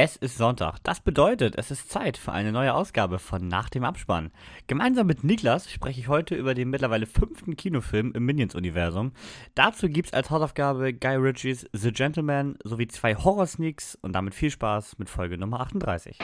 Es 0.00 0.14
ist 0.14 0.38
Sonntag. 0.38 0.76
Das 0.84 1.00
bedeutet, 1.00 1.56
es 1.58 1.72
ist 1.72 1.90
Zeit 1.90 2.18
für 2.18 2.30
eine 2.30 2.52
neue 2.52 2.72
Ausgabe 2.72 3.18
von 3.18 3.48
Nach 3.48 3.68
dem 3.68 3.82
Abspann. 3.82 4.30
Gemeinsam 4.68 5.08
mit 5.08 5.24
Niklas 5.24 5.68
spreche 5.72 5.98
ich 5.98 6.06
heute 6.06 6.36
über 6.36 6.54
den 6.54 6.70
mittlerweile 6.70 7.04
fünften 7.04 7.56
Kinofilm 7.56 8.12
im 8.12 8.24
Minions-Universum. 8.24 9.10
Dazu 9.56 9.88
gibt 9.88 10.06
es 10.06 10.12
als 10.12 10.30
Hausaufgabe 10.30 10.94
Guy 10.94 11.16
Ritchies 11.16 11.68
The 11.72 11.90
Gentleman 11.90 12.56
sowie 12.62 12.86
zwei 12.86 13.16
Horror-Sneaks 13.16 13.98
und 14.00 14.12
damit 14.12 14.36
viel 14.36 14.52
Spaß 14.52 15.00
mit 15.00 15.10
Folge 15.10 15.36
Nummer 15.36 15.58
38. 15.58 16.16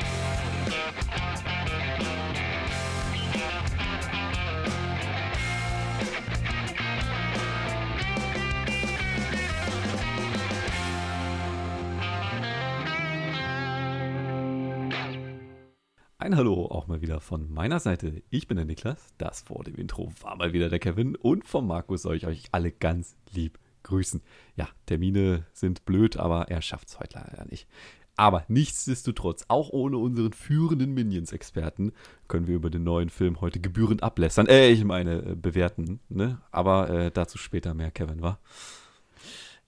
Ein 16.24 16.36
Hallo 16.36 16.64
auch 16.70 16.86
mal 16.86 17.02
wieder 17.02 17.20
von 17.20 17.52
meiner 17.52 17.80
Seite. 17.80 18.22
Ich 18.30 18.48
bin 18.48 18.56
der 18.56 18.64
Niklas, 18.64 19.12
das 19.18 19.42
vor 19.42 19.62
dem 19.62 19.74
Intro 19.74 20.10
war 20.22 20.36
mal 20.36 20.54
wieder 20.54 20.70
der 20.70 20.78
Kevin 20.78 21.16
und 21.16 21.44
vom 21.44 21.66
Markus 21.66 22.00
soll 22.00 22.16
ich 22.16 22.26
euch 22.26 22.44
alle 22.50 22.72
ganz 22.72 23.14
lieb 23.34 23.58
grüßen. 23.82 24.22
Ja, 24.56 24.66
Termine 24.86 25.44
sind 25.52 25.84
blöd, 25.84 26.16
aber 26.16 26.48
er 26.48 26.62
schafft 26.62 26.88
es 26.88 26.98
heute 26.98 27.18
leider 27.18 27.44
nicht. 27.50 27.68
Aber 28.16 28.46
nichtsdestotrotz, 28.48 29.44
auch 29.48 29.68
ohne 29.68 29.98
unseren 29.98 30.32
führenden 30.32 30.94
Minions-Experten, 30.94 31.92
können 32.26 32.46
wir 32.46 32.54
über 32.54 32.70
den 32.70 32.84
neuen 32.84 33.10
Film 33.10 33.42
heute 33.42 33.60
gebührend 33.60 34.02
ablässern. 34.02 34.46
Äh, 34.46 34.70
ich 34.70 34.82
meine, 34.82 35.16
äh, 35.16 35.34
bewerten, 35.34 36.00
ne? 36.08 36.40
Aber 36.50 36.88
äh, 36.88 37.10
dazu 37.10 37.36
später 37.36 37.74
mehr, 37.74 37.90
Kevin, 37.90 38.22
wa? 38.22 38.38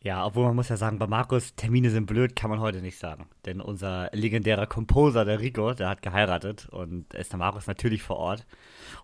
Ja, 0.06 0.24
obwohl 0.24 0.45
man 0.45 0.55
muss 0.55 0.69
ja 0.69 0.77
sagen, 0.77 1.01
bei 1.01 1.09
Markus, 1.09 1.56
Termine 1.56 1.91
sind 1.91 2.06
blöd, 2.06 2.37
kann 2.37 2.48
man 2.48 2.60
heute 2.60 2.80
nicht 2.80 2.96
sagen. 2.96 3.27
Denn 3.45 3.60
unser 3.60 4.09
legendärer 4.12 4.69
Composer, 4.69 5.24
der 5.24 5.41
Rico, 5.41 5.73
der 5.73 5.88
hat 5.88 6.01
geheiratet 6.01 6.69
und 6.70 7.12
ist 7.12 7.32
der 7.32 7.41
Markus 7.41 7.66
natürlich 7.66 8.04
vor 8.04 8.15
Ort. 8.15 8.46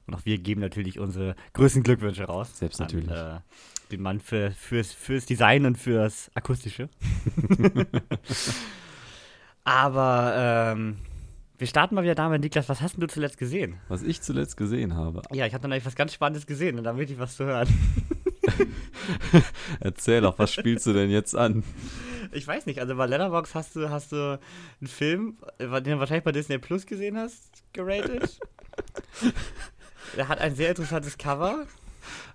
Und 0.07 0.15
auch 0.15 0.25
wir 0.25 0.39
geben 0.39 0.61
natürlich 0.61 1.01
unsere 1.01 1.35
größten 1.55 1.83
Glückwünsche 1.83 2.23
raus. 2.23 2.57
Selbst 2.57 2.79
natürlich. 2.79 3.11
An, 3.11 3.39
äh, 3.39 3.41
den 3.91 4.01
Mann 4.01 4.21
für, 4.21 4.53
fürs, 4.53 4.93
fürs 4.93 5.27
Design 5.27 5.67
und 5.67 5.77
fürs 5.77 6.31
Akustische. 6.37 6.89
Aber 9.65 10.35
ähm, 10.77 10.99
wir 11.59 11.67
starten 11.67 11.97
mal 11.97 12.05
wieder 12.05 12.15
damit, 12.15 12.43
Niklas, 12.43 12.69
was 12.69 12.81
hast 12.81 13.03
du 13.03 13.09
zuletzt 13.09 13.39
gesehen? 13.39 13.81
Was 13.89 14.05
ich 14.05 14.23
zuletzt 14.23 14.57
gesehen 14.57 14.95
habe. 14.95 15.23
Ja, 15.33 15.47
ich 15.47 15.53
habe 15.53 15.63
dann 15.63 15.73
eigentlich 15.73 15.87
was 15.87 15.97
ganz 15.97 16.15
Spannendes 16.15 16.47
gesehen 16.47 16.79
und 16.79 16.85
da 16.85 16.97
will 16.97 17.11
ich 17.11 17.19
was 17.19 17.35
zu 17.35 17.45
hören. 17.45 17.67
Erzähl 19.81 20.21
doch, 20.21 20.39
was 20.39 20.53
spielst 20.53 20.87
du 20.87 20.93
denn 20.93 21.11
jetzt 21.11 21.37
an? 21.37 21.63
Ich 22.33 22.47
weiß 22.47 22.67
nicht, 22.67 22.81
also 22.81 22.97
bei 22.97 23.07
Letterbox 23.07 23.55
hast 23.55 23.77
du, 23.77 23.91
hast 23.91 24.13
du 24.13 24.39
einen 24.81 24.89
Film, 24.89 25.37
den 25.59 25.69
du 25.85 25.99
wahrscheinlich 25.99 26.25
bei 26.25 26.33
Disney 26.33 26.59
Plus 26.59 26.87
gesehen 26.87 27.17
hast, 27.19 27.63
geratet. 27.73 28.39
Der 30.17 30.29
hat 30.29 30.41
ein 30.41 30.55
sehr 30.55 30.71
interessantes 30.71 31.17
Cover. 31.17 31.67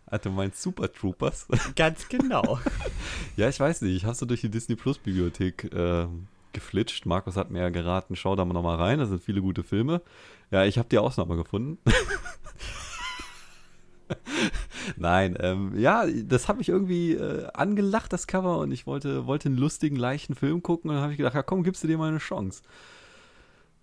Ah, 0.05 0.17
du 0.17 0.29
meinst 0.29 0.61
Super 0.61 0.91
Troopers? 0.91 1.47
Ganz 1.75 2.07
genau. 2.07 2.59
ja, 3.35 3.49
ich 3.49 3.59
weiß 3.59 3.81
nicht, 3.81 3.95
ich 3.95 4.05
habe 4.05 4.15
so 4.15 4.25
durch 4.25 4.41
die 4.41 4.49
Disney 4.49 4.75
Plus 4.75 4.97
Bibliothek 4.97 5.65
äh, 5.73 6.07
geflitscht. 6.53 7.05
Markus 7.05 7.35
hat 7.35 7.51
mir 7.51 7.59
ja 7.59 7.69
geraten, 7.69 8.15
schau 8.15 8.35
da 8.35 8.45
mal 8.45 8.53
nochmal 8.53 8.77
rein, 8.77 8.99
da 8.99 9.05
sind 9.05 9.21
viele 9.21 9.41
gute 9.41 9.63
Filme. 9.63 10.01
Ja, 10.49 10.63
ich 10.63 10.77
habe 10.77 10.87
die 10.89 10.97
Ausnahme 10.97 11.35
gefunden. 11.35 11.77
Nein, 14.95 15.37
ähm, 15.39 15.77
ja, 15.77 16.05
das 16.07 16.47
hat 16.47 16.57
mich 16.57 16.69
irgendwie 16.69 17.13
äh, 17.13 17.47
angelacht, 17.53 18.13
das 18.13 18.27
Cover, 18.27 18.59
und 18.59 18.71
ich 18.71 18.87
wollte, 18.87 19.25
wollte 19.25 19.49
einen 19.49 19.57
lustigen, 19.57 19.95
leichten 19.95 20.35
Film 20.35 20.63
gucken, 20.63 20.89
und 20.89 20.95
dann 20.95 21.03
habe 21.03 21.13
ich 21.13 21.17
gedacht, 21.17 21.35
ja 21.35 21.43
komm, 21.43 21.63
gibst 21.63 21.83
du 21.83 21.87
dir 21.87 21.97
mal 21.97 22.09
eine 22.09 22.19
Chance. 22.19 22.61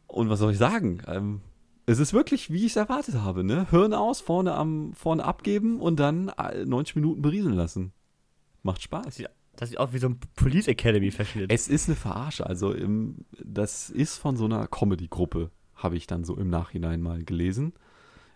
Und 0.06 0.30
was 0.30 0.38
soll 0.38 0.52
ich 0.52 0.58
sagen? 0.58 1.02
Ähm, 1.06 1.40
es 1.86 1.98
ist 1.98 2.12
wirklich, 2.12 2.50
wie 2.50 2.64
ich 2.64 2.72
es 2.72 2.76
erwartet 2.76 3.16
habe, 3.16 3.44
ne? 3.44 3.66
Hirn 3.70 3.92
aus, 3.92 4.20
vorne 4.20 4.54
am, 4.54 4.94
vorne 4.94 5.24
abgeben 5.24 5.80
und 5.80 6.00
dann 6.00 6.32
90 6.64 6.96
äh, 6.96 6.98
Minuten 6.98 7.22
berieseln 7.22 7.54
lassen. 7.54 7.92
Macht 8.62 8.82
Spaß. 8.82 9.04
Das 9.04 9.16
sieht, 9.16 9.28
das 9.56 9.68
sieht 9.68 9.78
auch 9.78 9.92
wie 9.92 9.98
so 9.98 10.08
ein 10.08 10.18
Police 10.34 10.68
Academy 10.68 11.10
verschnitt. 11.10 11.52
Es 11.52 11.68
ist 11.68 11.88
eine 11.88 11.96
Verarsche, 11.96 12.46
also 12.46 12.72
im, 12.72 13.26
das 13.42 13.90
ist 13.90 14.16
von 14.16 14.36
so 14.36 14.46
einer 14.46 14.66
Comedy-Gruppe, 14.66 15.50
habe 15.74 15.96
ich 15.96 16.06
dann 16.06 16.24
so 16.24 16.36
im 16.36 16.48
Nachhinein 16.48 17.02
mal 17.02 17.22
gelesen 17.22 17.74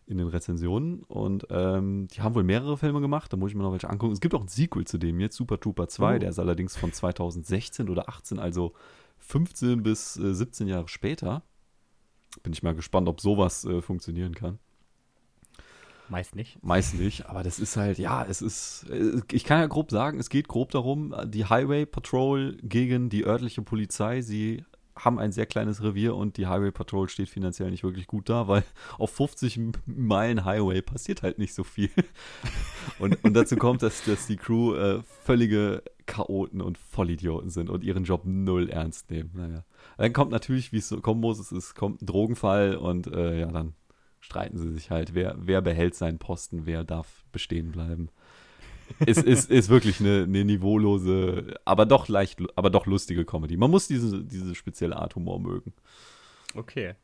in 0.09 0.19
den 0.19 0.29
Rezensionen. 0.29 1.03
Und 1.05 1.47
ähm, 1.51 2.09
die 2.09 2.23
haben 2.23 2.35
wohl 2.35 2.45
mehrere 2.45 2.77
Filme 2.77 3.01
gemacht, 3.01 3.33
da 3.33 3.37
muss 3.37 3.51
ich 3.51 3.57
mir 3.57 3.63
noch 3.63 3.73
welche 3.73 3.91
angucken. 3.91 4.13
Es 4.13 4.21
gibt 4.21 4.35
auch 4.35 4.41
ein 4.41 4.49
Sequel 4.49 4.87
zu 4.87 4.99
dem 4.99 5.21
jetzt, 5.21 5.37
Super 5.37 5.61
Trooper 5.61 5.89
2, 5.89 6.17
oh. 6.17 6.19
der 6.19 6.31
ist 6.31 6.39
allerdings 6.39 6.77
von 6.77 6.93
2016 6.93 7.89
oder 7.89 8.09
18, 8.09 8.39
also 8.39 8.73
15 9.19 9.83
bis 9.83 10.17
äh, 10.17 10.35
17 10.35 10.69
Jahre 10.69 10.89
später. 10.89 11.43
Bin 12.43 12.53
ich 12.53 12.63
mal 12.63 12.75
gespannt, 12.75 13.09
ob 13.09 13.21
sowas 13.21 13.65
äh, 13.65 13.83
funktionieren 13.83 14.35
kann. 14.35 14.59
Meist 16.09 16.35
nicht. 16.35 16.63
Meist 16.63 16.95
nicht, 16.95 17.27
aber 17.27 17.43
das 17.43 17.59
ist 17.59 17.77
halt, 17.77 17.99
ja, 17.99 18.25
es 18.25 18.41
ist, 18.41 18.87
äh, 18.91 19.21
ich 19.31 19.45
kann 19.45 19.61
ja 19.61 19.67
grob 19.67 19.91
sagen, 19.91 20.19
es 20.19 20.31
geht 20.31 20.49
grob 20.49 20.71
darum, 20.71 21.15
die 21.27 21.45
Highway 21.45 21.85
Patrol 21.85 22.57
gegen 22.63 23.11
die 23.11 23.27
örtliche 23.27 23.63
Polizei, 23.63 24.23
sie 24.23 24.65
haben 24.99 25.19
ein 25.19 25.33
sehr 25.33 25.47
kleines 25.47 25.83
Revier 25.83 26.15
und 26.15 26.37
die 26.37 26.47
Highway 26.47 26.71
Patrol 26.71 27.09
steht 27.09 27.29
finanziell 27.29 27.71
nicht 27.71 27.85
wirklich 27.85 28.07
gut 28.07 28.29
da, 28.29 28.49
weil 28.49 28.65
auf 28.99 29.11
50 29.11 29.61
Meilen 29.87 30.45
Highway 30.45 30.83
passiert 30.83 31.23
halt 31.23 31.39
nicht 31.39 31.55
so 31.55 31.65
viel. 31.65 31.91
Und, 32.99 33.23
und 33.23 33.35
dazu 33.35 33.57
kommt, 33.57 33.83
dass, 33.83 34.03
dass 34.05 34.27
die 34.27 34.37
Crew 34.37 34.75
äh, 34.75 35.03
völlige 35.23 35.83
Chaoten 36.07 36.61
und 36.61 36.79
Vollidioten 36.79 37.51
sind 37.51 37.71
und 37.71 37.85
ihren 37.85 38.05
Job 38.05 38.23
null 38.25 38.71
ernst 38.71 39.11
nehmen. 39.11 39.31
Naja. 39.35 39.65
Dann 39.99 40.13
kommt 40.13 40.33
natürlich, 40.33 40.73
wie 40.73 40.79
es 40.79 40.89
so 40.89 41.01
kommen 41.01 41.21
muss, 41.21 41.39
es 41.39 41.53
ist, 41.53 41.75
kommt 41.75 42.03
ein 42.03 42.07
Drogenfall 42.07 42.77
und 42.77 43.07
äh, 43.07 43.41
ja, 43.41 43.53
dann 43.53 43.75
streiten 44.21 44.57
sie 44.57 44.73
sich 44.73 44.91
halt, 44.91 45.15
wer, 45.15 45.37
wer 45.39 45.61
behält 45.61 45.95
seinen 45.95 46.19
Posten, 46.19 46.67
wer 46.67 46.83
darf 46.83 47.25
bestehen 47.31 47.71
bleiben 47.71 48.09
ist, 49.07 49.23
ist, 49.23 49.51
ist 49.51 49.69
wirklich 49.69 50.01
eine, 50.01 50.25
eine 50.25 50.45
niveaulose, 50.45 51.55
aber 51.65 51.87
doch 51.87 52.09
leicht, 52.09 52.41
aber 52.57 52.71
doch 52.71 52.87
lustige 52.87 53.25
Comedy. 53.25 53.57
Man 53.57 53.71
muss 53.71 53.89
diese, 53.89 54.25
diese 54.25 54.55
spezielle 54.55 54.97
Art 54.97 55.15
Humor 55.17 55.41
mögen. 55.41 55.73
Okay. 56.55 56.95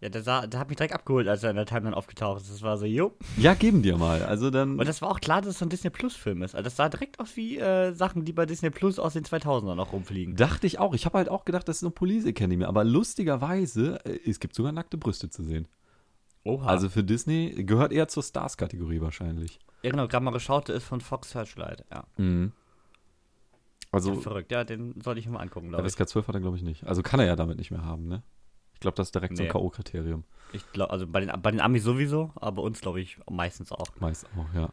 Ja, 0.00 0.08
da, 0.10 0.46
da 0.46 0.58
hat 0.60 0.68
mich 0.68 0.76
direkt 0.76 0.94
abgeholt, 0.94 1.26
als 1.26 1.42
er 1.42 1.50
in 1.50 1.56
der 1.56 1.66
Timeline 1.66 1.96
aufgetaucht 1.96 2.42
ist. 2.42 2.52
Das 2.52 2.62
war 2.62 2.78
so, 2.78 2.86
jo. 2.86 3.16
Ja, 3.36 3.54
geben 3.54 3.82
dir 3.82 3.96
mal. 3.96 4.22
Also 4.22 4.48
dann. 4.50 4.78
Und 4.78 4.86
das 4.86 5.02
war 5.02 5.10
auch 5.10 5.18
klar, 5.18 5.40
dass 5.40 5.50
es 5.50 5.58
so 5.58 5.64
ein 5.64 5.70
Disney 5.70 5.90
Plus-Film 5.90 6.42
ist. 6.42 6.54
Also 6.54 6.64
das 6.64 6.76
sah 6.76 6.88
direkt 6.88 7.18
aus 7.18 7.36
wie 7.36 7.58
äh, 7.58 7.92
Sachen, 7.92 8.24
die 8.24 8.32
bei 8.32 8.46
Disney 8.46 8.70
Plus 8.70 9.00
aus 9.00 9.14
den 9.14 9.24
2000ern 9.24 9.74
noch 9.74 9.92
rumfliegen. 9.92 10.36
Dachte 10.36 10.68
ich 10.68 10.78
auch. 10.78 10.94
Ich 10.94 11.04
habe 11.04 11.18
halt 11.18 11.28
auch 11.28 11.44
gedacht, 11.44 11.66
das 11.66 11.78
ist 11.78 11.82
eine 11.82 11.90
Police 11.90 12.26
Academy. 12.26 12.64
Aber 12.64 12.84
lustigerweise, 12.84 13.98
äh, 14.04 14.20
es 14.24 14.38
gibt 14.38 14.54
sogar 14.54 14.70
nackte 14.70 14.98
Brüste 14.98 15.30
zu 15.30 15.42
sehen. 15.42 15.66
Oha. 16.44 16.66
Also 16.66 16.88
für 16.88 17.02
Disney 17.02 17.64
gehört 17.64 17.92
eher 17.92 18.06
zur 18.06 18.22
Stars-Kategorie 18.22 19.00
wahrscheinlich. 19.00 19.58
Ja, 19.82 19.90
genau, 19.90 20.08
gerade 20.08 20.24
mal 20.24 20.32
geschaut, 20.32 20.68
ist 20.68 20.84
von 20.84 21.00
Fox 21.00 21.30
Searchlight, 21.30 21.84
ja. 21.90 22.04
Mhm. 22.16 22.52
Also, 23.90 24.14
ja, 24.14 24.20
verrückt, 24.20 24.52
ja, 24.52 24.64
den 24.64 25.00
sollte 25.00 25.20
ich 25.20 25.26
mir 25.26 25.32
mal 25.32 25.40
angucken, 25.40 25.68
glaube 25.68 25.86
ich. 25.86 25.92
FSK 25.92 26.08
12 26.08 26.28
hat 26.28 26.34
er, 26.34 26.40
glaube 26.40 26.56
ich, 26.56 26.62
nicht. 26.62 26.86
Also 26.86 27.02
kann 27.02 27.20
er 27.20 27.26
ja 27.26 27.36
damit 27.36 27.58
nicht 27.58 27.70
mehr 27.70 27.84
haben, 27.84 28.06
ne? 28.06 28.22
Ich 28.74 28.80
glaube, 28.80 28.96
das 28.96 29.08
ist 29.08 29.14
direkt 29.14 29.32
nee. 29.32 29.38
so 29.38 29.42
ein 29.44 29.48
K.O.-Kriterium. 29.48 30.22
Ich 30.52 30.70
glaube, 30.72 30.92
also 30.92 31.06
bei 31.06 31.20
den, 31.20 31.42
bei 31.42 31.50
den 31.50 31.60
Amis 31.60 31.82
sowieso, 31.82 32.32
aber 32.36 32.62
uns, 32.62 32.80
glaube 32.80 33.00
ich, 33.00 33.18
meistens 33.28 33.72
auch. 33.72 33.88
Meist 33.98 34.26
auch, 34.36 34.54
ja. 34.54 34.72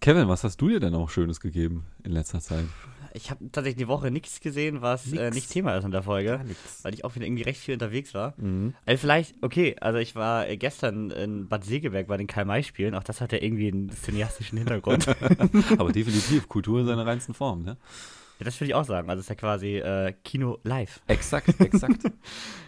Kevin, 0.00 0.28
was 0.28 0.44
hast 0.44 0.60
du 0.60 0.68
dir 0.68 0.80
denn 0.80 0.94
auch 0.94 1.10
Schönes 1.10 1.40
gegeben 1.40 1.86
in 2.02 2.12
letzter 2.12 2.40
Zeit? 2.40 2.64
Ich 3.12 3.30
habe 3.30 3.50
tatsächlich 3.50 3.84
die 3.84 3.88
Woche 3.88 4.10
nichts 4.10 4.40
gesehen, 4.40 4.82
was 4.82 5.12
äh, 5.12 5.30
nicht 5.30 5.50
Thema 5.50 5.76
ist 5.76 5.84
in 5.84 5.90
der 5.90 6.02
Folge, 6.02 6.40
weil 6.82 6.94
ich 6.94 7.04
auch 7.04 7.14
wieder 7.14 7.26
irgendwie 7.26 7.42
recht 7.42 7.60
viel 7.60 7.74
unterwegs 7.74 8.14
war. 8.14 8.34
Mhm. 8.36 8.74
Also 8.86 9.00
vielleicht, 9.00 9.34
okay, 9.42 9.76
also 9.80 9.98
ich 9.98 10.14
war 10.14 10.48
äh, 10.48 10.56
gestern 10.56 11.10
in 11.10 11.48
Bad 11.48 11.64
Segeberg 11.64 12.06
bei 12.06 12.16
den 12.16 12.26
Karl-May-Spielen, 12.26 12.94
auch 12.94 13.04
das 13.04 13.20
hat 13.20 13.32
ja 13.32 13.38
irgendwie 13.40 13.68
einen 13.68 13.90
cineastischen 13.90 14.58
Hintergrund. 14.58 15.08
Aber 15.78 15.92
definitiv 15.92 16.48
Kultur 16.48 16.80
in 16.80 16.86
seiner 16.86 17.06
reinsten 17.06 17.34
Form, 17.34 17.62
ne? 17.62 17.76
Ja, 18.38 18.44
das 18.44 18.60
würde 18.60 18.68
ich 18.68 18.74
auch 18.74 18.84
sagen. 18.84 19.10
Also 19.10 19.20
es 19.20 19.24
ist 19.26 19.30
ja 19.30 19.34
quasi 19.34 19.76
äh, 19.78 20.12
Kino 20.22 20.58
live. 20.62 21.00
Exakt, 21.08 21.60
exakt. 21.60 22.02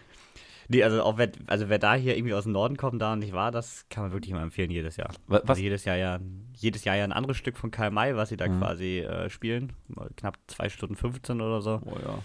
Nee, 0.73 0.85
also 0.85 1.03
auch 1.03 1.19
wer, 1.19 1.33
also 1.49 1.69
wer 1.69 1.81
da 1.81 1.95
hier 1.97 2.17
irgendwie 2.17 2.33
aus 2.33 2.45
dem 2.45 2.53
Norden 2.53 2.77
kommt, 2.77 3.03
da 3.03 3.15
und 3.15 3.19
nicht 3.19 3.33
war, 3.33 3.51
das 3.51 3.87
kann 3.91 4.05
man 4.05 4.13
wirklich 4.13 4.33
mal 4.33 4.45
empfehlen 4.45 4.71
jedes 4.71 4.97
Jahr. 4.97 5.11
Was? 5.27 5.43
Also 5.43 5.61
jedes 5.61 5.85
Jahr 5.85 5.97
ja, 5.97 6.21
jedes 6.55 6.85
Jahr 6.85 6.95
ja 6.95 7.03
ein 7.03 7.13
anderes 7.13 7.39
Stück 7.39 7.57
von 7.57 7.73
Karl 7.73 7.91
May, 7.91 8.15
was 8.15 8.29
sie 8.29 8.37
da 8.37 8.47
mhm. 8.47 8.61
quasi 8.61 9.01
äh, 9.01 9.29
spielen. 9.31 9.73
Knapp 10.17 10.39
2 10.47 10.69
Stunden 10.69 10.95
15 10.95 11.41
oder 11.41 11.61
so. 11.61 11.81
Oh 11.85 11.99
ja. 12.01 12.21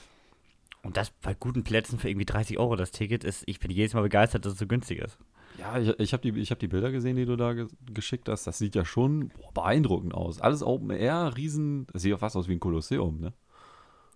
Und 0.83 0.95
das 0.95 1.09
bei 1.09 1.33
guten 1.33 1.63
Plätzen 1.63 1.97
für 1.97 2.07
irgendwie 2.07 2.27
30 2.27 2.59
Euro 2.59 2.75
das 2.75 2.91
Ticket 2.91 3.23
ist, 3.23 3.41
ich 3.47 3.59
bin 3.59 3.71
jedes 3.71 3.95
Mal 3.95 4.03
begeistert, 4.03 4.45
dass 4.45 4.53
es 4.53 4.59
so 4.59 4.67
günstig 4.67 4.99
ist. 4.99 5.17
Ja, 5.57 5.79
ich, 5.79 5.99
ich 5.99 6.13
habe 6.13 6.31
die, 6.31 6.43
hab 6.43 6.59
die 6.59 6.67
Bilder 6.67 6.91
gesehen, 6.91 7.15
die 7.15 7.25
du 7.25 7.35
da 7.37 7.53
ge 7.53 7.65
geschickt 7.91 8.29
hast. 8.29 8.45
Das 8.45 8.59
sieht 8.59 8.75
ja 8.75 8.85
schon 8.85 9.29
boah, 9.29 9.53
beeindruckend 9.55 10.13
aus. 10.13 10.39
Alles 10.39 10.61
Open 10.61 10.91
Air, 10.91 11.35
riesen, 11.35 11.87
das 11.91 12.03
sieht 12.03 12.11
ja 12.11 12.17
fast 12.17 12.35
aus 12.35 12.47
wie 12.47 12.53
ein 12.53 12.59
Kolosseum, 12.59 13.19
ne? 13.19 13.33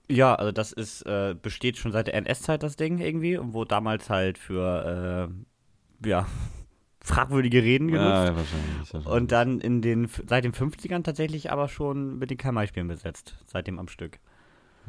Ja, 0.09 0.35
also 0.35 0.51
das 0.51 0.71
ist, 0.71 1.03
äh, 1.03 1.35
besteht 1.39 1.77
schon 1.77 1.91
seit 1.91 2.07
der 2.07 2.15
NS-Zeit 2.15 2.63
das 2.63 2.75
Ding 2.75 2.97
irgendwie 2.97 3.37
und 3.37 3.53
wurde 3.53 3.69
damals 3.69 4.09
halt 4.09 4.37
für, 4.37 5.29
äh, 6.03 6.07
ja, 6.07 6.25
fragwürdige 7.01 7.61
Reden 7.63 7.87
genutzt. 7.89 8.05
Ja, 8.05 8.25
ja, 8.25 8.35
wahrscheinlich, 8.35 8.77
wahrscheinlich. 8.79 9.07
Und 9.09 9.31
dann 9.31 9.59
in 9.59 9.81
den, 9.81 10.09
seit 10.27 10.43
den 10.43 10.53
50ern 10.53 11.03
tatsächlich 11.03 11.51
aber 11.51 11.67
schon 11.67 12.17
mit 12.17 12.31
den 12.31 12.37
Kammerspielen 12.37 12.87
besetzt, 12.87 13.37
seitdem 13.45 13.77
am 13.79 13.87
Stück. 13.87 14.19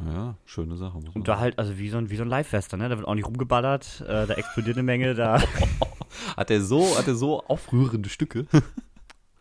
Ja, 0.07 0.37
schöne 0.47 0.77
Sache. 0.77 0.99
Und 1.13 1.29
da 1.29 1.39
halt, 1.39 1.59
also 1.59 1.79
wie 1.79 1.91
so 1.91 1.99
ein, 1.99 2.09
wie 2.09 2.17
so 2.17 2.23
ein 2.23 2.29
Live-Western, 2.29 2.81
ne? 2.81 2.89
Da 2.89 2.97
wird 2.97 3.07
auch 3.07 3.15
nicht 3.15 3.27
rumgeballert, 3.27 4.01
äh, 4.01 4.27
da 4.27 4.35
explodiert 4.35 4.77
eine 4.77 4.83
Menge, 4.83 5.15
da. 5.15 5.43
Hat 6.37 6.51
er 6.51 6.61
so, 6.61 6.99
hat 6.99 7.07
er 7.07 7.15
so 7.15 7.41
aufrührende 7.45 8.09
Stücke? 8.09 8.47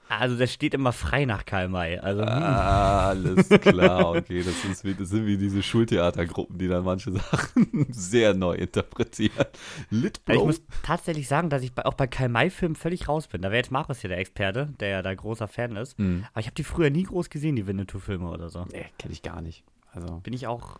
Also 0.10 0.36
der 0.38 0.48
steht 0.48 0.74
immer 0.74 0.92
frei 0.92 1.26
nach 1.26 1.46
Karl 1.46 1.70
May. 1.70 2.00
Also, 2.00 2.24
hm. 2.24 2.28
Alles 2.30 3.48
klar, 3.62 4.10
okay. 4.10 4.42
Das, 4.44 4.66
ist 4.66 4.84
wie, 4.84 4.96
das 4.96 5.10
sind 5.10 5.28
wie 5.28 5.38
diese 5.38 5.62
Schultheatergruppen, 5.62 6.58
die 6.58 6.68
dann 6.68 6.84
manche 6.84 7.12
Sachen 7.14 7.86
sehr 7.92 8.34
neu 8.34 8.56
interpretieren. 8.56 9.46
Litbro. 9.92 10.34
Ich 10.34 10.44
muss 10.44 10.62
tatsächlich 10.84 11.28
sagen, 11.28 11.50
dass 11.52 11.62
ich 11.62 11.74
bei, 11.74 11.86
auch 11.86 11.94
bei 11.94 12.08
Karl 12.08 12.30
May-Filmen 12.30 12.76
völlig 12.76 13.08
raus 13.08 13.28
bin. 13.28 13.44
Da 13.44 13.50
wäre 13.50 13.58
jetzt 13.58 13.72
Markus 13.72 14.00
hier 14.02 14.10
der 14.10 14.18
Experte, 14.18 14.70
der 14.80 14.90
ja 14.90 15.02
da 15.04 15.14
großer 15.14 15.48
Fan 15.48 15.76
ist. 15.76 15.98
Mhm. 16.00 16.26
Aber 16.32 16.40
ich 16.40 16.48
habe 16.48 16.56
die 16.56 16.64
früher 16.64 16.90
nie 16.90 17.04
groß 17.04 17.30
gesehen, 17.30 17.56
die 17.56 17.68
Winnetou-Filme 17.68 18.28
oder 18.30 18.50
so. 18.50 18.66
Nee, 18.72 18.88
kenne 18.98 19.14
ich 19.14 19.22
gar 19.22 19.42
nicht. 19.42 19.64
Also, 19.94 20.22
Bin 20.24 20.34
ich 20.34 20.48
auch. 20.48 20.80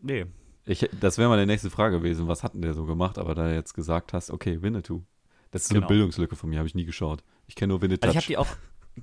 Nee. 0.00 0.24
ich, 0.64 0.88
das 1.00 1.18
wäre 1.18 1.28
meine 1.28 1.44
nächste 1.46 1.68
Frage 1.68 1.98
gewesen. 1.98 2.28
Was 2.28 2.42
hat 2.42 2.54
denn 2.54 2.62
der 2.62 2.72
so 2.72 2.86
gemacht? 2.86 3.18
Aber 3.18 3.34
da 3.34 3.44
du 3.48 3.54
jetzt 3.54 3.74
gesagt 3.74 4.14
hast, 4.14 4.30
okay, 4.30 4.62
Winnetou. 4.62 5.02
Das 5.50 5.62
ist 5.62 5.68
so 5.68 5.74
Genau. 5.74 5.86
eine 5.86 5.94
Bildungslücke 5.94 6.34
von 6.34 6.48
mir, 6.50 6.58
habe 6.58 6.66
ich 6.66 6.74
nie 6.74 6.84
geschaut. 6.86 7.22
Ich 7.46 7.54
kenne 7.54 7.72
nur 7.72 7.82
Winnetou. 7.82 8.06
Also 8.06 8.12
ich 8.12 8.24
habe 8.24 8.26
die 8.26 8.36
auch. 8.38 8.46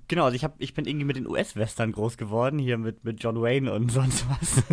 Genau, 0.08 0.24
also 0.24 0.36
ich, 0.36 0.46
hab, 0.46 0.56
ich 0.60 0.74
bin 0.74 0.86
irgendwie 0.86 1.06
mit 1.06 1.18
den 1.18 1.28
US-Western 1.28 1.92
groß 1.92 2.16
geworden, 2.16 2.58
hier 2.60 2.78
mit, 2.78 3.04
mit 3.04 3.22
John 3.22 3.42
Wayne 3.42 3.74
und 3.74 3.92
sonst 3.92 4.26
was. 4.30 4.64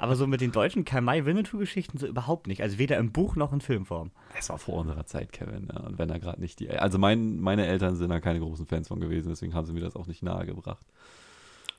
Aber 0.00 0.16
so 0.16 0.26
mit 0.26 0.40
den 0.40 0.50
deutschen 0.50 0.84
Karl 0.84 1.02
May-Winnetou-Geschichten 1.02 1.98
so 1.98 2.06
überhaupt 2.08 2.48
nicht. 2.48 2.60
Also 2.60 2.78
weder 2.78 2.96
im 2.98 3.12
Buch 3.12 3.36
noch 3.36 3.52
in 3.52 3.60
Filmform. 3.60 4.10
Es 4.36 4.48
war 4.48 4.58
vor 4.58 4.74
unserer 4.80 5.06
Zeit, 5.06 5.30
Kevin. 5.32 5.68
Ja. 5.72 5.80
Und 5.82 5.98
wenn 5.98 6.10
er 6.10 6.18
gerade 6.18 6.40
nicht 6.40 6.58
die. 6.58 6.68
Also 6.68 6.98
mein, 6.98 7.38
meine 7.38 7.64
Eltern 7.66 7.94
sind 7.94 8.10
da 8.10 8.18
keine 8.18 8.40
großen 8.40 8.66
Fans 8.66 8.88
von 8.88 8.98
gewesen, 8.98 9.28
deswegen 9.28 9.54
haben 9.54 9.66
sie 9.66 9.72
mir 9.72 9.82
das 9.82 9.94
auch 9.94 10.08
nicht 10.08 10.24
nahegebracht. 10.24 10.84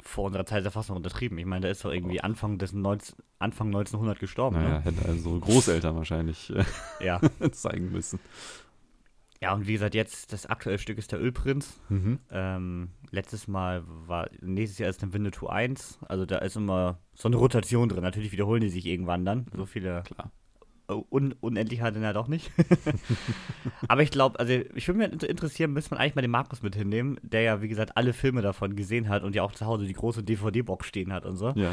Vor 0.02 0.26
unserer 0.26 0.46
Zeit 0.46 0.60
ist 0.60 0.66
er 0.66 0.72
fast 0.72 0.88
noch 0.90 0.96
untertrieben. 0.96 1.38
Ich 1.40 1.46
meine, 1.46 1.62
der 1.64 1.72
ist 1.72 1.84
doch 1.84 1.92
irgendwie 1.92 2.22
Anfang, 2.22 2.58
des 2.58 2.72
19, 2.72 3.16
Anfang 3.40 3.68
1900 3.68 4.18
gestorben. 4.20 4.56
Naja, 4.56 4.78
Ne? 4.78 4.82
hätten 4.86 5.06
also 5.06 5.38
Großeltern 5.40 5.96
wahrscheinlich 5.96 6.54
äh, 6.56 6.64
Ja. 7.04 7.20
zeigen 7.52 7.92
müssen. 7.92 8.20
Ja, 9.46 9.54
und 9.54 9.68
wie 9.68 9.74
gesagt, 9.74 9.94
jetzt 9.94 10.34
das 10.34 10.48
aktuelle 10.48 10.80
Stück 10.80 10.98
ist 10.98 11.12
der 11.12 11.22
Ölprinz. 11.22 11.80
Mhm. 11.90 12.18
Ähm, 12.32 12.90
letztes 13.12 13.48
Mal 13.48 13.84
war, 13.86 14.28
nächstes 14.42 14.80
Jahr 14.80 14.90
ist 14.90 15.04
dann 15.04 15.14
Winnetou 15.14 15.46
1. 15.46 16.00
Also 16.08 16.26
da 16.26 16.40
ist 16.40 16.56
immer 16.56 16.98
so 17.14 17.28
eine 17.28 17.36
Rotation 17.36 17.88
drin. 17.88 18.02
Natürlich 18.02 18.32
wiederholen 18.32 18.62
die 18.62 18.70
sich 18.70 18.88
irgendwann 18.88 19.24
dann. 19.24 19.46
So 19.56 19.68
viele 19.68 20.02
Klar. 20.02 20.32
Oh, 20.88 21.04
Un 21.12 21.36
unendlich 21.42 21.82
hat 21.82 21.96
er 21.96 22.02
ja 22.02 22.12
doch 22.14 22.28
nicht. 22.28 22.52
Aber 23.88 24.02
ich 24.02 24.10
glaube, 24.10 24.40
also 24.40 24.52
ich 24.54 24.88
würde 24.88 24.98
mich 24.98 25.12
inter- 25.12 25.30
interessieren, 25.30 25.74
müsste 25.74 25.92
man 25.94 26.00
eigentlich 26.02 26.16
mal 26.16 26.22
den 26.24 26.32
Markus 26.32 26.64
mit 26.64 26.76
hinnehmen, 26.76 27.20
der 27.22 27.42
ja, 27.42 27.62
wie 27.62 27.68
gesagt, 27.68 27.96
alle 27.98 28.14
Filme 28.14 28.42
davon 28.42 28.76
gesehen 28.76 29.10
hat 29.10 29.22
und 29.22 29.36
ja 29.36 29.44
auch 29.44 29.52
zu 29.52 29.68
Hause 29.68 29.86
die 29.86 29.94
große 29.94 30.24
DVD-Box 30.24 30.88
stehen 30.88 31.14
hat 31.14 31.26
und 31.26 31.38
so. 31.38 31.54
Ja. 31.56 31.72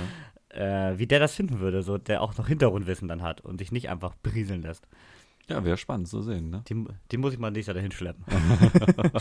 Äh, 0.51 0.99
wie 0.99 1.07
der 1.07 1.21
das 1.21 1.35
finden 1.35 1.61
würde, 1.61 1.83
so 1.83 1.97
der 1.97 2.21
auch 2.21 2.37
noch 2.37 2.49
Hintergrundwissen 2.49 3.09
dann 3.09 3.23
hat 3.23 3.41
und 3.41 3.57
sich 3.59 3.73
nicht 3.73 3.89
einfach 3.89 4.15
berieseln 4.17 4.61
lässt. 4.61 4.87
Ja, 5.49 5.65
wäre 5.65 5.77
spannend 5.77 6.09
zu 6.09 6.23
sehen, 6.23 6.51
ne? 6.51 6.63
Den, 6.69 6.89
den 7.11 7.21
muss 7.21 7.33
ich 7.33 7.39
mal 7.39 7.51
nächstes 7.51 7.69
Jahr 7.69 7.75
dahin 7.75 7.93
schleppen. 7.93 8.25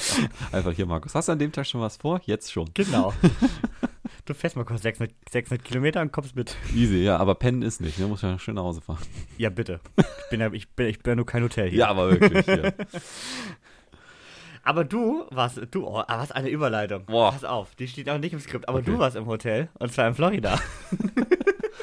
Einfach 0.51 0.71
hier, 0.71 0.85
Markus. 0.85 1.15
Hast 1.15 1.27
du 1.27 1.31
an 1.33 1.39
dem 1.39 1.51
Tag 1.51 1.65
schon 1.65 1.81
was 1.81 1.97
vor? 1.97 2.21
Jetzt 2.25 2.51
schon. 2.51 2.69
Genau. 2.73 3.11
du 4.25 4.33
fährst 4.33 4.55
mal 4.55 4.63
kurz 4.63 4.83
600, 4.83 5.13
600 5.29 5.65
Kilometer 5.65 5.99
und 6.01 6.11
kommst 6.11 6.35
mit. 6.35 6.55
Easy, 6.75 6.99
ja, 7.03 7.17
aber 7.17 7.35
pennen 7.35 7.63
ist 7.63 7.81
nicht, 7.81 7.97
ne? 7.99 8.05
Muss 8.07 8.21
ja 8.21 8.37
schön 8.37 8.55
nach 8.55 8.63
Hause 8.63 8.81
fahren. 8.81 8.99
Ja, 9.37 9.49
bitte. 9.49 9.79
Ich 9.97 10.29
bin 10.29 10.39
ja, 10.39 10.51
ich 10.53 10.69
bin, 10.69 10.87
ich 10.87 10.99
bin 10.99 11.11
ja 11.11 11.15
nur 11.15 11.25
kein 11.25 11.43
Hotel 11.43 11.69
hier. 11.69 11.79
Ja, 11.79 11.87
aber 11.87 12.11
wirklich, 12.11 12.45
ja. 12.45 12.71
Aber 14.63 14.83
du 14.83 15.25
warst, 15.31 15.59
du, 15.71 15.87
oh, 15.87 16.03
ah, 16.07 16.19
was 16.19 16.31
eine 16.31 16.49
Überleitung. 16.49 17.05
Boah. 17.07 17.31
Pass 17.31 17.43
auf, 17.43 17.73
die 17.73 17.87
steht 17.87 18.07
auch 18.11 18.19
nicht 18.19 18.33
im 18.33 18.39
Skript. 18.39 18.69
Aber 18.69 18.77
Okay. 18.77 18.91
du 18.91 18.99
warst 18.99 19.15
im 19.15 19.25
Hotel 19.25 19.69
und 19.79 19.91
zwar 19.91 20.07
in 20.07 20.13
Florida. 20.13 20.59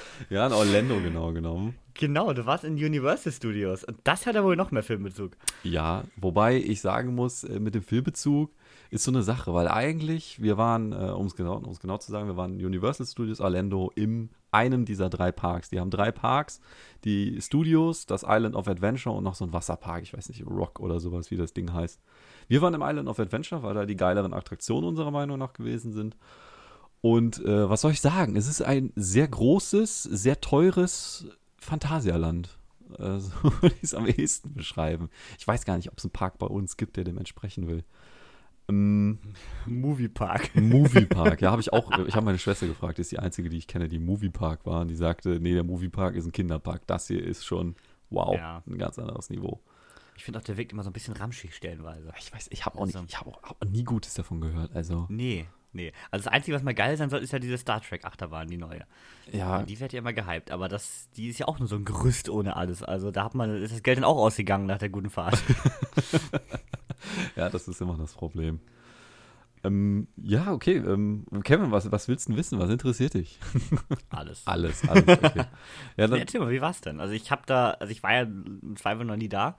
Ja, 0.30 0.46
in 0.46 0.52
Orlando 0.52 1.00
genau 1.00 1.32
genommen. 1.32 1.76
genau, 1.94 2.32
du 2.32 2.44
warst 2.44 2.64
in 2.64 2.74
Universal 2.74 3.32
Studios. 3.32 3.84
Und 3.84 3.98
das 4.04 4.26
hat 4.26 4.34
ja 4.34 4.44
wohl 4.44 4.56
noch 4.56 4.70
mehr 4.70 4.82
Filmbezug. 4.82 5.36
Ja, 5.62 6.04
wobei 6.16 6.56
ich 6.56 6.80
sagen 6.80 7.14
muss, 7.14 7.44
äh, 7.44 7.60
mit 7.60 7.74
dem 7.74 7.82
Filmbezug 7.82 8.50
ist 8.90 9.04
so 9.04 9.10
eine 9.10 9.22
Sache, 9.22 9.52
weil 9.54 9.68
eigentlich, 9.68 10.40
wir 10.42 10.56
waren, 10.56 10.92
äh, 10.92 11.10
um 11.10 11.26
es 11.26 11.34
genau, 11.36 11.56
um's 11.58 11.80
genau 11.80 11.98
zu 11.98 12.10
sagen, 12.10 12.26
wir 12.26 12.36
waren 12.36 12.58
in 12.58 12.66
Universal 12.66 13.06
Studios 13.06 13.40
Orlando 13.40 13.92
in 13.94 14.30
einem 14.50 14.84
dieser 14.86 15.10
drei 15.10 15.30
Parks. 15.30 15.68
Die 15.70 15.78
haben 15.78 15.90
drei 15.90 16.10
Parks, 16.10 16.60
die 17.04 17.40
Studios, 17.40 18.06
das 18.06 18.24
Island 18.26 18.56
of 18.56 18.66
Adventure 18.66 19.14
und 19.14 19.24
noch 19.24 19.34
so 19.34 19.44
ein 19.44 19.52
Wasserpark, 19.52 20.02
ich 20.02 20.14
weiß 20.14 20.30
nicht, 20.30 20.46
Rock 20.46 20.80
oder 20.80 21.00
sowas, 21.00 21.30
wie 21.30 21.36
das 21.36 21.52
Ding 21.52 21.72
heißt. 21.72 22.00
Wir 22.48 22.62
waren 22.62 22.72
im 22.72 22.82
Island 22.82 23.08
of 23.08 23.20
Adventure, 23.20 23.62
weil 23.62 23.74
da 23.74 23.84
die 23.84 23.96
geileren 23.96 24.32
Attraktionen 24.32 24.88
unserer 24.88 25.10
Meinung 25.10 25.38
nach 25.38 25.52
gewesen 25.52 25.92
sind. 25.92 26.16
Und 27.00 27.38
äh, 27.44 27.68
was 27.70 27.82
soll 27.82 27.92
ich 27.92 28.00
sagen? 28.00 28.34
Es 28.36 28.48
ist 28.48 28.60
ein 28.62 28.92
sehr 28.96 29.28
großes, 29.28 30.02
sehr 30.02 30.40
teures 30.40 31.26
Phantasialand. 31.58 32.58
Äh, 32.98 33.18
so 33.18 33.30
würde 33.42 33.74
ich 33.76 33.82
es 33.84 33.94
am 33.94 34.06
ehesten 34.06 34.54
beschreiben. 34.54 35.08
Ich 35.38 35.46
weiß 35.46 35.64
gar 35.64 35.76
nicht, 35.76 35.90
ob 35.90 35.98
es 35.98 36.04
einen 36.04 36.12
Park 36.12 36.38
bei 36.38 36.46
uns 36.46 36.76
gibt, 36.76 36.96
der 36.96 37.04
dem 37.04 37.18
entsprechen 37.18 37.68
will. 37.68 37.84
Ähm, 38.68 39.18
Moviepark. 39.66 40.54
Moviepark, 40.60 41.40
ja, 41.40 41.50
habe 41.50 41.60
ich 41.62 41.72
auch. 41.72 41.90
Ich 42.06 42.14
habe 42.14 42.26
meine 42.26 42.38
Schwester 42.38 42.66
gefragt, 42.66 42.98
die 42.98 43.02
ist 43.02 43.12
die 43.12 43.18
einzige, 43.18 43.48
die 43.48 43.56
ich 43.58 43.66
kenne, 43.66 43.88
die 43.88 43.96
im 43.96 44.04
Moviepark 44.06 44.66
war. 44.66 44.80
Und 44.82 44.88
die 44.88 44.96
sagte, 44.96 45.38
nee, 45.40 45.54
der 45.54 45.64
Moviepark 45.64 46.14
ist 46.16 46.26
ein 46.26 46.32
Kinderpark. 46.32 46.86
Das 46.86 47.06
hier 47.06 47.22
ist 47.22 47.44
schon, 47.46 47.76
wow, 48.10 48.34
Ja. 48.34 48.62
ein 48.66 48.76
ganz 48.78 48.98
anderes 48.98 49.30
Niveau. 49.30 49.60
Ich 50.16 50.24
finde 50.24 50.40
auch, 50.40 50.44
der 50.44 50.56
wirkt 50.56 50.72
immer 50.72 50.82
so 50.82 50.90
ein 50.90 50.92
bisschen 50.92 51.14
ramschig 51.14 51.54
stellenweise. 51.54 52.12
Ich 52.18 52.32
weiß, 52.32 52.48
ich 52.50 52.66
habe 52.66 52.76
auch, 52.78 52.86
nicht- 52.86 52.96
Also- 52.96 53.06
ich 53.08 53.18
hab 53.20 53.28
auch, 53.28 53.42
auch 53.44 53.54
nie 53.70 53.84
Gutes 53.84 54.14
davon 54.14 54.40
gehört. 54.40 54.74
Also, 54.74 55.06
Nee, 55.08 55.46
nee. 55.72 55.92
Also 56.10 56.24
das 56.24 56.32
Einzige, 56.32 56.56
was 56.56 56.62
mal 56.62 56.74
geil 56.74 56.96
sein 56.96 57.10
soll, 57.10 57.20
ist 57.20 57.32
ja 57.32 57.38
diese 57.38 57.58
Star 57.58 57.80
Trek 57.80 58.04
Achterbahn, 58.04 58.48
die 58.48 58.56
neue. 58.56 58.84
ja, 59.32 59.58
Und 59.58 59.70
die 59.70 59.78
wird 59.80 59.92
ja 59.92 59.98
immer 59.98 60.12
gehypt, 60.12 60.50
aber 60.50 60.68
das, 60.68 61.08
die 61.16 61.28
ist 61.28 61.38
ja 61.38 61.48
auch 61.48 61.58
nur 61.58 61.68
so 61.68 61.76
ein 61.76 61.84
Gerüst 61.84 62.28
ohne 62.28 62.56
alles. 62.56 62.82
Also 62.82 63.10
da 63.10 63.24
hat 63.24 63.34
man, 63.34 63.62
ist 63.62 63.72
das 63.74 63.82
Geld 63.82 63.98
dann 63.98 64.04
auch 64.04 64.16
ausgegangen 64.16 64.66
nach 64.66 64.78
der 64.78 64.88
guten 64.88 65.10
Fahrt. 65.10 65.42
Ja, 67.36 67.48
das 67.48 67.68
ist 67.68 67.80
immer 67.80 67.96
das 67.96 68.12
Problem. 68.14 68.60
Ähm, 69.64 70.08
ja, 70.16 70.52
okay. 70.52 70.76
Ähm, 70.76 71.24
Kevin, 71.42 71.70
was, 71.70 71.90
was 71.90 72.08
willst 72.08 72.26
du 72.28 72.32
denn 72.32 72.38
wissen? 72.38 72.58
Was 72.58 72.70
interessiert 72.70 73.14
dich? 73.14 73.38
alles. 74.10 74.46
Alles, 74.46 74.88
alles. 74.88 75.08
Okay. 75.08 75.44
Ja, 75.96 76.06
dann, 76.06 76.20
erzähl 76.20 76.40
mal, 76.40 76.50
wie 76.50 76.60
war's 76.60 76.80
denn? 76.80 77.00
Also 77.00 77.14
ich 77.14 77.30
habe 77.30 77.42
da, 77.46 77.70
also 77.72 77.90
ich 77.90 78.02
war 78.02 78.12
ja 78.12 78.22
im 78.22 78.76
Zweifel 78.76 79.04
noch 79.04 79.16
nie 79.16 79.28
da. 79.28 79.56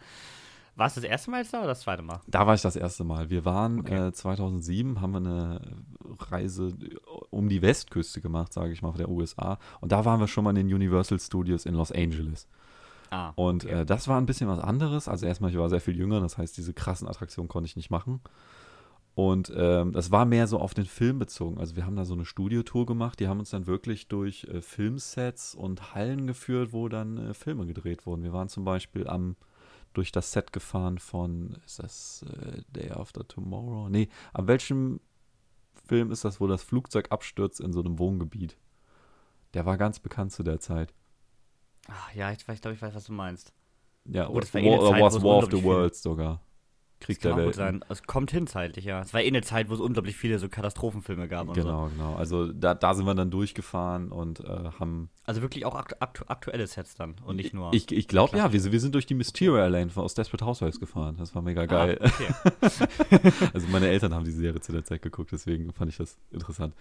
War 0.80 0.88
es 0.88 0.96
das 0.96 1.04
erste 1.04 1.30
Mal 1.30 1.42
jetzt 1.42 1.54
da 1.54 1.60
oder 1.60 1.68
das 1.68 1.81
zweite 1.81 2.02
Mal? 2.02 2.22
da 2.28 2.48
war 2.48 2.56
ich 2.56 2.62
das 2.62 2.76
erste 2.76 3.04
Mal. 3.04 3.30
Wir 3.30 3.46
waren 3.46 3.81
Okay. 3.81 4.08
äh, 4.08 4.12
2007, 4.14 5.02
haben 5.02 5.12
wir 5.12 5.18
eine 5.18 5.62
Reise 6.31 6.74
um 7.30 7.50
die 7.50 7.62
Westküste 7.62 8.22
gemacht, 8.22 8.54
sage 8.54 8.72
ich 8.72 8.81
mal, 8.81 8.94
der 8.94 9.10
USA. 9.10 9.60
Und 9.81 9.92
da 9.92 10.06
waren 10.06 10.20
wir 10.20 10.28
schon 10.28 10.44
mal 10.46 10.52
in 10.52 10.68
den 10.68 10.74
Universal 10.74 11.20
Studios 11.20 11.66
in 11.66 11.76
Los 11.76 11.92
Angeles. 11.92 12.48
Ah, 13.12 13.31
Und 13.36 13.66
okay. 13.66 13.81
äh, 13.81 13.86
das 13.86 14.08
war 14.08 14.18
ein 14.20 14.26
bisschen 14.26 14.48
was 14.50 14.60
anderes. 14.60 15.08
Also 15.08 15.26
erstmal, 15.26 15.52
ich 15.52 15.58
war 15.58 15.69
sehr 15.69 15.81
viel 15.81 15.98
jünger, 15.98 16.19
das 16.21 16.38
heißt, 16.38 16.56
diese 16.57 16.74
krassen 16.74 17.07
Attraktionen 17.07 17.48
konnte 17.50 17.68
ich 17.68 17.76
nicht 17.76 17.90
machen. 17.90 18.21
Und 19.16 19.52
ähm, 19.56 19.92
das 19.92 20.12
war 20.12 20.24
mehr 20.26 20.48
so 20.48 20.59
auf 20.59 20.74
den 20.74 20.86
Film 20.86 21.19
bezogen. 21.19 21.57
Also 21.59 21.76
wir 21.76 21.86
haben 21.86 21.95
da 21.98 22.06
so 22.06 22.14
eine 22.14 22.24
Studiotour 22.24 22.86
gemacht, 22.86 23.19
die 23.19 23.28
haben 23.28 23.40
uns 23.40 23.50
dann 23.50 23.68
wirklich 23.68 24.07
durch 24.07 24.45
äh, 24.45 24.62
Filmsets 24.62 25.56
und 25.56 25.94
Hallen 25.94 26.26
geführt, 26.28 26.71
wo 26.71 26.88
dann 26.88 27.18
äh, 27.18 27.33
Filme 27.33 27.66
gedreht 27.66 28.06
wurden. 28.06 28.24
Wir 28.24 28.31
waren 28.31 28.48
zum 28.48 28.64
Beispiel 28.64 29.07
am 29.07 29.36
durch 29.94 30.12
das 30.12 30.31
Set 30.31 30.54
gefahren 30.54 30.98
von, 30.98 31.58
ist 31.66 31.80
das 31.80 32.24
äh, 32.24 32.62
Day 32.69 32.92
After 32.92 33.28
Tomorrow? 33.28 33.90
Nee, 33.90 34.10
an 34.34 34.48
welchem 34.48 35.00
Film 35.88 36.12
ist 36.12 36.26
das, 36.26 36.40
wo 36.40 36.48
das 36.48 36.64
Flugzeug 36.64 37.12
abstürzt 37.12 37.60
in 37.60 37.74
so 37.74 37.80
einem 37.80 38.00
Wohngebiet? 38.00 38.58
Der 39.54 39.66
war 39.66 39.78
ganz 39.78 40.00
bekannt 40.00 40.31
zu 40.31 40.44
der 40.44 40.60
Zeit. 40.60 40.94
Ah, 41.88 41.94
ja, 42.14 42.31
ich, 42.31 42.48
ich 42.48 42.62
glaube, 42.62 42.76
ich 42.76 42.81
weiß, 42.81 42.94
was 42.94 43.06
du 43.06 43.14
meinst. 43.14 43.54
Ja, 44.06 44.28
oder, 44.30 44.54
war 44.54 44.62
eh 44.62 44.78
oder 44.78 44.92
Zeit, 44.92 45.24
War 45.24 45.38
of 45.38 45.52
the 45.52 45.64
Worlds 45.64 46.02
sogar. 46.02 46.42
Krieg 46.99 47.18
Das 47.21 47.29
kann 47.29 47.37
der 47.37 47.45
Welt. 47.45 47.56
sein. 47.56 47.85
Es 47.87 48.03
kommt 48.03 48.31
hin 48.31 48.45
zeitlich, 48.45 48.83
ja. 48.85 49.01
Es 49.01 49.13
war 49.13 49.21
eh 49.21 49.27
eine 49.27 49.41
Zeit, 49.41 49.69
wo 49.69 49.73
es 49.73 49.79
unglaublich 49.79 50.18
viele 50.18 50.37
so 50.37 50.49
Katastrophenfilme 50.49 51.27
gab 51.29 51.47
und 51.47 51.56
so. 51.56 51.61
Genau, 51.61 51.87
genau. 51.87 52.15
Also 52.15 52.51
da, 52.51 52.73
da 52.73 52.94
sind 52.94 53.06
wir 53.06 53.15
dann 53.15 53.31
durchgefahren 53.31 54.11
und 54.11 54.41
äh, 54.41 54.47
haben. 54.79 55.09
Also 55.25 55.41
wirklich 55.41 55.65
auch 55.65 55.75
aktu 55.75 55.95
aktu 55.99 56.23
aktuelle 56.27 56.68
Sets 56.68 56.95
dann 56.95 57.15
und 57.25 57.37
nicht 57.37 57.53
nur. 57.53 57.73
Ich, 57.73 57.91
ich 57.91 58.07
glaube, 58.07 58.37
ja, 58.37 58.51
wir, 58.51 58.59
sind- 58.59 58.71
wir 58.73 58.79
sind 58.81 58.95
durch 58.95 59.06
die 59.06 59.13
Mysteria 59.15 59.68
Lane 59.68 59.91
aus 59.95 60.13
Desperate 60.13 60.45
Housewives 60.45 60.79
gefahren. 60.79 61.15
Das 61.18 61.33
war 61.35 61.41
mega 61.41 61.65
geil. 61.65 61.99
Ah, 62.01 62.06
okay. 62.07 63.31
Also 63.53 63.68
meine 63.68 63.87
Eltern 63.87 64.13
haben 64.13 64.25
die 64.25 64.31
Serie 64.31 64.59
zu 64.61 64.71
der 64.71 64.83
Zeit 64.83 65.01
geguckt, 65.01 65.31
deswegen 65.31 65.71
fand 65.73 65.89
ich 65.91 65.97
das 65.97 66.18
interessant. 66.31 66.73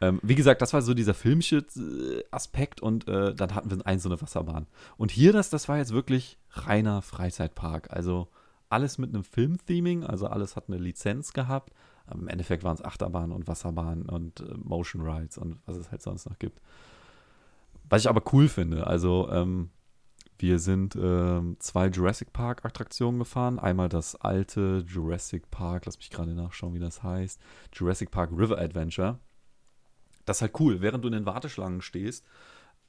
Ähm, 0.00 0.18
wie 0.22 0.34
gesagt, 0.34 0.62
das 0.62 0.72
war 0.72 0.82
so 0.82 0.94
dieser 0.94 1.14
filmische 1.14 1.58
äh, 1.76 2.22
Aspekt 2.30 2.80
und 2.80 3.06
äh, 3.08 3.34
dann 3.34 3.54
hatten 3.54 3.70
wir 3.70 3.86
ein 3.86 3.98
so 3.98 4.08
eine 4.08 4.20
Wasserbahn. 4.20 4.66
Und 4.96 5.10
hier, 5.10 5.32
das, 5.32 5.50
das 5.50 5.68
war 5.68 5.78
jetzt 5.78 5.92
wirklich 5.92 6.38
reiner 6.50 7.02
Freizeitpark. 7.02 7.92
Also 7.92 8.28
alles 8.72 8.98
mit 8.98 9.14
einem 9.14 9.24
Film-Theming, 9.24 10.04
also 10.04 10.26
alles 10.26 10.56
hat 10.56 10.68
eine 10.68 10.78
Lizenz 10.78 11.32
gehabt. 11.32 11.72
Im 12.10 12.26
Endeffekt 12.28 12.64
waren 12.64 12.74
es 12.74 12.84
Achterbahnen 12.84 13.32
und 13.32 13.46
Wasserbahnen 13.46 14.08
und 14.08 14.40
äh, 14.40 14.54
Motion 14.56 15.02
Rides 15.02 15.38
und 15.38 15.58
was 15.66 15.76
es 15.76 15.90
halt 15.90 16.02
sonst 16.02 16.26
noch 16.26 16.38
gibt. 16.38 16.60
Was 17.88 18.02
ich 18.02 18.08
aber 18.08 18.22
cool 18.32 18.48
finde, 18.48 18.86
also 18.86 19.28
ähm, 19.30 19.70
wir 20.38 20.58
sind 20.58 20.96
ähm, 20.96 21.56
zwei 21.60 21.86
Jurassic 21.86 22.32
Park 22.32 22.64
Attraktionen 22.64 23.20
gefahren. 23.20 23.58
Einmal 23.60 23.88
das 23.88 24.16
alte 24.16 24.84
Jurassic 24.88 25.50
Park, 25.50 25.86
lass 25.86 25.98
mich 25.98 26.10
gerade 26.10 26.34
nachschauen, 26.34 26.74
wie 26.74 26.80
das 26.80 27.02
heißt. 27.02 27.40
Jurassic 27.72 28.10
Park 28.10 28.30
River 28.32 28.58
Adventure. 28.58 29.20
Das 30.24 30.38
ist 30.38 30.42
halt 30.42 30.58
cool. 30.58 30.80
Während 30.80 31.04
du 31.04 31.08
in 31.08 31.14
den 31.14 31.26
Warteschlangen 31.26 31.80
stehst, 31.80 32.24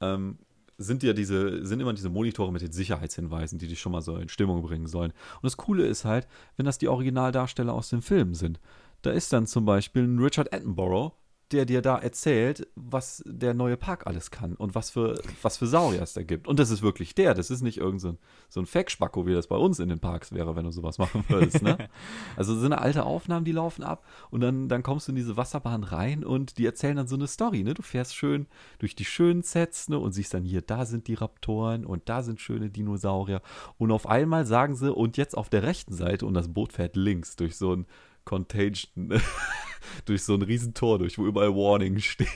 ähm, 0.00 0.38
sind 0.78 1.02
ja 1.02 1.12
diese, 1.12 1.64
sind 1.64 1.80
immer 1.80 1.92
diese 1.92 2.10
Monitore 2.10 2.52
mit 2.52 2.62
den 2.62 2.72
Sicherheitshinweisen, 2.72 3.58
die 3.58 3.68
dich 3.68 3.80
schon 3.80 3.92
mal 3.92 4.02
so 4.02 4.16
in 4.16 4.28
Stimmung 4.28 4.62
bringen 4.62 4.86
sollen. 4.86 5.10
Und 5.10 5.44
das 5.44 5.56
Coole 5.56 5.86
ist 5.86 6.04
halt, 6.04 6.26
wenn 6.56 6.66
das 6.66 6.78
die 6.78 6.88
Originaldarsteller 6.88 7.72
aus 7.72 7.90
den 7.90 8.02
Filmen 8.02 8.34
sind. 8.34 8.60
Da 9.02 9.10
ist 9.10 9.32
dann 9.32 9.46
zum 9.46 9.64
Beispiel 9.64 10.04
ein 10.04 10.18
Richard 10.18 10.52
Attenborough, 10.52 11.12
der 11.54 11.66
dir 11.66 11.82
da 11.82 11.96
erzählt, 11.98 12.66
was 12.74 13.22
der 13.26 13.54
neue 13.54 13.76
Park 13.76 14.08
alles 14.08 14.32
kann 14.32 14.54
und 14.54 14.74
was 14.74 14.90
für, 14.90 15.22
was 15.40 15.56
für 15.56 15.68
Saurier 15.68 16.02
es 16.02 16.12
da 16.12 16.24
gibt. 16.24 16.48
Und 16.48 16.58
das 16.58 16.70
ist 16.70 16.82
wirklich 16.82 17.14
der. 17.14 17.32
Das 17.32 17.48
ist 17.48 17.62
nicht 17.62 17.78
irgend 17.78 18.00
so 18.00 18.08
ein, 18.08 18.18
so 18.48 18.58
ein 18.58 18.66
Fake-Spacko, 18.66 19.24
wie 19.24 19.34
das 19.34 19.46
bei 19.46 19.54
uns 19.54 19.78
in 19.78 19.88
den 19.88 20.00
Parks 20.00 20.32
wäre, 20.32 20.56
wenn 20.56 20.64
du 20.64 20.72
sowas 20.72 20.98
machen 20.98 21.24
würdest. 21.28 21.62
Ne? 21.62 21.88
also 22.36 22.58
sind 22.58 22.72
alte 22.72 23.04
Aufnahmen, 23.04 23.44
die 23.44 23.52
laufen 23.52 23.84
ab 23.84 24.04
und 24.30 24.40
dann, 24.40 24.68
dann 24.68 24.82
kommst 24.82 25.06
du 25.06 25.12
in 25.12 25.16
diese 25.16 25.36
Wasserbahn 25.36 25.84
rein 25.84 26.24
und 26.24 26.58
die 26.58 26.66
erzählen 26.66 26.96
dann 26.96 27.06
so 27.06 27.14
eine 27.14 27.28
Story. 27.28 27.62
Ne? 27.62 27.74
Du 27.74 27.82
fährst 27.82 28.16
schön 28.16 28.46
durch 28.80 28.96
die 28.96 29.04
schönen 29.04 29.42
Sets 29.42 29.88
ne? 29.88 29.98
und 29.98 30.10
siehst 30.10 30.34
dann 30.34 30.42
hier, 30.42 30.60
da 30.60 30.86
sind 30.86 31.06
die 31.06 31.14
Raptoren 31.14 31.86
und 31.86 32.08
da 32.08 32.24
sind 32.24 32.40
schöne 32.40 32.68
Dinosaurier. 32.68 33.42
Und 33.78 33.92
auf 33.92 34.08
einmal 34.08 34.44
sagen 34.44 34.74
sie, 34.74 34.92
und 34.92 35.16
jetzt 35.16 35.36
auf 35.36 35.48
der 35.48 35.62
rechten 35.62 35.94
Seite 35.94 36.26
und 36.26 36.34
das 36.34 36.48
Boot 36.48 36.72
fährt 36.72 36.96
links 36.96 37.36
durch 37.36 37.56
so 37.56 37.76
ein 37.76 37.86
Contagion 38.24 39.20
durch 40.04 40.22
so 40.22 40.34
ein 40.34 40.42
Riesentor 40.42 40.98
durch, 40.98 41.18
wo 41.18 41.26
überall 41.26 41.54
Warning 41.54 41.98
steht. 42.00 42.28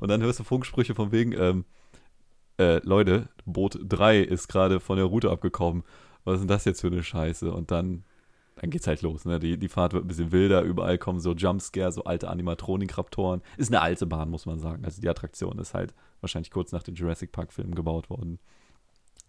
Und 0.00 0.08
dann 0.08 0.22
hörst 0.22 0.40
du 0.40 0.44
Funksprüche 0.44 0.94
von 0.94 1.12
wegen, 1.12 1.32
ähm, 1.32 1.64
äh, 2.58 2.78
Leute, 2.84 3.28
Boot 3.44 3.78
3 3.82 4.20
ist 4.20 4.48
gerade 4.48 4.80
von 4.80 4.96
der 4.96 5.06
Route 5.06 5.30
abgekommen. 5.30 5.84
Was 6.24 6.34
ist 6.34 6.40
denn 6.40 6.48
das 6.48 6.64
jetzt 6.64 6.80
für 6.80 6.86
eine 6.88 7.02
Scheiße? 7.02 7.52
Und 7.52 7.70
dann, 7.70 8.04
dann 8.56 8.70
geht's 8.70 8.86
halt 8.86 9.02
los. 9.02 9.24
Ne? 9.24 9.38
Die, 9.38 9.58
die 9.58 9.68
Fahrt 9.68 9.92
wird 9.92 10.04
ein 10.04 10.08
bisschen 10.08 10.32
wilder, 10.32 10.62
überall 10.62 10.98
kommen 10.98 11.20
so 11.20 11.32
Jumpscare, 11.34 11.92
so 11.92 12.04
alte 12.04 12.28
Animatronik-Raptoren. 12.28 13.42
Ist 13.56 13.70
eine 13.70 13.82
alte 13.82 14.06
Bahn, 14.06 14.30
muss 14.30 14.46
man 14.46 14.58
sagen. 14.58 14.84
Also 14.84 15.00
die 15.00 15.08
Attraktion 15.08 15.58
ist 15.58 15.74
halt 15.74 15.94
wahrscheinlich 16.20 16.50
kurz 16.50 16.72
nach 16.72 16.82
den 16.82 16.94
Jurassic 16.94 17.32
Park-Filmen 17.32 17.74
gebaut 17.74 18.10
worden. 18.10 18.38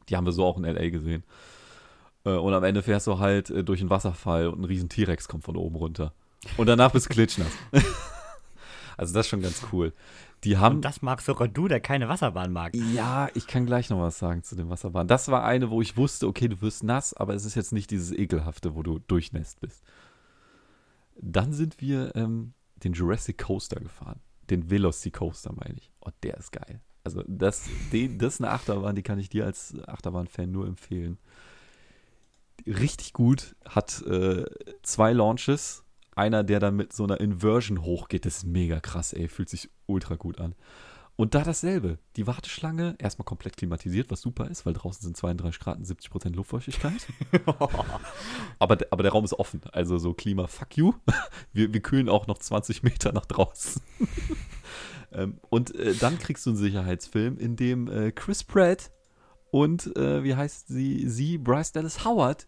Die 0.09 0.15
haben 0.15 0.25
wir 0.25 0.31
so 0.31 0.45
auch 0.45 0.57
in 0.57 0.63
L.A. 0.63 0.89
gesehen. 0.89 1.23
Äh, 2.27 2.37
und 2.37 2.53
am 2.53 2.63
Ende 2.63 2.83
fährst 2.83 3.07
du 3.07 3.19
halt 3.19 3.49
äh, 3.49 3.63
durch 3.63 3.79
einen 3.79 3.89
Wasserfall 3.89 4.47
und 4.47 4.61
ein 4.61 4.65
riesen 4.65 4.89
T-Rex 4.89 5.27
kommt 5.27 5.45
von 5.45 5.55
oben 5.55 5.75
runter. 5.75 6.13
Und 6.57 6.67
danach 6.67 6.91
bist 6.91 7.09
du 7.09 7.13
klitschnass. 7.13 7.51
also 8.97 9.13
das 9.13 9.25
ist 9.25 9.29
schon 9.29 9.41
ganz 9.41 9.65
cool. 9.71 9.93
Die 10.43 10.57
haben, 10.57 10.75
Und 10.75 10.85
das 10.85 11.01
mag 11.01 11.21
sogar 11.21 11.47
du, 11.47 11.67
der 11.67 11.79
keine 11.79 12.09
Wasserbahn 12.09 12.51
mag. 12.51 12.75
ja, 12.75 13.27
ich 13.33 13.47
kann 13.47 13.65
gleich 13.65 13.89
noch 13.89 13.99
was 13.99 14.19
sagen 14.19 14.43
zu 14.43 14.55
den 14.55 14.69
Wasserbahnen. 14.69 15.07
Das 15.07 15.29
war 15.29 15.43
eine, 15.43 15.71
wo 15.71 15.81
ich 15.81 15.97
wusste, 15.97 16.27
okay, 16.27 16.47
du 16.47 16.61
wirst 16.61 16.83
nass, 16.83 17.13
aber 17.15 17.33
es 17.33 17.43
ist 17.43 17.55
jetzt 17.55 17.73
nicht 17.73 17.89
dieses 17.89 18.11
ekelhafte, 18.11 18.75
wo 18.75 18.83
du 18.83 18.99
durchnässt 18.99 19.61
bist. 19.61 19.83
Dann 21.19 21.53
sind 21.53 21.81
wir 21.81 22.15
ähm, 22.15 22.53
den 22.75 22.93
Jurassic 22.93 23.39
Coaster 23.39 23.79
gefahren. 23.79 24.19
Den 24.51 24.69
Velocicoaster 24.69 25.53
meine 25.53 25.75
ich. 25.77 25.91
Und 25.99 26.13
der 26.21 26.37
ist 26.37 26.51
geil. 26.51 26.81
Also 27.03 27.23
das, 27.27 27.67
den, 27.91 28.19
das 28.19 28.35
ist 28.35 28.41
eine 28.41 28.51
Achterbahn, 28.51 28.95
die 28.95 29.01
kann 29.01 29.17
ich 29.17 29.29
dir 29.29 29.45
als 29.45 29.75
Achterbahn-Fan 29.87 30.51
nur 30.51 30.67
empfehlen. 30.67 31.17
Richtig 32.67 33.13
gut, 33.13 33.55
hat 33.65 34.01
äh, 34.03 34.45
zwei 34.83 35.13
Launches. 35.13 35.83
Einer, 36.15 36.43
der 36.43 36.59
dann 36.59 36.75
mit 36.75 36.93
so 36.93 37.03
einer 37.03 37.21
Inversion 37.21 37.83
hochgeht, 37.83 38.25
das 38.25 38.37
ist 38.37 38.43
mega 38.45 38.79
krass, 38.79 39.13
ey, 39.13 39.27
fühlt 39.27 39.49
sich 39.49 39.69
ultra 39.85 40.15
gut 40.15 40.41
an. 40.41 40.55
Und 41.17 41.33
da 41.33 41.43
dasselbe. 41.43 41.97
Die 42.15 42.27
Warteschlange 42.27 42.95
erstmal 42.99 43.25
komplett 43.25 43.57
klimatisiert, 43.57 44.11
was 44.11 44.21
super 44.21 44.49
ist, 44.49 44.67
weil 44.67 44.73
draußen 44.73 45.01
sind 45.01 45.17
32 45.17 45.59
Grad 45.59 45.77
und 45.77 45.85
70 45.85 46.11
Prozent 46.11 46.35
Luftfeuchtigkeit. 46.35 47.07
aber, 48.59 48.77
aber 48.91 49.03
der 49.03 49.11
Raum 49.11 49.25
ist 49.25 49.33
offen. 49.33 49.61
Also 49.71 49.97
so 49.97 50.13
Klima, 50.13 50.45
fuck 50.45 50.77
you. 50.77 50.93
Wir, 51.53 51.73
wir 51.73 51.81
kühlen 51.81 52.07
auch 52.07 52.27
noch 52.27 52.37
20 52.37 52.83
Meter 52.83 53.13
nach 53.13 53.25
draußen. 53.25 53.81
ähm, 55.11 55.39
und 55.49 55.73
äh, 55.73 55.95
dann 55.95 56.19
kriegst 56.19 56.45
du 56.45 56.51
einen 56.51 56.57
Sicherheitsfilm, 56.57 57.39
in 57.39 57.55
dem 57.55 57.87
äh, 57.87 58.11
Chris 58.11 58.43
Pratt 58.43 58.91
und, 59.49 59.95
äh, 59.97 60.23
wie 60.23 60.35
heißt 60.35 60.67
sie, 60.67 61.09
sie, 61.09 61.39
Bryce 61.39 61.71
Dallas 61.71 62.05
Howard, 62.05 62.47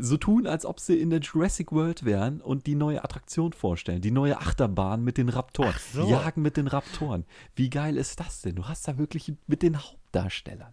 so 0.00 0.16
tun, 0.16 0.46
als 0.46 0.64
ob 0.64 0.80
sie 0.80 1.00
in 1.00 1.10
der 1.10 1.20
Jurassic 1.20 1.72
World 1.72 2.04
wären 2.04 2.40
und 2.40 2.66
die 2.66 2.74
neue 2.74 3.02
Attraktion 3.04 3.52
vorstellen. 3.52 4.00
Die 4.00 4.10
neue 4.10 4.38
Achterbahn 4.38 5.02
mit 5.02 5.18
den 5.18 5.28
Raptoren. 5.28 5.74
So. 5.92 6.08
Jagen 6.08 6.42
mit 6.42 6.56
den 6.56 6.68
Raptoren. 6.68 7.24
Wie 7.54 7.70
geil 7.70 7.96
ist 7.96 8.20
das 8.20 8.42
denn? 8.42 8.56
Du 8.56 8.66
hast 8.66 8.86
da 8.88 8.98
wirklich 8.98 9.32
mit 9.46 9.62
den 9.62 9.78
Hauptdarstellern. 9.78 10.72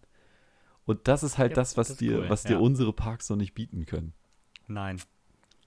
Und 0.86 1.08
das 1.08 1.24
ist 1.24 1.38
halt 1.38 1.52
Ja, 1.52 1.56
das, 1.56 1.78
was 1.78 1.90
das 1.90 1.98
dir, 1.98 2.20
cool, 2.20 2.30
was 2.30 2.44
dir 2.44 2.54
ja. 2.54 2.60
unsere 2.60 2.94
Parks 2.94 3.30
noch 3.30 3.38
nicht 3.38 3.54
bieten 3.54 3.86
können. 3.86 4.14
Nein. 4.68 5.00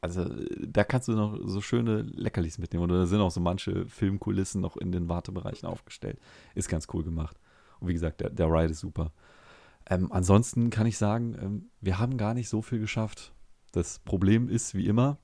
Also 0.00 0.28
da 0.58 0.82
kannst 0.82 1.06
du 1.06 1.12
noch 1.12 1.38
so 1.44 1.60
schöne 1.60 2.02
Leckerlis 2.02 2.58
mitnehmen. 2.58 2.84
Und 2.84 2.90
da 2.90 3.06
sind 3.06 3.20
auch 3.20 3.30
so 3.30 3.40
manche 3.40 3.86
Filmkulissen 3.86 4.60
noch 4.60 4.76
in 4.76 4.90
den 4.90 5.08
Wartebereichen 5.08 5.68
aufgestellt. 5.68 6.18
Ist 6.56 6.68
ganz 6.68 6.88
cool 6.92 7.04
gemacht. 7.04 7.38
Und 7.78 7.88
wie 7.88 7.92
gesagt, 7.92 8.20
der, 8.20 8.30
der 8.30 8.46
Ride 8.46 8.72
ist 8.72 8.80
super. 8.80 9.12
Ähm, 9.86 10.12
ansonsten 10.12 10.70
kann 10.70 10.86
ich 10.86 10.98
sagen, 10.98 11.36
ähm, 11.40 11.70
wir 11.80 11.98
haben 11.98 12.16
gar 12.16 12.34
nicht 12.34 12.48
so 12.48 12.62
viel 12.62 12.78
geschafft. 12.78 13.32
Das 13.72 13.98
Problem 13.98 14.48
ist, 14.48 14.74
wie 14.74 14.86
immer, 14.86 15.18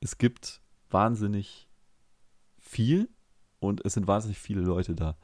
es 0.00 0.18
gibt 0.18 0.60
wahnsinnig 0.90 1.68
viel 2.58 3.08
und 3.60 3.84
es 3.84 3.94
sind 3.94 4.06
wahnsinnig 4.06 4.38
viele 4.38 4.60
Leute 4.60 4.94
da. 4.94 5.16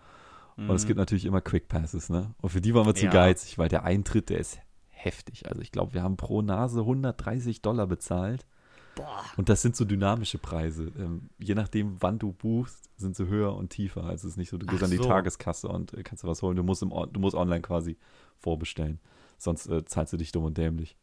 Und 0.56 0.70
es 0.70 0.86
gibt 0.86 0.98
natürlich 0.98 1.24
immer 1.24 1.40
Quick 1.40 1.68
Passes, 1.68 2.10
ne? 2.10 2.34
Und 2.40 2.50
für 2.50 2.60
die 2.60 2.74
waren 2.74 2.86
wir 2.86 2.94
zu 2.94 3.06
Ja. 3.06 3.10
geizig, 3.10 3.56
weil 3.58 3.68
der 3.68 3.84
Eintritt, 3.84 4.28
der 4.28 4.38
ist 4.38 4.58
heftig. 4.90 5.48
Also 5.48 5.60
ich 5.62 5.72
glaube, 5.72 5.94
wir 5.94 6.02
haben 6.02 6.16
pro 6.16 6.42
Nase 6.42 6.80
130 6.80 7.62
Dollar 7.62 7.86
bezahlt. 7.86 8.46
Boah. 8.94 9.24
Und 9.36 9.48
das 9.48 9.62
sind 9.62 9.74
so 9.74 9.84
dynamische 9.84 10.38
Preise. 10.38 10.92
Ähm, 10.98 11.30
je 11.38 11.54
nachdem, 11.54 11.96
wann 12.00 12.18
du 12.18 12.32
buchst, 12.32 12.90
sind 12.96 13.16
sie 13.16 13.26
höher 13.26 13.54
und 13.56 13.70
tiefer. 13.70 14.04
Also 14.04 14.26
es 14.28 14.34
ist 14.34 14.36
nicht 14.36 14.50
so, 14.50 14.58
du 14.58 14.66
gehst 14.66 14.82
Ach 14.82 14.86
an 14.86 14.90
die 14.90 14.96
so. 14.98 15.04
Tageskasse 15.04 15.68
und 15.68 15.94
äh, 15.94 16.02
kannst 16.02 16.24
dir 16.24 16.28
was 16.28 16.42
holen. 16.42 16.56
Du 16.56 16.62
musst, 16.62 16.82
im, 16.82 16.90
du 16.90 17.20
musst 17.20 17.34
online 17.34 17.62
quasi 17.62 17.96
vorbestellen. 18.38 19.00
Sonst 19.38 19.66
äh, 19.68 19.84
zahlst 19.84 20.12
du 20.12 20.16
dich 20.16 20.30
dumm 20.32 20.44
und 20.44 20.58
dämlich. 20.58 20.96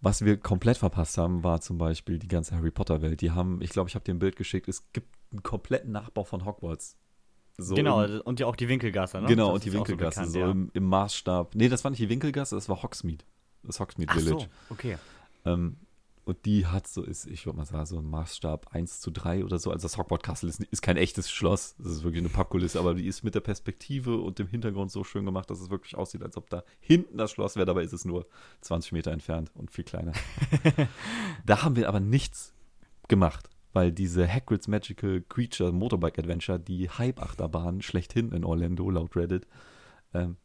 Was 0.00 0.24
wir 0.24 0.36
komplett 0.38 0.76
verpasst 0.78 1.18
haben, 1.18 1.42
war 1.42 1.60
zum 1.60 1.76
Beispiel 1.76 2.18
die 2.18 2.28
ganze 2.28 2.54
Harry 2.56 2.70
Potter-Welt. 2.70 3.20
Die 3.20 3.32
haben, 3.32 3.60
ich 3.60 3.70
glaube, 3.70 3.88
ich 3.88 3.94
habe 3.96 4.04
dir 4.04 4.14
ein 4.14 4.20
Bild 4.20 4.36
geschickt, 4.36 4.68
es 4.68 4.84
gibt 4.92 5.08
einen 5.32 5.42
kompletten 5.42 5.90
Nachbau 5.92 6.24
von 6.24 6.44
Hogwarts. 6.44 6.96
So 7.58 7.74
genau, 7.74 8.04
im- 8.04 8.20
und 8.20 8.38
ja 8.38 8.46
auch 8.46 8.54
die 8.54 8.68
Winkelgasse, 8.68 9.20
ne? 9.20 9.26
genau, 9.26 9.46
Das 9.46 9.54
und 9.56 9.64
die 9.64 9.70
so 9.70 9.78
Winkelgasse, 9.78 10.24
so, 10.26 10.32
bekannt, 10.32 10.36
ja. 10.46 10.50
im, 10.52 10.70
im 10.72 10.84
Maßstab. 10.84 11.56
Nee, 11.56 11.68
das 11.68 11.82
war 11.82 11.90
nicht 11.90 12.00
die 12.00 12.08
Winkelgasse, 12.08 12.54
das 12.54 12.68
war 12.68 12.80
Hogsmeade. 12.82 13.24
Das 13.64 13.80
Hogsmeade 13.80 14.12
Ach 14.12 14.18
Village. 14.18 14.42
so, 14.42 14.72
okay. 14.72 14.96
Ähm, 15.44 15.76
und 16.28 16.44
die 16.44 16.66
hat 16.66 16.86
so, 16.86 17.02
ist, 17.02 17.26
ich 17.26 17.46
würde 17.46 17.56
mal 17.56 17.64
sagen, 17.64 17.86
so 17.86 17.98
ein 17.98 18.04
Maßstab 18.04 18.74
1 18.74 19.00
zu 19.00 19.10
3 19.10 19.44
oder 19.46 19.58
so. 19.58 19.70
Also 19.70 19.84
das 19.86 19.96
Hogwarts 19.96 20.24
Castle 20.24 20.50
ist, 20.50 20.62
ist 20.62 20.82
kein 20.82 20.98
echtes 20.98 21.30
Schloss. 21.30 21.74
Das 21.78 21.86
ist 21.90 22.02
wirklich 22.02 22.20
eine 22.20 22.28
Pappkulisse, 22.28 22.78
aber 22.78 22.94
die 22.94 23.06
ist 23.06 23.24
mit 23.24 23.34
der 23.34 23.40
Perspektive 23.40 24.18
und 24.18 24.38
dem 24.38 24.46
Hintergrund 24.46 24.90
so 24.90 25.04
schön 25.04 25.24
gemacht, 25.24 25.48
dass 25.48 25.58
es 25.58 25.70
wirklich 25.70 25.94
aussieht, 25.96 26.22
als 26.22 26.36
ob 26.36 26.50
da 26.50 26.64
hinten 26.80 27.16
das 27.16 27.30
Schloss 27.30 27.56
wäre. 27.56 27.64
Dabei 27.64 27.82
ist 27.82 27.94
es 27.94 28.04
nur 28.04 28.26
20 28.60 28.92
Meter 28.92 29.10
entfernt 29.10 29.50
und 29.54 29.70
viel 29.70 29.84
kleiner. 29.84 30.12
da 31.46 31.62
haben 31.62 31.76
wir 31.76 31.88
aber 31.88 32.00
nichts 32.00 32.52
gemacht, 33.08 33.48
weil 33.72 33.90
diese 33.90 34.28
Hagrid's 34.30 34.68
Magical 34.68 35.22
Creature 35.30 35.72
Motorbike 35.72 36.18
Adventure, 36.18 36.60
die 36.60 36.90
Hype-Achterbahn 36.90 37.80
schlechthin 37.80 38.32
in 38.32 38.44
Orlando, 38.44 38.90
laut 38.90 39.16
Reddit, 39.16 39.46
ähm, 40.12 40.36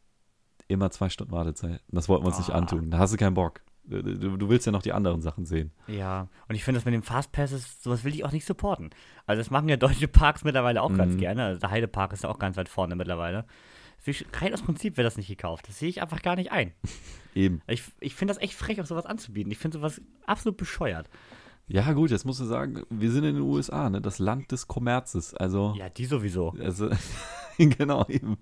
immer 0.66 0.90
zwei 0.90 1.10
Stunden 1.10 1.32
Wartezeit. 1.32 1.82
Das 1.88 2.08
wollten 2.08 2.24
wir 2.24 2.28
uns 2.28 2.38
nicht 2.38 2.50
Ah. 2.50 2.58
antun. 2.58 2.90
Da 2.90 2.98
hast 2.98 3.12
du 3.12 3.18
keinen 3.18 3.34
Bock. 3.34 3.60
Du, 3.86 4.02
du, 4.02 4.48
willst 4.48 4.64
ja 4.64 4.72
noch 4.72 4.80
die 4.82 4.92
anderen 4.92 5.20
Sachen 5.20 5.44
sehen. 5.44 5.70
Ja, 5.86 6.28
und 6.48 6.54
ich 6.54 6.64
finde 6.64 6.78
das 6.78 6.84
mit 6.86 6.94
den 6.94 7.02
Fastpasses, 7.02 7.82
sowas 7.82 8.02
will 8.04 8.14
ich 8.14 8.24
auch 8.24 8.32
nicht 8.32 8.46
supporten. 8.46 8.90
Also 9.26 9.40
das 9.40 9.50
machen 9.50 9.68
ja 9.68 9.76
deutsche 9.76 10.08
Parks 10.08 10.42
mittlerweile 10.42 10.80
auch 10.82 10.94
ganz 10.96 11.14
Mhm. 11.14 11.18
gerne. 11.18 11.44
Also 11.44 11.60
der 11.60 11.70
Heidepark 11.70 12.12
ist 12.14 12.22
ja 12.24 12.30
auch 12.30 12.38
ganz 12.38 12.56
weit 12.56 12.68
vorne 12.70 12.96
mittlerweile. 12.96 13.44
Rein 14.34 14.52
aus 14.52 14.62
Prinzip 14.62 14.96
wird 14.96 15.06
das 15.06 15.16
nicht 15.16 15.28
gekauft. 15.28 15.68
Das 15.68 15.78
sehe 15.78 15.88
ich 15.88 16.02
einfach 16.02 16.20
gar 16.22 16.36
nicht 16.36 16.52
ein. 16.52 16.72
Eben. 17.34 17.62
Ich, 17.66 17.82
ich 18.00 18.14
finde 18.14 18.32
das 18.34 18.42
echt 18.42 18.54
frech, 18.54 18.80
auch 18.80 18.86
sowas 18.86 19.06
anzubieten. 19.06 19.50
Ich 19.50 19.58
finde 19.58 19.78
sowas 19.78 20.00
absolut 20.26 20.56
bescheuert. 20.56 21.08
Ja, 21.66 21.90
gut, 21.92 22.10
jetzt 22.10 22.26
musst 22.26 22.40
du 22.40 22.44
sagen, 22.44 22.82
wir 22.90 23.10
sind 23.10 23.24
in 23.24 23.34
den 23.36 23.42
USA, 23.42 23.88
ne? 23.88 24.02
Das 24.02 24.18
Land 24.18 24.52
des 24.52 24.66
Kommerzes. 24.68 25.32
Also, 25.34 25.74
Ja, 25.78 25.88
die 25.88 26.04
sowieso. 26.04 26.54
also 26.60 26.90
genau, 27.78 28.06
eben. 28.08 28.36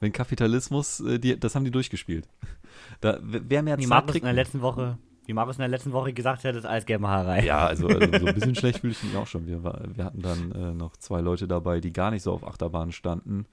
Wenn 0.00 0.12
Kapitalismus, 0.12 1.00
äh, 1.00 1.18
die, 1.18 1.38
das 1.38 1.54
haben 1.54 1.64
die 1.64 1.70
durchgespielt. 1.70 2.28
Da, 3.00 3.18
wer 3.22 3.62
mehr 3.62 3.78
Wie 3.78 3.82
Zeit 3.82 3.90
Markus 3.90 4.08
in 4.08 4.12
kriegt. 4.12 4.26
der 4.26 4.32
letzten 4.32 4.60
Woche, 4.60 4.98
wie 5.26 5.32
Markus 5.32 5.56
in 5.56 5.60
der 5.60 5.68
letzten 5.68 5.92
Woche 5.92 6.12
gesagt 6.12 6.44
hat, 6.44 6.54
ist 6.56 6.64
alles 6.64 6.86
Gelbmacherei. 6.86 7.44
Ja, 7.44 7.66
also, 7.66 7.86
also 7.88 8.18
so 8.18 8.26
ein 8.26 8.34
bisschen 8.34 8.54
schlecht 8.56 8.80
fühle 8.80 8.92
ich 8.92 9.02
mich 9.02 9.16
auch 9.16 9.26
schon. 9.26 9.46
Wir, 9.46 9.62
wir 9.62 10.04
hatten 10.04 10.22
dann 10.22 10.52
äh, 10.52 10.74
noch 10.74 10.96
zwei 10.96 11.20
Leute 11.20 11.46
dabei, 11.48 11.80
die 11.80 11.92
gar 11.92 12.10
nicht 12.10 12.22
so 12.22 12.32
auf 12.32 12.46
Achterbahnen 12.46 12.92
standen. 12.92 13.46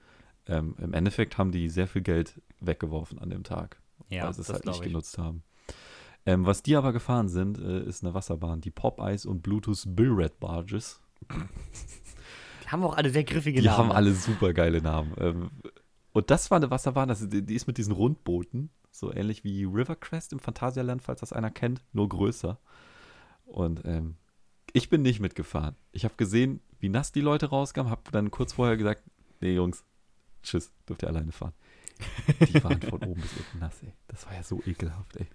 Ähm, 0.48 0.74
Im 0.78 0.94
Endeffekt 0.94 1.38
haben 1.38 1.50
die 1.52 1.68
sehr 1.68 1.86
viel 1.88 2.02
Geld 2.02 2.40
weggeworfen 2.60 3.18
an 3.18 3.30
dem 3.30 3.42
Tag, 3.42 3.80
Ja, 4.10 4.24
weil 4.26 4.34
sie 4.34 4.42
es 4.42 4.48
halt 4.48 4.64
nicht 4.64 4.76
ich. 4.80 4.86
genutzt 4.86 5.18
haben. 5.18 5.42
Ähm, 6.24 6.44
was 6.46 6.62
die 6.62 6.74
aber 6.76 6.92
gefahren 6.92 7.28
sind, 7.28 7.58
äh, 7.58 7.80
ist 7.84 8.02
eine 8.04 8.14
Wasserbahn, 8.14 8.60
die 8.60 8.70
Popeyes 8.70 9.26
und 9.26 9.42
Bluetooth 9.42 9.84
Billred 9.86 10.40
Barges. 10.40 11.00
Die 12.66 12.70
haben 12.72 12.82
auch 12.82 12.96
alle 12.96 13.10
sehr 13.10 13.24
griffige 13.24 13.60
Die 13.60 13.66
Namen. 13.66 13.78
haben 13.78 13.92
alle 13.92 14.12
super 14.12 14.52
geile 14.52 14.82
Namen. 14.82 15.14
Ähm, 15.18 15.50
und 16.12 16.30
das 16.30 16.50
war 16.50 16.56
eine 16.56 16.70
Wasserbahn, 16.70 17.08
das, 17.08 17.28
die, 17.28 17.42
die 17.46 17.54
ist 17.54 17.66
mit 17.66 17.78
diesen 17.78 17.92
Rundbooten, 17.92 18.70
so 18.90 19.12
ähnlich 19.12 19.44
wie 19.44 19.64
Rivercrest 19.64 20.32
im 20.32 20.40
Phantasialand, 20.40 21.02
falls 21.02 21.20
das 21.20 21.32
einer 21.32 21.50
kennt, 21.50 21.84
nur 21.92 22.08
größer. 22.08 22.58
Und 23.44 23.82
ähm, 23.84 24.16
ich 24.72 24.88
bin 24.90 25.02
nicht 25.02 25.20
mitgefahren. 25.20 25.76
Ich 25.92 26.04
habe 26.04 26.14
gesehen, 26.16 26.60
wie 26.80 26.88
nass 26.88 27.12
die 27.12 27.20
Leute 27.20 27.46
rauskamen, 27.46 27.90
habe 27.90 28.10
dann 28.10 28.30
kurz 28.30 28.54
vorher 28.54 28.76
gesagt, 28.76 29.02
nee 29.40 29.54
Jungs, 29.54 29.84
tschüss, 30.42 30.72
dürft 30.88 31.02
ihr 31.02 31.08
alleine 31.08 31.32
fahren. 31.32 31.52
Die 32.48 32.62
waren 32.62 32.82
von 32.82 33.02
oben 33.04 33.20
bis 33.20 33.32
unten 33.38 33.58
nass, 33.58 33.82
ey. 33.82 33.92
Das 34.08 34.26
war 34.26 34.34
ja 34.34 34.42
so 34.42 34.60
ekelhaft, 34.66 35.16
ey. 35.16 35.26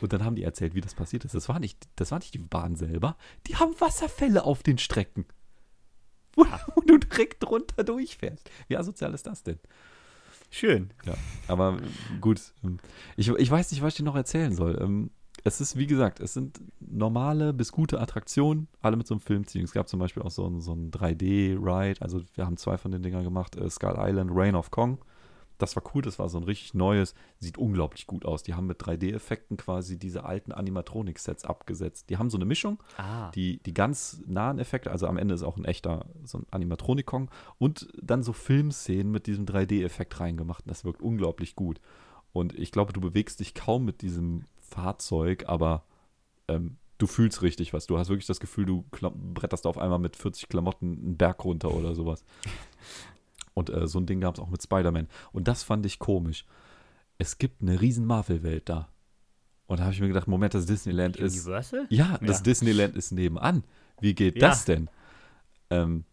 Und 0.00 0.12
dann 0.12 0.24
haben 0.24 0.34
die 0.34 0.42
erzählt, 0.42 0.74
wie 0.74 0.80
das 0.80 0.94
passiert 0.94 1.24
ist. 1.24 1.34
Das 1.34 1.48
war 1.48 1.60
nicht, 1.60 1.86
das 1.96 2.10
war 2.10 2.18
nicht 2.18 2.34
die 2.34 2.38
Bahn 2.38 2.74
selber. 2.76 3.16
Die 3.46 3.56
haben 3.56 3.78
Wasserfälle 3.80 4.44
auf 4.44 4.62
den 4.62 4.78
Strecken. 4.78 5.26
Wo, 6.36 6.44
wo 6.74 6.80
du 6.86 6.98
direkt 6.98 7.42
drunter 7.42 7.82
durchfährst. 7.82 8.48
Wie 8.68 8.76
asozial 8.76 9.12
ist 9.14 9.26
das 9.26 9.42
denn? 9.42 9.58
Schön. 10.50 10.90
Ja, 11.04 11.14
aber 11.48 11.78
gut. 12.20 12.40
Ich, 13.16 13.28
ich 13.28 13.50
weiß 13.50 13.72
nicht, 13.72 13.82
was 13.82 13.94
ich 13.94 13.96
dir 13.98 14.04
noch 14.04 14.14
erzählen 14.14 14.54
soll. 14.54 14.78
Ähm, 14.80 15.10
Es 15.42 15.60
ist, 15.60 15.76
wie 15.76 15.86
gesagt, 15.88 16.20
es 16.20 16.34
sind 16.34 16.60
normale 16.80 17.52
bis 17.52 17.72
gute 17.72 18.00
Attraktionen, 18.00 18.68
alle 18.80 18.96
mit 18.96 19.06
so 19.06 19.14
einem 19.14 19.20
Filmziel. 19.20 19.64
Es 19.64 19.72
gab 19.72 19.88
zum 19.88 19.98
Beispiel 20.00 20.22
auch 20.22 20.30
so 20.30 20.46
ein, 20.46 20.60
so 20.60 20.72
ein 20.72 20.90
3D-Ride, 20.92 22.00
also 22.00 22.22
wir 22.34 22.46
haben 22.46 22.56
zwei 22.56 22.78
von 22.78 22.90
den 22.92 23.02
Dingern 23.02 23.24
gemacht, 23.24 23.56
äh, 23.56 23.68
Skull 23.68 23.96
Island, 23.98 24.30
Reign 24.32 24.54
of 24.54 24.70
Kong. 24.70 24.98
Das 25.58 25.74
war 25.76 25.82
cool, 25.94 26.02
das 26.02 26.18
war 26.18 26.28
so 26.28 26.38
ein 26.38 26.44
richtig 26.44 26.74
neues, 26.74 27.14
sieht 27.38 27.56
unglaublich 27.58 28.06
gut 28.06 28.24
aus. 28.24 28.42
Die 28.42 28.54
haben 28.54 28.66
mit 28.66 28.80
3D-Effekten 28.80 29.56
quasi 29.56 29.98
diese 29.98 30.24
alten 30.24 30.52
Animatronic-Sets 30.52 31.44
abgesetzt. 31.44 32.10
Die 32.10 32.18
haben 32.18 32.28
so 32.30 32.36
eine 32.36 32.44
Mischung, 32.44 32.82
Ah. 32.98 33.30
die, 33.30 33.62
die 33.62 33.72
ganz 33.74 34.22
nahen 34.26 34.58
Effekte, 34.58 34.90
also 34.90 35.06
am 35.06 35.16
Ende 35.16 35.34
ist 35.34 35.42
auch 35.42 35.56
ein 35.56 35.64
echter, 35.64 36.06
so 36.24 36.38
ein 36.38 36.46
Animatronikon 36.50 37.30
und 37.58 37.88
dann 38.02 38.22
so 38.22 38.32
Filmszenen 38.32 39.10
mit 39.10 39.26
diesem 39.26 39.46
3D-Effekt 39.46 40.20
reingemacht. 40.20 40.64
Das 40.66 40.84
wirkt 40.84 41.00
unglaublich 41.02 41.56
gut. 41.56 41.80
Und 42.32 42.52
ich 42.58 42.70
glaube, 42.70 42.92
du 42.92 43.00
bewegst 43.00 43.40
dich 43.40 43.54
kaum 43.54 43.84
mit 43.86 44.02
diesem 44.02 44.44
Fahrzeug, 44.58 45.44
aber 45.48 45.84
ähm, 46.48 46.76
du 46.98 47.06
fühlst 47.06 47.40
richtig 47.42 47.72
was. 47.72 47.86
Du 47.86 47.96
hast 47.98 48.08
wirklich 48.08 48.26
das 48.26 48.40
Gefühl, 48.40 48.66
du 48.66 48.84
bretterst 48.90 49.66
auf 49.66 49.78
einmal 49.78 49.98
mit 49.98 50.16
40 50.16 50.48
Klamotten 50.48 50.86
einen 51.02 51.16
Berg 51.16 51.44
runter 51.44 51.72
oder 51.72 51.94
sowas. 51.94 52.24
Und 53.56 53.70
äh, 53.70 53.86
so 53.88 53.98
ein 53.98 54.04
Ding 54.06 54.20
gab 54.20 54.34
es 54.34 54.40
auch 54.40 54.50
mit 54.50 54.62
Spider-Man. 54.62 55.08
Und 55.32 55.48
das 55.48 55.62
fand 55.62 55.86
ich 55.86 55.98
komisch. 55.98 56.44
Es 57.16 57.38
gibt 57.38 57.62
eine 57.62 57.80
riesen 57.80 58.04
Marvel-Welt 58.04 58.68
da. 58.68 58.88
Und 59.66 59.80
da 59.80 59.84
habe 59.84 59.94
ich 59.94 60.00
mir 60.00 60.08
gedacht, 60.08 60.28
Moment, 60.28 60.52
das 60.52 60.66
Disneyland 60.66 61.16
ist 61.16 61.44
Universal? 61.46 61.86
ja, 61.88 62.18
das 62.20 62.36
Ja. 62.38 62.42
Disneyland 62.42 62.94
ist 62.96 63.12
nebenan. 63.12 63.64
Wie 63.98 64.14
geht 64.14 64.34
Ja. 64.36 64.48
das 64.48 64.66
denn? 64.66 64.90
Ähm, 65.70 66.04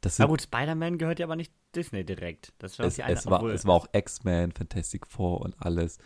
das 0.00 0.18
Na 0.18 0.24
sind, 0.24 0.30
gut, 0.30 0.42
Spider-Man 0.42 0.96
gehört 0.98 1.18
ja 1.18 1.26
aber 1.26 1.34
nicht 1.36 1.52
Disney 1.74 2.04
direkt. 2.04 2.52
Das 2.58 2.78
war 2.78 2.86
es, 2.86 2.94
die 2.94 3.02
eine, 3.02 3.14
es, 3.14 3.26
war, 3.26 3.42
es 3.46 3.66
war 3.66 3.74
auch 3.74 3.88
X-Men, 3.92 4.52
Fantastic 4.52 5.06
Four 5.08 5.40
und 5.40 5.56
alles. 5.58 5.98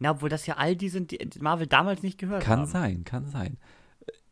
Na, 0.00 0.10
obwohl 0.10 0.28
das 0.28 0.44
ja 0.46 0.56
all 0.56 0.74
die 0.74 0.88
sind, 0.88 1.12
die 1.12 1.38
Marvel 1.40 1.68
damals 1.68 2.02
nicht 2.02 2.18
gehört 2.18 2.42
Kann 2.42 2.60
haben. 2.60 2.66
sein, 2.66 3.04
kann 3.04 3.26
sein. 3.28 3.58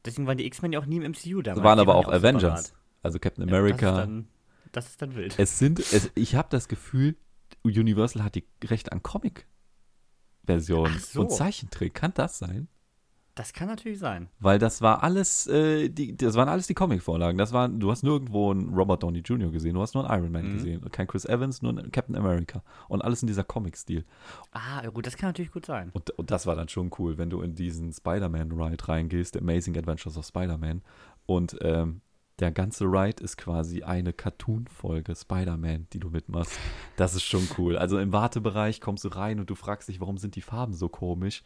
Deswegen 0.04 0.26
waren 0.26 0.38
die 0.38 0.46
X-Men 0.46 0.72
ja 0.72 0.80
auch 0.80 0.86
nie 0.86 0.96
im 0.96 1.02
MCU 1.12 1.40
damals. 1.42 1.58
Es 1.60 1.64
waren 1.64 1.78
aber 1.78 1.94
auch 1.94 2.08
ja 2.08 2.14
Avengers. 2.14 2.64
separat. 2.66 2.72
Also 3.02 3.18
Captain 3.20 3.48
Ja, 3.48 3.54
America. 3.56 3.92
dann, 3.92 4.26
das 4.72 4.88
ist 4.88 5.02
dann 5.02 5.14
wild. 5.14 5.34
es 5.38 5.58
sind, 5.58 5.78
es, 5.80 6.10
ich 6.14 6.34
habe 6.34 6.48
das 6.50 6.68
Gefühl, 6.68 7.16
Universal 7.64 8.22
hat 8.24 8.34
die 8.36 8.44
Rechte 8.64 8.92
an 8.92 9.02
Comic-Versionen 9.02 10.98
so. 10.98 11.22
und 11.22 11.30
Zeichentrick. 11.32 11.94
Kann 11.94 12.12
das 12.14 12.38
sein? 12.38 12.68
Das 13.36 13.52
kann 13.52 13.68
natürlich 13.68 13.98
sein. 14.00 14.28
Weil 14.40 14.58
das 14.58 14.82
war 14.82 15.02
alles, 15.02 15.46
äh, 15.46 15.88
die, 15.88 16.16
das 16.16 16.34
waren 16.34 16.48
alles 16.48 16.66
die 16.66 16.74
Comic-Vorlagen. 16.74 17.38
Das 17.38 17.52
waren, 17.52 17.78
du 17.80 17.90
hast 17.90 18.02
nirgendwo 18.02 18.50
einen 18.50 18.74
Robert 18.74 19.02
Downey 19.02 19.20
Jr. 19.20 19.50
gesehen, 19.50 19.74
du 19.74 19.80
hast 19.80 19.94
nur 19.94 20.08
einen 20.10 20.20
Iron 20.24 20.32
Man 20.32 20.48
Mhm. 20.48 20.52
gesehen. 20.56 20.90
Kein 20.90 21.06
Chris 21.06 21.24
Evans, 21.24 21.62
nur 21.62 21.70
einen 21.70 21.90
Captain 21.92 22.16
America. 22.16 22.62
Und 22.88 23.02
alles 23.02 23.22
in 23.22 23.28
dieser 23.28 23.44
Comic-Stil. 23.44 24.04
Ah, 24.52 24.86
gut, 24.88 25.06
das 25.06 25.16
kann 25.16 25.28
natürlich 25.30 25.52
gut 25.52 25.64
sein. 25.64 25.90
Und, 25.92 26.10
und 26.10 26.30
das 26.30 26.46
war 26.46 26.56
dann 26.56 26.68
schon 26.68 26.90
cool, 26.98 27.16
wenn 27.18 27.30
du 27.30 27.40
in 27.40 27.54
diesen 27.54 27.92
Spider-Man-Ride 27.92 28.88
reingehst, 28.88 29.34
The 29.34 29.40
Amazing 29.40 29.78
Adventures 29.78 30.18
of 30.18 30.26
Spider-Man. 30.26 30.82
Und 31.24 31.56
ähm, 31.62 32.00
der 32.40 32.50
ganze 32.50 32.84
Ride 32.84 33.22
ist 33.22 33.36
quasi 33.36 33.82
eine 33.82 34.12
Cartoon-Folge 34.12 35.14
Spider-Man, 35.14 35.86
die 35.92 36.00
du 36.00 36.10
mitmachst. 36.10 36.52
Das 36.96 37.14
ist 37.14 37.24
schon 37.24 37.46
cool. 37.58 37.76
Also 37.76 37.98
im 37.98 38.12
Wartebereich 38.12 38.80
kommst 38.80 39.04
du 39.04 39.08
rein 39.08 39.40
und 39.40 39.50
du 39.50 39.54
fragst 39.54 39.88
dich, 39.88 40.00
warum 40.00 40.16
sind 40.18 40.36
die 40.36 40.40
Farben 40.42 40.72
so 40.74 40.88
komisch? 40.88 41.42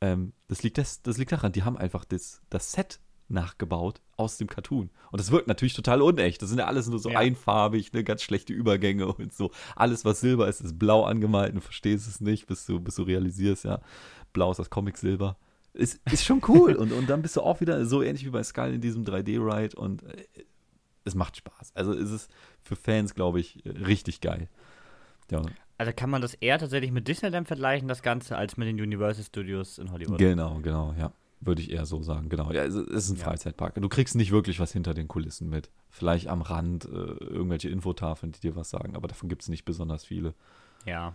Ähm, 0.00 0.32
das, 0.48 0.62
liegt 0.62 0.78
das, 0.78 1.02
das 1.02 1.16
liegt 1.16 1.32
daran, 1.32 1.52
die 1.52 1.62
haben 1.64 1.78
einfach 1.78 2.04
das, 2.04 2.42
das 2.50 2.72
Set 2.72 3.00
nachgebaut 3.28 4.00
aus 4.16 4.36
dem 4.36 4.46
Cartoon. 4.46 4.90
Und 5.10 5.20
das 5.20 5.30
wirkt 5.30 5.48
natürlich 5.48 5.74
total 5.74 6.00
unecht. 6.02 6.40
Das 6.42 6.48
sind 6.48 6.58
ja 6.58 6.66
alles 6.66 6.86
nur 6.88 6.98
so 6.98 7.10
Ja. 7.10 7.18
einfarbig, 7.18 7.92
ne, 7.92 8.04
ganz 8.04 8.22
schlechte 8.22 8.52
Übergänge 8.52 9.06
und 9.12 9.32
so. 9.32 9.50
Alles, 9.74 10.04
was 10.04 10.20
Silber 10.20 10.48
ist, 10.48 10.60
ist 10.60 10.78
blau 10.78 11.04
angemalt. 11.04 11.56
Du 11.56 11.60
verstehst 11.60 12.06
es 12.06 12.20
nicht, 12.20 12.46
bis 12.46 12.66
du, 12.66 12.78
bis 12.78 12.94
du 12.96 13.02
realisierst, 13.02 13.64
ja, 13.64 13.80
blau 14.32 14.50
ist 14.50 14.58
das 14.58 14.70
Comic-Silber. 14.70 15.36
Ist, 15.76 16.00
ist 16.10 16.24
schon 16.24 16.40
cool. 16.48 16.74
und, 16.74 16.92
und 16.92 17.08
dann 17.08 17.22
bist 17.22 17.36
du 17.36 17.42
auch 17.42 17.60
wieder 17.60 17.84
so 17.86 18.02
ähnlich 18.02 18.24
wie 18.24 18.30
bei 18.30 18.42
Skull 18.42 18.74
in 18.74 18.80
diesem 18.80 19.04
3D-Ride 19.04 19.76
und 19.76 20.02
äh, 20.04 20.24
es 21.04 21.14
macht 21.14 21.36
Spaß. 21.36 21.72
Also 21.74 21.92
ist 21.92 22.10
es 22.10 22.28
für 22.62 22.76
Fans, 22.76 23.14
glaube 23.14 23.38
ich, 23.40 23.62
richtig 23.64 24.20
geil. 24.20 24.48
Ja, 25.30 25.42
Also 25.78 25.92
kann 25.94 26.10
man 26.10 26.22
das 26.22 26.34
eher 26.34 26.58
tatsächlich 26.58 26.90
mit 26.92 27.06
Disneyland 27.08 27.46
vergleichen, 27.46 27.88
das 27.88 28.02
Ganze, 28.02 28.36
als 28.36 28.56
mit 28.56 28.66
den 28.68 28.80
Universal 28.80 29.24
Studios 29.24 29.78
in 29.78 29.92
Hollywood. 29.92 30.18
genau, 30.18 30.58
genau, 30.62 30.94
ja. 30.98 31.12
Würde 31.40 31.60
ich 31.60 31.70
eher 31.70 31.84
so 31.84 32.00
sagen, 32.02 32.30
genau. 32.30 32.50
Ja, 32.50 32.64
es 32.64 32.74
es 32.74 33.04
ist 33.04 33.10
ein 33.10 33.16
Ja. 33.18 33.24
Freizeitpark. 33.24 33.74
Du 33.74 33.88
kriegst 33.90 34.14
nicht 34.16 34.32
wirklich 34.32 34.58
was 34.58 34.72
hinter 34.72 34.94
den 34.94 35.06
Kulissen 35.06 35.50
mit. 35.50 35.70
Vielleicht 35.90 36.28
am 36.28 36.40
Rand 36.40 36.86
äh, 36.86 36.88
irgendwelche 36.88 37.68
Infotafeln, 37.68 38.32
die 38.32 38.40
dir 38.40 38.56
was 38.56 38.70
sagen, 38.70 38.96
aber 38.96 39.06
davon 39.06 39.28
gibt 39.28 39.42
es 39.42 39.48
nicht 39.50 39.64
besonders 39.66 40.04
viele. 40.04 40.32
ja. 40.86 41.14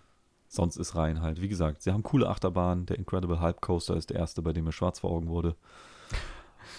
Sonst 0.54 0.76
ist 0.76 0.96
rein 0.96 1.22
halt. 1.22 1.40
Wie 1.42 1.48
gesagt, 1.48 1.82
sie 1.82 1.94
haben 1.94 2.04
coole 2.04 2.28
Achterbahnen. 2.28 2.86
Der 2.86 2.98
Incredible 3.00 3.40
Hype 3.40 3.62
Coaster 3.62 3.96
ist 3.96 4.10
der 4.10 4.18
erste, 4.18 4.42
bei 4.42 4.52
dem 4.52 4.66
mir 4.66 4.74
schwarz 4.74 5.00
vor 5.00 5.10
Augen 5.12 5.30
wurde. 5.30 5.56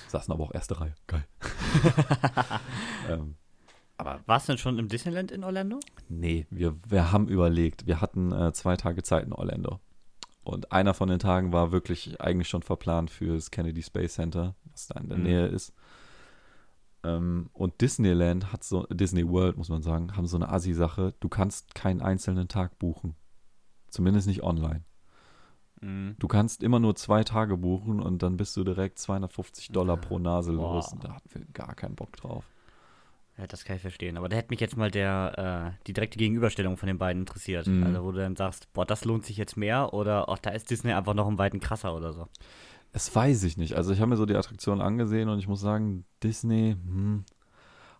Saßen 0.08 0.30
aber 0.30 0.44
auch 0.44 0.52
erste 0.52 0.78
Reihe. 0.78 0.94
Geil. 1.06 1.24
ähm, 3.08 3.34
aber 3.96 4.20
Warst 4.26 4.46
du 4.48 4.52
denn 4.52 4.58
schon 4.58 4.78
im 4.78 4.88
Disneyland 4.88 5.30
in 5.30 5.42
Orlando? 5.42 5.80
nee, 6.10 6.46
wir, 6.50 6.76
wir 6.86 7.12
haben 7.12 7.28
überlegt. 7.28 7.86
Wir 7.86 8.02
hatten 8.02 8.30
äh, 8.30 8.52
zwei 8.52 8.76
Tage 8.76 9.02
Zeit 9.02 9.24
in 9.24 9.32
Orlando. 9.32 9.80
Und 10.44 10.70
einer 10.70 10.92
von 10.92 11.08
den 11.08 11.18
Tagen 11.18 11.52
war 11.54 11.72
wirklich 11.72 12.20
eigentlich 12.20 12.48
schon 12.50 12.62
verplant 12.62 13.10
für 13.10 13.34
das 13.36 13.50
Kennedy 13.50 13.82
Space 13.82 14.14
Center, 14.14 14.54
was 14.70 14.88
da 14.88 15.00
in 15.00 15.08
der 15.08 15.16
Mhm. 15.16 15.24
Nähe 15.24 15.46
ist. 15.46 15.72
Ähm, 17.04 17.48
und 17.54 17.80
Disneyland 17.80 18.52
hat 18.52 18.64
so, 18.64 18.82
Disney 18.90 19.26
World, 19.26 19.56
muss 19.56 19.70
man 19.70 19.80
sagen, 19.82 20.14
haben 20.14 20.26
so 20.26 20.36
eine 20.36 20.50
Assi-Sache. 20.50 21.14
Du 21.20 21.30
kannst 21.30 21.74
keinen 21.74 22.02
einzelnen 22.02 22.48
Tag 22.48 22.78
buchen. 22.78 23.14
Zumindest 23.92 24.26
nicht 24.26 24.42
online. 24.42 24.82
Mhm. 25.82 26.16
Du 26.18 26.26
kannst 26.26 26.62
immer 26.62 26.80
nur 26.80 26.94
zwei 26.94 27.24
Tage 27.24 27.58
buchen 27.58 28.00
und 28.00 28.22
dann 28.22 28.38
bist 28.38 28.56
du 28.56 28.64
direkt 28.64 28.98
250 28.98 29.68
Dollar 29.68 29.98
pro 29.98 30.18
Nase 30.18 30.50
los. 30.50 30.92
Und 30.92 31.04
da 31.04 31.14
hatten 31.14 31.28
wir 31.32 31.44
gar 31.52 31.74
keinen 31.74 31.94
Bock 31.94 32.16
drauf. 32.16 32.44
Ja, 33.36 33.46
das 33.46 33.64
kann 33.64 33.76
ich 33.76 33.82
verstehen. 33.82 34.16
Aber 34.16 34.30
da 34.30 34.36
hätte 34.36 34.48
mich 34.50 34.60
jetzt 34.60 34.76
mal 34.76 34.90
der, 34.90 35.74
äh, 35.76 35.84
die 35.86 35.92
direkte 35.92 36.18
Gegenüberstellung 36.18 36.78
von 36.78 36.86
den 36.86 36.96
beiden 36.96 37.22
interessiert. 37.22 37.66
Mhm. 37.66 37.84
Also, 37.84 38.04
wo 38.04 38.12
du 38.12 38.18
dann 38.18 38.36
sagst, 38.36 38.72
boah, 38.72 38.86
das 38.86 39.04
lohnt 39.04 39.26
sich 39.26 39.36
jetzt 39.36 39.56
mehr 39.58 39.92
oder 39.92 40.28
ach, 40.30 40.38
da 40.38 40.50
ist 40.50 40.70
Disney 40.70 40.92
einfach 40.92 41.14
noch 41.14 41.28
einen 41.28 41.38
weiten 41.38 41.60
krasser 41.60 41.94
oder 41.94 42.14
so. 42.14 42.28
Das 42.92 43.14
weiß 43.14 43.42
ich 43.44 43.58
nicht. 43.58 43.74
Also 43.74 43.92
ich 43.92 44.00
habe 44.00 44.10
mir 44.10 44.16
so 44.16 44.26
die 44.26 44.36
Attraktion 44.36 44.80
angesehen 44.80 45.28
und 45.28 45.38
ich 45.38 45.48
muss 45.48 45.60
sagen, 45.60 46.04
Disney, 46.22 46.76
hm, 46.82 47.24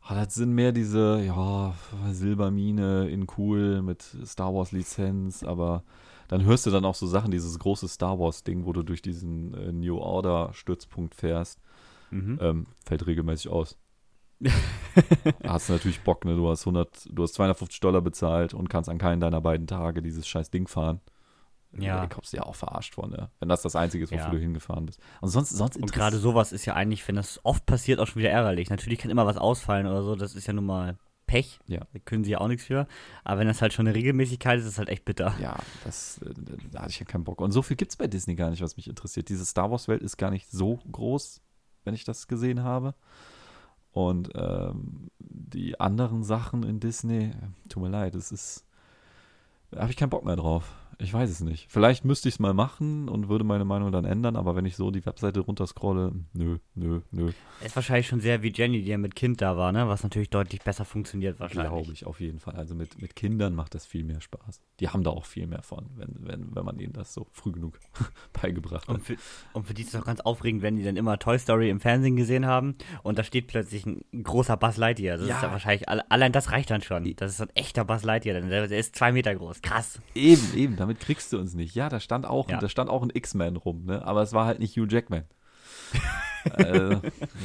ah, 0.02 0.14
das 0.14 0.34
sind 0.34 0.52
mehr 0.52 0.72
diese, 0.72 1.22
ja, 1.24 1.74
Silbermine 2.10 3.08
in 3.08 3.26
cool 3.38 3.82
mit 3.82 4.02
Star 4.24 4.54
Wars 4.54 4.72
Lizenz, 4.72 5.42
aber 5.42 5.82
dann 6.28 6.44
hörst 6.44 6.66
du 6.66 6.70
dann 6.70 6.84
auch 6.84 6.94
so 6.94 7.06
Sachen, 7.06 7.30
dieses 7.30 7.58
große 7.58 7.88
Star 7.88 8.18
Wars 8.18 8.42
Ding, 8.44 8.64
wo 8.64 8.72
du 8.72 8.82
durch 8.82 9.02
diesen 9.02 9.54
äh, 9.54 9.72
New 9.72 9.98
Order 9.98 10.50
Stützpunkt 10.52 11.14
fährst, 11.14 11.60
Mhm. 12.10 12.38
ähm, 12.42 12.66
fällt 12.84 13.06
regelmäßig 13.06 13.50
aus. 13.50 13.78
Hast 15.44 15.68
du 15.68 15.72
natürlich 15.74 16.00
Bock, 16.02 16.24
ne? 16.24 16.34
Du 16.34 16.48
hast 16.48 16.66
100, 16.66 17.08
du 17.10 17.22
hast 17.22 17.34
250 17.34 17.80
Dollar 17.80 18.00
bezahlt 18.02 18.54
und 18.54 18.68
kannst 18.68 18.90
an 18.90 18.98
keinen 18.98 19.20
deiner 19.20 19.40
beiden 19.40 19.66
Tage 19.66 20.02
dieses 20.02 20.26
scheiß 20.26 20.50
Ding 20.50 20.66
fahren. 20.68 21.00
Ja. 21.78 22.06
Kommst 22.06 22.32
du 22.32 22.37
ja 22.37 22.42
auch 22.42 22.54
verarscht 22.54 22.94
von, 22.94 23.11
ne? 23.11 23.30
Wenn 23.40 23.48
das 23.48 23.62
das 23.62 23.76
Einzige 23.76 24.04
ist, 24.04 24.11
wofür 24.12 24.24
Ja. 24.26 24.30
du 24.30 24.38
hingefahren 24.38 24.87
bist. 24.87 25.00
Und 25.20 25.28
sonst, 25.30 25.50
sonst 25.50 25.76
Und 25.76 25.92
gerade 25.92 26.18
sowas 26.18 26.52
ist 26.52 26.66
ja 26.66 26.74
eigentlich, 26.74 27.06
wenn 27.08 27.16
das 27.16 27.40
oft 27.44 27.64
passiert, 27.66 27.98
auch 28.00 28.06
schon 28.06 28.20
wieder 28.20 28.30
ärgerlich. 28.30 28.68
Natürlich 28.70 28.98
kann 28.98 29.11
immer 29.11 29.24
was 29.26 29.37
ausfallen 29.38 29.87
oder 29.87 30.02
so, 30.02 30.14
das 30.14 30.35
ist 30.35 30.46
ja 30.46 30.52
nun 30.52 30.66
mal 30.66 30.98
Pech. 31.26 31.61
Ja. 31.66 31.80
Da 31.92 31.98
können 32.04 32.24
sie 32.24 32.32
ja 32.32 32.38
auch 32.38 32.48
nichts 32.48 32.64
für. 32.66 32.87
Aber 33.24 33.40
wenn 33.40 33.46
das 33.48 33.62
halt 33.62 33.72
schon 33.72 33.87
eine 33.87 33.94
Regelmäßigkeit 33.96 34.58
ist, 34.58 34.64
ist 34.66 34.72
es 34.72 34.78
halt 34.78 34.90
echt 34.90 35.06
bitter. 35.06 35.35
Ja, 35.40 35.56
das, 35.85 36.18
äh, 36.18 36.35
da 36.70 36.80
hatte 36.80 36.90
ich 36.90 36.98
ja 37.00 37.06
keinen 37.06 37.24
Bock. 37.24 37.40
Und 37.40 37.52
so 37.52 37.62
viel 37.62 37.76
gibt 37.76 37.92
es 37.92 37.96
bei 37.96 38.06
Disney 38.06 38.35
gar 38.35 38.50
nicht, 38.50 38.61
was 38.61 38.76
mich 38.76 38.87
interessiert. 38.88 39.30
Diese 39.30 39.46
Star 39.46 39.70
Wars-Welt 39.70 40.02
ist 40.02 40.18
gar 40.18 40.30
nicht 40.30 40.50
so 40.50 40.78
groß, 40.90 41.40
wenn 41.85 41.94
ich 41.94 42.04
das 42.04 42.28
gesehen 42.28 42.62
habe. 42.62 42.94
Und 43.92 44.30
ähm, 44.35 45.08
die 45.20 45.78
anderen 45.80 46.22
Sachen 46.22 46.64
in 46.64 46.80
Disney, 46.80 47.32
tut 47.68 47.82
mir 47.82 47.88
leid, 47.88 48.14
es 48.14 48.30
ist. 48.32 48.66
Da 49.70 49.80
habe 49.82 49.90
ich 49.90 49.96
keinen 49.96 50.11
Bock 50.11 50.24
mehr 50.24 50.37
drauf. 50.37 50.64
Ich 51.02 51.12
weiß 51.12 51.28
es 51.30 51.40
nicht. 51.40 51.66
Vielleicht 51.70 52.04
müsste 52.04 52.28
ich 52.28 52.36
es 52.36 52.38
mal 52.38 52.54
machen 52.54 53.08
und 53.08 53.28
würde 53.28 53.44
meine 53.44 53.64
Meinung 53.64 53.90
dann 53.92 54.04
ändern, 54.04 54.36
aber 54.36 54.54
wenn 54.56 54.64
ich 54.66 54.76
so 54.76 54.90
die 54.90 55.04
Webseite 55.04 55.40
runterscrolle, 55.40 56.12
nö, 56.32 56.58
nö, 56.74 57.00
nö. 57.10 57.32
Ist 57.64 57.74
wahrscheinlich 57.76 58.06
schon 58.08 58.20
sehr 58.20 58.42
wie 58.42 58.52
Jenny, 58.52 58.82
die 58.82 58.88
ja 58.90 58.98
mit 58.98 59.14
Kind 59.14 59.40
da 59.42 59.56
war, 59.56 59.72
ne? 59.72 59.88
Was 59.88 60.02
natürlich 60.02 60.30
deutlich 60.30 60.62
besser 60.62 60.84
funktioniert 60.84 61.40
wahrscheinlich. 61.40 61.72
Glaube 61.72 61.92
ich, 61.92 62.06
auf 62.06 62.20
jeden 62.20 62.38
Fall. 62.38 62.54
Also 62.56 62.74
mit, 62.74 63.00
mit 63.00 63.16
Kindern 63.16 63.54
macht 63.54 63.74
das 63.74 63.86
viel 63.86 64.04
mehr 64.04 64.20
Spaß. 64.20 64.60
Die 64.80 64.88
haben 64.88 65.02
da 65.04 65.10
auch 65.10 65.26
viel 65.26 65.46
mehr 65.46 65.62
von, 65.62 65.86
wenn, 65.96 66.14
wenn, 66.20 66.54
wenn 66.54 66.64
man 66.64 66.78
ihnen 66.78 66.92
das 66.92 67.14
so 67.14 67.26
früh 67.32 67.52
genug 67.52 67.78
beigebracht 68.40 68.88
hat. 68.88 68.94
Und 68.94 69.04
für, 69.04 69.16
und 69.52 69.66
für 69.66 69.74
die 69.74 69.82
ist 69.82 69.94
es 69.94 70.00
auch 70.00 70.04
ganz 70.04 70.20
aufregend, 70.20 70.62
wenn 70.62 70.76
die 70.76 70.84
dann 70.84 70.96
immer 70.96 71.18
Toy 71.18 71.38
Story 71.38 71.68
im 71.70 71.80
Fernsehen 71.80 72.16
gesehen 72.16 72.46
haben 72.46 72.76
und 73.02 73.18
da 73.18 73.24
steht 73.24 73.46
plötzlich 73.48 73.86
ein 73.86 74.02
großer 74.22 74.56
Buzz 74.56 74.76
Lightyear. 74.76 75.18
Das 75.18 75.28
Ja. 75.28 75.36
ist 75.36 75.42
ja 75.42 75.50
wahrscheinlich, 75.52 75.88
alle- 75.88 76.10
allein 76.10 76.32
das 76.32 76.50
reicht 76.52 76.70
dann 76.70 76.82
schon. 76.82 77.12
Das 77.16 77.30
ist 77.32 77.36
so 77.38 77.44
ein 77.44 77.50
echter 77.54 77.84
Buzz 77.84 78.02
Lightyear, 78.04 78.40
denn 78.40 78.48
der, 78.50 78.68
der 78.68 78.78
ist 78.78 78.96
zwei 78.96 79.12
Meter 79.12 79.34
groß. 79.34 79.62
Krass. 79.62 80.00
Eben, 80.14 80.54
eben, 80.56 80.76
damit 80.92 81.00
kriegst 81.00 81.33
du 81.33 81.38
uns 81.38 81.55
nicht. 81.55 81.74
Ja, 81.74 81.88
da 81.88 82.00
stand 82.00 82.26
auch, 82.26 82.48
Ja. 82.50 82.59
da 82.59 82.68
stand 82.68 82.90
auch 82.90 83.02
ein 83.02 83.11
X-Man 83.12 83.57
rum, 83.57 83.85
ne? 83.87 84.05
Aber 84.05 84.22
es 84.22 84.33
war 84.33 84.46
halt 84.46 84.59
nicht 84.59 84.76
Hugh 84.76 84.87
Jackman. 84.88 85.24
äh, 86.57 86.96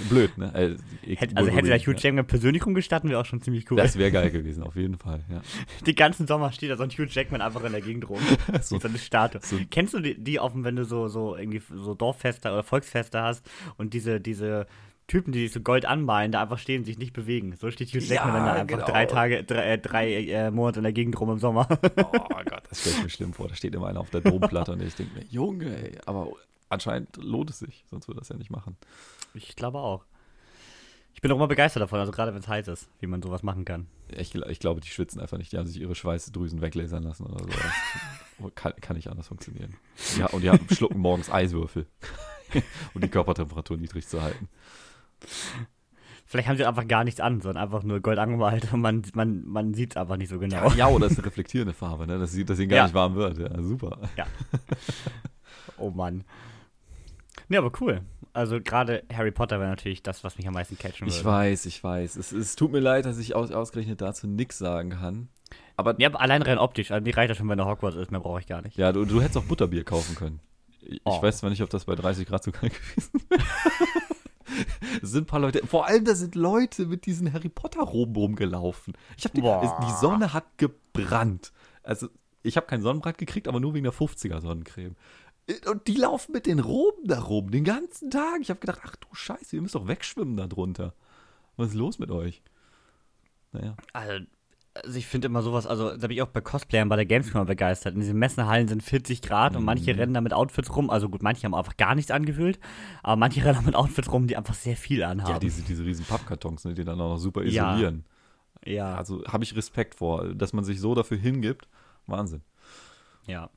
blöd, 0.10 0.38
ne? 0.38 0.52
Äh, 0.56 1.12
X- 1.12 1.22
Hätt, 1.22 1.38
also 1.38 1.52
hätte 1.52 1.68
der 1.68 1.80
Hugh 1.80 1.94
Jackman 1.98 2.26
persönlich 2.26 2.66
rumgestatten, 2.66 3.10
wäre 3.10 3.20
auch 3.22 3.26
schon 3.26 3.42
ziemlich 3.42 3.70
cool. 3.70 3.78
Das 3.78 3.98
wäre 3.98 4.12
geil 4.12 4.32
gewesen, 4.32 4.64
auf 4.64 4.76
jeden 4.76 4.98
Fall, 4.98 5.24
ja. 5.30 5.42
Die 5.86 5.94
ganzen 5.96 6.28
Sommer 6.28 6.52
steht 6.52 6.72
da 6.72 6.78
so 6.78 6.84
ein 6.84 6.90
Hugh 6.90 7.08
Jackman 7.10 7.42
einfach 7.42 7.64
in 7.64 7.72
der 7.74 7.82
Gegend 7.82 8.10
rum. 8.10 8.20
So- 8.62 8.78
so, 8.78 8.80
so 8.80 8.88
eine 8.88 8.98
Statue. 8.98 9.42
so- 9.44 9.58
Kennst 9.70 9.94
du 9.94 10.00
die, 10.00 10.18
die 10.22 10.40
offen, 10.40 10.64
wenn 10.64 10.76
du 10.76 10.86
so, 10.86 11.08
so 11.08 11.36
irgendwie 11.36 11.62
so 11.76 11.94
Dorffeste 11.94 12.50
oder 12.52 12.64
Volksfeste 12.64 13.22
hast 13.22 13.46
und 13.78 13.94
diese, 13.94 14.20
diese 14.22 14.66
Typen, 15.08 15.32
die 15.32 15.40
sich 15.40 15.54
so 15.54 15.62
Gold 15.62 15.86
anmalen, 15.86 16.34
da 16.34 16.42
einfach 16.42 16.60
stehen, 16.60 16.84
sich 16.84 16.98
nicht 16.98 17.14
bewegen. 17.14 17.56
So 17.56 17.72
steht 17.72 17.90
Hugh 17.90 18.00
Jackman 18.00 18.36
Ja, 18.36 18.40
dann 18.40 18.46
da 18.46 18.54
einfach 18.54 18.68
genau. 18.68 18.86
drei 18.86 19.06
Tage, 19.06 19.44
drei, 19.44 19.64
äh, 19.74 19.78
drei 19.80 20.26
äh, 20.26 20.52
Monate 20.52 20.80
in 20.80 20.84
der 20.84 20.92
Gegend 20.92 21.20
rum 21.20 21.32
im 21.32 21.40
Sommer. 21.40 21.68
Oh 21.98 22.44
Gott, 22.46 22.64
das 22.70 22.82
stelle 22.82 22.98
ich 22.98 23.04
mir 23.04 23.10
schlimm 23.10 23.34
vor. 23.34 23.48
Da 23.48 23.56
steht 23.56 23.74
immer 23.74 23.88
einer 23.88 24.02
auf 24.02 24.10
der 24.10 24.22
Domplatte 24.22 24.74
und 24.74 24.82
ich 24.82 24.96
denke 24.96 25.16
mir, 25.16 25.26
Junge, 25.26 25.66
ey, 25.66 25.98
aber 26.06 26.30
anscheinend 26.70 27.16
lohnt 27.18 27.50
es 27.50 27.60
sich, 27.60 27.86
sonst 27.90 28.08
würde 28.08 28.20
das 28.20 28.30
ja 28.30 28.36
nicht 28.36 28.52
machen. 28.52 28.78
ich 29.34 29.56
glaube 29.56 29.80
auch. 29.80 30.06
Ich 31.14 31.22
bin 31.22 31.32
auch 31.32 31.36
immer 31.38 31.48
begeistert 31.48 31.82
davon, 31.82 32.00
also 32.00 32.12
gerade 32.12 32.32
wenn 32.34 32.42
es 32.42 32.48
heiß 32.48 32.68
ist, 32.68 32.90
wie 33.00 33.08
man 33.08 33.24
sowas 33.24 33.42
machen 33.42 33.66
kann. 33.66 33.88
Ich, 34.16 34.36
ich 34.36 34.60
glaube, 34.60 34.82
die 34.82 34.88
schwitzen 34.88 35.20
einfach 35.20 35.40
nicht. 35.40 35.52
Die 35.52 35.58
haben 35.58 35.66
sich 35.66 35.82
ihre 35.82 35.96
Schweißdrüsen 35.96 36.62
weglasern 36.62 37.02
lassen 37.02 37.26
oder 37.26 37.44
so. 37.44 37.50
Kann, 38.54 38.74
kann 38.80 38.96
nicht 38.96 39.08
anders 39.08 39.30
funktionieren. 39.30 39.76
Ja, 40.20 40.28
und 40.28 40.42
die 40.44 40.52
haben, 40.52 40.68
schlucken 40.72 41.00
morgens 41.00 41.32
Eiswürfel, 41.32 41.88
um 42.94 43.02
die 43.02 43.08
Körpertemperatur 43.08 43.78
niedrig 43.78 44.08
zu 44.08 44.22
halten. 44.22 44.48
Vielleicht 46.30 46.50
haben 46.50 46.58
sie 46.58 46.66
einfach 46.66 46.86
gar 46.88 47.06
nichts 47.06 47.22
an, 47.22 47.40
sondern 47.40 47.64
einfach 47.64 47.84
nur 47.84 48.02
Gold 48.02 48.20
angemalt 48.20 48.74
und 48.74 48.82
man, 48.82 49.02
man, 49.14 49.46
man 49.46 49.74
sieht 49.74 49.92
es 49.92 49.98
einfach 49.98 50.18
nicht 50.18 50.28
so 50.30 50.40
genau. 50.40 50.70
Ja, 50.72 50.88
oder 50.90 51.06
das 51.06 51.14
ist 51.14 51.20
eine 51.20 51.28
reflektierende 51.28 51.74
Farbe, 51.74 52.06
ne? 52.06 52.20
dass, 52.20 52.34
sie, 52.34 52.44
dass 52.44 52.60
ihnen 52.60 52.68
gar 52.70 52.78
Ja. 52.78 52.84
nicht 52.84 52.94
warm 52.96 53.16
wird. 53.16 53.38
Ja, 53.38 53.62
super. 53.62 53.98
Oh 55.78 55.92
Mann. 55.92 56.24
Nee, 57.50 57.58
aber 57.58 57.72
cool. 57.80 58.02
Also 58.34 58.60
gerade 58.60 59.04
Harry 59.14 59.32
Potter 59.32 59.60
wäre 59.60 59.70
natürlich 59.70 60.02
das, 60.04 60.24
was 60.24 60.38
mich 60.38 60.48
am 60.48 60.54
meisten 60.56 60.78
catchen 60.78 61.08
würde. 61.08 61.16
Ich 61.18 61.24
weiß, 61.24 61.66
ich 61.68 61.84
weiß. 61.84 62.16
Es, 62.18 62.32
es 62.32 62.56
tut 62.56 62.72
mir 62.72 62.80
leid, 62.80 63.06
dass 63.06 63.20
ich 63.20 63.36
aus, 63.36 63.52
ausgerechnet 63.52 64.02
dazu 64.02 64.28
nichts 64.28 64.58
sagen 64.58 64.90
kann. 64.92 65.30
Aber 65.76 65.96
Ja, 66.00 66.10
aber 66.10 66.20
allein 66.22 66.42
rein 66.42 66.58
optisch. 66.58 66.92
Also 66.92 67.04
mir 67.04 67.16
reicht 67.16 67.30
das 67.30 67.38
schon, 67.38 67.48
wenn 67.48 67.60
er 67.60 67.68
Hogwarts 67.68 67.96
ist. 67.96 68.12
Mehr 68.12 68.20
brauche 68.20 68.40
ich 68.40 68.48
gar 68.48 68.62
nicht. 68.64 68.76
ja, 68.78 68.92
du, 68.92 69.06
du 69.06 69.22
hättest 69.22 69.38
auch 69.38 69.44
Butterbier 69.46 69.84
kaufen 69.84 70.16
können. 70.16 70.40
Ich, 70.82 71.00
Oh. 71.06 71.16
ich 71.16 71.22
weiß 71.22 71.38
zwar 71.40 71.50
nicht, 71.52 71.62
ob 71.62 71.70
das 71.70 71.86
bei 71.86 71.96
30 71.96 72.28
Grad 72.28 72.44
so 72.44 72.52
kalt 72.52 72.74
gewesen 72.74 73.22
wäre. 73.30 73.42
Sind 75.02 75.24
ein 75.24 75.26
paar 75.26 75.40
Leute, 75.40 75.66
vor 75.66 75.88
allem 75.88 76.06
da 76.06 76.16
sind 76.16 76.36
Leute 76.36 76.86
mit 76.86 77.06
diesen 77.06 77.32
Harry 77.34 77.50
Potter 77.50 77.82
Roben 77.82 78.16
rumgelaufen. 78.16 78.94
Ich 79.18 79.26
habe 79.26 79.36
die, 79.36 79.42
die 79.42 79.94
Sonne 80.00 80.34
hat 80.34 80.46
gebrannt. 80.58 81.52
Also 81.84 82.08
ich 82.44 82.56
habe 82.58 82.68
keinen 82.68 82.82
Sonnenbrand 82.82 83.18
gekriegt, 83.18 83.48
aber 83.48 83.60
nur 83.60 83.74
wegen 83.74 83.84
der 83.84 83.94
50er 83.94 84.42
Sonnencreme. 84.42 84.96
Und 85.66 85.88
die 85.88 85.96
laufen 85.96 86.34
mit 86.34 86.46
den 86.46 86.60
Roben 86.60 87.08
da 87.08 87.20
rum 87.20 87.52
den 87.52 87.64
ganzen 87.64 88.12
Tag. 88.12 88.42
Ich 88.42 88.50
habe 88.50 88.60
gedacht, 88.60 88.82
ach 88.84 88.96
du 88.98 89.08
Scheiße, 89.14 89.56
ihr 89.56 89.62
müsst 89.62 89.76
doch 89.76 89.88
wegschwimmen 89.88 90.36
da 90.36 90.48
drunter. 90.48 90.94
Was 91.56 91.70
ist 91.70 91.76
los 91.76 92.00
mit 92.00 92.12
euch? 92.12 92.42
Naja. 93.54 93.76
Also, 93.94 94.26
also 94.84 94.98
ich 94.98 95.06
finde 95.08 95.28
immer 95.28 95.42
sowas, 95.42 95.68
also 95.68 95.90
da 95.98 96.08
bin 96.08 96.12
ich 96.18 96.22
auch 96.22 96.28
bei 96.28 96.42
Cosplayern 96.42 96.90
bei 96.90 96.96
der 96.96 97.06
Gamescom 97.06 97.46
begeistert. 97.46 97.94
In 97.96 98.02
diesen 98.02 98.18
Messenhallen 98.18 98.68
sind 98.68 98.84
40 98.84 99.22
Grad 99.22 99.56
und 99.56 99.64
manche 99.64 99.94
Mhm. 99.94 100.00
rennen 100.00 100.14
da 100.14 100.22
mit 100.22 100.34
Outfits 100.34 100.76
rum. 100.76 100.90
Also 100.90 101.10
gut, 101.10 101.22
manche 101.24 101.44
haben 101.44 101.54
einfach 101.56 101.78
gar 101.78 101.96
nichts 101.96 102.12
angefühlt, 102.12 102.60
aber 103.04 103.16
manche 103.16 103.42
rennen 103.46 103.58
auch 103.58 103.64
mit 103.66 103.76
Outfits 103.76 104.12
rum, 104.12 104.28
die 104.28 104.38
einfach 104.38 104.54
sehr 104.54 104.78
viel 104.78 105.04
anhaben. 105.04 105.32
Ja, 105.34 105.40
diese, 105.40 105.62
diese 105.64 105.86
riesen 105.86 106.06
Pappkartons, 106.06 106.66
ne, 106.66 106.74
die 106.74 106.84
dann 106.84 107.00
auch 107.02 107.10
noch 107.10 107.18
super 107.18 107.44
Ja. 107.44 107.72
isolieren. 107.74 108.06
ja, 108.66 108.96
Also 108.96 109.24
habe 109.26 109.44
ich 109.44 109.56
Respekt 109.56 109.96
vor, 109.96 110.34
dass 110.34 110.54
man 110.54 110.64
sich 110.64 110.80
so 110.80 110.96
dafür 110.96 111.18
hingibt. 111.18 111.68
Wahnsinn. 112.06 112.42
ja. 113.26 113.50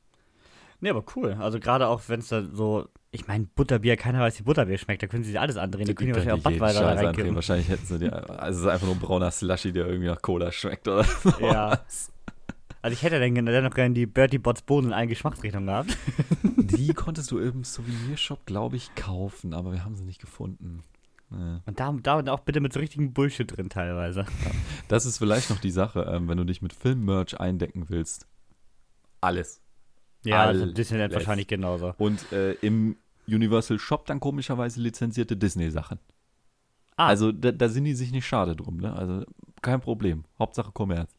Nee, 0.83 0.89
aber 0.91 1.05
cool. 1.15 1.37
Also 1.39 1.61
gerade 1.61 1.89
auch, 1.89 2.01
wenn 2.09 2.21
es 2.21 2.29
da 2.29 2.43
so, 2.43 2.89
ich 3.13 3.27
meine, 3.27 3.47
Butterbier, 3.47 3.97
keiner 3.97 4.21
weiß, 4.21 4.39
wie 4.39 4.45
Butterbier 4.45 4.79
schmeckt. 4.79 5.03
Da 5.03 5.07
können 5.09 5.25
sie 5.25 5.31
sich 5.31 5.41
alles 5.41 5.57
andrehen. 5.57 5.87
Da 5.87 5.95
können 5.95 6.13
die 6.13 6.17
wahrscheinlich 6.17 6.45
auch 6.45 6.63
andrehen. 6.63 7.07
reinkippen. 7.07 7.35
Wahrscheinlich 7.35 7.69
hätten 7.69 7.87
sie 7.87 7.99
die, 7.99 8.11
also 8.11 8.59
es 8.59 8.59
ist 8.59 8.67
einfach 8.67 8.87
nur 8.87 8.97
ein 8.97 9.01
brauner 9.01 9.31
Slushy, 9.31 9.73
der 9.73 9.87
irgendwie 9.87 10.07
nach 10.07 10.23
Cola 10.23 10.53
schmeckt 10.53 10.87
oder 10.87 11.05
so. 11.23 11.33
Ja. 11.41 11.81
Also 12.83 12.95
ich 12.95 13.03
hätte 13.03 13.19
dann 13.21 13.65
noch 13.65 13.75
gerne 13.75 13.95
die 13.95 14.07
Bertie 14.07 14.39
Bots 14.39 14.63
Bohnen 14.63 14.89
in 14.89 14.93
allen 14.95 15.09
Geschmacksrichtungen 15.09 15.67
gehabt. 15.67 15.97
Die 16.57 16.95
konntest 16.95 17.31
du 17.31 17.39
im 17.39 17.65
Souvenirshop, 17.65 18.47
glaube 18.47 18.77
ich, 18.77 18.95
kaufen, 18.95 19.53
aber 19.55 19.73
wir 19.73 19.85
haben 19.85 19.97
sie 19.97 20.05
nicht 20.05 20.21
gefunden. 20.21 20.83
Ja. 21.31 21.61
Und 21.67 21.79
da, 21.79 21.93
da 21.93 22.33
auch 22.33 22.41
bitte 22.41 22.61
mit 22.61 22.73
so 22.73 22.81
richtigen 22.81 23.13
Bullshit 23.13 23.57
drin 23.57 23.69
teilweise. 23.69 24.25
Das 24.89 25.05
ist 25.05 25.19
vielleicht 25.19 25.51
noch 25.51 25.61
die 25.61 25.71
Sache, 25.71 26.03
ähm, 26.11 26.29
wenn 26.29 26.39
du 26.39 26.45
dich 26.45 26.63
mit 26.63 26.73
Filmmerch 26.73 27.39
eindecken 27.39 27.89
willst. 27.89 28.27
Alles. 29.21 29.60
Ja, 30.25 30.45
also. 30.45 30.67
Disneyland 30.67 31.15
wahrscheinlich 31.15 31.47
genauso. 31.47 31.95
Und 31.99 32.31
äh, 32.33 32.53
im 32.55 32.97
Universal 33.27 33.79
Shop 33.79 34.07
dann 34.07 34.21
komischerweise 34.21 34.81
lizenzierte 34.81 35.37
Disney-Sachen. 35.37 35.99
Ah. 36.97 37.07
Also 37.07 37.33
da, 37.33 37.53
da 37.53 37.69
sind 37.69 37.85
die 37.85 37.95
sich 37.95 38.13
nicht 38.13 38.27
schade 38.27 38.55
drum, 38.57 38.77
ne? 38.77 38.95
Also 38.95 39.25
kein 39.63 39.81
Problem. 39.81 40.25
Hauptsache 40.39 40.73
Kommerz. 40.73 41.13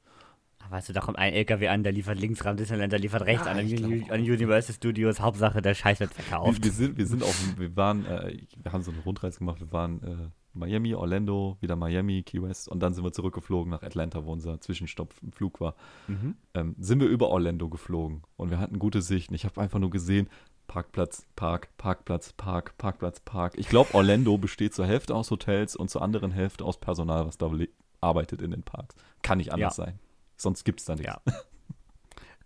Ach, 0.64 0.70
Weißt 0.70 0.90
du, 0.90 0.94
da 0.94 1.00
kommt 1.00 1.18
ein 1.18 1.34
LKW 1.34 1.70
an, 1.70 1.84
der 1.84 1.92
liefert 1.92 2.20
links 2.20 2.46
ran, 2.46 2.58
Disneyland, 2.58 2.92
der 2.92 3.00
liefert 3.00 3.24
rechts 3.24 3.46
Ja, 3.46 3.52
an, 3.52 3.60
an, 3.60 4.20
Universal 4.22 4.76
Studios. 4.76 5.20
Hauptsache, 5.20 5.62
der 5.62 5.74
Scheiß 5.74 6.00
wird 6.00 6.16
Wir, 6.16 6.24
verkauft. 6.24 6.64
wir, 6.64 6.72
sind, 6.72 6.98
wir 6.98 7.08
sind 7.08 7.24
auf, 7.24 7.56
wir 7.58 7.76
waren, 7.76 8.06
äh, 8.06 8.38
wir 8.62 8.72
haben 8.72 8.84
so 8.84 8.92
eine 8.92 9.02
Rundreise 9.02 9.40
gemacht. 9.40 9.60
Wir 9.60 9.72
waren 9.72 10.04
äh, 10.04 10.30
Miami, 10.54 10.94
Orlando, 10.94 11.58
wieder 11.62 11.76
Miami, 11.76 12.24
Key 12.24 12.42
West 12.42 12.68
und 12.68 12.82
dann 12.82 12.94
sind 12.94 13.04
wir 13.04 13.14
zurückgeflogen 13.14 13.72
nach 13.72 13.84
Atlanta, 13.84 14.26
wo 14.26 14.32
unser 14.32 14.60
Zwischenstopp 14.60 15.14
im 15.22 15.32
Flug 15.32 15.62
war. 15.62 15.76
Mhm. 16.08 16.36
Ähm, 16.54 16.76
sind 16.80 17.00
wir 17.00 17.08
über 17.08 17.30
Orlando 17.30 17.70
geflogen 17.70 18.24
und 18.38 18.50
wir 18.50 18.60
hatten 18.60 18.80
gute 18.80 19.02
Sicht. 19.02 19.32
Ich 19.32 19.46
habe 19.46 19.62
einfach 19.62 19.80
nur 19.80 19.90
gesehen, 19.90 20.30
Parkplatz, 20.68 21.26
Park, 21.36 21.70
Parkplatz, 21.78 22.34
Park, 22.34 22.78
Parkplatz, 22.78 23.20
Park. 23.20 23.54
Ich 23.58 23.68
glaube, 23.68 23.94
Orlando 23.94 24.38
besteht 24.40 24.74
zur 24.74 24.86
Hälfte 24.86 25.16
aus 25.16 25.32
Hotels 25.32 25.76
und 25.76 25.90
zur 25.90 26.02
anderen 26.02 26.32
Hälfte 26.32 26.64
aus 26.64 26.80
Personal, 26.80 27.26
was 27.28 27.38
da 27.38 27.52
arbeitet 28.00 28.42
in 28.42 28.52
den 28.52 28.64
Parks. 28.64 28.96
Kann 29.22 29.38
nicht 29.38 29.54
anders 29.54 29.76
sein. 29.76 30.00
Sonst 30.38 30.64
gibt 30.64 30.80
es 30.80 30.86
da 30.86 30.96
nichts. 30.96 31.14
Ja. 31.26 31.34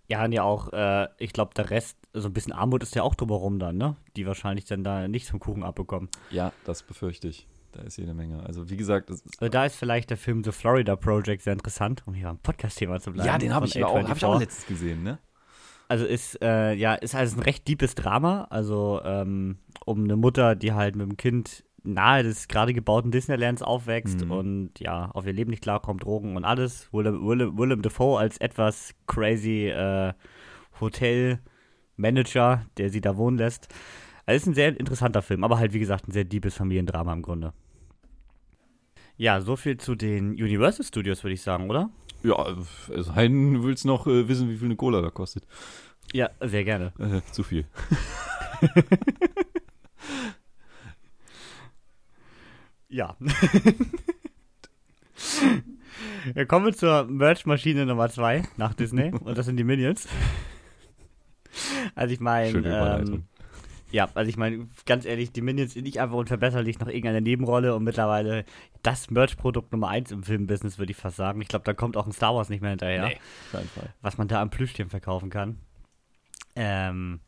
Ja, 0.07 0.23
und 0.23 0.31
ja 0.33 0.43
auch, 0.43 0.71
äh, 0.71 1.07
ich 1.17 1.33
glaube, 1.33 1.53
der 1.55 1.69
Rest, 1.71 1.97
so 2.13 2.27
ein 2.27 2.33
bisschen 2.33 2.53
Armut 2.53 2.83
ist 2.83 2.95
ja 2.95 3.03
auch 3.03 3.15
drumherum 3.15 3.57
dann, 3.57 3.77
ne? 3.77 3.95
Die 4.15 4.27
wahrscheinlich 4.27 4.65
dann 4.65 4.83
da 4.83 5.07
nichts 5.07 5.29
vom 5.29 5.39
Kuchen 5.39 5.63
abbekommen. 5.63 6.09
Ja, 6.29 6.51
das 6.63 6.83
befürchte 6.83 7.27
ich. 7.27 7.47
Da 7.75 7.83
ist 7.83 7.97
jede 7.97 8.13
Menge. 8.13 8.41
Also 8.45 8.69
wie 8.69 8.77
gesagt, 8.77 9.09
das 9.09 9.21
ist, 9.21 9.41
Also 9.41 9.49
da 9.51 9.65
ist 9.65 9.75
vielleicht 9.75 10.09
der 10.09 10.17
Film 10.17 10.43
The 10.43 10.51
Florida 10.51 10.95
Project 10.95 11.41
sehr 11.43 11.53
interessant, 11.53 12.03
um 12.05 12.13
hier 12.13 12.29
am 12.29 12.38
Podcast-Thema 12.39 12.99
zu 13.01 13.11
bleiben. 13.11 13.27
ja, 13.27 13.38
den 13.38 13.53
habe 13.53 13.65
ich, 13.67 13.83
auch- 13.83 13.95
hab 14.07 14.15
ich 14.17 14.23
auch 14.25 14.35
A24. 14.35 14.39
letztens 14.39 14.67
gesehen, 14.67 15.03
ne? 15.03 15.19
Also 15.88 16.05
ist, 16.05 16.41
äh, 16.41 16.73
ja, 16.73 16.95
ist 16.95 17.13
also 17.15 17.38
ein 17.38 17.43
recht 17.43 17.67
deepes 17.67 17.93
Drama. 17.93 18.47
Also 18.49 19.01
ähm, 19.03 19.57
um 19.85 20.03
eine 20.05 20.15
Mutter, 20.15 20.55
die 20.55 20.73
halt 20.73 20.95
mit 20.95 21.05
dem 21.09 21.17
Kind 21.17 21.63
nahe 21.83 22.23
des 22.23 22.47
gerade 22.47 22.73
gebauten 22.73 23.11
Disneylands 23.11 23.61
aufwächst 23.61 24.23
Mhm. 24.25 24.31
und 24.31 24.79
ja, 24.79 25.11
auf 25.11 25.27
ihr 25.27 25.33
Leben 25.33 25.51
nicht 25.51 25.61
klarkommt, 25.61 26.03
Drogen 26.03 26.35
und 26.38 26.43
alles. 26.45 26.88
Willem, 26.91 27.23
Willem, 27.27 27.57
Willem 27.59 27.81
Dafoe 27.83 28.17
als 28.17 28.38
etwas 28.39 28.95
crazy 29.05 29.67
äh, 29.67 30.13
Hotelmanager, 30.81 32.65
der 32.77 32.89
sie 32.89 33.01
da 33.01 33.17
wohnen 33.17 33.38
lässt. 33.38 33.67
Also 34.25 34.38
ist 34.38 34.47
ein 34.47 34.53
sehr 34.55 34.79
interessanter 34.79 35.21
Film, 35.21 35.43
aber 35.43 35.59
halt 35.59 35.73
wie 35.73 35.79
gesagt 35.79 36.07
ein 36.07 36.11
sehr 36.11 36.23
deepes 36.25 36.55
Familiendrama 36.55 37.13
im 37.13 37.21
Grunde. 37.21 37.53
Ja, 39.17 39.41
so 39.41 39.56
viel 39.56 39.78
zu 39.78 39.95
den 39.95 40.32
Universal 40.32 40.86
Studios, 40.86 41.23
würde 41.23 41.34
ich 41.34 41.41
sagen, 41.41 41.69
oder? 41.69 41.89
Ja, 42.23 42.36
also 42.36 43.15
Heiden 43.15 43.63
willst 43.63 43.86
noch 43.86 44.08
äh, 44.08 44.28
wissen, 44.28 44.49
wie 44.49 44.58
viel 44.58 44.65
eine 44.65 44.75
Cola 44.75 45.01
da 45.01 45.10
kostet. 45.10 45.45
Ja, 46.13 46.30
sehr 46.41 46.63
gerne. 46.63 46.93
Äh, 46.99 47.21
zu 47.32 47.43
viel. 47.43 47.65
Ja. 52.95 53.17
Wir 56.34 56.45
kommen 56.45 56.73
zur 56.73 57.06
Merch-Maschine 57.06 57.86
Nummer 57.86 58.10
2 58.10 58.43
nach 58.56 58.73
Disney 58.73 59.12
und 59.12 59.38
das 59.38 59.45
sind 59.47 59.58
die 59.58 59.65
Minions. 59.65 60.08
Also 61.93 62.13
ich 62.13 62.21
meine, 62.21 63.01
ähm, 63.01 63.23
Ja, 63.95 64.10
also 64.13 64.27
ich 64.27 64.36
meine, 64.36 64.67
ganz 64.86 65.05
ehrlich, 65.05 65.31
die 65.31 65.39
Minions 65.39 65.71
sind 65.71 65.86
nicht 65.86 66.01
einfach 66.01 66.17
unverbesserlich 66.17 66.79
nach 66.79 66.88
irgendeiner 66.88 67.21
Nebenrolle 67.21 67.73
und 67.73 67.86
mittlerweile 67.86 68.43
das 68.84 69.10
Merch-Produkt 69.10 69.71
Nummer 69.71 69.88
eins 69.88 70.12
im 70.12 70.21
Filmbusiness, 70.21 70.77
würde 70.77 70.91
ich 70.91 70.97
fast 70.97 71.15
sagen. 71.15 71.39
Ich 71.39 71.47
glaube, 71.47 71.63
da 71.63 71.73
kommt 71.73 71.95
auch 71.95 72.05
ein 72.05 72.12
Star 72.12 72.36
Wars 72.36 72.49
nicht 72.49 72.60
mehr 72.60 72.71
hinterher. 72.71 73.08
Nee. 73.08 73.17
Was 74.01 74.17
man 74.17 74.27
da 74.27 74.41
am 74.41 74.49
Plüschtieren 74.49 74.89
verkaufen 74.89 75.29
kann. 75.29 75.60
Ähm, 76.58 77.21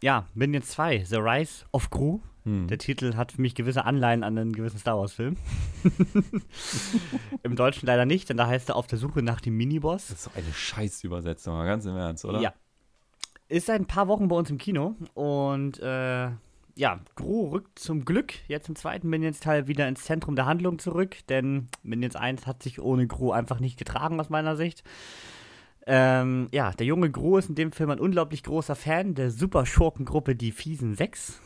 ja, 0.00 0.26
Minions 0.32 0.68
2, 0.68 1.04
The 1.04 1.16
Rise 1.16 1.66
of 1.72 1.90
Gru. 1.90 2.20
Hm. 2.44 2.68
Der 2.68 2.78
Titel 2.78 3.16
hat 3.16 3.32
für 3.32 3.42
mich 3.42 3.54
gewisse 3.54 3.84
Anleihen 3.84 4.24
an 4.24 4.38
einen 4.38 4.52
gewissen 4.54 4.78
Star 4.78 4.98
Wars-Film. 4.98 5.36
Im 7.42 7.54
Deutschen 7.54 7.84
leider 7.84 8.06
nicht, 8.06 8.30
denn 8.30 8.38
da 8.38 8.46
heißt 8.46 8.70
er 8.70 8.76
auf 8.76 8.86
der 8.86 8.96
Suche 8.96 9.20
nach 9.20 9.42
dem 9.42 9.58
Miniboss. 9.58 10.06
Das 10.06 10.16
ist 10.16 10.24
so 10.24 10.30
eine 10.34 10.54
Scheißübersetzung, 10.54 11.54
ganz 11.66 11.84
im 11.84 11.96
Ernst, 11.96 12.24
oder? 12.24 12.40
Ja. 12.40 12.54
Ist 13.54 13.66
seit 13.66 13.80
ein 13.80 13.86
paar 13.86 14.08
Wochen 14.08 14.26
bei 14.26 14.34
uns 14.34 14.50
im 14.50 14.58
Kino 14.58 14.96
und 15.14 15.78
äh, 15.78 16.28
ja, 16.74 17.00
Gru 17.14 17.50
rückt 17.50 17.78
zum 17.78 18.04
Glück 18.04 18.32
jetzt 18.48 18.68
im 18.68 18.74
zweiten 18.74 19.08
Minions-Teil 19.08 19.68
wieder 19.68 19.86
ins 19.86 20.02
Zentrum 20.02 20.34
der 20.34 20.46
Handlung 20.46 20.80
zurück, 20.80 21.18
denn 21.28 21.68
Minions 21.84 22.16
1 22.16 22.48
hat 22.48 22.64
sich 22.64 22.80
ohne 22.80 23.06
Gru 23.06 23.30
einfach 23.30 23.60
nicht 23.60 23.78
getragen, 23.78 24.18
aus 24.18 24.28
meiner 24.28 24.56
Sicht. 24.56 24.82
Ähm, 25.86 26.48
ja, 26.50 26.72
der 26.72 26.84
junge 26.84 27.12
Gru 27.12 27.36
ist 27.36 27.48
in 27.48 27.54
dem 27.54 27.70
Film 27.70 27.90
ein 27.90 28.00
unglaublich 28.00 28.42
großer 28.42 28.74
Fan 28.74 29.14
der 29.14 29.30
Super-Schurkengruppe 29.30 30.34
Die 30.34 30.50
Fiesen 30.50 30.96
6. 30.96 31.40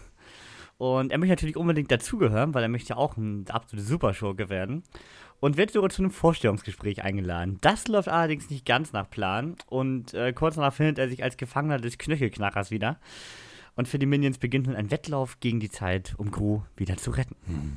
Und 0.79 1.11
er 1.11 1.19
möchte 1.19 1.33
natürlich 1.33 1.57
unbedingt 1.57 1.91
dazugehören, 1.91 2.55
weil 2.55 2.63
er 2.63 2.69
möchte 2.69 2.91
ja 2.91 2.97
auch 2.97 3.17
ein 3.17 3.49
absoluter 3.51 3.87
Superschurke 3.87 4.49
werden. 4.49 4.85
Und 5.41 5.57
wird 5.57 5.71
sogar 5.71 5.91
zu 5.91 6.03
einem 6.03 6.11
Vorstellungsgespräch 6.11 7.03
eingeladen. 7.03 7.59
Das 7.61 7.87
läuft 7.87 8.09
allerdings 8.09 8.51
nicht 8.51 8.67
ganz 8.67 8.93
nach 8.93 9.09
Plan. 9.09 9.57
Und 9.67 10.15
äh, 10.15 10.33
kurz 10.33 10.57
danach 10.57 10.73
findet 10.73 10.99
er 10.99 11.09
sich 11.09 11.23
als 11.23 11.37
Gefangener 11.37 11.79
des 11.79 11.99
Knöchelknackers 11.99 12.73
wieder. 12.73 12.99
Und 13.77 13.87
für 13.87 14.01
die 14.01 14.07
Minions 14.07 14.39
beginnt 14.39 14.67
nun 14.67 14.75
ein 14.75 14.91
Wettlauf 14.91 15.39
gegen 15.39 15.61
die 15.61 15.71
Zeit, 15.71 16.15
um 16.19 16.33
Gru 16.33 16.63
wieder 16.77 16.97
zu 16.97 17.13
retten. 17.13 17.37
Hm. 17.47 17.77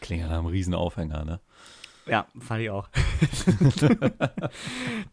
Klingt 0.00 0.22
nach 0.24 0.30
einem 0.30 0.46
Riesenaufhänger, 0.46 1.24
ne? 1.26 1.40
Ja, 2.06 2.26
fand 2.40 2.62
ich 2.62 2.70
auch. 2.70 2.88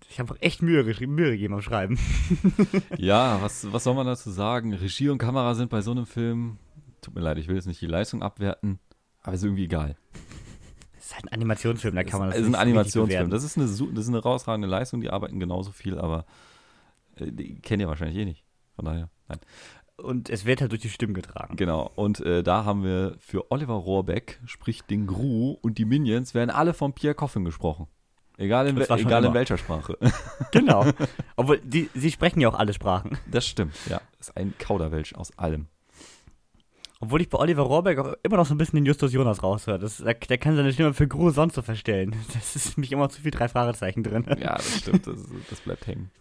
ich 0.10 0.20
habe 0.20 0.34
auch 0.34 0.38
echt 0.40 0.62
Mühe, 0.62 0.84
Mühe 0.84 1.32
gegeben 1.32 1.54
am 1.54 1.62
Schreiben. 1.62 2.00
ja, 2.98 3.42
was, 3.42 3.72
was 3.72 3.84
soll 3.84 3.94
man 3.94 4.08
dazu 4.08 4.32
sagen? 4.32 4.74
Regie 4.74 5.10
und 5.10 5.20
Kamera 5.20 5.54
sind 5.54 5.70
bei 5.70 5.82
so 5.82 5.92
einem 5.92 6.08
Film, 6.08 6.58
tut 7.02 7.16
mir 7.16 7.22
leid, 7.22 7.38
ich 7.38 7.48
will 7.48 7.56
jetzt 7.56 7.68
nicht 7.68 7.82
die 7.82 7.88
Leistung 7.88 8.22
abwerten, 8.22 8.80
aber 9.22 9.34
ist 9.34 9.44
irgendwie 9.44 9.66
egal. 9.66 9.96
Das 10.94 11.16
ist 11.16 11.16
halt 11.16 11.32
ein 11.32 11.34
Animationsfilm, 11.34 11.96
da 11.96 12.04
kann 12.04 12.20
man 12.20 12.30
das 12.30 12.38
ist, 12.38 12.42
nicht 12.44 12.50
ist 12.52 12.56
ein 12.56 12.62
Animationsfilm. 12.62 13.30
Das 13.30 13.44
ist, 13.44 13.58
eine, 13.58 13.66
das 13.66 13.80
ist 13.80 14.10
eine 14.10 14.20
rausragende 14.20 14.68
Leistung, 14.68 15.00
die 15.00 15.10
arbeiten 15.10 15.40
genauso 15.40 15.72
viel, 15.72 15.98
aber 15.98 16.26
äh, 17.16 17.32
die 17.32 17.62
kennt 17.62 17.82
ihr 17.82 17.88
wahrscheinlich 17.88 18.18
eh 18.18 18.26
nicht. 18.26 18.44
Von 18.76 18.86
daher, 18.86 19.10
nein 19.30 19.40
und 20.00 20.30
es 20.30 20.46
wird 20.46 20.62
halt 20.62 20.72
durch 20.72 20.82
die 20.82 20.90
Stimmen 20.90 21.14
getragen. 21.14 21.56
Genau, 21.56 21.92
und 21.96 22.20
äh, 22.22 22.44
da 22.44 22.66
haben 22.66 22.84
wir 22.84 23.16
für 23.20 23.52
Oliver 23.52 23.74
Rohrbeck, 23.74 24.40
sprich 24.46 24.82
den 24.84 25.08
Gru 25.08 25.58
und 25.62 25.78
die 25.78 25.86
Minions, 25.86 26.34
werden 26.34 26.50
alle 26.50 26.74
von 26.74 26.94
Pierre 26.94 27.16
Coffin 27.16 27.46
gesprochen. 27.46 27.88
Egal 28.38 28.68
in, 28.68 28.78
egal 28.78 29.26
in 29.26 29.34
welcher 29.34 29.58
Sprache. 29.58 29.98
Genau. 30.52 30.86
Obwohl, 31.36 31.60
die, 31.60 31.90
sie 31.94 32.10
sprechen 32.10 32.40
ja 32.40 32.48
auch 32.48 32.58
alle 32.58 32.74
Sprachen. 32.74 33.18
Das 33.30 33.46
stimmt, 33.46 33.76
ja. 33.90 34.02
Das 34.18 34.30
ist 34.30 34.38
ein 34.38 34.54
Kauderwelsch 34.58 35.14
aus 35.14 35.38
allem. 35.38 35.68
Obwohl 37.02 37.22
ich 37.22 37.30
bei 37.30 37.38
Oliver 37.38 37.64
Rohrbeck 37.64 37.98
auch 38.00 38.14
immer 38.24 38.38
noch 38.38 38.46
so 38.46 38.54
ein 38.54 38.58
bisschen 38.58 38.78
den 38.78 38.86
Justus 38.86 39.14
Jonas 39.14 39.42
raushöre. 39.42 39.80
Das, 39.80 39.98
der, 39.98 40.16
der, 40.16 40.38
kann 40.38 40.56
seine 40.56 40.74
Stimme 40.74 40.94
für 40.94 41.08
Gru 41.08 41.32
sonst 41.32 41.56
so 41.56 41.62
verstellen. 41.62 42.16
Das 42.34 42.56
ist 42.56 42.78
nämlich 42.78 42.92
immer 42.92 43.10
zu 43.10 43.22
viel 43.22 43.32
drei 43.32 43.48
Fragezeichen 43.48 44.04
drin. 44.04 44.26
Ja, 44.40 44.56
das 44.56 44.80
stimmt. 44.80 45.08
Das, 45.08 45.16
das 45.50 45.62
bleibt 45.62 45.88
hängen. 45.88 46.12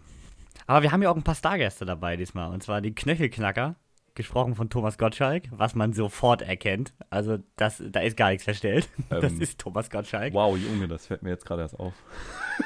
Aber 0.66 0.82
wir 0.82 0.92
haben 0.92 1.02
ja 1.02 1.10
auch 1.10 1.16
ein 1.16 1.24
paar 1.24 1.34
Stargäste 1.34 1.84
dabei 1.84 2.16
diesmal. 2.16 2.52
Und 2.52 2.62
zwar 2.62 2.80
die 2.80 2.94
Knöchelknacker, 2.94 3.74
gesprochen 4.18 4.56
von 4.56 4.68
Thomas 4.68 4.98
Gottschalk, 4.98 5.44
was 5.52 5.74
man 5.74 5.94
sofort 5.94 6.42
erkennt. 6.42 6.92
Also 7.08 7.38
das, 7.56 7.82
da 7.82 8.00
ist 8.00 8.16
gar 8.16 8.30
nichts 8.30 8.44
verstellt. 8.44 8.88
Ähm, 9.10 9.22
das 9.22 9.32
ist 9.32 9.58
Thomas 9.58 9.88
Gottschalk. 9.88 10.34
Wow, 10.34 10.58
Junge, 10.58 10.86
das 10.86 11.06
fällt 11.06 11.22
mir 11.22 11.30
jetzt 11.30 11.46
gerade 11.46 11.62
erst 11.62 11.80
auf. 11.80 11.94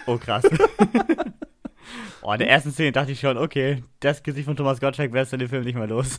Oh, 0.07 0.17
krass. 0.17 0.43
oh, 2.23 2.33
in 2.33 2.39
der 2.39 2.51
ersten 2.51 2.73
Szene 2.73 2.91
dachte 2.91 3.13
ich 3.13 3.21
schon, 3.21 3.39
okay, 3.39 3.85
das 4.01 4.25
Gesicht 4.25 4.47
von 4.47 4.57
Thomas 4.57 4.81
Gottschalk 4.81 5.13
wärst 5.13 5.31
du 5.31 5.37
in 5.37 5.41
dem 5.41 5.49
Film 5.49 5.63
nicht 5.63 5.77
mehr 5.77 5.87
los. 5.87 6.19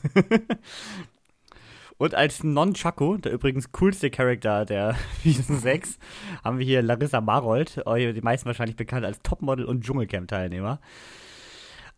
Und 1.97 2.15
als 2.15 2.43
Non-Chaco, 2.43 3.17
der 3.17 3.31
übrigens 3.31 3.71
coolste 3.71 4.09
Charakter 4.09 4.65
der 4.65 4.95
Season 5.23 5.59
6, 5.59 5.97
haben 6.43 6.59
wir 6.59 6.65
hier 6.65 6.81
Larissa 6.81 7.21
Marold, 7.21 7.81
die 7.85 8.21
meisten 8.21 8.45
wahrscheinlich 8.45 8.75
bekannt 8.75 9.05
als 9.05 9.21
Topmodel 9.21 9.65
und 9.65 9.83
Dschungelcamp-Teilnehmer. 9.83 10.79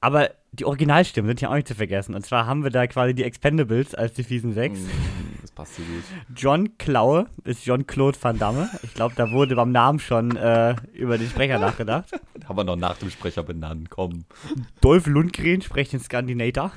Aber 0.01 0.29
die 0.51 0.65
Originalstimmen 0.65 1.27
sind 1.27 1.41
ja 1.41 1.49
auch 1.49 1.55
nicht 1.55 1.67
zu 1.67 1.73
vergessen. 1.73 2.13
Und 2.13 2.23
zwar 2.25 2.45
haben 2.45 2.63
wir 2.63 2.69
da 2.69 2.85
quasi 2.85 3.15
die 3.15 3.23
Expendables 3.23 3.95
als 3.95 4.13
die 4.13 4.23
fiesen 4.23 4.53
Sechs. 4.53 4.79
Mm, 4.79 5.41
das 5.41 5.51
passt 5.51 5.75
so 5.75 5.81
gut. 5.81 6.03
John 6.35 6.77
Klaue 6.77 7.25
ist 7.43 7.65
John-Claude 7.65 8.17
Van 8.21 8.37
Damme. 8.37 8.69
Ich 8.83 8.93
glaube, 8.93 9.15
da 9.15 9.31
wurde 9.31 9.55
beim 9.55 9.71
Namen 9.71 9.99
schon 9.99 10.35
äh, 10.35 10.75
über 10.93 11.17
den 11.17 11.27
Sprecher 11.27 11.57
nachgedacht. 11.57 12.11
haben 12.47 12.57
wir 12.57 12.63
noch 12.63 12.75
nach 12.75 12.97
dem 12.97 13.09
Sprecher 13.09 13.41
benannt, 13.41 13.89
komm. 13.89 14.25
Dolph 14.79 15.07
Lundgren 15.07 15.61
spricht 15.61 15.93
den 15.93 15.99
Skandinator. 15.99 16.71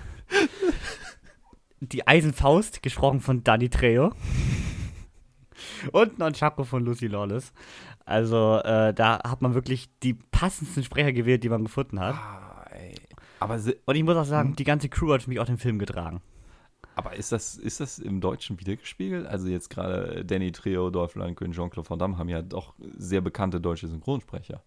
Die 1.80 2.06
Eisenfaust, 2.06 2.82
gesprochen 2.82 3.20
von 3.20 3.44
Danny 3.44 3.68
Trejo. 3.68 4.12
Und 5.92 6.18
Nonchaco 6.18 6.64
von 6.64 6.84
Lucy 6.84 7.06
Lawless. 7.06 7.52
Also, 8.04 8.58
äh, 8.64 8.94
da 8.94 9.20
hat 9.22 9.42
man 9.42 9.54
wirklich 9.54 9.88
die 10.02 10.14
passendsten 10.14 10.82
Sprecher 10.82 11.12
gewählt, 11.12 11.44
die 11.44 11.48
man 11.48 11.64
gefunden 11.64 12.00
hat. 12.00 12.14
Ah 12.14 12.48
aber 13.40 13.60
und 13.86 13.94
ich 13.94 14.02
muss 14.02 14.16
auch 14.16 14.24
sagen, 14.24 14.50
hm? 14.50 14.56
die 14.56 14.64
ganze 14.64 14.88
Crew 14.88 15.12
hat 15.12 15.22
für 15.22 15.30
mich 15.30 15.40
auch 15.40 15.46
den 15.46 15.58
Film 15.58 15.78
getragen. 15.78 16.20
Aber 16.94 17.14
ist 17.14 17.30
das, 17.30 17.56
ist 17.56 17.78
das 17.80 17.98
im 18.00 18.20
Deutschen 18.20 18.58
wiedergespiegelt? 18.58 19.26
Also 19.26 19.48
jetzt 19.48 19.70
gerade 19.70 20.24
Danny 20.24 20.50
Trio, 20.50 20.90
Dolph 20.90 21.14
Lundgren, 21.14 21.52
Jean-Claude 21.52 21.88
Van 21.88 21.98
Damme 21.98 22.18
haben 22.18 22.28
ja 22.28 22.42
doch 22.42 22.74
sehr 22.96 23.20
bekannte 23.20 23.60
deutsche 23.60 23.86
Synchronsprecher. 23.86 24.62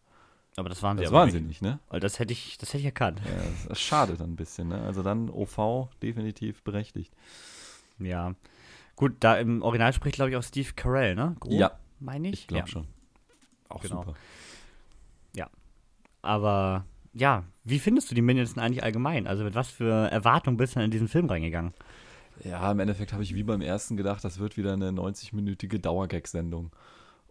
Aber 0.57 0.69
das 0.69 0.83
waren 0.83 0.97
sie 0.97 1.03
das 1.03 1.13
waren 1.13 1.31
sie 1.31 1.39
nicht, 1.39 1.61
ne? 1.61 1.79
Weil 1.89 1.99
das 1.99 2.19
hätte 2.19 2.33
ich, 2.33 2.57
das 2.57 2.69
hätte 2.69 2.79
ich 2.79 2.85
erkannt. 2.85 3.21
Ja, 3.23 3.67
das 3.69 3.79
schadet 3.79 4.19
dann 4.19 4.31
ein 4.31 4.35
bisschen, 4.35 4.67
ne? 4.67 4.81
Also 4.81 5.01
dann 5.01 5.29
OV 5.29 5.89
definitiv 6.01 6.61
berechtigt. 6.63 7.13
Ja. 7.99 8.35
Gut, 8.95 9.15
da 9.21 9.37
im 9.37 9.61
Original 9.61 9.93
spricht, 9.93 10.15
glaube 10.15 10.31
ich, 10.31 10.35
auch 10.35 10.43
Steve 10.43 10.73
Carell, 10.75 11.15
ne? 11.15 11.35
Grob, 11.39 11.53
ja. 11.53 11.71
Meine 11.99 12.29
ich? 12.29 12.41
Ich 12.41 12.47
glaube 12.47 12.65
ja. 12.65 12.67
schon. 12.67 12.87
Auch 13.69 13.81
genau. 13.81 14.03
super. 14.03 14.13
Ja. 15.35 15.49
Aber 16.21 16.85
ja, 17.13 17.45
wie 17.63 17.79
findest 17.79 18.11
du 18.11 18.15
die 18.15 18.21
Minions 18.21 18.53
denn 18.53 18.63
eigentlich 18.63 18.83
allgemein? 18.83 19.27
Also 19.27 19.43
mit 19.43 19.55
was 19.55 19.69
für 19.69 20.11
Erwartungen 20.11 20.57
bist 20.57 20.75
du 20.75 20.81
in 20.81 20.91
diesen 20.91 21.07
Film 21.07 21.27
reingegangen? 21.27 21.73
Ja, 22.43 22.71
im 22.71 22.79
Endeffekt 22.79 23.13
habe 23.13 23.23
ich 23.23 23.35
wie 23.35 23.43
beim 23.43 23.61
ersten 23.61 23.97
gedacht, 23.97 24.23
das 24.23 24.39
wird 24.39 24.57
wieder 24.57 24.73
eine 24.73 24.89
90-minütige 24.89 25.79
Dauergag-Sendung. 25.79 26.71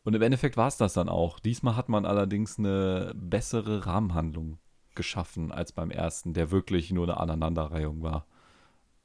Und 0.04 0.14
im 0.14 0.22
Endeffekt 0.22 0.56
war 0.56 0.68
es 0.68 0.76
das 0.76 0.94
dann 0.94 1.08
auch. 1.08 1.38
Diesmal 1.38 1.76
hat 1.76 1.88
man 1.88 2.06
allerdings 2.06 2.58
eine 2.58 3.12
bessere 3.14 3.86
Rahmenhandlung 3.86 4.58
geschaffen 4.94 5.52
als 5.52 5.72
beim 5.72 5.90
ersten, 5.90 6.34
der 6.34 6.50
wirklich 6.50 6.90
nur 6.90 7.04
eine 7.04 7.18
Aneinanderreihung 7.18 8.02
war 8.02 8.26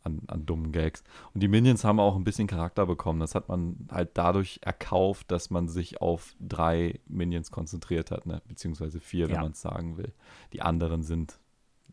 an, 0.05 0.21
an 0.27 0.45
dummen 0.45 0.71
Gags. 0.71 1.03
Und 1.33 1.41
die 1.41 1.47
Minions 1.47 1.83
haben 1.83 1.99
auch 1.99 2.15
ein 2.15 2.23
bisschen 2.23 2.47
Charakter 2.47 2.85
bekommen. 2.85 3.19
Das 3.19 3.35
hat 3.35 3.49
man 3.49 3.87
halt 3.91 4.11
dadurch 4.13 4.59
erkauft, 4.61 5.31
dass 5.31 5.49
man 5.49 5.67
sich 5.67 6.01
auf 6.01 6.35
drei 6.39 6.99
Minions 7.07 7.51
konzentriert 7.51 8.11
hat, 8.11 8.25
ne? 8.25 8.41
beziehungsweise 8.47 8.99
vier, 8.99 9.27
wenn 9.27 9.35
ja. 9.35 9.41
man 9.41 9.51
es 9.51 9.61
sagen 9.61 9.97
will. 9.97 10.13
Die 10.53 10.61
anderen 10.61 11.03
sind, 11.03 11.39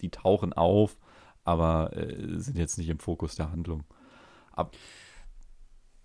die 0.00 0.10
tauchen 0.10 0.52
auf, 0.52 0.98
aber 1.44 1.96
äh, 1.96 2.38
sind 2.38 2.58
jetzt 2.58 2.78
nicht 2.78 2.88
im 2.88 2.98
Fokus 2.98 3.34
der 3.34 3.50
Handlung. 3.50 3.84
Ab 4.52 4.76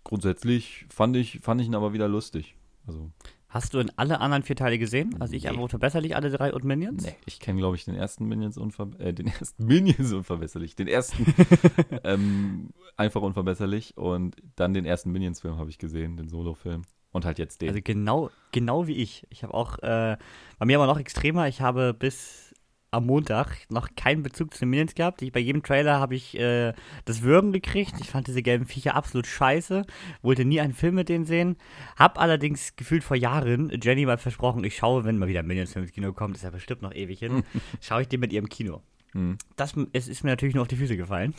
grundsätzlich 0.04 0.86
fand 0.90 1.18
ich, 1.18 1.40
fand 1.42 1.60
ich 1.60 1.68
ihn 1.68 1.76
aber 1.76 1.94
wieder 1.94 2.08
lustig. 2.08 2.57
Also 2.88 3.12
Hast 3.50 3.74
du 3.74 3.80
in 3.80 3.90
alle 3.96 4.20
anderen 4.20 4.44
vier 4.44 4.58
Teile 4.58 4.78
gesehen? 4.78 5.16
Also 5.20 5.34
ich 5.34 5.44
nee. 5.44 5.50
einfach 5.50 5.70
verbesserlich 5.70 6.18
alle 6.18 6.30
drei 6.30 6.54
und 6.54 6.66
Minions? 6.66 7.06
Nee, 7.06 7.16
ich 7.26 7.40
kenne, 7.40 7.60
glaube 7.60 7.78
ich, 7.78 7.86
den 7.86 7.96
ersten 7.96 8.26
Minions 8.26 8.58
unver 8.58 8.90
äh, 9.00 9.14
den 9.14 9.28
ersten 9.40 9.66
Minions 9.66 10.12
unverbesserlich, 10.12 10.76
den 10.76 10.88
ersten 10.88 11.34
ähm, 12.04 12.72
einfach 12.98 13.22
unverbesserlich 13.22 13.96
und 13.96 14.36
dann 14.58 14.74
den 14.74 14.86
ersten 14.86 15.12
Minions-Film 15.12 15.58
habe 15.58 15.70
ich 15.70 15.78
gesehen, 15.78 16.18
den 16.18 16.28
Solo-Film. 16.28 16.82
Und 17.14 17.24
halt 17.24 17.40
jetzt 17.40 17.62
den. 17.62 17.70
Also 17.70 17.80
genau, 17.82 18.30
genau 18.52 18.86
wie 18.86 18.98
ich. 18.98 19.26
Ich 19.30 19.44
habe 19.44 19.54
auch, 19.54 19.80
äh, 19.80 20.18
bei 20.60 20.66
mir 20.66 20.78
aber 20.78 20.86
noch 20.86 21.00
extremer, 21.00 21.48
ich 21.48 21.62
habe 21.62 21.94
bis 21.94 22.47
am 22.98 23.06
Montag 23.06 23.66
noch 23.70 23.90
keinen 23.96 24.24
Bezug 24.24 24.54
zu 24.54 24.60
den 24.62 24.70
Minions 24.70 24.96
gehabt. 24.96 25.22
Ich, 25.22 25.32
bei 25.32 25.40
jedem 25.40 25.64
Trailer 25.64 26.00
habe 26.00 26.16
ich 26.16 26.38
äh, 26.38 26.74
das 27.06 27.22
Würgen 27.22 27.52
gekriegt. 27.52 27.96
Ich 28.00 28.10
fand 28.10 28.28
diese 28.28 28.42
gelben 28.42 28.66
Viecher 28.66 28.96
absolut 28.96 29.28
scheiße. 29.28 29.86
Wollte 30.22 30.46
nie 30.46 30.60
einen 30.60 30.74
Film 30.74 30.96
mit 30.96 31.10
denen 31.10 31.26
sehen. 31.26 31.58
Hab 31.96 32.20
allerdings 32.20 32.76
gefühlt 32.76 33.04
vor 33.04 33.16
Jahren 33.16 33.72
Jenny 33.82 34.06
mal 34.06 34.18
versprochen, 34.18 34.64
ich 34.64 34.76
schaue, 34.76 35.06
wenn 35.06 35.18
mal 35.18 35.28
wieder 35.28 35.44
Minions-Film 35.44 35.86
ins 35.86 35.94
Kino 35.94 36.14
kommt, 36.14 36.36
ist 36.36 36.44
ja 36.44 36.50
bestimmt 36.50 36.82
noch 36.82 36.94
ewig 36.94 37.20
hin, 37.20 37.44
schaue 37.82 38.02
ich 38.02 38.08
den 38.08 38.20
mit 38.20 38.34
ihrem 38.34 38.50
Kino. 38.50 38.82
Mhm. 39.14 39.38
Das 39.56 39.74
es 39.94 40.08
ist 40.08 40.24
mir 40.24 40.32
natürlich 40.32 40.56
nur 40.56 40.64
auf 40.64 40.68
die 40.68 40.76
Füße 40.76 40.98
gefallen. 40.98 41.34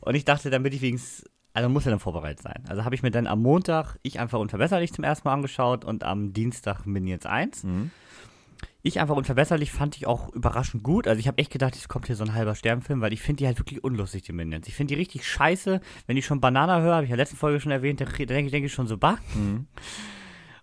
Und 0.00 0.14
ich 0.14 0.24
dachte, 0.24 0.50
damit 0.50 0.74
ich 0.74 0.82
wenigstens 0.82 1.24
also 1.52 1.68
muss 1.68 1.86
er 1.86 1.90
dann 1.90 2.00
vorbereitet 2.00 2.42
sein. 2.42 2.62
Also 2.68 2.84
habe 2.84 2.94
ich 2.94 3.02
mir 3.02 3.10
dann 3.10 3.26
am 3.26 3.42
Montag 3.42 3.98
ich 4.02 4.20
einfach 4.20 4.38
unverbesserlich 4.38 4.92
zum 4.92 5.04
ersten 5.04 5.26
Mal 5.26 5.34
angeschaut 5.34 5.84
und 5.84 6.04
am 6.04 6.32
Dienstag 6.32 6.86
Minions 6.86 7.26
1. 7.26 7.64
Mhm. 7.64 7.90
Ich 8.82 8.98
einfach 8.98 9.16
unverbesserlich 9.16 9.72
fand 9.72 9.96
ich 9.96 10.06
auch 10.06 10.32
überraschend 10.32 10.82
gut. 10.82 11.06
Also 11.06 11.20
ich 11.20 11.28
habe 11.28 11.38
echt 11.38 11.50
gedacht, 11.50 11.76
es 11.76 11.88
kommt 11.88 12.06
hier 12.06 12.16
so 12.16 12.24
ein 12.24 12.34
halber 12.34 12.54
Sternfilm, 12.54 13.00
weil 13.00 13.12
ich 13.12 13.20
finde 13.20 13.40
die 13.40 13.46
halt 13.46 13.58
wirklich 13.58 13.84
unlustig, 13.84 14.22
die 14.22 14.32
Minions. 14.32 14.68
Ich 14.68 14.74
finde 14.74 14.94
die 14.94 15.00
richtig 15.00 15.26
scheiße. 15.26 15.80
Wenn 16.06 16.16
ich 16.16 16.24
schon 16.24 16.40
Banana 16.40 16.80
höre, 16.80 16.94
habe 16.94 17.04
ich 17.04 17.10
ja 17.10 17.16
letzten 17.16 17.36
Folge 17.36 17.60
schon 17.60 17.72
erwähnt, 17.72 18.00
da 18.00 18.06
denke 18.06 18.44
ich, 18.44 18.50
denk 18.50 18.64
ich 18.64 18.72
schon 18.72 18.86
so, 18.86 18.96
bah. 18.96 19.18
Mhm. 19.34 19.66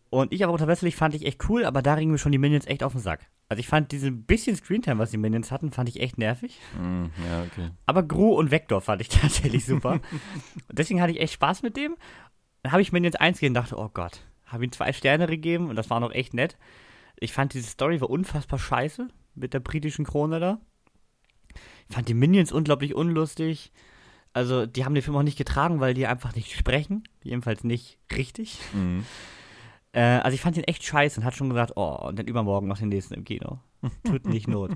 Und 0.09 0.33
ich 0.33 0.43
aber 0.43 0.53
unverbesserlich 0.53 0.95
fand 0.95 1.13
ich 1.15 1.25
echt 1.25 1.49
cool, 1.49 1.65
aber 1.65 1.81
da 1.81 1.95
ringen 1.95 2.11
mir 2.11 2.17
schon 2.17 2.31
die 2.31 2.37
Minions 2.37 2.65
echt 2.65 2.81
auf 2.81 2.93
den 2.93 3.01
Sack. 3.01 3.27
Also 3.49 3.59
ich 3.59 3.67
fand 3.67 3.91
diese 3.91 4.11
bisschen 4.11 4.55
Screentime, 4.55 4.99
was 4.99 5.11
die 5.11 5.17
Minions 5.17 5.51
hatten, 5.51 5.71
fand 5.71 5.89
ich 5.89 6.01
echt 6.01 6.17
nervig. 6.17 6.59
Mm, 6.77 7.05
ja, 7.29 7.43
okay. 7.43 7.69
Aber 7.85 8.03
Gru 8.03 8.33
und 8.33 8.51
Vector 8.51 8.81
fand 8.81 9.01
ich 9.01 9.09
tatsächlich 9.09 9.65
super. 9.65 9.93
und 9.93 10.01
deswegen 10.71 11.01
hatte 11.01 11.11
ich 11.11 11.19
echt 11.19 11.33
Spaß 11.33 11.61
mit 11.61 11.77
dem. 11.77 11.95
Dann 12.63 12.71
habe 12.71 12.81
ich 12.81 12.91
Minions 12.91 13.15
1 13.15 13.37
gesehen 13.37 13.51
und 13.51 13.55
dachte, 13.55 13.77
oh 13.77 13.89
Gott, 13.93 14.21
habe 14.45 14.63
ihm 14.63 14.71
zwei 14.71 14.91
Sterne 14.93 15.27
gegeben 15.27 15.69
und 15.69 15.75
das 15.75 15.89
war 15.89 15.99
noch 15.99 16.11
echt 16.11 16.33
nett. 16.33 16.57
Ich 17.19 17.33
fand 17.33 17.53
diese 17.53 17.69
Story 17.69 17.99
war 18.01 18.09
unfassbar 18.09 18.59
scheiße 18.59 19.07
mit 19.35 19.53
der 19.53 19.59
britischen 19.59 20.05
Krone 20.05 20.39
da. 20.39 20.59
Ich 21.89 21.95
fand 21.95 22.07
die 22.07 22.13
Minions 22.13 22.51
unglaublich 22.51 22.93
unlustig. 22.95 23.71
Also, 24.33 24.65
die 24.65 24.85
haben 24.85 24.93
den 24.93 25.03
Film 25.03 25.17
auch 25.17 25.23
nicht 25.23 25.37
getragen, 25.37 25.79
weil 25.79 25.93
die 25.93 26.05
einfach 26.05 26.35
nicht 26.35 26.55
sprechen. 26.55 27.03
Jedenfalls 27.23 27.63
nicht 27.63 27.97
richtig. 28.15 28.59
Mhm. 28.73 29.05
Äh, 29.93 30.01
also, 30.01 30.35
ich 30.35 30.41
fand 30.41 30.57
ihn 30.57 30.63
echt 30.63 30.83
scheiße 30.83 31.19
und 31.19 31.25
hat 31.25 31.35
schon 31.35 31.49
gesagt, 31.49 31.73
oh, 31.75 32.07
und 32.07 32.19
dann 32.19 32.27
übermorgen 32.27 32.67
noch 32.67 32.77
den 32.77 32.89
nächsten 32.89 33.13
im 33.13 33.23
Kino. 33.23 33.59
Tut 34.03 34.25
nicht 34.25 34.47
Not. 34.47 34.71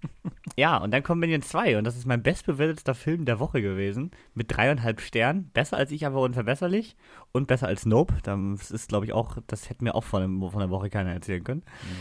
ja, 0.56 0.76
und 0.78 0.92
dann 0.92 1.02
kommt 1.02 1.20
Minions 1.20 1.48
2 1.48 1.78
und 1.78 1.84
das 1.84 1.96
ist 1.96 2.06
mein 2.06 2.22
bestbewertetster 2.22 2.94
Film 2.94 3.24
der 3.24 3.40
Woche 3.40 3.60
gewesen. 3.60 4.12
Mit 4.34 4.56
dreieinhalb 4.56 5.00
Sternen. 5.00 5.50
Besser 5.50 5.76
als 5.76 5.90
ich, 5.90 6.06
aber 6.06 6.20
unverbesserlich. 6.20 6.96
Und 7.32 7.46
besser 7.46 7.66
als 7.66 7.86
Nope. 7.86 8.14
Das 8.22 8.70
ist, 8.70 8.88
glaube 8.88 9.06
ich, 9.06 9.12
auch, 9.12 9.38
das 9.46 9.68
hätte 9.68 9.84
mir 9.84 9.94
auch 9.94 10.04
von, 10.04 10.22
dem, 10.22 10.50
von 10.50 10.60
der 10.60 10.70
Woche 10.70 10.90
keiner 10.90 11.12
erzählen 11.12 11.44
können. 11.44 11.62
Mhm. 11.82 11.96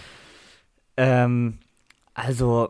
Ähm, 0.98 1.60
also, 2.13 2.70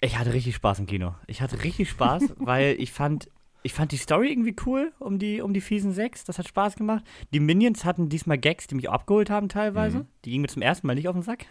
ich 0.00 0.18
hatte 0.18 0.32
richtig 0.32 0.54
Spaß 0.56 0.80
im 0.80 0.86
Kino. 0.86 1.14
Ich 1.26 1.42
hatte 1.42 1.62
richtig 1.62 1.90
Spaß, 1.90 2.34
weil 2.38 2.76
ich 2.78 2.92
fand, 2.92 3.30
ich 3.62 3.72
fand 3.72 3.92
die 3.92 3.96
Story 3.96 4.30
irgendwie 4.30 4.56
cool 4.66 4.92
um 4.98 5.18
die, 5.18 5.40
um 5.40 5.52
die 5.52 5.60
fiesen 5.60 5.92
sechs. 5.92 6.24
Das 6.24 6.38
hat 6.38 6.48
Spaß 6.48 6.76
gemacht. 6.76 7.04
Die 7.32 7.40
Minions 7.40 7.84
hatten 7.84 8.08
diesmal 8.08 8.38
Gags, 8.38 8.66
die 8.66 8.74
mich 8.74 8.88
abgeholt 8.88 9.30
haben 9.30 9.48
teilweise. 9.48 10.00
Mhm. 10.00 10.06
Die 10.24 10.30
gingen 10.30 10.42
mir 10.42 10.48
zum 10.48 10.62
ersten 10.62 10.86
Mal 10.86 10.94
nicht 10.94 11.08
auf 11.08 11.14
den 11.14 11.22
Sack. 11.22 11.46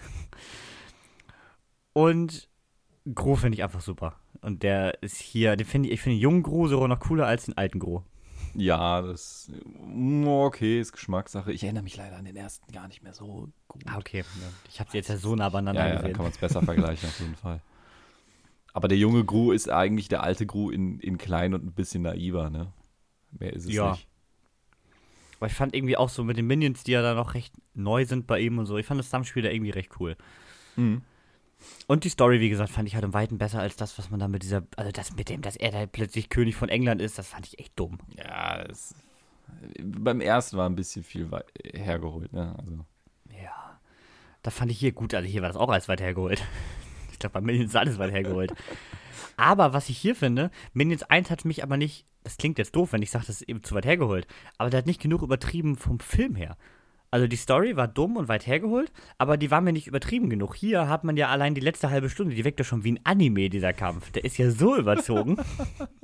Und 1.94 2.50
Gro 3.14 3.36
finde 3.36 3.56
ich 3.56 3.64
einfach 3.64 3.82
super. 3.82 4.16
Und 4.42 4.64
der 4.64 5.02
ist 5.04 5.18
hier, 5.18 5.56
den 5.56 5.68
finde 5.68 5.90
ich, 5.90 5.96
ich 5.96 6.02
finde 6.02 6.18
den 6.18 6.22
jungen 6.22 6.44
Gro 6.44 6.68
sogar 6.68 6.88
noch 6.88 7.00
cooler 7.00 7.28
als 7.28 7.46
den 7.46 7.58
alten 7.58 7.80
Gro. 7.80 8.04
Ja, 8.56 9.02
das 9.02 9.52
mm, 9.86 10.28
okay, 10.28 10.80
ist 10.80 10.92
Geschmackssache. 10.94 11.52
Ich 11.52 11.64
erinnere 11.64 11.84
mich 11.84 11.98
leider 11.98 12.18
an 12.18 12.26
den 12.26 12.36
ersten 12.36 12.72
gar 12.72 12.88
nicht 12.88 13.04
mehr 13.04 13.14
so 13.14 13.50
gut. 13.68 13.84
Ah, 13.86 13.98
okay. 13.98 14.24
Ich 14.70 14.80
habe 14.80 14.90
sie 14.90 14.98
jetzt 14.98 15.10
ja 15.10 15.18
so 15.18 15.36
nah 15.36 15.50
beieinander 15.50 15.82
ja, 15.82 15.88
ja, 15.88 15.94
gesehen. 15.96 16.08
dann 16.08 16.14
kann 16.14 16.24
man 16.24 16.32
es 16.32 16.38
besser 16.38 16.62
vergleichen 16.62 17.10
auf 17.10 17.20
jeden 17.20 17.36
Fall. 17.36 17.62
Aber 18.74 18.88
der 18.88 18.98
junge 18.98 19.26
Gru 19.26 19.52
ist 19.52 19.70
eigentlich 19.70 20.08
der 20.08 20.24
alte 20.24 20.46
Gru 20.46 20.70
in, 20.70 21.00
in 21.00 21.18
klein 21.18 21.54
und 21.54 21.66
ein 21.66 21.74
bisschen 21.74 22.04
naiver, 22.04 22.50
ne? 22.50 22.72
Mehr 23.32 23.54
ist 23.54 23.66
es 23.66 23.74
ja. 23.74 23.92
nicht. 23.92 24.08
Aber 25.40 25.48
ich 25.48 25.54
fand 25.54 25.74
irgendwie 25.74 25.98
auch 25.98 26.10
so 26.10 26.24
mit 26.24 26.38
den 26.38 26.48
Minions, 26.48 26.84
die 26.84 26.92
ja 26.92 27.02
da 27.02 27.14
noch 27.14 27.34
recht 27.34 27.54
neu 27.74 28.06
sind 28.06 28.28
bei 28.28 28.40
ihm 28.40 28.58
und 28.58 28.66
so, 28.66 28.78
ich 28.78 28.86
fand 28.86 29.00
das 29.00 29.08
Zusammenspiel 29.08 29.44
da 29.44 29.50
irgendwie 29.50 29.72
recht 29.72 30.00
cool. 30.00 30.18
Mhm. 30.76 31.02
Und 31.88 32.04
die 32.04 32.10
Story, 32.10 32.40
wie 32.40 32.50
gesagt, 32.50 32.70
fand 32.70 32.88
ich 32.88 32.96
halt 32.96 33.04
im 33.04 33.14
Weiten 33.14 33.38
besser 33.38 33.60
als 33.60 33.76
das, 33.76 33.98
was 33.98 34.10
man 34.10 34.20
da 34.20 34.28
mit 34.28 34.44
dieser, 34.44 34.64
also 34.76 34.92
das 34.92 35.16
mit 35.16 35.30
dem, 35.30 35.42
dass 35.42 35.56
er 35.56 35.72
da 35.72 35.86
plötzlich 35.86 36.30
König 36.30 36.56
von 36.56 36.70
England 36.70 37.02
ist, 37.02 37.18
das 37.18 37.28
fand 37.28 37.48
ich 37.48 37.60
echt 37.60 37.78
dumm. 37.78 38.00
Ja, 38.18 38.64
das, 38.64 38.96
beim 39.84 40.22
ersten 40.22 40.58
war 40.58 40.70
ein 40.70 40.76
bisschen 40.76 41.04
viel 41.04 41.30
hergeholt, 41.74 42.32
ne? 42.34 42.56
Also. 42.58 42.86
Ja. 43.42 43.80
Da 44.42 44.52
fand 44.52 44.72
ich 44.72 44.80
hier 44.80 44.92
gut, 44.92 45.14
also 45.14 45.28
hier 45.28 45.42
war 45.42 45.50
das 45.50 45.58
auch 45.58 45.70
alles 45.70 45.88
weit 45.88 46.02
hergeholt. 46.02 46.44
Ich 47.20 47.22
glaube, 47.22 47.34
bei 47.34 47.42
Minions 47.42 47.72
ist 47.72 47.76
alles 47.76 48.00
weit 48.00 48.14
hergeholt. 48.14 48.54
aber 49.36 49.74
was 49.74 49.90
ich 49.90 49.98
hier 49.98 50.16
finde, 50.16 50.52
Minions 50.72 51.04
1 51.04 51.30
hat 51.30 51.44
mich 51.44 51.64
aber 51.64 51.76
nicht, 51.76 52.06
das 52.24 52.38
klingt 52.38 52.58
jetzt 52.58 52.78
doof, 52.78 52.94
wenn 52.94 53.02
ich 53.02 53.12
sage, 53.12 53.26
das 53.28 53.42
ist 53.42 53.50
eben 53.50 53.62
zu 53.62 53.76
weit 53.76 53.86
hergeholt, 53.86 54.26
aber 54.58 54.70
der 54.70 54.78
hat 54.78 54.88
nicht 54.88 55.02
genug 55.02 55.22
übertrieben 55.22 55.76
vom 55.76 56.00
Film 56.00 56.36
her. 56.36 56.56
Also 57.12 57.28
die 57.28 57.36
Story 57.36 57.76
war 57.76 57.90
dumm 57.90 58.16
und 58.16 58.30
weit 58.30 58.48
hergeholt, 58.48 58.94
aber 59.18 59.36
die 59.36 59.52
war 59.52 59.60
mir 59.60 59.74
nicht 59.74 59.88
übertrieben 59.88 60.30
genug. 60.30 60.56
Hier 60.56 60.88
hat 60.88 61.04
man 61.04 61.18
ja 61.18 61.28
allein 61.28 61.56
die 61.56 61.62
letzte 61.62 61.90
halbe 61.90 62.10
Stunde, 62.10 62.36
die 62.36 62.46
wirkt 62.46 62.60
ja 62.60 62.64
schon 62.64 62.86
wie 62.86 62.94
ein 62.94 63.00
Anime, 63.04 63.50
dieser 63.50 63.74
Kampf. 63.74 64.12
Der 64.12 64.24
ist 64.24 64.38
ja 64.38 64.50
so 64.50 64.78
überzogen. 64.78 65.38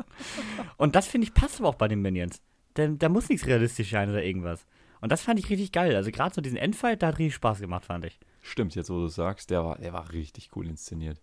und 0.78 0.96
das 0.96 1.08
finde 1.08 1.28
ich 1.28 1.34
passt 1.34 1.62
aber 1.62 1.70
auch 1.70 1.76
bei 1.76 1.88
den 1.88 2.02
Minions. 2.02 2.42
Denn 2.76 2.98
da 2.98 3.08
muss 3.08 3.30
nichts 3.30 3.48
realistisch 3.48 3.92
sein 3.92 4.10
oder 4.10 4.24
irgendwas. 4.24 4.66
Und 5.00 5.12
das 5.14 5.22
fand 5.22 5.40
ich 5.40 5.50
richtig 5.50 5.72
geil. 5.72 5.96
Also 5.96 6.12
gerade 6.12 6.36
so 6.36 6.42
diesen 6.42 6.58
Endfight, 6.58 7.04
da 7.04 7.08
hat 7.08 7.20
richtig 7.20 7.36
Spaß 7.36 7.62
gemacht, 7.62 7.86
fand 7.86 8.04
ich. 8.06 8.20
Stimmt, 8.46 8.76
jetzt 8.76 8.92
wo 8.92 9.00
du 9.00 9.08
sagst, 9.08 9.50
der 9.50 9.66
war, 9.66 9.80
der 9.80 9.92
war 9.92 10.12
richtig 10.12 10.52
cool 10.56 10.68
inszeniert. 10.68 11.20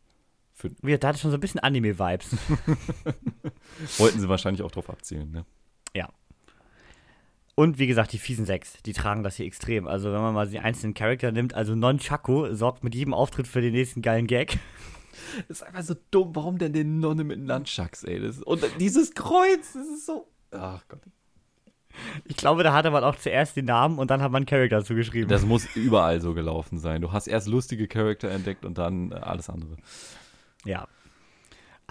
Für 0.52 0.70
Wie, 0.82 0.98
da 0.98 1.08
hatte 1.08 1.20
schon 1.20 1.30
so 1.30 1.36
ein 1.36 1.40
bisschen 1.40 1.60
Anime-Vibes. 1.60 2.36
Wollten 3.98 4.18
sie 4.18 4.28
wahrscheinlich 4.28 4.62
auch 4.62 4.72
drauf 4.72 4.90
abzielen, 4.90 5.30
ne? 5.30 5.46
Ja. 5.94 6.08
Und 7.54 7.78
wie 7.78 7.86
gesagt, 7.86 8.12
die 8.12 8.18
fiesen 8.18 8.44
sechs, 8.44 8.82
die 8.82 8.92
tragen 8.92 9.22
das 9.22 9.36
hier 9.36 9.46
extrem. 9.46 9.86
Also, 9.86 10.12
wenn 10.12 10.20
man 10.20 10.34
mal 10.34 10.48
die 10.48 10.58
einzelnen 10.58 10.94
Charakter 10.94 11.30
nimmt, 11.30 11.54
also 11.54 11.76
Non-Chaco 11.76 12.52
sorgt 12.54 12.82
mit 12.82 12.96
jedem 12.96 13.14
Auftritt 13.14 13.46
für 13.46 13.60
den 13.60 13.72
nächsten 13.72 14.02
geilen 14.02 14.26
Gag. 14.26 14.58
Das 15.46 15.58
ist 15.58 15.62
einfach 15.62 15.82
so 15.82 15.94
dumm. 16.10 16.34
Warum 16.34 16.58
denn 16.58 16.72
den 16.72 16.98
Nonne 16.98 17.22
mit 17.22 17.38
Nunchucks, 17.38 18.02
ey? 18.02 18.18
Das, 18.18 18.42
und 18.42 18.64
dieses 18.80 19.12
Kreuz, 19.12 19.74
das 19.74 19.86
ist 19.86 20.06
so. 20.06 20.26
Ach 20.50 20.82
Gott. 20.88 21.02
Ich 22.24 22.36
glaube, 22.36 22.62
da 22.62 22.72
hatte 22.72 22.90
man 22.90 23.04
auch 23.04 23.16
zuerst 23.16 23.56
den 23.56 23.66
Namen 23.66 23.98
und 23.98 24.10
dann 24.10 24.22
hat 24.22 24.32
man 24.32 24.46
Charakter 24.46 24.78
dazu 24.78 24.94
geschrieben. 24.94 25.28
Das 25.28 25.44
muss 25.44 25.66
überall 25.76 26.20
so 26.20 26.34
gelaufen 26.34 26.78
sein. 26.78 27.00
Du 27.00 27.12
hast 27.12 27.26
erst 27.26 27.48
lustige 27.48 27.88
Charakter 27.88 28.30
entdeckt 28.30 28.64
und 28.64 28.78
dann 28.78 29.12
äh, 29.12 29.16
alles 29.16 29.48
andere. 29.48 29.76
Ja, 30.64 30.86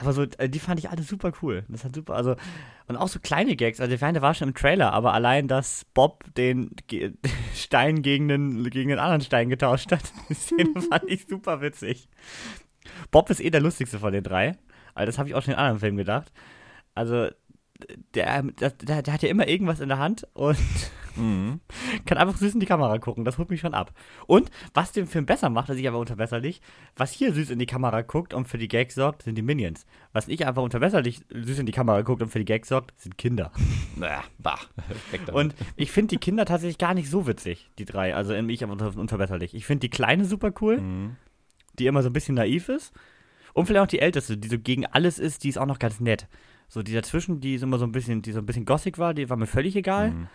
aber 0.01 0.13
so, 0.13 0.23
äh, 0.37 0.49
die 0.49 0.59
fand 0.59 0.79
ich 0.79 0.89
alle 0.89 1.03
super 1.03 1.31
cool. 1.41 1.63
Das 1.67 1.83
hat 1.83 1.95
super, 1.95 2.15
also, 2.15 2.35
und 2.87 2.97
auch 2.97 3.07
so 3.07 3.19
kleine 3.19 3.55
Gags. 3.55 3.79
Also, 3.79 3.95
der 3.95 4.21
war 4.21 4.33
schon 4.33 4.49
im 4.49 4.53
Trailer, 4.55 4.93
aber 4.93 5.13
allein, 5.13 5.47
dass 5.47 5.85
Bob 5.93 6.23
den 6.35 6.71
Ge 6.87 7.13
Stein 7.55 8.01
gegen 8.01 8.27
den, 8.27 8.63
gegen 8.69 8.89
den 8.89 8.99
anderen 8.99 9.21
Stein 9.21 9.49
getauscht 9.49 9.91
hat, 9.91 10.03
die 10.29 10.33
Szene 10.33 10.81
fand 10.81 11.03
ich 11.07 11.27
super 11.27 11.61
witzig. 11.61 12.09
Bob 13.11 13.29
ist 13.29 13.41
eh 13.41 13.49
der 13.49 13.61
lustigste 13.61 13.99
von 13.99 14.11
den 14.11 14.23
drei. 14.23 14.57
Also, 14.95 15.05
das 15.05 15.17
habe 15.19 15.29
ich 15.29 15.35
auch 15.35 15.43
schon 15.43 15.53
in 15.53 15.59
anderen 15.59 15.79
Filmen 15.79 15.97
gedacht. 15.97 16.31
Also, 16.95 17.29
der, 18.15 18.43
der, 18.43 18.71
der, 19.01 19.13
hat 19.13 19.23
ja 19.23 19.29
immer 19.29 19.47
irgendwas 19.47 19.79
in 19.79 19.89
der 19.89 19.97
Hand 19.97 20.27
und 20.33 20.57
mhm. 21.15 21.59
kann 22.05 22.17
einfach 22.17 22.37
süß 22.37 22.53
in 22.53 22.59
die 22.59 22.65
Kamera 22.65 22.97
gucken. 22.99 23.25
Das 23.25 23.37
holt 23.37 23.49
mich 23.49 23.59
schon 23.59 23.73
ab. 23.73 23.93
Und 24.27 24.49
was 24.73 24.91
den 24.91 25.07
Film 25.07 25.25
besser 25.25 25.49
macht, 25.49 25.69
das 25.69 25.77
ich 25.77 25.87
aber 25.87 25.99
unterbesserlich, 25.99 26.61
was 26.95 27.11
hier 27.11 27.33
süß 27.33 27.49
in 27.49 27.59
die 27.59 27.65
Kamera 27.65 28.01
guckt 28.01 28.33
und 28.33 28.47
für 28.47 28.57
die 28.57 28.67
Gags 28.67 28.95
sorgt, 28.95 29.23
sind 29.23 29.35
die 29.35 29.41
Minions. 29.41 29.85
Was 30.13 30.27
ich 30.27 30.45
einfach 30.45 30.63
unterbesserlich 30.63 31.21
süß 31.29 31.59
in 31.59 31.65
die 31.65 31.71
Kamera 31.71 32.01
guckt 32.01 32.21
und 32.21 32.29
für 32.29 32.39
die 32.39 32.45
Gags 32.45 32.69
sorgt, 32.69 32.99
sind 32.99 33.17
Kinder. 33.17 33.51
Naja, 33.95 34.23
bah. 34.39 34.59
und 35.33 35.53
ich 35.75 35.91
finde 35.91 36.15
die 36.15 36.17
Kinder 36.17 36.45
tatsächlich 36.45 36.77
gar 36.77 36.93
nicht 36.93 37.09
so 37.09 37.27
witzig, 37.27 37.69
die 37.77 37.85
drei. 37.85 38.15
Also 38.15 38.33
ich 38.33 38.63
aber 38.63 38.73
unterbesserlich. 38.97 39.53
Ich 39.53 39.65
finde 39.65 39.81
die 39.81 39.89
Kleine 39.89 40.25
super 40.25 40.51
cool, 40.61 40.79
mhm. 40.79 41.17
die 41.77 41.87
immer 41.87 42.01
so 42.01 42.09
ein 42.09 42.13
bisschen 42.13 42.35
naiv 42.35 42.69
ist. 42.69 42.93
Und 43.53 43.65
vielleicht 43.65 43.83
auch 43.83 43.87
die 43.87 43.99
Älteste, 43.99 44.37
die 44.37 44.47
so 44.47 44.57
gegen 44.57 44.85
alles 44.85 45.19
ist, 45.19 45.43
die 45.43 45.49
ist 45.49 45.57
auch 45.57 45.65
noch 45.65 45.79
ganz 45.79 45.99
nett. 45.99 46.27
So, 46.71 46.81
die 46.81 46.93
dazwischen, 46.93 47.41
die 47.41 47.55
ist 47.55 47.63
immer 47.63 47.77
so 47.77 47.83
ein 47.83 47.91
bisschen, 47.91 48.21
die 48.21 48.31
so 48.31 48.39
ein 48.39 48.45
bisschen 48.45 48.63
Gothic 48.63 48.97
war, 48.97 49.13
die 49.13 49.29
war 49.29 49.35
mir 49.35 49.45
völlig 49.45 49.75
egal. 49.75 50.11
Mhm. 50.11 50.27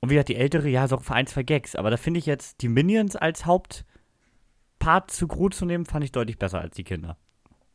Und 0.00 0.08
wie 0.08 0.14
gesagt, 0.14 0.30
die 0.30 0.36
ältere, 0.36 0.70
ja, 0.70 0.88
so 0.88 0.96
für 0.96 1.12
ein, 1.12 1.26
zwei 1.26 1.42
Gags. 1.42 1.76
Aber 1.76 1.90
da 1.90 1.98
finde 1.98 2.16
ich 2.16 2.24
jetzt 2.24 2.62
die 2.62 2.70
Minions 2.70 3.14
als 3.14 3.44
Hauptpart 3.44 5.10
zu 5.10 5.28
Gru 5.28 5.50
zu 5.50 5.66
nehmen, 5.66 5.84
fand 5.84 6.02
ich 6.02 6.12
deutlich 6.12 6.38
besser 6.38 6.62
als 6.62 6.76
die 6.76 6.84
Kinder. 6.84 7.18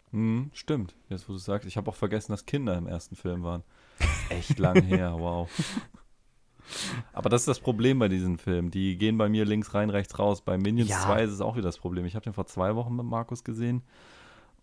Mhm, 0.09 0.49
stimmt, 0.51 0.95
jetzt 1.09 1.29
wo 1.29 1.33
du 1.33 1.37
sagst. 1.37 1.67
Ich 1.67 1.77
habe 1.77 1.91
auch 1.91 1.95
vergessen, 1.95 2.31
dass 2.31 2.47
Kinder 2.47 2.75
im 2.75 2.87
ersten 2.87 3.15
Film 3.15 3.43
waren. 3.43 3.61
Echt 4.29 4.57
lang 4.57 4.81
her, 4.85 5.13
wow. 5.19 5.47
Aber 7.13 7.29
das 7.29 7.43
ist 7.43 7.47
das 7.47 7.59
Problem 7.59 7.99
bei 7.99 8.07
diesen 8.07 8.39
Filmen. 8.39 8.71
Die 8.71 8.97
gehen 8.97 9.19
bei 9.19 9.29
mir 9.29 9.45
links 9.45 9.75
rein, 9.75 9.91
rechts 9.91 10.17
raus. 10.17 10.41
Bei 10.41 10.57
Minions 10.57 10.89
ja. 10.89 11.01
2 11.01 11.23
ist 11.25 11.31
es 11.33 11.41
auch 11.41 11.55
wieder 11.55 11.67
das 11.67 11.77
Problem. 11.77 12.07
Ich 12.07 12.15
habe 12.15 12.23
den 12.23 12.33
vor 12.33 12.47
zwei 12.47 12.73
Wochen 12.75 12.95
mit 12.95 13.05
Markus 13.05 13.43
gesehen. 13.43 13.83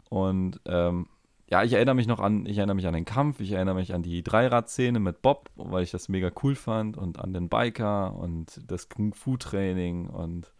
Und 0.08 0.60
ähm, 0.64 1.06
ja, 1.52 1.62
ich 1.62 1.74
erinnere 1.74 1.94
mich 1.94 2.06
noch 2.06 2.18
an, 2.18 2.46
ich 2.46 2.56
erinnere 2.56 2.76
mich 2.76 2.86
an 2.86 2.94
den 2.94 3.04
Kampf, 3.04 3.38
ich 3.40 3.52
erinnere 3.52 3.74
mich 3.74 3.92
an 3.92 4.02
die 4.02 4.22
Dreirad-Szene 4.22 4.98
mit 5.00 5.20
Bob, 5.20 5.50
weil 5.56 5.82
ich 5.82 5.90
das 5.90 6.08
mega 6.08 6.30
cool 6.42 6.54
fand 6.54 6.96
und 6.96 7.18
an 7.18 7.34
den 7.34 7.50
Biker 7.50 8.16
und 8.16 8.58
das 8.68 8.88
Kung-Fu-Training 8.88 10.08
und 10.08 10.50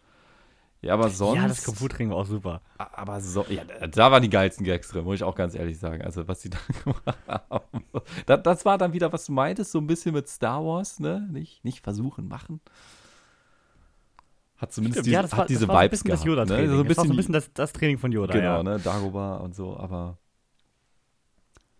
ja, 0.83 0.93
aber 0.93 1.09
sonst. 1.09 1.41
Ja, 1.41 1.49
das 1.49 1.65
Kung-Fu-Training 1.65 2.11
war 2.11 2.19
auch 2.19 2.27
super. 2.27 2.61
Aber 2.77 3.23
so, 3.23 3.47
ja, 3.49 3.65
da 3.65 4.11
waren 4.11 4.23
die 4.23 4.29
geilsten 4.29 4.67
Gags 4.67 4.89
drin, 4.89 5.05
muss 5.05 5.15
ich 5.15 5.23
auch 5.23 5.35
ganz 5.35 5.55
ehrlich 5.55 5.79
sagen. 5.79 6.03
Also, 6.03 6.29
was 6.29 6.41
die 6.41 6.51
da 6.51 6.59
gemacht 6.85 7.17
haben. 7.27 7.85
Das, 8.27 8.43
das 8.43 8.65
war 8.67 8.77
dann 8.77 8.93
wieder, 8.93 9.11
was 9.15 9.25
du 9.25 9.33
meintest, 9.33 9.73
so 9.73 9.79
ein 9.79 9.87
bisschen 9.87 10.13
mit 10.13 10.29
Star 10.29 10.63
Wars, 10.63 11.01
ne? 11.01 11.27
Nicht, 11.33 11.65
nicht 11.65 11.81
versuchen, 11.81 12.29
machen. 12.29 12.61
Hat 14.59 14.75
zumindest 14.75 15.07
ja, 15.07 15.23
hat 15.23 15.49
diese 15.49 15.69
Vibes 15.69 16.05
gehabt. 16.05 16.27
Ne? 16.27 16.69
so 16.69 16.83
ein 16.83 16.87
bisschen, 16.87 16.87
das 16.87 16.97
war 16.99 17.07
so 17.07 17.13
ein 17.13 17.17
bisschen 17.17 17.33
das, 17.33 17.51
das 17.55 17.73
Training 17.73 17.97
von 17.97 18.13
Yoda. 18.13 18.35
Genau, 18.35 18.57
ja. 18.57 18.63
ne? 18.63 18.79
Dagobah 18.79 19.37
und 19.37 19.55
so, 19.55 19.75
aber 19.79 20.19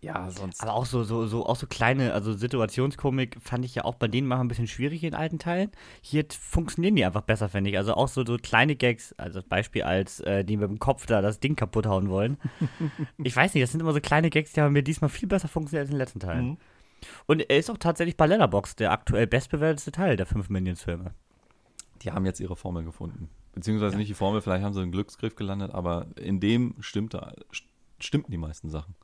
Ja, 0.03 0.29
sonst. 0.29 0.61
Aber 0.61 0.73
auch 0.73 0.85
so, 0.85 1.03
so, 1.03 1.25
so, 1.27 1.45
auch 1.45 1.55
so 1.55 1.65
kleine, 1.65 2.13
also 2.13 2.33
Situationskomik 2.33 3.37
fand 3.41 3.63
ich 3.63 3.73
ja 3.75 3.85
auch 3.85 3.95
bei 3.95 4.07
denen 4.07 4.27
mal 4.27 4.39
ein 4.39 4.47
bisschen 4.49 4.67
schwierig 4.67 5.03
in 5.03 5.13
alten 5.15 5.39
Teilen. 5.39 5.71
Hier 6.01 6.25
funktionieren 6.29 6.95
die 6.95 7.05
einfach 7.05 7.21
besser, 7.21 7.47
finde 7.49 7.69
ich. 7.69 7.77
Also 7.77 7.93
auch 7.93 8.07
so, 8.09 8.25
so 8.25 8.37
kleine 8.37 8.75
Gags, 8.75 9.13
also 9.13 9.39
das 9.39 9.47
Beispiel 9.47 9.83
als 9.83 10.19
äh, 10.19 10.43
die 10.43 10.57
mit 10.57 10.69
dem 10.69 10.79
Kopf 10.79 11.05
da 11.05 11.21
das 11.21 11.39
Ding 11.39 11.55
kaputt 11.55 11.85
hauen 11.87 12.09
wollen. 12.09 12.37
ich 13.23 13.35
weiß 13.35 13.53
nicht, 13.53 13.63
das 13.63 13.71
sind 13.71 13.79
immer 13.81 13.93
so 13.93 14.01
kleine 14.01 14.29
Gags, 14.29 14.51
die 14.53 14.61
haben 14.61 14.73
mir 14.73 14.83
diesmal 14.83 15.09
viel 15.09 15.27
besser 15.29 15.47
funktioniert 15.47 15.83
als 15.83 15.89
in 15.89 15.95
den 15.95 15.99
letzten 15.99 16.19
Teilen. 16.19 16.45
Mhm. 16.45 16.57
Und 17.25 17.39
er 17.49 17.57
ist 17.57 17.69
auch 17.71 17.77
tatsächlich 17.77 18.17
bei 18.17 18.27
Letterboxd 18.27 18.79
der 18.79 18.91
aktuell 18.91 19.27
bestbewertete 19.27 19.91
Teil 19.91 20.15
der 20.17 20.25
fünf 20.25 20.49
Minions-Filme. 20.49 21.13
Die 22.01 22.11
haben 22.11 22.25
jetzt 22.25 22.39
ihre 22.41 22.55
Formel 22.55 22.83
gefunden. 22.83 23.29
Beziehungsweise 23.53 23.93
Ja. 23.93 23.99
nicht 23.99 24.09
die 24.09 24.13
Formel, 24.15 24.41
vielleicht 24.41 24.63
haben 24.63 24.73
sie 24.73 24.81
einen 24.81 24.91
Glücksgriff 24.91 25.35
gelandet, 25.35 25.71
aber 25.73 26.07
in 26.17 26.39
dem 26.39 26.75
stimmte, 26.81 27.35
st- 27.53 27.63
stimmten 27.99 28.31
die 28.31 28.37
meisten 28.37 28.69
Sachen. 28.69 28.95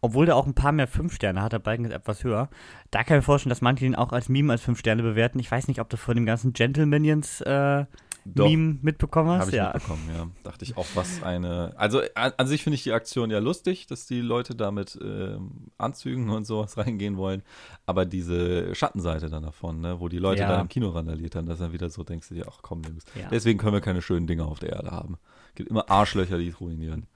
Obwohl 0.00 0.26
der 0.26 0.36
auch 0.36 0.46
ein 0.46 0.54
paar 0.54 0.72
mehr 0.72 0.86
fünf 0.88 1.14
Sterne 1.14 1.42
hat, 1.42 1.52
der 1.52 1.58
Balken 1.58 1.84
ist 1.84 1.92
etwas 1.92 2.24
höher. 2.24 2.48
Da 2.90 3.04
kann 3.04 3.16
ich 3.16 3.22
mir 3.22 3.22
vorstellen, 3.22 3.50
dass 3.50 3.62
manche 3.62 3.84
ihn 3.86 3.94
auch 3.94 4.12
als 4.12 4.28
Meme 4.28 4.52
als 4.52 4.62
fünf 4.62 4.78
Sterne 4.78 5.02
bewerten. 5.02 5.38
Ich 5.38 5.50
weiß 5.50 5.68
nicht, 5.68 5.80
ob 5.80 5.88
du 5.88 5.96
von 5.96 6.14
dem 6.14 6.26
ganzen 6.26 6.52
Gentle 6.52 6.86
Minions 6.86 7.40
äh, 7.42 7.84
Doch. 8.24 8.48
Meme 8.48 8.78
mitbekommen 8.82 9.30
hast. 9.30 9.40
Habe 9.40 9.50
ich 9.50 9.56
ja. 9.56 9.72
mitbekommen, 9.72 10.10
ja. 10.16 10.26
Dachte 10.42 10.64
ich 10.64 10.76
auch, 10.76 10.86
was 10.94 11.22
eine. 11.22 11.72
Also 11.76 12.00
an, 12.14 12.32
an 12.36 12.46
sich 12.46 12.62
finde 12.64 12.74
ich 12.76 12.82
die 12.82 12.92
Aktion 12.92 13.30
ja 13.30 13.38
lustig, 13.38 13.86
dass 13.86 14.06
die 14.06 14.20
Leute 14.20 14.54
da 14.54 14.70
mit 14.70 14.98
ähm, 15.02 15.68
Anzügen 15.78 16.28
und 16.30 16.44
sowas 16.46 16.76
reingehen 16.78 17.16
wollen. 17.16 17.42
Aber 17.86 18.04
diese 18.04 18.74
Schattenseite 18.74 19.28
dann 19.30 19.42
davon, 19.44 19.80
ne, 19.80 20.00
wo 20.00 20.08
die 20.08 20.18
Leute 20.18 20.42
Ja. 20.42 20.48
dann 20.48 20.62
im 20.62 20.68
Kino 20.68 20.88
randaliert 20.90 21.36
haben, 21.36 21.46
dass 21.46 21.58
dann 21.60 21.72
wieder 21.72 21.88
so 21.90 22.02
denkst 22.02 22.28
du 22.28 22.34
dir, 22.34 22.46
ach 22.48 22.58
komm, 22.62 22.82
Jungs. 22.82 23.04
Ja. 23.14 23.28
Deswegen 23.30 23.58
können 23.58 23.74
wir 23.74 23.80
keine 23.80 24.02
schönen 24.02 24.26
Dinge 24.26 24.44
auf 24.44 24.58
der 24.58 24.70
Erde 24.70 24.90
haben. 24.90 25.18
Gibt 25.54 25.70
immer 25.70 25.88
Arschlöcher, 25.90 26.38
die 26.38 26.48
es 26.48 26.60
ruinieren. 26.60 27.06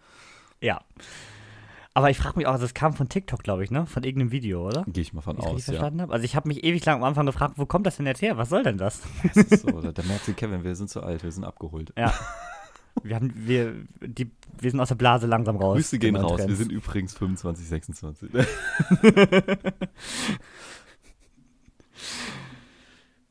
ja. 0.60 0.80
Aber 1.92 2.08
ich 2.08 2.18
frage 2.18 2.36
mich 2.38 2.46
auch, 2.46 2.52
also 2.52 2.64
es 2.64 2.74
kam 2.74 2.92
von 2.92 3.08
TikTok, 3.08 3.42
glaube 3.42 3.64
ich, 3.64 3.70
ne? 3.70 3.84
Von 3.86 4.04
irgendeinem 4.04 4.30
Video, 4.30 4.66
oder? 4.66 4.84
Gehe 4.86 5.02
ich 5.02 5.12
mal 5.12 5.22
von 5.22 5.36
Wie 5.36 5.40
ich 5.40 5.46
richtig 5.46 5.56
aus, 5.62 5.66
ja. 5.66 5.72
verstanden 5.74 6.02
habe. 6.02 6.12
Also 6.12 6.24
ich 6.24 6.36
habe 6.36 6.46
mich 6.48 6.62
ewig 6.62 6.84
lang 6.84 6.98
am 6.98 7.04
Anfang 7.04 7.26
gefragt, 7.26 7.54
wo 7.56 7.66
kommt 7.66 7.86
das 7.86 7.96
denn 7.96 8.06
jetzt 8.06 8.22
her? 8.22 8.36
Was 8.36 8.48
soll 8.48 8.62
denn 8.62 8.78
das? 8.78 9.02
Das 9.34 9.44
ist 9.44 9.62
so, 9.62 9.80
da, 9.80 10.02
merkt 10.04 10.24
sie, 10.24 10.34
Kevin, 10.34 10.62
wir 10.62 10.76
sind 10.76 10.88
zu 10.88 11.02
alt, 11.02 11.24
wir 11.24 11.32
sind 11.32 11.44
abgeholt. 11.44 11.92
Ja. 11.96 12.14
Wir, 13.02 13.16
haben, 13.16 13.32
wir, 13.34 13.74
die, 14.00 14.30
wir 14.58 14.70
sind 14.70 14.80
aus 14.80 14.88
der 14.88 14.94
Blase 14.96 15.26
langsam 15.26 15.56
raus. 15.56 15.76
Grüße 15.76 15.98
gehen 15.98 16.16
raus, 16.16 16.38
wir 16.38 16.46
Trends. 16.46 16.58
sind 16.58 16.72
übrigens 16.72 17.14
25, 17.14 17.68
26. 17.68 18.30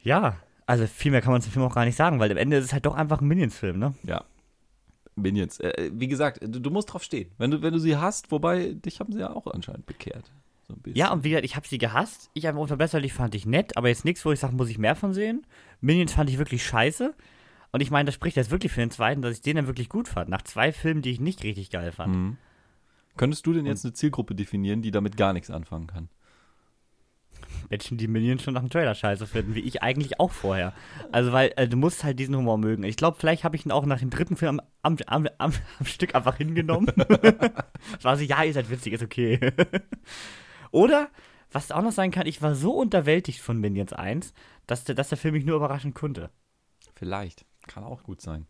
Ja, 0.01 0.37
also 0.65 0.87
viel 0.87 1.11
mehr 1.11 1.21
kann 1.21 1.31
man 1.31 1.41
zum 1.41 1.51
Film 1.51 1.65
auch 1.65 1.75
gar 1.75 1.85
nicht 1.85 1.95
sagen, 1.95 2.19
weil 2.19 2.31
am 2.31 2.37
Ende 2.37 2.57
ist 2.57 2.65
es 2.65 2.73
halt 2.73 2.85
doch 2.85 2.95
einfach 2.95 3.21
ein 3.21 3.27
Minions-Film, 3.27 3.77
ne? 3.79 3.93
Ja. 4.03 4.23
Minions. 5.19 5.59
Äh, 5.59 5.91
wie 5.93 6.07
gesagt, 6.07 6.39
du, 6.41 6.59
du 6.59 6.69
musst 6.69 6.91
drauf 6.91 7.03
stehen. 7.03 7.29
Wenn 7.37 7.51
du, 7.51 7.61
wenn 7.61 7.73
du 7.73 7.79
sie 7.79 7.97
hast, 7.97 8.31
wobei 8.31 8.73
dich 8.73 8.99
haben 8.99 9.11
sie 9.11 9.19
ja 9.19 9.33
auch 9.33 9.47
anscheinend 9.47 9.85
bekehrt. 9.85 10.31
So. 10.67 10.75
Ja, 10.93 11.11
und 11.11 11.23
wie 11.23 11.29
gesagt, 11.29 11.45
ich 11.45 11.55
habe 11.55 11.67
sie 11.67 11.77
gehasst. 11.77 12.29
Ich 12.33 12.47
einfach 12.47 12.61
unverbesserlich 12.61 13.13
fand 13.13 13.35
ich 13.35 13.45
nett, 13.45 13.75
aber 13.77 13.89
jetzt 13.89 14.05
nichts, 14.05 14.23
wo 14.25 14.31
ich 14.31 14.39
sage, 14.39 14.55
muss 14.55 14.69
ich 14.69 14.77
mehr 14.77 14.95
von 14.95 15.13
sehen. 15.13 15.45
Minions 15.81 16.13
fand 16.13 16.29
ich 16.29 16.37
wirklich 16.37 16.63
scheiße. 16.63 17.13
Und 17.71 17.81
ich 17.81 17.91
meine, 17.91 18.05
das 18.07 18.15
spricht 18.15 18.37
jetzt 18.37 18.51
wirklich 18.51 18.71
für 18.71 18.81
den 18.81 18.91
zweiten, 18.91 19.21
dass 19.21 19.35
ich 19.35 19.41
den 19.41 19.55
dann 19.55 19.67
wirklich 19.67 19.89
gut 19.89 20.07
fand. 20.07 20.29
Nach 20.29 20.41
zwei 20.41 20.71
Filmen, 20.71 21.01
die 21.01 21.11
ich 21.11 21.19
nicht 21.19 21.43
richtig 21.43 21.69
geil 21.69 21.91
fand. 21.91 22.15
Mhm. 22.15 22.37
Könntest 23.17 23.45
du 23.45 23.53
denn 23.53 23.65
jetzt 23.65 23.85
eine 23.85 23.93
Zielgruppe 23.93 24.33
definieren, 24.33 24.81
die 24.81 24.91
damit 24.91 25.17
gar 25.17 25.33
nichts 25.33 25.49
anfangen 25.49 25.87
kann? 25.87 26.09
Menschen, 27.69 27.97
die 27.97 28.07
Minions 28.07 28.43
schon 28.43 28.53
nach 28.53 28.61
dem 28.61 28.69
Trailer 28.69 28.95
scheiße 28.95 29.27
finden, 29.27 29.55
wie 29.55 29.61
ich 29.61 29.83
eigentlich 29.83 30.19
auch 30.19 30.31
vorher. 30.31 30.73
Also, 31.11 31.31
weil 31.31 31.53
äh, 31.55 31.67
du 31.67 31.77
musst 31.77 32.03
halt 32.03 32.19
diesen 32.19 32.35
Humor 32.35 32.57
mögen. 32.57 32.83
Ich 32.83 32.97
glaube, 32.97 33.17
vielleicht 33.19 33.43
habe 33.43 33.55
ich 33.55 33.65
ihn 33.65 33.71
auch 33.71 33.85
nach 33.85 33.99
dem 33.99 34.09
dritten 34.09 34.35
Film 34.35 34.59
am, 34.81 34.97
am, 35.05 35.27
am, 35.37 35.53
am 35.79 35.85
Stück 35.85 36.15
einfach 36.15 36.37
hingenommen. 36.37 36.87
war 38.01 38.17
so, 38.17 38.23
ja, 38.23 38.43
ihr 38.43 38.53
seid 38.53 38.69
witzig, 38.69 38.93
ist 38.93 39.03
okay. 39.03 39.39
Oder, 40.71 41.09
was 41.51 41.71
auch 41.71 41.81
noch 41.81 41.91
sein 41.91 42.11
kann, 42.11 42.27
ich 42.27 42.41
war 42.41 42.55
so 42.55 42.73
unterwältigt 42.73 43.39
von 43.39 43.59
Minions 43.59 43.93
1, 43.93 44.33
dass 44.67 44.83
der, 44.83 44.95
dass 44.95 45.09
der 45.09 45.17
Film 45.17 45.33
mich 45.33 45.45
nur 45.45 45.55
überraschen 45.55 45.93
konnte. 45.93 46.29
Vielleicht. 46.95 47.45
Kann 47.67 47.83
auch 47.83 48.03
gut 48.03 48.21
sein. 48.21 48.47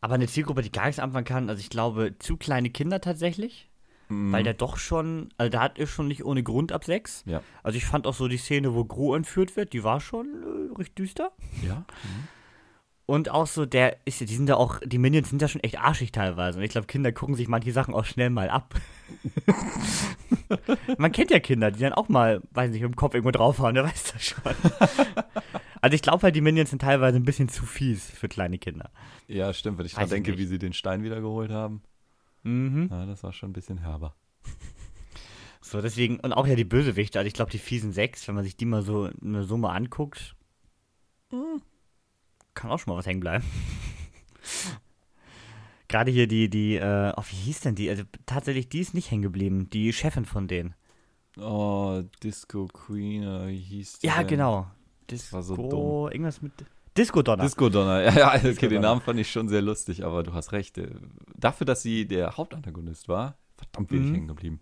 Aber 0.00 0.14
eine 0.14 0.28
Zielgruppe, 0.28 0.62
die 0.62 0.72
gar 0.72 0.86
nichts 0.86 0.98
anfangen 0.98 1.24
kann, 1.24 1.50
also 1.50 1.60
ich 1.60 1.70
glaube, 1.70 2.16
zu 2.18 2.36
kleine 2.36 2.70
Kinder 2.70 3.00
tatsächlich. 3.00 3.69
Mhm. 4.10 4.32
Weil 4.32 4.42
der 4.42 4.54
doch 4.54 4.76
schon, 4.76 5.28
also 5.36 5.50
da 5.50 5.62
hat 5.62 5.78
er 5.78 5.86
schon 5.86 6.08
nicht 6.08 6.24
ohne 6.24 6.42
Grund 6.42 6.72
ab 6.72 6.84
6. 6.84 7.24
Ja. 7.26 7.42
Also 7.62 7.78
ich 7.78 7.86
fand 7.86 8.06
auch 8.06 8.14
so 8.14 8.28
die 8.28 8.36
Szene, 8.36 8.74
wo 8.74 8.84
Gru 8.84 9.14
entführt 9.14 9.56
wird, 9.56 9.72
die 9.72 9.84
war 9.84 10.00
schon 10.00 10.26
äh, 10.26 10.78
recht 10.78 10.98
düster. 10.98 11.30
Ja? 11.66 11.84
Und 13.06 13.28
auch 13.30 13.46
so, 13.46 13.66
der 13.66 13.96
ist 14.04 14.20
ja, 14.20 14.26
die 14.26 14.34
sind 14.34 14.48
ja 14.48 14.56
auch, 14.56 14.80
die 14.84 14.98
Minions 14.98 15.30
sind 15.30 15.42
ja 15.42 15.48
schon 15.48 15.62
echt 15.62 15.78
arschig 15.78 16.12
teilweise. 16.12 16.58
Und 16.58 16.64
ich 16.64 16.70
glaube, 16.70 16.86
Kinder 16.86 17.12
gucken 17.12 17.34
sich 17.34 17.48
manche 17.48 17.72
Sachen 17.72 17.94
auch 17.94 18.04
schnell 18.04 18.30
mal 18.30 18.50
ab. 18.50 18.74
Man 20.98 21.12
kennt 21.12 21.30
ja 21.30 21.40
Kinder, 21.40 21.70
die 21.70 21.80
dann 21.80 21.92
auch 21.92 22.08
mal, 22.08 22.40
weiß 22.52 22.70
nicht, 22.70 22.82
mit 22.82 22.92
dem 22.92 22.96
Kopf 22.96 23.14
irgendwo 23.14 23.32
draufhauen, 23.32 23.74
der 23.74 23.84
weiß 23.84 24.12
das 24.12 24.24
schon. 24.24 24.42
also 25.80 25.94
ich 25.94 26.02
glaube 26.02 26.22
halt, 26.22 26.36
die 26.36 26.40
Minions 26.40 26.70
sind 26.70 26.82
teilweise 26.82 27.16
ein 27.16 27.24
bisschen 27.24 27.48
zu 27.48 27.64
fies 27.66 28.10
für 28.10 28.28
kleine 28.28 28.58
Kinder. 28.58 28.90
Ja, 29.28 29.52
stimmt. 29.52 29.78
Wenn 29.78 29.86
ich 29.86 29.94
dran 29.94 30.08
denke, 30.08 30.30
nicht. 30.30 30.40
wie 30.40 30.46
sie 30.46 30.58
den 30.58 30.72
Stein 30.72 31.02
wiedergeholt 31.02 31.50
haben. 31.50 31.82
Mhm. 32.42 32.88
Ja, 32.90 33.06
das 33.06 33.22
war 33.22 33.32
schon 33.32 33.50
ein 33.50 33.54
bisschen 33.54 33.78
herber. 33.78 34.14
So, 35.62 35.80
deswegen, 35.82 36.18
und 36.20 36.32
auch 36.32 36.46
ja 36.46 36.56
die 36.56 36.64
Bösewichte, 36.64 37.18
also 37.18 37.26
ich 37.28 37.34
glaube, 37.34 37.50
die 37.50 37.58
fiesen 37.58 37.92
sechs, 37.92 38.26
wenn 38.26 38.34
man 38.34 38.42
sich 38.44 38.56
die 38.56 38.64
mal 38.64 38.82
so 38.82 39.10
eine 39.22 39.44
Summe 39.44 39.68
anguckt, 39.68 40.34
kann 42.54 42.70
auch 42.70 42.78
schon 42.78 42.92
mal 42.92 42.98
was 42.98 43.06
hängen 43.06 43.20
bleiben. 43.20 43.44
Gerade 45.88 46.10
hier 46.10 46.26
die, 46.26 46.48
die, 46.48 46.76
äh, 46.76 47.12
oh, 47.16 47.22
wie 47.28 47.36
hieß 47.36 47.60
denn 47.60 47.74
die? 47.74 47.90
Also 47.90 48.04
tatsächlich, 48.26 48.68
die 48.68 48.80
ist 48.80 48.94
nicht 48.94 49.10
hängen 49.10 49.22
geblieben, 49.22 49.68
die 49.70 49.92
Chefin 49.92 50.24
von 50.24 50.48
denen. 50.48 50.74
Oh, 51.36 52.02
Disco 52.22 52.66
Queen, 52.66 53.22
oder 53.26 53.48
wie 53.48 53.58
hieß 53.58 53.98
die 54.00 54.06
Ja, 54.06 54.18
denn? 54.18 54.28
genau. 54.28 54.66
Disco, 55.10 55.36
war 55.36 55.42
so 55.42 55.56
dumm. 55.56 56.10
irgendwas 56.12 56.42
mit 56.42 56.52
Disco 56.96 57.22
Donner. 57.22 57.42
Disco 57.44 57.68
Donner. 57.68 58.02
Ja, 58.02 58.34
ja 58.34 58.34
okay, 58.50 58.68
den. 58.68 58.82
Namen 58.82 59.00
fand 59.00 59.18
ich 59.20 59.30
schon 59.30 59.48
sehr 59.48 59.62
lustig, 59.62 60.04
aber 60.04 60.22
du 60.22 60.32
hast 60.34 60.52
recht. 60.52 60.76
äh, 60.78 60.88
Dafür, 61.36 61.64
dass 61.64 61.82
sie 61.82 62.06
der 62.06 62.36
Hauptantagonist 62.36 63.08
war, 63.08 63.36
verdammt 63.56 63.90
wenig 63.92 64.10
Mhm. 64.10 64.14
hängen 64.14 64.28
geblieben. 64.28 64.60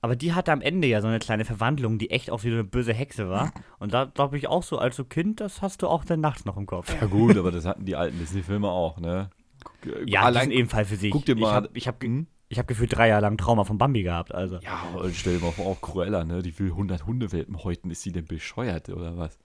Aber 0.00 0.16
die 0.16 0.32
hatte 0.32 0.50
am 0.50 0.60
Ende 0.62 0.88
ja 0.88 1.00
so 1.00 1.06
eine 1.06 1.20
kleine 1.20 1.44
Verwandlung, 1.44 1.96
die 1.98 2.10
echt 2.10 2.30
auch 2.30 2.42
wie 2.42 2.48
so 2.48 2.54
eine 2.54 2.64
böse 2.64 2.92
Hexe 2.92 3.28
war. 3.28 3.52
Und 3.78 3.94
da 3.94 4.04
glaube 4.06 4.36
ich 4.36 4.48
auch 4.48 4.64
so, 4.64 4.78
als 4.78 4.96
so 4.96 5.04
Kind, 5.04 5.40
das 5.40 5.62
hast 5.62 5.82
du 5.82 5.86
auch 5.86 6.04
dann 6.04 6.20
nachts 6.20 6.44
noch 6.44 6.56
im 6.56 6.66
Kopf. 6.66 6.92
Ja 7.00 7.06
gut, 7.06 7.36
aber 7.36 7.52
das 7.52 7.64
hatten 7.66 7.84
die 7.84 7.94
alten 7.94 8.18
Disney-Filme 8.18 8.68
auch, 8.68 8.98
ne? 8.98 9.30
Guck, 9.62 9.94
äh, 9.94 10.10
Ja, 10.10 10.22
allein, 10.22 10.48
die 10.48 10.54
sind 10.56 10.58
ebenfalls 10.60 10.88
für 10.88 10.96
sich. 10.96 11.12
guck 11.12 11.24
dir 11.24 11.36
mal- 11.36 11.46
Ich 11.50 11.54
habe 11.54 11.68
ich 11.74 11.86
hab, 11.88 12.02
Hm? 12.02 12.26
ich 12.48 12.58
hab 12.58 12.66
gefühlt 12.66 12.96
drei 12.96 13.08
Jahre 13.08 13.22
lang 13.22 13.36
Trauma 13.36 13.62
von 13.62 13.78
Bambi 13.78 14.02
gehabt, 14.02 14.34
also. 14.34 14.56
Ja, 14.56 14.82
stell 15.12 15.38
dir 15.38 15.44
mal 15.44 15.52
vor, 15.52 15.66
auch 15.66 15.80
Cruella, 15.80 16.24
ne? 16.24 16.42
Die 16.42 16.58
will 16.58 16.70
100 16.72 17.06
Hundewelpen 17.06 17.62
häuten. 17.62 17.88
Ist 17.92 18.02
sie 18.02 18.10
denn 18.10 18.24
bescheuert 18.24 18.88
oder 18.88 19.16
was? 19.16 19.38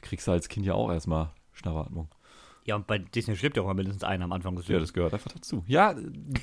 Da 0.00 0.06
kriegst 0.08 0.26
du 0.26 0.32
als 0.32 0.48
Kind 0.48 0.64
ja 0.64 0.74
auch 0.74 0.90
erstmal 0.90 1.30
Schnappatmung. 1.52 2.08
Ja, 2.64 2.76
und 2.76 2.86
bei 2.86 2.98
Disney 2.98 3.34
stirbt 3.34 3.56
ja 3.56 3.62
auch 3.62 3.66
mal 3.66 3.74
mindestens 3.74 4.04
einer 4.04 4.24
am 4.24 4.32
Anfang 4.32 4.54
des 4.54 4.68
Ja, 4.68 4.78
das 4.78 4.92
gehört 4.92 5.14
einfach 5.14 5.32
dazu. 5.32 5.64
Ja, 5.66 5.94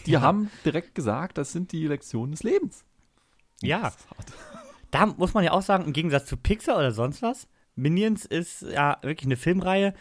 die 0.06 0.18
haben 0.18 0.50
direkt 0.66 0.96
gesagt, 0.96 1.38
das 1.38 1.52
sind 1.52 1.72
die 1.72 1.88
Lektionen 1.88 2.32
des 2.32 2.44
Lebens. 2.44 2.84
Ja. 3.62 3.94
Da 4.92 5.06
muss 5.06 5.34
man 5.34 5.44
ja 5.44 5.52
auch 5.52 5.62
sagen, 5.62 5.86
im 5.86 5.94
Gegensatz 5.94 6.26
zu 6.26 6.36
Pixar 6.36 6.78
oder 6.78 6.92
sonst 6.92 7.22
was, 7.22 7.48
Minions 7.76 8.26
ist 8.26 8.64
ja 8.64 8.98
wirklich 9.02 9.28
eine 9.28 9.36
Filmreihe, 9.36 9.94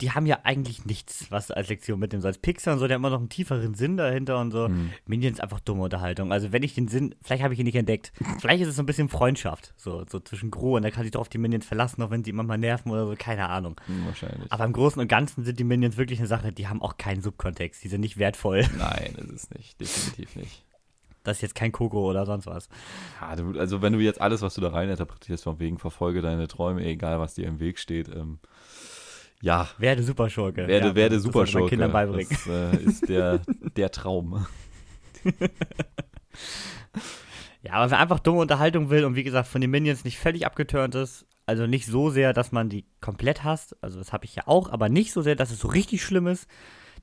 die 0.00 0.10
haben 0.10 0.26
ja 0.26 0.40
eigentlich 0.42 0.84
nichts, 0.86 1.30
was 1.30 1.46
du 1.46 1.56
als 1.56 1.68
Lektion 1.68 2.00
mitnehmen 2.00 2.22
sollst. 2.22 2.42
Pixar 2.42 2.74
und 2.74 2.80
so, 2.80 2.88
der 2.88 2.96
hat 2.96 3.00
immer 3.00 3.10
noch 3.10 3.20
einen 3.20 3.28
tieferen 3.28 3.74
Sinn 3.74 3.96
dahinter 3.96 4.40
und 4.40 4.50
so. 4.50 4.68
Mhm. 4.68 4.90
Minions 5.06 5.38
einfach 5.38 5.60
dumme 5.60 5.82
Unterhaltung. 5.82 6.32
Also 6.32 6.50
wenn 6.50 6.64
ich 6.64 6.74
den 6.74 6.88
Sinn, 6.88 7.14
vielleicht 7.22 7.44
habe 7.44 7.54
ich 7.54 7.60
ihn 7.60 7.66
nicht 7.66 7.76
entdeckt. 7.76 8.12
Vielleicht 8.40 8.62
ist 8.62 8.68
es 8.68 8.76
so 8.76 8.82
ein 8.82 8.86
bisschen 8.86 9.08
Freundschaft, 9.08 9.72
so, 9.76 10.04
so 10.10 10.18
zwischen 10.18 10.50
Gro 10.50 10.76
und 10.76 10.84
er 10.84 10.90
kann 10.90 11.04
sich 11.04 11.12
doch 11.12 11.20
auf 11.20 11.28
die 11.28 11.38
Minions 11.38 11.64
verlassen, 11.64 12.02
auch 12.02 12.10
wenn 12.10 12.24
sie 12.24 12.30
immer 12.30 12.42
mal 12.42 12.58
nerven 12.58 12.90
oder 12.90 13.06
so, 13.06 13.14
keine 13.16 13.48
Ahnung. 13.48 13.80
Hm, 13.86 14.06
wahrscheinlich. 14.06 14.50
Aber 14.52 14.64
im 14.64 14.72
Großen 14.72 15.00
und 15.00 15.06
Ganzen 15.06 15.44
sind 15.44 15.60
die 15.60 15.64
Minions 15.64 15.96
wirklich 15.96 16.18
eine 16.18 16.28
Sache, 16.28 16.52
die 16.52 16.66
haben 16.66 16.82
auch 16.82 16.96
keinen 16.96 17.22
Subkontext, 17.22 17.84
die 17.84 17.88
sind 17.88 18.00
nicht 18.00 18.18
wertvoll. 18.18 18.66
Nein, 18.78 19.14
das 19.16 19.30
ist 19.30 19.54
nicht. 19.54 19.80
Definitiv 19.80 20.34
nicht. 20.34 20.64
Das 21.22 21.38
ist 21.38 21.42
jetzt 21.42 21.54
kein 21.54 21.72
Coco 21.72 22.10
oder 22.10 22.26
sonst 22.26 22.46
was. 22.46 22.68
Ja, 23.20 23.34
du, 23.34 23.58
also 23.58 23.80
wenn 23.80 23.94
du 23.94 24.00
jetzt 24.00 24.20
alles, 24.20 24.42
was 24.42 24.54
du 24.54 24.60
da 24.60 24.68
rein 24.68 24.90
interpretierst, 24.90 25.44
von 25.44 25.58
wegen 25.58 25.78
verfolge 25.78 26.20
deine 26.20 26.48
Träume, 26.48 26.84
egal 26.84 27.18
was 27.18 27.34
dir 27.34 27.46
im 27.46 27.60
Weg 27.60 27.78
steht, 27.78 28.08
ähm, 28.08 28.40
ja, 29.42 29.68
Werde 29.78 30.02
Superschurke. 30.02 30.66
werde, 30.66 30.88
ja, 30.88 30.94
werde 30.94 31.20
Superschurke. 31.20 31.68
Kindern 31.70 31.92
beibringen. 31.92 32.28
Das 32.30 32.46
äh, 32.46 32.76
ist 32.82 33.08
der, 33.08 33.40
der 33.76 33.90
Traum. 33.90 34.46
Ja, 37.62 37.72
aber 37.74 37.90
wer 37.90 37.98
einfach 37.98 38.20
dumme 38.20 38.40
Unterhaltung 38.40 38.90
will 38.90 39.06
und 39.06 39.16
wie 39.16 39.24
gesagt 39.24 39.48
von 39.48 39.62
den 39.62 39.70
Minions 39.70 40.04
nicht 40.04 40.18
völlig 40.18 40.44
abgeturnt 40.44 40.94
ist, 40.94 41.26
also 41.46 41.66
nicht 41.66 41.86
so 41.86 42.10
sehr, 42.10 42.34
dass 42.34 42.52
man 42.52 42.68
die 42.68 42.84
komplett 43.00 43.42
hasst, 43.42 43.74
also 43.82 43.98
das 43.98 44.12
habe 44.12 44.26
ich 44.26 44.34
ja 44.36 44.42
auch, 44.46 44.70
aber 44.70 44.90
nicht 44.90 45.12
so 45.12 45.22
sehr, 45.22 45.34
dass 45.34 45.50
es 45.50 45.60
so 45.60 45.68
richtig 45.68 46.04
schlimm 46.04 46.26
ist, 46.26 46.46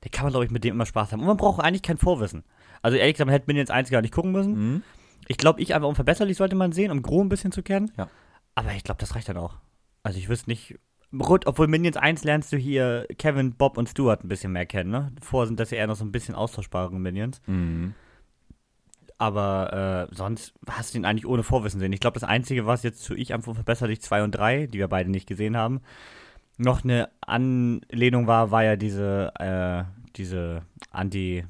der 0.04 0.12
kann 0.12 0.24
man, 0.24 0.32
glaube 0.32 0.44
ich, 0.44 0.52
mit 0.52 0.62
dem 0.62 0.74
immer 0.74 0.86
Spaß 0.86 1.10
haben. 1.12 1.20
Und 1.20 1.26
man 1.26 1.36
braucht 1.36 1.60
eigentlich 1.60 1.82
kein 1.82 1.98
Vorwissen. 1.98 2.44
Also 2.80 2.96
ehrlich 2.96 3.14
gesagt, 3.14 3.26
man 3.26 3.34
hätte 3.34 3.46
Minions 3.48 3.70
1 3.70 3.90
gar 3.90 4.02
nicht 4.02 4.14
gucken 4.14 4.30
müssen. 4.30 4.54
Mhm. 4.54 4.82
Ich 5.26 5.36
glaube, 5.36 5.60
ich 5.60 5.74
einfach 5.74 5.88
unverbesserlich 5.88 6.36
sollte 6.36 6.54
man 6.56 6.70
sehen, 6.70 6.92
um 6.92 7.02
Gro 7.02 7.22
ein 7.22 7.28
bisschen 7.28 7.50
zu 7.52 7.62
kennen. 7.62 7.90
Ja. 7.96 8.08
Aber 8.54 8.72
ich 8.72 8.84
glaube, 8.84 9.00
das 9.00 9.16
reicht 9.16 9.28
dann 9.28 9.36
auch. 9.38 9.56
Also 10.04 10.18
ich 10.18 10.28
wüsste 10.28 10.50
nicht. 10.50 10.78
Rot, 11.20 11.46
obwohl 11.46 11.68
Minions 11.68 11.96
1 11.96 12.24
lernst 12.24 12.52
du 12.52 12.56
hier 12.56 13.06
Kevin, 13.18 13.54
Bob 13.54 13.76
und 13.76 13.88
Stuart 13.88 14.24
ein 14.24 14.28
bisschen 14.28 14.52
mehr 14.52 14.66
kennen, 14.66 14.90
ne? 14.90 15.12
Vorher 15.20 15.46
sind 15.46 15.60
das 15.60 15.70
ja 15.70 15.78
eher 15.78 15.86
noch 15.86 15.96
so 15.96 16.04
ein 16.04 16.12
bisschen 16.12 16.34
austauschbare 16.34 16.92
Minions. 16.92 17.40
Mhm. 17.46 17.94
Aber 19.18 20.08
äh, 20.10 20.14
sonst 20.14 20.54
hast 20.68 20.94
du 20.94 20.98
ihn 20.98 21.04
eigentlich 21.04 21.26
ohne 21.26 21.42
Vorwissen 21.42 21.78
sehen. 21.78 21.92
Ich 21.92 22.00
glaube, 22.00 22.18
das 22.18 22.28
Einzige, 22.28 22.66
was 22.66 22.82
jetzt 22.82 23.04
zu 23.04 23.14
Ich 23.14 23.34
Antwort 23.34 23.56
verbessert 23.56 23.90
dich 23.90 24.00
2 24.00 24.24
und 24.24 24.32
3, 24.32 24.66
die 24.66 24.78
wir 24.78 24.88
beide 24.88 25.10
nicht 25.10 25.28
gesehen 25.28 25.56
haben, 25.56 25.80
noch 26.56 26.82
eine 26.82 27.08
Anlehnung 27.20 28.26
war, 28.26 28.50
war 28.50 28.64
ja 28.64 28.76
diese, 28.76 29.32
äh, 29.38 29.84
diese 30.16 30.62
Anti, 30.90 31.44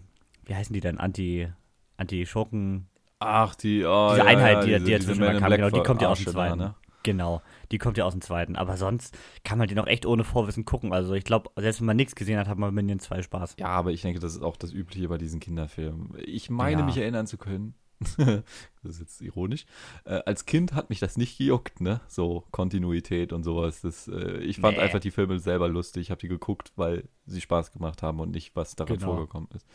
wie 0.45 0.55
heißen 0.55 0.75
die 0.75 0.81
denn? 0.81 0.99
Anti, 0.99 1.49
Anti-Schurken, 1.97 2.89
Ach, 3.21 3.55
die, 3.55 3.85
oh, 3.85 4.09
diese 4.11 4.19
ja, 4.19 4.25
Einheit, 4.25 4.67
ja, 4.67 4.79
die, 4.79 4.85
diese, 4.85 4.85
die 4.85 5.07
diese 5.07 5.11
Men 5.13 5.19
mal 5.21 5.35
in 5.35 5.41
kam, 5.41 5.51
genau, 5.53 5.71
die 5.71 5.83
kommt 5.83 6.03
ja 6.03 6.09
dem 6.13 6.17
Verarsche 6.17 6.25
da, 6.25 6.31
zweiten. 6.33 6.59
ne? 6.59 6.75
Genau, 7.03 7.43
die 7.71 7.79
kommt 7.79 7.97
ja 7.99 8.05
aus 8.05 8.13
dem 8.15 8.21
zweiten. 8.23 8.57
Aber 8.57 8.77
sonst 8.77 9.17
kann 9.45 9.59
man 9.59 9.69
den 9.69 9.79
auch 9.79 9.87
echt 9.87 10.07
ohne 10.07 10.25
Vorwissen 10.25 10.65
gucken. 10.65 10.93
Also 10.93 11.15
ich 11.15 11.25
glaube, 11.25 11.51
selbst 11.57 11.81
wenn 11.81 11.87
man 11.87 11.97
nichts 11.97 12.15
gesehen 12.15 12.39
hat, 12.39 12.49
hat 12.49 12.59
man 12.59 12.73
mit 12.75 12.89
den 12.89 12.99
zwei 13.01 13.23
Spaß. 13.23 13.57
Ja, 13.59 13.69
aber 13.69 13.91
ich 13.93 14.03
denke, 14.03 14.21
das 14.21 14.35
ist 14.35 14.43
auch 14.43 14.57
das 14.57 14.73
Übliche 14.73 15.09
bei 15.09 15.19
diesen 15.19 15.41
Kinderfilmen. 15.41 16.15
Ich 16.25 16.51
meine, 16.51 16.81
Ja. 16.81 16.87
mich 16.87 16.97
erinnern 16.97 17.27
zu 17.27 17.39
können, 17.39 17.75
das 18.19 18.43
ist 18.85 19.01
jetzt 19.01 19.21
ironisch, 19.21 19.65
äh, 20.05 20.21
als 20.27 20.45
Kind 20.45 20.73
hat 20.73 20.91
mich 20.91 20.99
das 20.99 21.17
nicht 21.17 21.39
gejuckt, 21.39 21.81
ne? 21.81 22.01
So 22.09 22.45
Kontinuität 22.51 23.33
und 23.33 23.45
sowas. 23.45 23.81
Das, 23.83 24.09
äh, 24.09 24.39
ich 24.39 24.59
fand 24.59 24.77
Nee. 24.77 24.83
einfach 24.83 24.99
die 24.99 25.13
Filme 25.13 25.39
selber 25.39 25.69
lustig. 25.69 26.03
Ich 26.03 26.11
habe 26.11 26.21
die 26.21 26.27
geguckt, 26.29 26.73
weil 26.77 27.05
sie 27.27 27.41
Spaß 27.41 27.71
gemacht 27.73 28.03
haben 28.03 28.19
und 28.19 28.33
nicht, 28.33 28.57
was 28.57 28.75
darin 28.75 28.97
Genau. 28.99 29.15
vorgekommen 29.15 29.49
ist. 29.55 29.67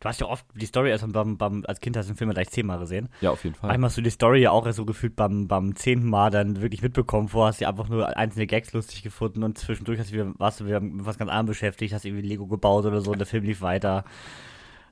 Du 0.00 0.08
hast 0.08 0.20
ja 0.20 0.26
oft 0.26 0.44
die 0.54 0.66
Story 0.66 0.90
erst 0.90 1.10
beim, 1.12 1.38
beim, 1.38 1.64
als 1.66 1.80
Kind 1.80 1.96
hast 1.96 2.08
du 2.08 2.12
den 2.12 2.18
Film 2.18 2.30
gleich 2.30 2.50
zehnmal 2.50 2.78
gesehen. 2.78 3.08
Ja, 3.20 3.30
auf 3.30 3.44
jeden 3.44 3.56
Fall. 3.56 3.70
Einmal 3.70 3.88
hast 3.88 3.96
du 3.96 4.02
die 4.02 4.10
Story 4.10 4.42
ja 4.42 4.50
auch 4.50 4.66
erst 4.66 4.76
so 4.76 4.84
gefühlt 4.84 5.16
beim, 5.16 5.48
beim 5.48 5.74
zehnten 5.74 6.08
Mal 6.08 6.30
dann 6.30 6.60
wirklich 6.60 6.82
mitbekommen. 6.82 7.28
Vorher 7.28 7.48
hast 7.48 7.60
du 7.60 7.68
einfach 7.68 7.88
nur 7.88 8.16
einzelne 8.16 8.46
Gags 8.46 8.72
lustig 8.72 9.02
gefunden 9.02 9.42
und 9.42 9.56
zwischendurch 9.58 9.98
hast 9.98 10.10
du 10.10 10.14
wieder, 10.14 10.32
warst 10.38 10.60
du 10.60 10.66
wieder 10.66 10.80
mit 10.80 11.06
was 11.06 11.18
ganz 11.18 11.30
anderem 11.30 11.46
beschäftigt, 11.46 11.94
hast 11.94 12.04
irgendwie 12.04 12.26
Lego 12.26 12.46
gebaut 12.46 12.84
oder 12.84 13.00
so 13.00 13.12
und 13.12 13.18
der 13.18 13.26
Film 13.26 13.44
lief 13.44 13.62
weiter. 13.62 14.04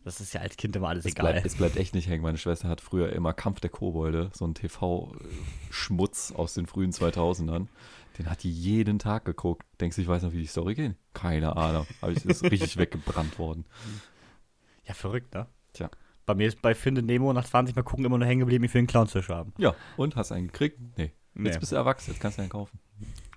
Das 0.05 0.21
ist 0.21 0.35
ja 0.35 0.43
als 0.43 0.57
Kind 0.57 0.77
immer 0.77 0.89
alles 0.89 1.07
es, 1.07 1.13
egal. 1.13 1.33
bleibt, 1.33 1.47
es 1.47 1.57
bleibt 1.57 1.77
echt 1.77 1.95
nicht 1.95 2.09
hängen. 2.09 2.23
Meine 2.23 2.37
Schwester 2.37 2.69
hat 2.69 2.83
früher 2.83 3.13
immer 3.13 3.33
Kampf 3.33 3.61
der 3.61 3.71
Kobolde, 3.71 4.31
so 4.35 4.47
ein 4.47 4.55
TV-Schmutz 4.55 6.33
aus 6.33 6.53
den 6.55 6.67
frühen 6.67 6.93
2000ern. 6.93 7.69
Den 8.19 8.31
hat 8.31 8.43
die 8.43 8.51
jeden 8.51 8.99
Tag 8.99 9.25
geguckt. 9.25 9.67
Denkst 9.81 9.97
du, 9.97 10.03
ich 10.03 10.09
weiß 10.09 10.23
noch, 10.23 10.33
wie 10.33 10.41
die 10.41 10.47
Story 10.47 10.75
geht? 10.75 10.95
Keine 11.15 11.57
Ahnung. 11.57 11.87
Aber 12.01 12.13
ich 12.13 12.25
ist 12.25 12.45
richtig 12.45 12.77
weggebrannt 12.77 13.39
worden. 13.39 13.65
Ja, 14.87 14.95
verrückt, 14.95 15.35
ne? 15.35 15.47
Tja. 15.73 15.91
Bei 16.27 16.35
mir 16.35 16.49
ist 16.49 16.63
bei 16.63 16.75
Finde 16.75 17.03
Nemo 17.03 17.33
nach 17.33 17.45
20 17.45 17.77
Mal 17.77 17.83
gucken 17.83 18.05
immer 18.05 18.19
nur 18.19 18.27
hängen 18.27 18.41
geblieben, 18.41 18.65
wie 18.65 18.69
für 18.69 18.79
einen 18.79 18.87
Clownfisch 18.87 19.29
haben. 19.29 19.53
Ja, 19.59 19.75
und 19.97 20.17
hast 20.17 20.33
einen 20.33 20.49
gekriegt? 20.49 20.79
Nee. 20.97 21.13
Nee. 21.35 21.49
Jetzt 21.49 21.61
bist 21.61 21.73
du 21.73 21.77
erwachsen, 21.77 22.13
jetzt 22.13 22.21
kannst 22.21 22.39
du 22.39 22.43
einen 22.43 22.51
kaufen. 22.51 22.79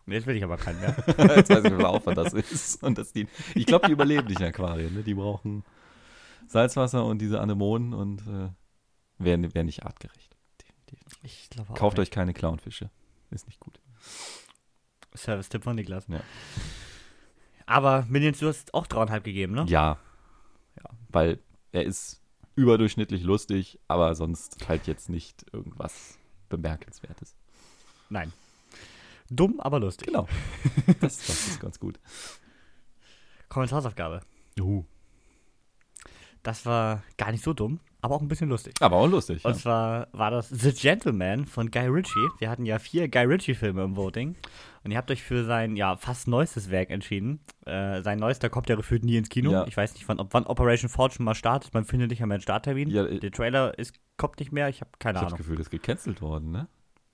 Jetzt 0.06 0.26
will 0.26 0.38
ich 0.38 0.44
aber 0.44 0.58
keinen 0.58 0.80
mehr. 0.80 0.96
jetzt 1.36 1.50
weiß 1.50 1.66
ich, 1.66 1.72
wie 1.72 1.76
viel 1.76 1.86
Aufwand 1.86 2.18
das 2.18 2.34
ist. 2.34 2.82
Und 2.82 2.98
das 2.98 3.12
die, 3.12 3.28
ich 3.56 3.66
glaube, 3.66 3.88
die 3.88 3.94
überleben 3.94 4.28
nicht 4.28 4.40
in 4.40 4.46
Aquarien. 4.46 4.94
Ne? 4.94 5.04
Die 5.04 5.14
brauchen 5.14 5.64
Salzwasser 6.48 7.04
und 7.04 7.20
diese 7.20 7.42
Anemonen 7.42 7.94
und 7.94 8.22
äh, 8.22 8.50
wären 9.18 9.54
wär 9.54 9.64
nicht 9.64 9.84
artgerecht. 9.86 10.38
Ich 11.24 11.50
glaube 11.50 11.72
auch. 11.72 11.76
Kauft 11.76 11.98
nicht. 11.98 12.08
euch 12.08 12.12
keine 12.12 12.34
Clownfische. 12.34 12.90
Ist 13.32 13.48
nicht 13.48 13.60
gut. 13.60 13.82
Service-Tipp 15.14 15.64
von 15.64 15.76
Niklas. 15.76 16.06
Ja. 16.08 16.22
Aber 17.66 18.06
Minions, 18.08 18.40
du 18.40 18.48
hast 18.48 18.74
auch 18.74 18.88
dreieinhalb 18.88 19.26
gegeben, 19.26 19.54
ne? 19.54 19.66
Ja. 19.68 19.98
Weil 21.18 21.40
er 21.72 21.84
ist 21.84 22.22
überdurchschnittlich 22.54 23.24
lustig, 23.24 23.80
aber 23.88 24.14
sonst 24.14 24.68
halt 24.68 24.86
jetzt 24.86 25.10
nicht 25.10 25.48
irgendwas 25.52 26.20
Bemerkenswertes. 26.48 27.36
Nein. 28.10 28.32
Dumm, 29.28 29.60
aber 29.60 29.80
lustig. 29.80 30.10
Genau. 30.10 30.28
Das, 31.00 31.18
das 31.18 31.48
ist 31.48 31.60
ganz 31.60 31.80
gut. 31.80 32.00
Kommentarsaufgabe. 33.50 34.22
Juhu. 34.60 34.86
Das 36.44 36.68
war 36.68 37.02
gar 37.18 37.32
nicht 37.32 37.44
so 37.44 37.54
dumm, 37.54 37.80
aber 38.02 38.16
auch 38.16 38.22
ein 38.22 38.28
bisschen 38.28 38.50
lustig. 38.50 38.76
Aber 38.80 38.96
auch 38.98 39.08
lustig. 39.08 39.44
Und 39.46 39.54
Ja. 39.54 39.58
zwar 39.58 40.08
war 40.12 40.32
das 40.32 40.50
The 40.50 40.72
Gentleman 40.74 41.46
von 41.46 41.72
Guy 41.72 41.88
Ritchie. 41.88 42.28
Wir 42.40 42.50
hatten 42.50 42.66
ja 42.66 42.80
vier 42.80 43.08
Guy 43.10 43.24
Ritchie-Filme 43.26 43.84
im 43.84 43.96
Voting. 43.96 44.36
Und 44.84 44.92
ihr 44.92 44.98
habt 44.98 45.12
euch 45.12 45.22
für 45.24 45.44
sein 45.44 45.76
ja 45.76 45.98
fast 45.98 46.28
neuestes 46.28 46.70
Werk 46.72 46.90
entschieden. 46.92 47.42
Äh, 47.66 48.02
sein 48.04 48.20
neuester 48.20 48.50
kommt 48.50 48.70
ja 48.70 48.76
gefühlt 48.76 49.04
nie 49.04 49.18
ins 49.18 49.28
Kino. 49.30 49.52
Ja. 49.52 49.66
Ich 49.68 49.76
weiß 49.76 49.94
nicht, 49.96 50.08
wann, 50.08 50.20
ob, 50.20 50.34
wann 50.34 50.46
Operation 50.46 50.90
Fortune 50.90 51.26
mal 51.26 51.36
startet. 51.36 51.74
Man 51.74 51.84
findet 51.84 52.10
nicht 52.12 52.22
einmal 52.22 52.36
einen 52.36 52.42
Starttermin. 52.44 52.90
Ja, 52.90 53.04
Der 53.04 53.32
Trailer 53.32 53.78
ist, 53.78 53.94
kommt 54.16 54.40
nicht 54.40 54.52
mehr. 54.54 54.70
Ich 54.70 54.80
habe 54.80 54.92
keine 55.00 55.18
Ich 55.18 55.22
habe 55.22 55.26
das 55.26 55.34
Ahnung. 55.34 55.38
Gefühl, 55.40 55.58
das 55.58 55.66
ist 55.68 55.72
gecancelt 55.72 56.22
worden, 56.22 56.52
ne? 56.52 56.68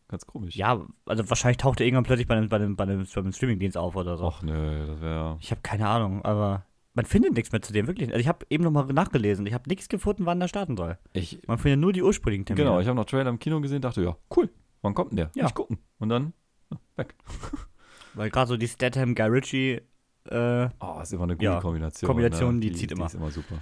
Ganz 0.10 0.28
komisch. 0.28 0.56
Ja, 0.56 0.86
also 1.08 1.28
wahrscheinlich 1.30 1.58
taucht 1.58 1.80
er 1.80 1.88
irgendwann 1.88 2.04
plötzlich 2.04 2.28
bei 2.28 2.36
einem, 2.36 2.50
bei 2.50 2.58
einem, 2.58 2.76
bei 2.76 2.84
einem, 2.84 3.06
bei 3.12 3.20
einem 3.22 3.32
Streamingdienst 3.34 3.78
auf 3.78 3.96
oder 3.96 4.18
so. 4.18 4.26
Och 4.26 4.44
nö, 4.44 4.86
das 4.86 5.02
wäre. 5.02 5.38
Ich 5.40 5.50
habe 5.50 5.62
keine 5.64 5.88
Ahnung, 5.88 6.24
aber 6.24 6.66
man 6.94 7.06
findet 7.06 7.34
nichts 7.34 7.52
mehr 7.52 7.62
zu 7.62 7.74
dem, 7.74 7.88
wirklich. 7.88 8.10
Also 8.10 8.20
ich 8.20 8.28
habe 8.28 8.46
eben 8.50 8.64
nochmal 8.64 8.86
nachgelesen. 8.88 9.46
Ich 9.48 9.54
habe 9.54 9.68
nichts 9.70 9.89
gefunden, 9.89 10.26
wann 10.26 10.39
der 10.39 10.48
starten 10.48 10.78
soll. 10.78 10.98
Ich, 11.14 11.39
Man 11.48 11.58
findet 11.58 11.80
nur 11.80 11.91
die 11.94 12.04
ursprünglichen 12.04 12.46
Termine. 12.46 12.66
genau, 12.66 12.80
ich 12.80 12.88
habe 12.88 12.96
noch 12.96 13.06
Trailer 13.06 13.30
im 13.30 13.39
Kino 13.39 13.60
gesehen, 13.62 13.82
dachte, 13.82 14.04
ja, 14.04 14.16
cool. 14.36 14.50
Wann 14.82 14.94
kommt 14.94 15.12
denn 15.12 15.18
der? 15.18 15.32
Ja. 15.36 15.46
Ich 15.48 15.54
gucken. 15.54 15.80
Und 16.00 16.10
dann 16.10 16.34
ja, 16.72 16.78
weg. 16.98 17.16
Weil 18.16 18.30
gerade 18.30 18.48
so 18.50 18.58
die 18.58 18.68
Statham, 18.68 19.16
Guy 19.16 19.28
Ritchie, 19.28 19.82
äh, 20.30 20.70
Oh, 20.80 21.00
ist 21.02 21.14
immer 21.14 21.24
eine 21.24 21.34
gute 21.36 21.46
Ja, 21.46 21.60
Kombination. 21.62 22.08
Kombination, 22.08 22.56
ne? 22.56 22.60
die 22.62 22.72
zieht 22.74 22.91
immer. 22.91 23.06
Die 23.06 23.08
ist 23.08 23.16
immer 23.16 23.32
super. 23.32 23.56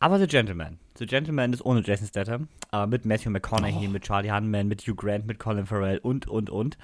aber 0.00 0.18
The 0.18 0.26
Gentleman. 0.26 0.78
The 0.98 1.06
Gentleman 1.06 1.52
ist 1.52 1.64
ohne 1.64 1.82
Jason 1.82 2.06
Statham, 2.08 2.48
aber 2.70 2.86
mit 2.88 3.04
Matthew 3.04 3.30
McConaughey, 3.30 3.86
Oh. 3.86 3.90
mit 3.90 4.02
Charlie 4.04 4.30
Hunman, 4.32 4.66
mit 4.68 4.82
Hugh 4.82 4.94
Grant, 4.96 5.26
mit 5.26 5.38
Colin 5.38 5.66
Farrell 5.66 5.98
und, 5.98 6.26
und, 6.26 6.50
und. 6.50 6.76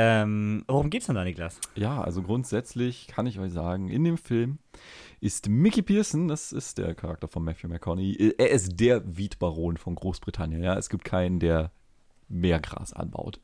Ähm, 0.00 0.62
worum 0.68 0.90
geht's 0.90 1.06
denn 1.06 1.16
da, 1.16 1.24
Niklas? 1.24 1.60
Ja, 1.74 2.00
also 2.00 2.22
grundsätzlich 2.22 3.08
kann 3.08 3.26
ich 3.26 3.40
euch 3.40 3.52
sagen, 3.52 3.88
in 3.88 4.04
dem 4.04 4.16
Film 4.16 4.58
ist 5.20 5.48
Mickey 5.48 5.82
Pearson, 5.82 6.28
das 6.28 6.52
ist 6.52 6.78
der 6.78 6.94
Charakter 6.94 7.26
von 7.26 7.42
Matthew 7.42 7.66
McConaughey, 7.66 8.14
äh, 8.14 8.34
er 8.38 8.50
ist 8.50 8.78
der 8.78 9.16
Wietbaron 9.16 9.76
von 9.76 9.96
Großbritannien. 9.96 10.62
Ja, 10.62 10.78
es 10.78 10.88
gibt 10.88 11.04
keinen, 11.04 11.40
der 11.40 11.72
mehr 12.28 12.60
Gras 12.60 12.92
anbaut. 12.92 13.40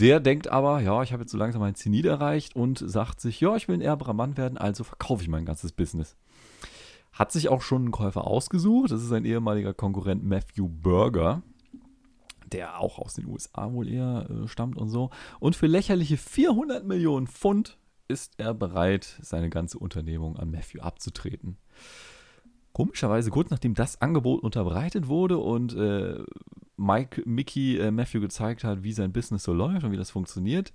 Der 0.00 0.18
denkt 0.18 0.48
aber, 0.48 0.80
ja, 0.80 1.04
ich 1.04 1.12
habe 1.12 1.22
jetzt 1.22 1.30
so 1.30 1.38
langsam 1.38 1.60
mein 1.60 1.76
Zenit 1.76 2.04
erreicht 2.04 2.56
und 2.56 2.82
sagt 2.84 3.20
sich, 3.20 3.40
ja, 3.40 3.54
ich 3.54 3.68
will 3.68 3.76
ein 3.76 3.80
erberer 3.80 4.12
Mann 4.12 4.36
werden, 4.36 4.58
also 4.58 4.82
verkaufe 4.82 5.22
ich 5.22 5.28
mein 5.28 5.44
ganzes 5.44 5.70
Business. 5.70 6.16
Hat 7.12 7.30
sich 7.30 7.48
auch 7.48 7.62
schon 7.62 7.82
einen 7.82 7.90
Käufer 7.92 8.26
ausgesucht. 8.26 8.90
Das 8.90 9.04
ist 9.04 9.12
ein 9.12 9.24
ehemaliger 9.24 9.72
Konkurrent 9.72 10.24
Matthew 10.24 10.68
Berger, 10.68 11.42
der 12.52 12.80
auch 12.80 12.98
aus 12.98 13.14
den 13.14 13.26
USA 13.26 13.72
wohl 13.72 13.88
eher 13.88 14.28
äh, 14.30 14.48
stammt 14.48 14.76
und 14.76 14.88
so. 14.88 15.10
Und 15.38 15.56
für 15.56 15.66
lächerliche 15.66 16.16
400 16.16 16.84
Millionen 16.84 17.26
Pfund 17.26 17.78
ist 18.08 18.34
er 18.38 18.54
bereit, 18.54 19.18
seine 19.22 19.50
ganze 19.50 19.78
Unternehmung 19.78 20.36
an 20.36 20.50
Matthew 20.50 20.80
abzutreten. 20.80 21.56
Komischerweise, 22.72 23.30
kurz 23.30 23.50
nachdem 23.50 23.74
das 23.74 24.00
Angebot 24.00 24.42
unterbreitet 24.42 25.08
wurde 25.08 25.38
und 25.38 25.74
äh, 25.74 26.22
Mike, 26.76 27.22
Mickey 27.26 27.78
äh, 27.78 27.90
Matthew 27.90 28.20
gezeigt 28.20 28.64
hat, 28.64 28.82
wie 28.82 28.92
sein 28.92 29.12
Business 29.12 29.42
so 29.42 29.52
läuft 29.52 29.84
und 29.84 29.92
wie 29.92 29.96
das 29.96 30.10
funktioniert, 30.10 30.72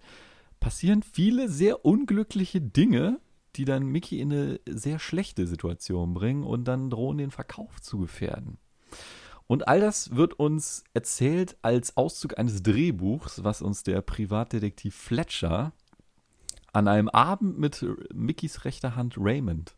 passieren 0.60 1.04
viele 1.04 1.50
sehr 1.50 1.86
unglückliche 1.86 2.62
Dinge, 2.62 3.20
die 3.56 3.66
dann 3.66 3.86
Mickey 3.86 4.20
in 4.20 4.32
eine 4.32 4.60
sehr 4.68 5.00
schlechte 5.00 5.48
Situation 5.48 6.14
bringen 6.14 6.44
und 6.44 6.66
dann 6.66 6.90
drohen, 6.90 7.18
den 7.18 7.32
Verkauf 7.32 7.82
zu 7.82 7.98
gefährden. 7.98 8.58
Und 9.48 9.68
all 9.68 9.80
das 9.80 10.16
wird 10.16 10.34
uns 10.40 10.84
erzählt 10.94 11.58
als 11.62 11.98
Auszug 11.98 12.38
eines 12.40 12.64
Drehbuchs, 12.64 13.44
was 13.44 13.62
uns 13.62 13.84
der 13.84 14.02
Privatdetektiv 14.02 14.96
Fletcher 14.96 15.74
an 16.74 16.88
einem 16.88 17.10
Abend 17.10 17.58
mit 17.58 17.86
Mickys 18.14 18.66
rechter 18.66 18.96
Hand 18.96 19.16
Raymond 19.18 19.74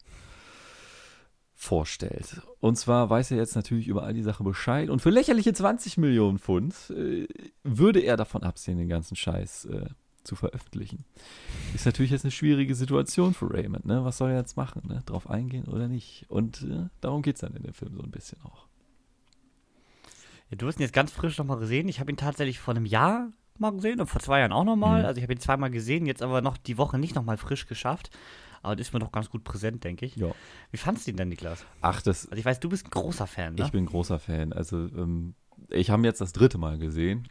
vorstellt. 1.54 2.42
Und 2.60 2.78
zwar 2.78 3.10
weiß 3.10 3.32
er 3.32 3.38
jetzt 3.38 3.56
natürlich 3.56 3.88
über 3.88 4.04
all 4.04 4.14
die 4.14 4.24
Sachen 4.24 4.46
Bescheid 4.46 4.90
und 4.90 5.02
für 5.02 5.10
lächerliche 5.10 5.54
20 5.54 5.98
Millionen 5.98 6.38
Pfund 6.38 6.76
äh, 6.92 7.28
würde 7.64 8.00
er 8.00 8.16
davon 8.16 8.44
absehen, 8.44 8.78
den 8.78 8.88
ganzen 8.88 9.16
Scheiß 9.16 9.66
äh, 9.66 9.88
zu 10.24 10.36
veröffentlichen. 10.36 11.04
Ist 11.74 11.86
natürlich 11.86 12.12
jetzt 12.12 12.26
eine 12.26 12.32
schwierige 12.32 12.76
Situation 12.76 13.34
für 13.34 13.52
Raymond. 13.52 13.86
Ne? 13.86 14.06
Was 14.06 14.18
soll 14.18 14.32
er 14.32 14.38
jetzt 14.38 14.56
machen? 14.56 14.84
Ne? 14.88 15.02
Drauf 15.06 15.30
eingehen 15.30 15.66
oder 15.66 15.88
nicht? 15.88 16.26
Und 16.30 16.62
äh, 16.62 16.90
darum 17.02 17.24
geht 17.24 17.36
es 17.36 17.42
dann 17.42 17.56
in 17.56 17.64
dem 17.64 17.74
Film 17.74 17.96
so 17.96 18.04
ein 18.04 18.12
bisschen 18.12 18.40
auch. 18.44 18.67
Du 20.52 20.68
hast 20.68 20.80
ihn 20.80 20.84
jetzt 20.84 20.94
ganz 20.94 21.12
frisch 21.12 21.38
nochmal 21.38 21.60
gesehen. 21.60 21.88
Ich 21.90 22.00
habe 22.00 22.12
ihn 22.12 22.18
tatsächlich 22.18 22.60
vor 22.60 22.74
einem 22.74 22.86
Jahr 22.86 23.32
mal 23.58 23.72
gesehen 23.74 24.00
und 24.00 24.08
vor 24.08 24.22
zwei 24.22 24.40
Jahren 24.40 24.54
auch 24.54 24.64
nochmal. 24.64 25.02
Mhm. 25.02 25.06
Also 25.08 25.18
ich 25.18 25.24
habe 25.24 25.34
ihn 25.34 25.40
zweimal 25.40 25.70
gesehen, 25.70 26.06
jetzt 26.06 26.22
aber 26.22 26.42
noch 26.42 26.58
die 26.58 26.78
Woche 26.78 26.98
nicht 26.98 27.16
nochmal 27.16 27.38
frisch 27.38 27.68
geschafft. 27.68 28.10
Aber 28.62 28.76
das 28.76 28.88
ist 28.88 28.94
mir 28.94 29.00
doch 29.00 29.12
ganz 29.12 29.30
gut 29.30 29.44
präsent, 29.44 29.84
denke 29.84 30.06
ich. 30.06 30.16
Ja. 30.16 30.32
Wie 30.72 30.78
fandst 30.78 31.06
du 31.06 31.12
ihn 31.12 31.18
denn, 31.18 31.30
Niklas? 31.30 31.66
Ach, 31.82 32.02
das, 32.02 32.28
Also 32.28 32.40
ich 32.40 32.46
weiß, 32.46 32.60
du 32.60 32.70
bist 32.70 32.86
ein 32.88 32.92
großer 32.92 33.28
Fan, 33.28 33.56
ne? 33.56 33.64
Ich 33.66 33.72
bin 33.72 33.86
großer 33.86 34.20
Fan. 34.20 34.54
Also, 34.54 34.78
ähm, 34.78 35.36
ich 35.70 35.90
habe 35.90 36.02
ihn 36.02 36.06
jetzt 36.06 36.22
das 36.22 36.34
dritte 36.34 36.58
Mal 36.58 36.78
gesehen. 36.78 37.28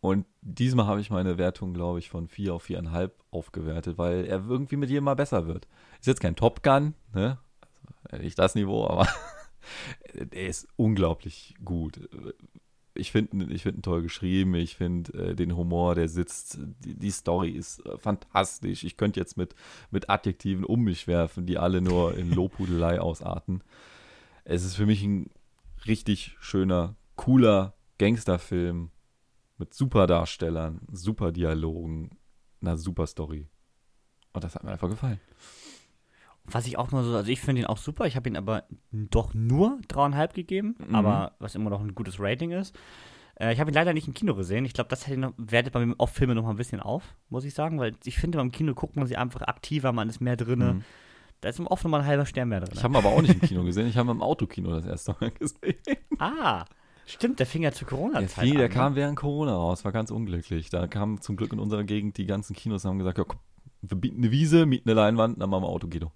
Und 0.00 0.26
diesmal 0.42 0.86
habe 0.86 1.00
ich 1.00 1.10
meine 1.10 1.38
Wertung, 1.38 1.72
glaube 1.72 1.98
ich, 1.98 2.10
von 2.10 2.28
4 2.28 2.54
auf 2.54 2.66
4,5 2.66 3.10
aufgewertet, 3.30 3.96
weil 3.96 4.26
er 4.26 4.44
irgendwie 4.46 4.76
mit 4.76 4.90
jedem 4.90 5.04
Mal 5.04 5.14
besser 5.14 5.46
wird. 5.46 5.66
Ist 6.00 6.06
jetzt 6.06 6.20
kein 6.20 6.36
Top 6.36 6.62
Gun, 6.62 6.94
ne? 7.14 7.38
Also, 8.10 8.22
nicht 8.22 8.38
das 8.38 8.54
Niveau, 8.54 8.86
aber 8.86 9.08
er 10.32 10.48
ist 10.48 10.68
unglaublich 10.76 11.54
gut. 11.64 11.98
Ich 12.96 13.10
finde 13.10 13.52
ich 13.52 13.62
find 13.62 13.78
ihn 13.78 13.82
toll 13.82 14.02
geschrieben, 14.02 14.54
ich 14.54 14.76
finde 14.76 15.30
äh, 15.30 15.34
den 15.34 15.56
Humor, 15.56 15.94
der 15.94 16.08
sitzt, 16.08 16.58
die, 16.84 16.94
die 16.94 17.10
Story 17.10 17.50
ist 17.50 17.84
äh, 17.86 17.98
fantastisch. 17.98 18.84
Ich 18.84 18.96
könnte 18.96 19.18
jetzt 19.18 19.36
mit, 19.36 19.54
mit 19.90 20.08
Adjektiven 20.08 20.64
um 20.64 20.82
mich 20.82 21.06
werfen, 21.08 21.44
die 21.44 21.58
alle 21.58 21.80
nur 21.80 22.16
in 22.16 22.30
Lobhudelei 22.30 23.00
ausarten. 23.00 23.62
Es 24.44 24.64
ist 24.64 24.76
für 24.76 24.86
mich 24.86 25.02
ein 25.02 25.30
richtig 25.86 26.36
schöner, 26.40 26.94
cooler 27.16 27.74
Gangsterfilm 27.98 28.90
mit 29.58 29.74
super 29.74 30.06
Darstellern, 30.06 30.80
super 30.90 31.32
Dialogen, 31.32 32.18
einer 32.60 32.76
super 32.76 33.06
Story. 33.06 33.48
Und 34.32 34.44
das 34.44 34.54
hat 34.54 34.64
mir 34.64 34.72
einfach 34.72 34.90
gefallen. 34.90 35.20
Was 36.46 36.66
ich 36.66 36.76
auch 36.78 36.90
mal 36.90 37.02
so, 37.04 37.16
also 37.16 37.30
ich 37.30 37.40
finde 37.40 37.62
ihn 37.62 37.66
auch 37.66 37.78
super, 37.78 38.06
ich 38.06 38.16
habe 38.16 38.28
ihn 38.28 38.36
aber 38.36 38.64
doch 38.92 39.32
nur 39.32 39.78
dreieinhalb 39.88 40.34
gegeben, 40.34 40.76
Mhm. 40.88 40.94
aber 40.94 41.32
was 41.38 41.54
immer 41.54 41.70
noch 41.70 41.80
ein 41.80 41.94
gutes 41.94 42.20
Rating 42.20 42.50
ist. 42.50 42.76
Äh, 43.40 43.52
ich 43.54 43.60
habe 43.60 43.70
ihn 43.70 43.74
leider 43.74 43.94
nicht 43.94 44.06
im 44.06 44.14
Kino 44.14 44.34
gesehen. 44.34 44.64
Ich 44.66 44.74
glaube, 44.74 44.88
das 44.90 45.06
hätte 45.06 45.18
noch, 45.18 45.32
wertet 45.38 45.72
bei 45.72 45.84
mir 45.84 45.94
oft 45.98 46.14
Filme 46.14 46.34
noch 46.34 46.42
mal 46.44 46.50
ein 46.50 46.56
bisschen 46.56 46.80
auf, 46.80 47.14
muss 47.30 47.44
ich 47.44 47.54
sagen, 47.54 47.78
weil 47.78 47.96
ich 48.04 48.16
finde, 48.18 48.38
beim 48.38 48.52
Kino 48.52 48.74
guckt 48.74 48.94
man 48.96 49.06
sie 49.06 49.16
einfach 49.16 49.40
aktiver, 49.42 49.92
man 49.92 50.08
ist 50.08 50.20
mehr 50.20 50.36
drin. 50.36 50.58
Mhm. 50.58 50.84
Da 51.40 51.48
ist 51.48 51.58
oft 51.60 51.82
noch 51.84 51.90
mal 51.90 52.00
ein 52.00 52.06
halber 52.06 52.26
Stern 52.26 52.48
mehr 52.50 52.60
drin. 52.60 52.70
Ich 52.74 52.84
habe 52.84 52.94
ihn 52.94 52.98
aber 52.98 53.08
auch 53.08 53.20
nicht 53.22 53.34
im 53.34 53.40
Kino 53.40 53.64
gesehen, 53.64 53.86
ich 53.86 53.96
habe 53.96 54.08
ihn 54.10 54.16
im 54.16 54.22
Autokino 54.22 54.70
das 54.70 54.86
erste 54.86 55.16
Mal 55.20 55.30
gesehen. 55.38 55.74
ah, 56.18 56.64
stimmt, 57.06 57.38
der 57.38 57.46
fing 57.46 57.62
ja 57.62 57.72
zu 57.72 57.84
Der, 57.84 57.88
Corona-Zeit 57.88 58.44
viel, 58.44 58.54
der 58.56 58.64
an, 58.66 58.70
ne? 58.70 58.74
kam 58.74 58.94
während 58.96 59.16
Corona 59.16 59.54
raus, 59.54 59.84
war 59.84 59.92
ganz 59.92 60.10
unglücklich. 60.10 60.70
Da 60.70 60.86
kamen 60.86 61.20
zum 61.20 61.36
Glück 61.36 61.52
in 61.52 61.58
unserer 61.58 61.84
Gegend 61.84 62.16
die 62.18 62.26
ganzen 62.26 62.54
Kinos 62.54 62.84
und 62.84 62.90
haben 62.92 62.98
gesagt, 62.98 63.18
ja, 63.18 63.24
komm, 63.24 63.40
wir 63.90 63.98
bieten 63.98 64.18
eine 64.18 64.30
Wiese, 64.30 64.66
mieten 64.66 64.88
eine 64.88 64.98
Leinwand, 65.00 65.40
dann 65.40 65.50
machen 65.50 65.62
wir 65.62 65.68
Autokino. 65.68 66.12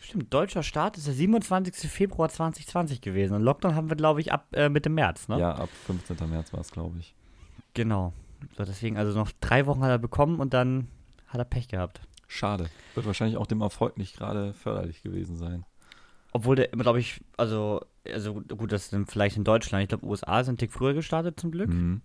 Stimmt, 0.00 0.32
deutscher 0.32 0.62
Start 0.62 0.98
ist 0.98 1.06
der 1.06 1.14
27. 1.14 1.90
Februar 1.90 2.28
2020 2.28 3.00
gewesen. 3.00 3.34
Und 3.34 3.42
Lockdown 3.42 3.74
haben 3.74 3.88
wir, 3.88 3.96
glaube 3.96 4.20
ich, 4.20 4.32
ab 4.32 4.46
äh, 4.52 4.68
Mitte 4.68 4.90
März, 4.90 5.28
ne? 5.28 5.38
Ja, 5.38 5.54
ab 5.54 5.70
15. 5.86 6.16
März 6.28 6.52
war 6.52 6.60
es, 6.60 6.70
glaube 6.70 6.98
ich. 6.98 7.14
Genau. 7.74 8.12
So, 8.56 8.64
deswegen, 8.64 8.98
also 8.98 9.18
noch 9.18 9.30
drei 9.40 9.66
Wochen 9.66 9.82
hat 9.82 9.90
er 9.90 9.98
bekommen 9.98 10.40
und 10.40 10.52
dann 10.52 10.88
hat 11.28 11.40
er 11.40 11.44
Pech 11.44 11.68
gehabt. 11.68 12.00
Schade. 12.28 12.68
Wird 12.94 13.06
wahrscheinlich 13.06 13.36
auch 13.36 13.46
dem 13.46 13.60
Erfolg 13.60 13.96
nicht 13.96 14.16
gerade 14.16 14.52
förderlich 14.54 15.02
gewesen 15.02 15.36
sein. 15.36 15.64
Obwohl 16.32 16.56
der, 16.56 16.68
glaube 16.68 16.98
ich, 16.98 17.20
also, 17.36 17.82
also 18.06 18.34
gut, 18.34 18.72
das 18.72 18.88
sind 18.88 19.10
vielleicht 19.10 19.36
in 19.36 19.44
Deutschland, 19.44 19.82
ich 19.82 19.88
glaube, 19.90 20.06
USA 20.06 20.42
sind 20.42 20.58
Tick 20.58 20.72
früher 20.72 20.94
gestartet 20.94 21.38
zum 21.38 21.50
Glück. 21.50 21.68
Mhm. 21.68 22.00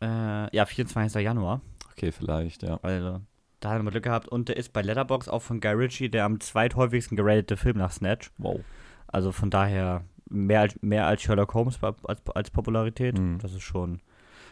Äh, 0.00 0.54
ja, 0.54 0.66
24. 0.66 1.22
Januar. 1.22 1.60
Okay, 1.92 2.12
vielleicht, 2.12 2.62
ja. 2.62 2.78
Also, 2.82 3.20
da 3.64 3.70
haben 3.70 3.84
wir 3.84 3.90
Glück 3.90 4.04
gehabt. 4.04 4.28
Und 4.28 4.48
der 4.48 4.56
ist 4.56 4.72
bei 4.72 4.82
Letterbox 4.82 5.28
auch 5.28 5.40
von 5.42 5.60
Guy 5.60 5.72
Ritchie 5.72 6.08
der 6.10 6.24
am 6.24 6.40
zweithäufigsten 6.40 7.16
geratete 7.16 7.56
Film 7.56 7.78
nach 7.78 7.92
Snatch. 7.92 8.30
Wow. 8.38 8.60
Also 9.06 9.32
von 9.32 9.50
daher 9.50 10.04
mehr 10.28 10.60
als, 10.60 10.78
mehr 10.82 11.06
als 11.06 11.22
Sherlock 11.22 11.54
Holmes 11.54 11.78
als, 11.82 12.20
als 12.34 12.50
Popularität. 12.50 13.18
Mhm. 13.18 13.38
Das 13.38 13.52
ist 13.52 13.62
schon. 13.62 14.00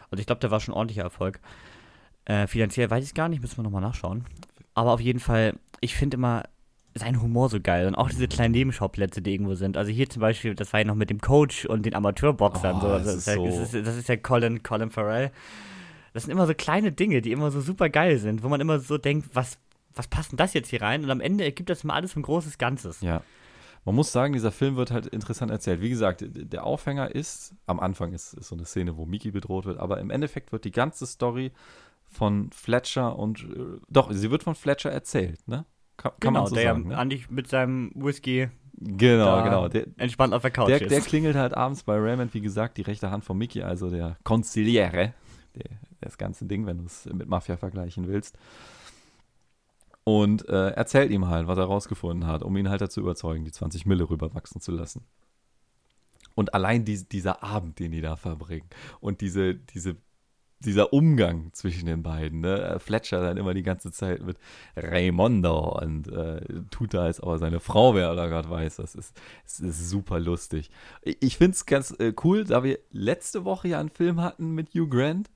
Also 0.09 0.19
ich 0.19 0.25
glaube, 0.27 0.39
der 0.41 0.51
war 0.51 0.59
schon 0.59 0.73
ordentlicher 0.73 1.03
Erfolg. 1.03 1.39
Äh, 2.25 2.47
finanziell 2.47 2.89
weiß 2.89 3.03
ich 3.03 3.09
es 3.11 3.13
gar 3.15 3.29
nicht, 3.29 3.41
müssen 3.41 3.57
wir 3.57 3.63
nochmal 3.63 3.81
nachschauen. 3.81 4.25
Aber 4.75 4.91
auf 4.93 4.99
jeden 5.01 5.19
Fall, 5.19 5.55
ich 5.79 5.95
finde 5.95 6.17
immer 6.17 6.43
seinen 6.93 7.21
Humor 7.21 7.49
so 7.49 7.59
geil 7.61 7.87
und 7.87 7.95
auch 7.95 8.09
diese 8.09 8.27
kleinen 8.27 8.51
Nebenschauplätze, 8.51 9.21
die 9.21 9.33
irgendwo 9.33 9.55
sind. 9.55 9.77
Also 9.77 9.91
hier 9.91 10.09
zum 10.09 10.19
Beispiel, 10.21 10.53
das 10.55 10.71
war 10.73 10.81
ja 10.81 10.85
noch 10.85 10.95
mit 10.95 11.09
dem 11.09 11.21
Coach 11.21 11.65
und 11.65 11.85
den 11.85 11.95
Amateurboxern. 11.95 12.75
Oh, 12.77 12.79
so. 12.81 12.87
das 12.89 13.03
Das, 13.05 13.15
ist 13.15 13.19
ist 13.19 13.27
ja, 13.27 13.35
so- 13.35 13.45
das, 13.45 13.73
ist, 13.73 13.87
das 13.87 13.97
ist 13.97 14.09
ja 14.09 14.17
Colin, 14.17 14.61
Colin 14.61 14.91
Farrell. 14.91 15.31
Das 16.13 16.23
sind 16.23 16.31
immer 16.31 16.47
so 16.47 16.53
kleine 16.53 16.91
Dinge, 16.91 17.21
die 17.21 17.31
immer 17.31 17.51
so 17.51 17.61
super 17.61 17.89
geil 17.89 18.17
sind, 18.17 18.43
wo 18.43 18.49
man 18.49 18.61
immer 18.61 18.79
so 18.79 18.97
denkt, 18.97 19.29
was, 19.33 19.57
was 19.93 20.07
passt 20.07 20.31
denn 20.31 20.37
das 20.37 20.53
jetzt 20.53 20.69
hier 20.69 20.81
rein? 20.81 21.03
Und 21.03 21.11
am 21.11 21.21
Ende 21.21 21.43
ergibt 21.43 21.69
das 21.69 21.83
mal 21.83 21.93
alles 21.93 22.15
ein 22.15 22.21
großes 22.21 22.57
Ganzes. 22.57 23.01
Ja. 23.01 23.21
Man 23.83 23.95
muss 23.95 24.11
sagen, 24.11 24.33
dieser 24.33 24.51
Film 24.51 24.75
wird 24.75 24.91
halt 24.91 25.07
interessant 25.07 25.51
erzählt. 25.51 25.81
Wie 25.81 25.89
gesagt, 25.89 26.23
der 26.27 26.65
Aufhänger 26.65 27.15
ist, 27.15 27.55
am 27.65 27.79
Anfang 27.79 28.13
ist, 28.13 28.33
ist 28.33 28.49
so 28.49 28.55
eine 28.55 28.65
Szene, 28.65 28.95
wo 28.95 29.05
Mickey 29.05 29.31
bedroht 29.31 29.65
wird, 29.65 29.79
aber 29.79 29.99
im 29.99 30.11
Endeffekt 30.11 30.51
wird 30.51 30.65
die 30.65 30.71
ganze 30.71 31.07
Story 31.07 31.51
von 32.05 32.51
Fletcher 32.51 33.17
und, 33.17 33.43
äh, 33.43 33.79
doch, 33.89 34.11
sie 34.11 34.29
wird 34.29 34.43
von 34.43 34.53
Fletcher 34.53 34.91
erzählt, 34.91 35.47
ne? 35.47 35.65
Kann, 35.97 36.11
kann 36.11 36.33
genau, 36.33 36.41
man 36.41 36.49
so 36.49 36.55
der 36.55 36.63
sagen, 36.65 36.83
ja 36.83 36.89
ne? 36.89 36.97
eigentlich 36.97 37.29
mit 37.29 37.47
seinem 37.47 37.91
Whisky 37.95 38.49
Genau, 38.83 39.43
genau. 39.43 39.67
Der, 39.67 39.85
entspannt 39.97 40.33
auf 40.33 40.41
der 40.41 40.49
Couch 40.49 40.69
der, 40.69 40.79
der 40.79 41.01
klingelt 41.01 41.35
halt 41.35 41.53
abends 41.53 41.83
bei 41.83 41.97
Raymond, 41.97 42.33
wie 42.33 42.41
gesagt, 42.41 42.77
die 42.77 42.81
rechte 42.81 43.11
Hand 43.11 43.23
von 43.23 43.37
Mickey, 43.37 43.61
also 43.61 43.91
der 43.91 44.17
Consigliere, 44.23 45.13
der, 45.55 45.69
das 46.01 46.17
ganze 46.17 46.45
Ding, 46.45 46.65
wenn 46.65 46.79
du 46.79 46.85
es 46.85 47.05
mit 47.05 47.27
Mafia 47.27 47.57
vergleichen 47.57 48.07
willst. 48.07 48.37
Und 50.03 50.47
äh, 50.49 50.69
erzählt 50.69 51.11
ihm 51.11 51.27
halt, 51.27 51.47
was 51.47 51.57
er 51.57 51.65
rausgefunden 51.65 52.27
hat, 52.27 52.41
um 52.41 52.57
ihn 52.57 52.69
halt 52.69 52.81
dazu 52.81 52.99
überzeugen, 53.01 53.45
die 53.45 53.51
20 53.51 53.85
Mille 53.85 54.09
rüberwachsen 54.09 54.59
zu 54.59 54.71
lassen. 54.71 55.05
Und 56.33 56.53
allein 56.53 56.85
dies, 56.85 57.07
dieser 57.07 57.43
Abend, 57.43 57.79
den 57.79 57.91
die 57.91 58.01
da 58.01 58.15
verbringen 58.15 58.67
und 58.99 59.21
diese, 59.21 59.53
diese, 59.55 59.97
dieser 60.59 60.93
Umgang 60.93 61.51
zwischen 61.53 61.85
den 61.85 62.03
beiden, 62.03 62.41
ne? 62.41 62.77
Fletcher 62.79 63.21
dann 63.21 63.37
immer 63.37 63.53
die 63.53 63.63
ganze 63.63 63.91
Zeit 63.91 64.23
mit 64.23 64.37
Raimondo 64.75 65.79
und 65.79 66.07
äh, 66.07 66.41
tut 66.69 66.93
da, 66.93 67.03
als 67.03 67.21
ob 67.21 67.29
er 67.29 67.39
seine 67.39 67.59
Frau 67.59 67.95
wäre 67.95 68.11
oder 68.11 68.29
Gott 68.29 68.49
weiß, 68.49 68.77
das 68.77 68.95
ist, 68.95 69.19
es 69.45 69.59
ist 69.59 69.89
super 69.89 70.19
lustig. 70.19 70.71
Ich, 71.01 71.17
ich 71.21 71.37
finde 71.37 71.55
es 71.55 71.65
ganz 71.65 71.91
äh, 71.99 72.13
cool, 72.23 72.45
da 72.45 72.63
wir 72.63 72.79
letzte 72.91 73.43
Woche 73.43 73.67
ja 73.67 73.79
einen 73.79 73.89
Film 73.89 74.21
hatten 74.21 74.51
mit 74.51 74.69
Hugh 74.73 74.87
Grant 74.87 75.29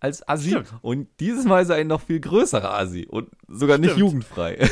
als 0.00 0.26
Assi 0.28 0.50
Stimmt. 0.50 0.74
und 0.82 1.08
dieses 1.20 1.44
Mal 1.46 1.62
ist 1.62 1.70
er 1.70 1.76
ein 1.76 1.86
noch 1.86 2.00
viel 2.02 2.20
größerer 2.20 2.78
Assi 2.78 3.06
und 3.08 3.30
sogar 3.48 3.78
nicht 3.78 3.92
Stimmt. 3.92 4.00
jugendfrei. 4.06 4.68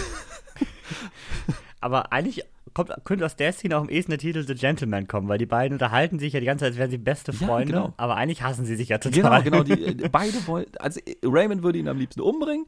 Aber 1.81 2.13
eigentlich 2.13 2.43
kommt, 2.73 2.91
könnte 3.05 3.27
aus 3.27 3.37
der 3.37 3.53
Szene 3.53 3.77
auch 3.77 3.83
am 3.83 3.89
ehesten 3.89 4.11
der 4.13 4.19
Titel 4.19 4.43
The 4.47 4.55
Gentleman 4.55 5.07
kommen, 5.07 5.29
weil 5.29 5.39
die 5.39 5.47
beiden 5.47 5.75
unterhalten 5.75 6.19
sich 6.19 6.33
ja 6.33 6.41
die 6.41 6.47
ganze 6.47 6.65
Zeit, 6.65 6.73
als 6.73 6.79
wären 6.79 6.91
sie 6.91 6.99
beste 6.99 7.33
Ja, 7.33 7.47
Freunde, 7.47 7.73
genau. 7.73 7.95
aber 7.97 8.17
eigentlich 8.17 8.43
hassen 8.43 8.65
sie 8.65 8.77
sich 8.77 8.89
ja 8.89 8.99
Genau, 8.99 9.15
total. 9.23 9.43
genau. 9.43 9.63
Die, 9.63 9.73
äh, 10.05 10.09
beide 10.13 10.47
wollen, 10.47 10.67
also 10.79 11.01
Raymond 11.23 11.63
würde 11.63 11.79
ihn 11.79 11.89
am 11.89 11.99
liebsten 11.99 12.21
umbringen 12.21 12.67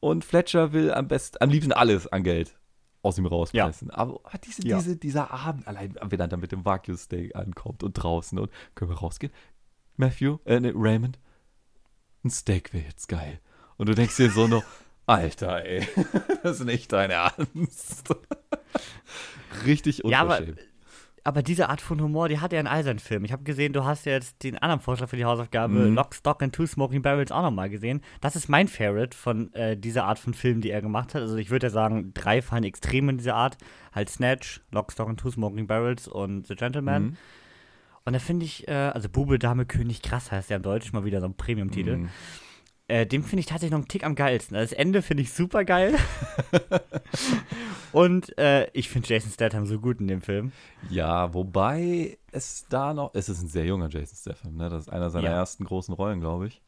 und 0.00 0.24
Fletcher 0.24 0.72
will 0.72 0.92
am 0.92 1.08
besten, 1.08 1.38
am 1.40 1.50
liebsten 1.50 1.72
alles 1.72 2.06
an 2.08 2.22
Geld 2.24 2.56
aus 3.02 3.18
ihm 3.18 3.26
rauspressen. 3.26 3.90
Aber 3.90 4.20
ah, 4.24 4.36
diese, 4.44 4.66
Ja. 4.66 4.76
diese, 4.78 4.96
dieser 4.96 5.30
Abend, 5.32 5.66
allein 5.68 5.94
wenn 6.02 6.18
er 6.20 6.26
dann 6.28 6.40
mit 6.40 6.50
dem 6.50 6.64
Wagyu-Steak 6.64 7.36
ankommt 7.36 7.82
und 7.84 7.92
draußen 7.94 8.36
und 8.38 8.50
können 8.74 8.90
wir 8.90 8.98
rausgehen? 8.98 9.32
Matthew, 9.96 10.38
äh, 10.44 10.58
ne, 10.60 10.72
Raymond, 10.74 11.18
ein 12.26 12.30
Steak 12.30 12.72
wäre 12.74 12.84
jetzt 12.84 13.08
geil. 13.08 13.40
Und 13.76 13.88
du 13.88 13.94
denkst 13.94 14.16
dir 14.16 14.30
so 14.30 14.46
noch, 14.46 14.64
Alter, 15.06 15.64
ey, 15.64 15.86
das 16.42 16.60
ist 16.60 16.66
nicht 16.66 16.92
dein 16.92 17.10
Ernst. 17.10 18.14
Richtig 19.64 20.02
Ja, 20.04 20.20
aber- 20.20 20.38
unverschämt. 20.38 20.60
Diese 21.44 21.68
Art 21.68 21.80
von 21.80 22.00
Humor, 22.00 22.28
die 22.28 22.38
hat 22.38 22.52
er 22.52 22.60
in 22.60 22.68
all 22.68 22.84
seinen 22.84 23.00
Filmen. 23.00 23.24
Ich 23.24 23.32
habe 23.32 23.42
gesehen, 23.42 23.72
du 23.72 23.84
hast 23.84 24.06
jetzt 24.06 24.44
den 24.44 24.56
anderen 24.58 24.80
Vorschlag 24.80 25.08
für 25.08 25.16
die 25.16 25.24
Hausaufgabe, 25.24 25.74
Mhm. 25.74 25.94
Lock, 25.96 26.14
Stock 26.14 26.40
and 26.40 26.54
Two 26.54 26.66
Smoking 26.66 27.02
Barrels, 27.02 27.32
auch 27.32 27.42
nochmal 27.42 27.68
gesehen. 27.68 28.00
Das 28.20 28.36
ist 28.36 28.48
mein 28.48 28.68
Favorite 28.68 29.16
von 29.16 29.52
äh, 29.52 29.76
dieser 29.76 30.04
Art 30.04 30.20
von 30.20 30.34
Film, 30.34 30.60
die 30.60 30.70
er 30.70 30.82
gemacht 30.82 31.16
hat. 31.16 31.22
Also 31.22 31.34
ich 31.36 31.50
würde 31.50 31.66
ja 31.66 31.70
sagen, 31.72 32.12
drei 32.14 32.42
fallen 32.42 32.62
extrem 32.62 33.08
in 33.08 33.18
dieser 33.18 33.34
Art. 33.34 33.56
Halt 33.92 34.08
Snatch, 34.08 34.60
Lock, 34.70 34.92
Stock 34.92 35.08
and 35.08 35.18
Two 35.18 35.32
Smoking 35.32 35.66
Barrels 35.66 36.06
und 36.06 36.46
The 36.46 36.54
Gentleman. 36.54 37.02
Mhm. 37.02 37.16
Und 38.06 38.12
da 38.14 38.18
finde 38.18 38.46
ich, 38.46 38.66
äh, 38.68 38.72
also 38.72 39.08
Bube, 39.10 39.38
Dame, 39.38 39.66
König, 39.66 40.00
krass 40.00 40.32
heißt 40.32 40.48
der 40.48 40.56
im 40.56 40.62
Deutsch, 40.62 40.92
mal 40.92 41.04
wieder 41.04 41.20
so 41.20 41.26
ein 41.26 41.34
Premium-Titel. 41.34 41.96
Mhm. 41.96 42.08
Äh, 42.88 43.04
dem 43.04 43.24
finde 43.24 43.40
ich 43.40 43.46
tatsächlich 43.46 43.72
noch 43.72 43.78
einen 43.80 43.88
Tick 43.88 44.04
am 44.04 44.14
geilsten. 44.14 44.56
Also 44.56 44.70
das 44.70 44.78
Ende 44.78 45.02
finde 45.02 45.24
ich 45.24 45.32
super 45.32 45.64
geil. 45.64 45.96
Und 47.92 48.36
äh, 48.38 48.68
ich 48.72 48.88
finde 48.88 49.08
Jason 49.08 49.30
Statham 49.32 49.66
so 49.66 49.80
gut 49.80 50.00
in 50.00 50.06
dem 50.08 50.20
Film. 50.22 50.52
Ja, 50.88 51.34
wobei 51.34 52.18
es 52.30 52.66
da 52.68 52.94
noch, 52.94 53.10
es 53.14 53.28
ist 53.28 53.42
ein 53.42 53.48
sehr 53.48 53.64
junger 53.64 53.88
Jason 53.88 54.16
Statham, 54.16 54.54
ne? 54.56 54.68
Das 54.68 54.82
ist 54.84 54.88
einer 54.88 55.10
seiner 55.10 55.30
Ja. 55.30 55.36
ersten 55.36 55.64
großen 55.64 55.94
Rollen, 55.94 56.20
glaube 56.20 56.48
ich. 56.48 56.62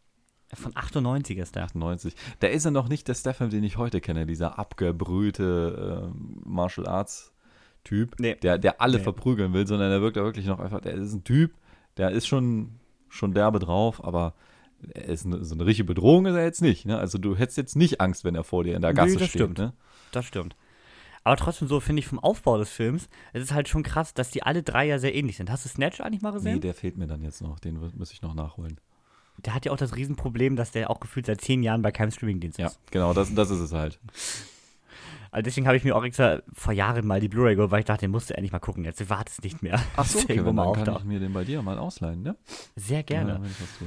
Von 0.54 0.72
98 0.74 1.36
ist 1.38 1.54
der. 1.56 1.64
98. 1.64 2.14
Da 2.40 2.46
ist 2.46 2.64
er 2.64 2.70
noch 2.70 2.88
nicht 2.88 3.06
der 3.06 3.14
Statham, 3.14 3.50
den 3.50 3.62
ich 3.62 3.76
heute 3.76 4.00
kenne, 4.00 4.24
dieser 4.26 4.58
abgebrühte 4.58 6.08
ähm, 6.14 6.40
Martial 6.44 6.86
Arts 6.88 7.32
Typ, 7.88 8.14
Nee. 8.20 8.34
der, 8.36 8.58
der 8.58 8.80
alle 8.82 8.98
Nee. 8.98 9.02
verprügeln 9.04 9.52
will, 9.54 9.66
sondern 9.66 9.90
er 9.90 10.02
wirkt 10.02 10.16
da 10.18 10.22
wirklich 10.22 10.44
noch 10.46 10.58
einfach, 10.60 10.80
der 10.80 10.92
ist 10.94 11.12
ein 11.14 11.24
Typ, 11.24 11.52
der 11.96 12.10
ist 12.10 12.26
schon, 12.26 12.72
schon 13.08 13.32
derbe 13.32 13.58
drauf, 13.58 14.04
aber 14.04 14.34
er 14.94 15.06
ist 15.06 15.24
eine, 15.24 15.42
so 15.44 15.54
eine 15.54 15.64
richtige 15.66 15.86
Bedrohung 15.86 16.26
ist 16.26 16.34
er 16.36 16.44
jetzt 16.44 16.60
nicht. 16.62 16.84
Ne? 16.86 16.98
Also 16.98 17.16
du 17.18 17.34
hättest 17.36 17.56
jetzt 17.56 17.76
nicht 17.76 18.00
Angst, 18.00 18.24
wenn 18.24 18.34
er 18.34 18.44
vor 18.44 18.62
dir 18.64 18.76
in 18.76 18.82
der 18.82 18.90
Nee, 18.92 18.96
Gasse 18.96 19.16
das 19.16 19.28
steht. 19.28 19.40
stimmt. 19.40 19.58
Ne? 19.58 19.72
Das 20.12 20.24
stimmt. 20.26 20.54
Aber 21.24 21.36
trotzdem 21.36 21.66
so 21.68 21.80
finde 21.80 22.00
ich 22.00 22.06
vom 22.06 22.18
Aufbau 22.20 22.58
des 22.58 22.70
Films, 22.70 23.08
es 23.32 23.42
ist 23.42 23.52
halt 23.52 23.68
schon 23.68 23.82
krass, 23.82 24.14
dass 24.14 24.30
die 24.30 24.42
alle 24.42 24.62
drei 24.62 24.86
ja 24.86 24.98
sehr 24.98 25.14
ähnlich 25.14 25.36
sind. 25.36 25.50
Hast 25.50 25.64
du 25.64 25.68
Snatch 25.68 26.00
eigentlich 26.00 26.22
mal 26.22 26.30
gesehen? 26.32 26.54
Nee, 26.54 26.60
der 26.60 26.74
fehlt 26.74 26.96
mir 26.96 27.06
dann 27.06 27.22
jetzt 27.22 27.40
noch, 27.42 27.58
den 27.58 27.78
muss 27.96 28.12
ich 28.12 28.22
noch 28.22 28.34
nachholen. 28.34 28.78
der 29.38 29.54
hat 29.54 29.64
ja 29.66 29.72
auch 29.72 29.76
das 29.76 29.94
Riesenproblem, 29.96 30.56
dass 30.56 30.70
der 30.72 30.90
auch 30.90 31.00
gefühlt 31.00 31.26
seit 31.26 31.40
zehn 31.40 31.62
Jahren 31.62 31.82
bei 31.82 31.90
keinem 31.92 32.10
Streamingdienst 32.12 32.58
Ja, 32.58 32.66
ist. 32.68 32.78
genau, 32.90 33.12
das, 33.14 33.34
das 33.34 33.50
ist 33.50 33.60
es 33.60 33.72
halt. 33.72 33.98
Also 35.30 35.42
deswegen 35.44 35.66
habe 35.66 35.76
ich 35.76 35.84
mir 35.84 35.94
auch 35.96 36.04
extra 36.04 36.40
vor 36.52 36.72
Jahren 36.72 37.06
mal 37.06 37.20
die 37.20 37.28
Blu-ray 37.28 37.54
geholt, 37.54 37.70
weil 37.70 37.80
ich 37.80 37.84
dachte, 37.86 38.02
den 38.02 38.10
musst 38.10 38.30
du 38.30 38.34
endlich 38.34 38.52
mal 38.52 38.58
gucken. 38.58 38.84
Jetzt 38.84 39.08
wartest 39.10 39.42
nicht 39.44 39.62
mehr. 39.62 39.80
Ach 39.96 40.04
so, 40.06 40.18
okay, 40.20 40.40
mal 40.40 40.72
kann 40.72 40.96
ich 40.96 41.04
mir 41.04 41.20
den 41.20 41.32
bei 41.32 41.44
dir 41.44 41.60
mal 41.62 41.78
ausleihen, 41.78 42.22
ne? 42.22 42.36
Sehr 42.76 43.02
gerne. 43.02 43.32
Ja. 43.42 43.86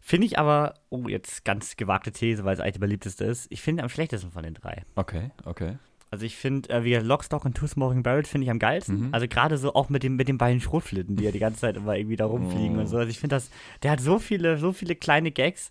Finde 0.00 0.26
ich 0.26 0.38
aber, 0.38 0.74
oh, 0.88 1.06
jetzt 1.08 1.44
ganz 1.44 1.76
gewagte 1.76 2.10
These, 2.10 2.44
weil 2.44 2.54
es 2.54 2.60
eigentlich 2.60 2.72
der 2.74 2.80
beliebteste 2.80 3.24
ist, 3.24 3.46
ich 3.50 3.62
finde 3.62 3.82
am 3.82 3.88
schlechtesten 3.88 4.32
von 4.32 4.42
den 4.42 4.54
drei. 4.54 4.82
Okay, 4.96 5.30
okay. 5.44 5.78
Also 6.10 6.24
ich 6.26 6.36
finde, 6.36 6.68
äh, 6.70 6.82
wie 6.82 6.94
Lock, 6.96 7.22
Stock 7.22 7.44
und 7.44 7.56
Two 7.56 7.68
Smoking 7.68 8.02
Barrels 8.02 8.28
finde 8.28 8.44
ich 8.46 8.50
am 8.50 8.58
geilsten. 8.58 9.06
Mhm. 9.06 9.14
Also 9.14 9.28
gerade 9.28 9.56
so 9.58 9.74
auch 9.74 9.88
mit, 9.88 10.02
dem, 10.02 10.16
mit 10.16 10.26
den 10.26 10.38
beiden 10.38 10.60
Schrotflitten, 10.60 11.14
die 11.14 11.22
ja 11.22 11.30
die 11.30 11.38
ganze 11.38 11.60
Zeit 11.60 11.76
immer 11.76 11.94
irgendwie 11.96 12.16
da 12.16 12.26
rumfliegen 12.26 12.78
Oh. 12.78 12.80
und 12.80 12.86
so. 12.88 12.96
Also 12.96 13.08
ich 13.08 13.20
finde 13.20 13.36
das, 13.36 13.50
der 13.84 13.92
hat 13.92 14.00
so 14.00 14.18
viele, 14.18 14.58
so 14.58 14.72
viele 14.72 14.96
kleine 14.96 15.30
Gags, 15.30 15.70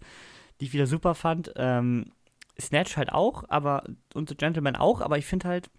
die 0.62 0.66
ich 0.66 0.74
wieder 0.74 0.88
super 0.88 1.14
fand. 1.16 1.52
Ähm, 1.58 2.06
Snatch 2.60 2.98
halt 2.98 3.12
auch, 3.12 3.44
aber 3.50 3.84
und 4.14 4.30
The 4.30 4.36
Gentleman 4.36 4.76
auch, 4.76 5.02
aber 5.02 5.18
ich 5.18 5.26
finde 5.26 5.48
halt, 5.48 5.70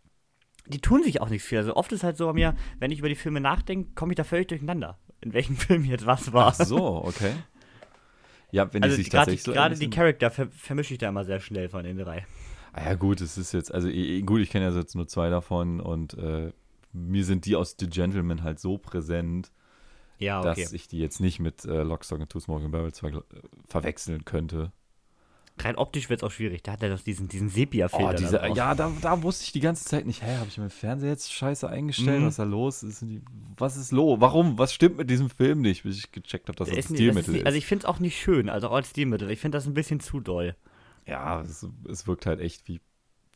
die 0.66 0.80
tun 0.80 1.02
sich 1.02 1.20
auch 1.20 1.28
nichts 1.28 1.46
viel. 1.46 1.58
Also 1.58 1.74
oft 1.74 1.90
ist 1.92 2.04
halt 2.04 2.16
so 2.16 2.26
bei 2.26 2.32
mir, 2.32 2.54
wenn 2.78 2.90
ich 2.90 2.98
über 3.00 3.08
die 3.08 3.14
Filme 3.14 3.40
nachdenke, 3.40 3.92
komme 3.94 4.12
ich 4.12 4.16
da 4.16 4.24
völlig 4.24 4.48
durcheinander. 4.48 4.98
In 5.20 5.32
welchem 5.32 5.56
Film 5.56 5.84
jetzt 5.84 6.06
was 6.06 6.32
war. 6.32 6.54
Ach 6.58 6.64
so, 6.64 7.04
okay. 7.04 7.32
Ja, 8.52 8.72
wenn 8.72 8.82
also 8.82 8.96
die 8.96 9.02
sich 9.02 9.10
gerade 9.10 9.26
tatsächlich 9.26 9.42
so 9.42 9.52
gerade 9.52 9.76
die. 9.76 9.90
Charakter 9.90 10.30
ver 10.30 10.48
vermische 10.50 10.94
ich 10.94 10.98
da 10.98 11.08
immer 11.08 11.24
sehr 11.24 11.40
schnell 11.40 11.68
von 11.68 11.84
den 11.84 11.98
drei. 11.98 12.26
Ah 12.72 12.84
ja, 12.84 12.94
gut, 12.94 13.20
es 13.20 13.36
ist 13.36 13.52
jetzt, 13.52 13.72
also 13.72 13.88
gut, 13.88 14.40
ich 14.40 14.50
kenne 14.50 14.66
ja 14.66 14.76
jetzt 14.76 14.94
nur 14.94 15.08
zwei 15.08 15.28
davon 15.28 15.80
und 15.80 16.14
äh, 16.14 16.52
mir 16.92 17.24
sind 17.24 17.46
die 17.46 17.56
aus 17.56 17.76
The 17.78 17.88
Gentleman 17.88 18.42
halt 18.42 18.60
so 18.60 18.78
präsent, 18.78 19.50
Ja, 20.18 20.40
okay. 20.40 20.62
dass 20.62 20.72
ich 20.72 20.86
die 20.88 20.98
jetzt 20.98 21.20
nicht 21.20 21.40
mit 21.40 21.64
äh, 21.64 21.82
Lockstock 21.82 22.20
und 22.20 22.30
Two 22.30 22.40
Smoking 22.40 22.70
Barrels 22.70 23.00
ver 23.00 23.24
verwechseln 23.66 24.24
könnte. 24.24 24.72
Rein 25.64 25.76
optisch 25.76 26.08
wird 26.10 26.20
es 26.20 26.24
auch 26.24 26.30
schwierig. 26.30 26.62
Da 26.62 26.72
hat 26.72 26.82
er 26.82 26.90
doch 26.90 27.00
diesen, 27.00 27.28
diesen 27.28 27.48
Sepia-Filter. 27.48 28.08
Oh, 28.10 28.16
diese, 28.16 28.36
ja, 28.54 28.74
da, 28.74 28.92
da 29.00 29.22
wusste 29.22 29.44
ich 29.44 29.52
die 29.52 29.60
ganze 29.60 29.84
Zeit 29.84 30.06
nicht, 30.06 30.22
hä, 30.22 30.36
habe 30.36 30.48
ich 30.48 30.58
meinen 30.58 30.70
Fernseher 30.70 31.10
jetzt 31.10 31.32
scheiße 31.32 31.68
eingestellt? 31.68 32.20
Mhm. 32.20 32.26
Was 32.26 32.32
ist 32.34 32.38
da 32.38 32.44
los? 32.44 32.82
Ist 32.82 33.02
die, 33.02 33.22
was 33.56 33.76
ist 33.76 33.92
los? 33.92 34.20
Warum? 34.20 34.58
Was 34.58 34.72
stimmt 34.72 34.96
mit 34.98 35.10
diesem 35.10 35.30
Film 35.30 35.60
nicht, 35.60 35.82
bis 35.82 35.98
ich 35.98 36.12
gecheckt 36.12 36.48
habe, 36.48 36.56
dass 36.56 36.68
das 36.68 36.76
ist 36.78 36.90
ein 36.90 36.94
nicht, 36.94 37.08
das 37.08 37.16
ist 37.16 37.22
Stilmittel 37.22 37.36
ist. 37.42 37.46
also 37.46 37.58
ich 37.58 37.66
finde 37.66 37.82
es 37.84 37.86
auch 37.86 37.98
nicht 38.00 38.18
schön, 38.20 38.48
also 38.48 38.68
auch 38.68 38.74
als 38.74 38.90
Stilmittel. 38.90 39.30
Ich 39.30 39.40
finde 39.40 39.56
das 39.58 39.66
ein 39.66 39.74
bisschen 39.74 40.00
zu 40.00 40.20
doll. 40.20 40.56
ja, 41.06 41.40
es, 41.42 41.66
es 41.88 42.06
wirkt 42.06 42.26
halt 42.26 42.40
echt 42.40 42.66
wie, 42.68 42.80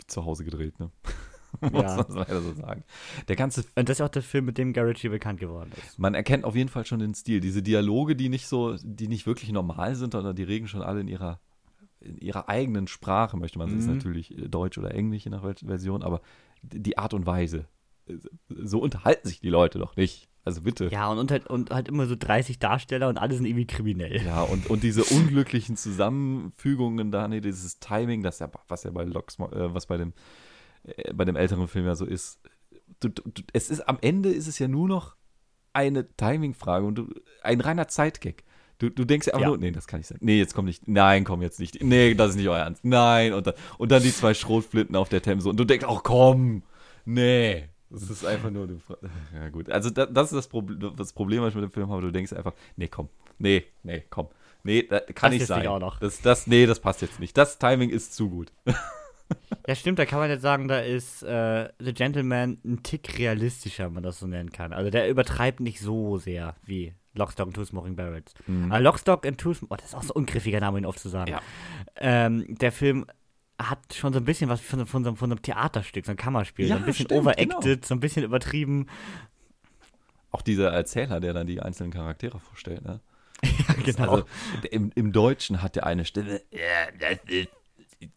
zu 0.07 0.25
Hause 0.25 0.45
gedreht, 0.45 0.79
ne? 0.81 0.91
Muss 1.61 1.83
Ja. 1.83 1.97
man 1.97 2.17
leider 2.17 2.41
so 2.43 2.53
sagen. 2.55 2.83
Der 3.29 3.37
ganze 3.37 3.65
Und 3.77 3.89
das 3.89 3.99
ist 3.99 4.01
auch 4.01 4.09
der 4.09 4.23
Film, 4.23 4.45
mit 4.47 4.59
dem 4.59 4.73
Garrity 4.73 5.09
bekannt 5.09 5.39
geworden 5.39 5.71
ist. 5.79 6.01
Man 6.01 6.15
erkennt 6.15 6.45
auf 6.45 6.57
jeden 6.57 6.69
Fall 6.69 6.85
schon 6.85 6.99
den 6.99 7.15
Stil. 7.15 7.41
Diese 7.41 7.63
Dialoge, 7.63 8.17
die 8.17 8.29
nicht 8.29 8.49
so, 8.49 8.77
die 8.83 9.07
nicht 9.07 9.25
wirklich 9.27 9.53
normal 9.53 9.95
sind, 9.95 10.13
sondern 10.15 10.35
die 10.35 10.43
reden 10.43 10.67
schon 10.67 10.83
alle 10.83 11.01
in 11.01 11.07
ihrer, 11.07 11.39
in 12.05 12.19
ihrer 12.19 12.49
eigenen 12.49 12.87
Sprache, 12.87 13.37
möchte 13.37 13.59
man. 13.59 13.69
Es 13.69 13.75
ist 13.75 13.87
Mhm. 13.87 13.95
natürlich 13.95 14.37
äh, 14.39 14.49
Deutsch 14.49 14.79
oder 14.79 14.95
Englisch, 14.95 15.25
je 15.25 15.31
nach 15.31 15.43
Version, 15.43 16.03
aber 16.03 16.21
die 16.63 16.99
Art 16.99 17.15
und 17.15 17.27
Weise. 17.27 17.67
äh, 18.07 18.17
So 18.49 18.79
unterhalten 18.81 19.27
sich 19.29 19.41
die 19.41 19.49
Leute 19.51 19.79
doch 19.79 19.97
nicht. 19.97 20.29
Also 20.47 20.61
bitte. 20.61 20.89
Ja, 20.93 21.09
und, 21.11 21.17
und, 21.19 21.31
halt, 21.31 21.47
und 21.47 21.71
halt 21.71 21.89
immer 21.89 22.05
so 22.07 22.17
30 22.19 22.59
Darsteller 22.59 23.09
und 23.09 23.17
alle 23.17 23.35
sind 23.35 23.47
irgendwie 23.47 23.67
kriminell. 23.67 24.21
Ja, 24.27 24.43
und, 24.43 24.69
und 24.69 24.83
diese 24.83 25.03
unglücklichen 25.05 25.77
Zusammenfügungen 25.79 27.11
da, 27.11 27.29
nee, 27.29 27.41
dieses 27.41 27.79
Timing, 27.81 28.23
das 28.23 28.39
ja, 28.41 28.51
was 28.69 28.85
ja 28.85 28.91
bei 28.91 29.05
Locks, 29.05 29.39
äh, 29.39 29.75
was 29.75 29.87
bei 29.87 29.97
dem, 29.97 30.13
äh, 30.85 31.13
bei 31.15 31.25
dem 31.25 31.37
älteren 31.37 31.67
Film 31.69 31.87
ja 31.87 31.95
so 31.95 32.05
ist. 32.05 32.41
Du, 33.01 33.09
du- 33.09 33.23
es 33.53 33.71
ist 33.71 33.89
am 33.89 33.99
Ende 34.03 34.31
ist 34.31 34.47
es 34.47 34.59
ja 34.59 34.69
nur 34.69 34.87
noch 34.89 35.17
eine 35.73 36.07
Timing-Frage 36.17 36.87
und 36.87 36.95
du, 36.97 37.09
ein 37.43 37.61
reiner 37.61 37.89
Zeitgag. 37.89 38.45
Du, 38.79 38.91
du 38.91 39.05
denkst 39.05 39.27
ja 39.29 39.35
einfach 39.35 39.43
Ja. 39.43 39.49
nur, 39.49 39.59
nee, 39.59 39.71
das 39.71 39.87
kann 39.87 40.01
nicht 40.01 40.09
sein. 40.09 40.19
Nee, 40.21 40.39
jetzt 40.39 40.55
komm 40.55 40.65
nicht. 40.65 40.89
Nein, 40.89 41.25
komm 41.25 41.43
jetzt 41.43 41.61
nicht. 41.61 41.83
Nee, 41.83 42.15
das 42.15 42.31
ist 42.31 42.37
nicht 42.37 42.49
euer 42.49 42.59
Ernst. 42.59 42.85
Nein. 42.85 43.33
Und 43.33 43.47
dann, 43.47 43.55
und 43.79 43.93
dann 43.93 44.03
die 44.03 44.13
zwei 44.13 44.35
Schrotflinten 44.35 44.97
auf 44.97 45.09
der 45.09 45.23
Themse. 45.23 45.49
Und 45.49 45.57
du 45.59 45.65
denkst, 45.65 45.85
auch 45.87 46.03
komm. 46.03 46.63
Nee. 47.05 47.69
Das 47.91 48.11
ist 48.11 48.25
einfach 48.27 48.51
nur. 48.51 48.69
Ja, 49.35 49.49
gut. 49.51 49.71
Also, 49.71 49.91
da, 49.91 50.07
das 50.07 50.33
ist 50.33 50.37
das, 50.37 50.49
Problem, 50.49 50.93
das 50.97 51.13
Problem, 51.13 51.43
was 51.43 51.51
ich 51.51 51.55
mit 51.55 51.65
dem 51.65 51.71
Film 51.71 51.89
habe. 51.91 52.03
Du 52.03 52.11
denkst 52.11 52.33
einfach, 52.33 52.55
nee, 52.77 52.89
komm. 52.89 53.09
Nee, 53.39 53.65
nee, 53.85 54.03
komm. 54.11 54.29
Nee, 54.65 54.83
das 54.89 55.03
kann 55.15 55.31
Das 55.31 55.39
nicht 55.39 55.47
sein. 55.47 55.67
auch. 55.67 55.99
Das, 56.01 56.21
das, 56.23 56.47
nee, 56.47 56.67
das 56.67 56.81
passt 56.81 57.03
jetzt 57.03 57.21
nicht. 57.21 57.37
Das 57.37 57.59
Timing 57.59 57.91
ist 57.91 58.15
zu 58.15 58.29
gut. 58.31 58.51
Ja, 59.67 59.75
stimmt, 59.75 59.99
da 59.99 60.05
kann 60.05 60.19
man 60.19 60.29
jetzt 60.29 60.43
sagen, 60.43 60.69
da 60.69 60.81
ist 60.81 61.23
äh, 61.23 61.71
The 61.79 61.95
Gentleman 61.95 62.59
ein 62.65 62.83
Tick 62.83 63.19
realistischer, 63.19 63.87
wenn 63.87 63.95
man 63.95 64.03
das 64.03 64.19
so 64.19 64.27
nennen 64.27 64.53
kann. 64.53 64.73
Also 64.73 64.91
der 64.91 65.09
übertreibt 65.09 65.61
nicht 65.61 65.81
so 65.81 66.19
sehr 66.19 66.57
wie 66.65 66.93
Lockstock 67.15 67.47
and 67.47 67.57
Two 67.57 67.65
Smoking 67.65 67.97
Barrels. 67.97 68.35
Aber 68.47 68.81
Lockstock 68.81 69.27
and 69.27 69.39
Two 69.39 69.55
Smoking, 69.55 69.73
oh, 69.73 69.77
das 69.77 69.89
ist 69.89 69.95
auch 69.95 70.03
so 70.03 70.13
ein 70.15 70.17
ungriffiger 70.17 70.61
Name, 70.61 70.79
ihn 70.79 70.87
oft 70.87 70.99
zu 70.99 71.09
sagen. 71.09 71.31
Ja. 71.31 71.41
Ähm, 71.97 72.45
der 72.49 72.73
Film 72.73 73.07
hat 73.59 73.95
schon 73.95 74.13
so 74.13 74.19
ein 74.19 74.25
bisschen 74.25 74.51
was 74.51 74.61
von, 74.61 74.85
von, 74.87 75.05
so, 75.05 75.15
von 75.15 75.31
so 75.31 75.37
einem 75.37 75.43
Theaterstück, 75.43 76.05
so 76.05 76.11
ein 76.11 76.17
Kammerspiel. 76.17 76.67
Ja, 76.67 76.75
so 76.75 76.81
ein 76.81 76.87
bisschen 76.87 77.07
stimmt, 77.07 77.21
overacted, 77.21 77.63
genau. 77.63 77.87
so 77.87 77.95
ein 77.95 78.01
bisschen 78.01 78.25
übertrieben. 78.25 78.89
Auch 80.31 80.43
dieser 80.43 80.73
Erzähler, 80.73 81.21
der 81.21 81.33
dann 81.33 81.47
die 81.47 81.61
einzelnen 81.61 81.93
Charaktere 81.93 82.39
vorstellt, 82.39 82.83
ne? 82.85 83.01
Ja, 83.43 83.75
genau. 83.85 84.11
Also, 84.11 84.25
im, 84.71 84.91
im 84.95 85.13
Deutschen 85.13 85.63
hat 85.63 85.77
der 85.77 85.87
eine 85.87 86.05
Stimme, 86.05 86.41
ja, 86.51 86.91
das 86.99 87.19
ist 87.29 87.49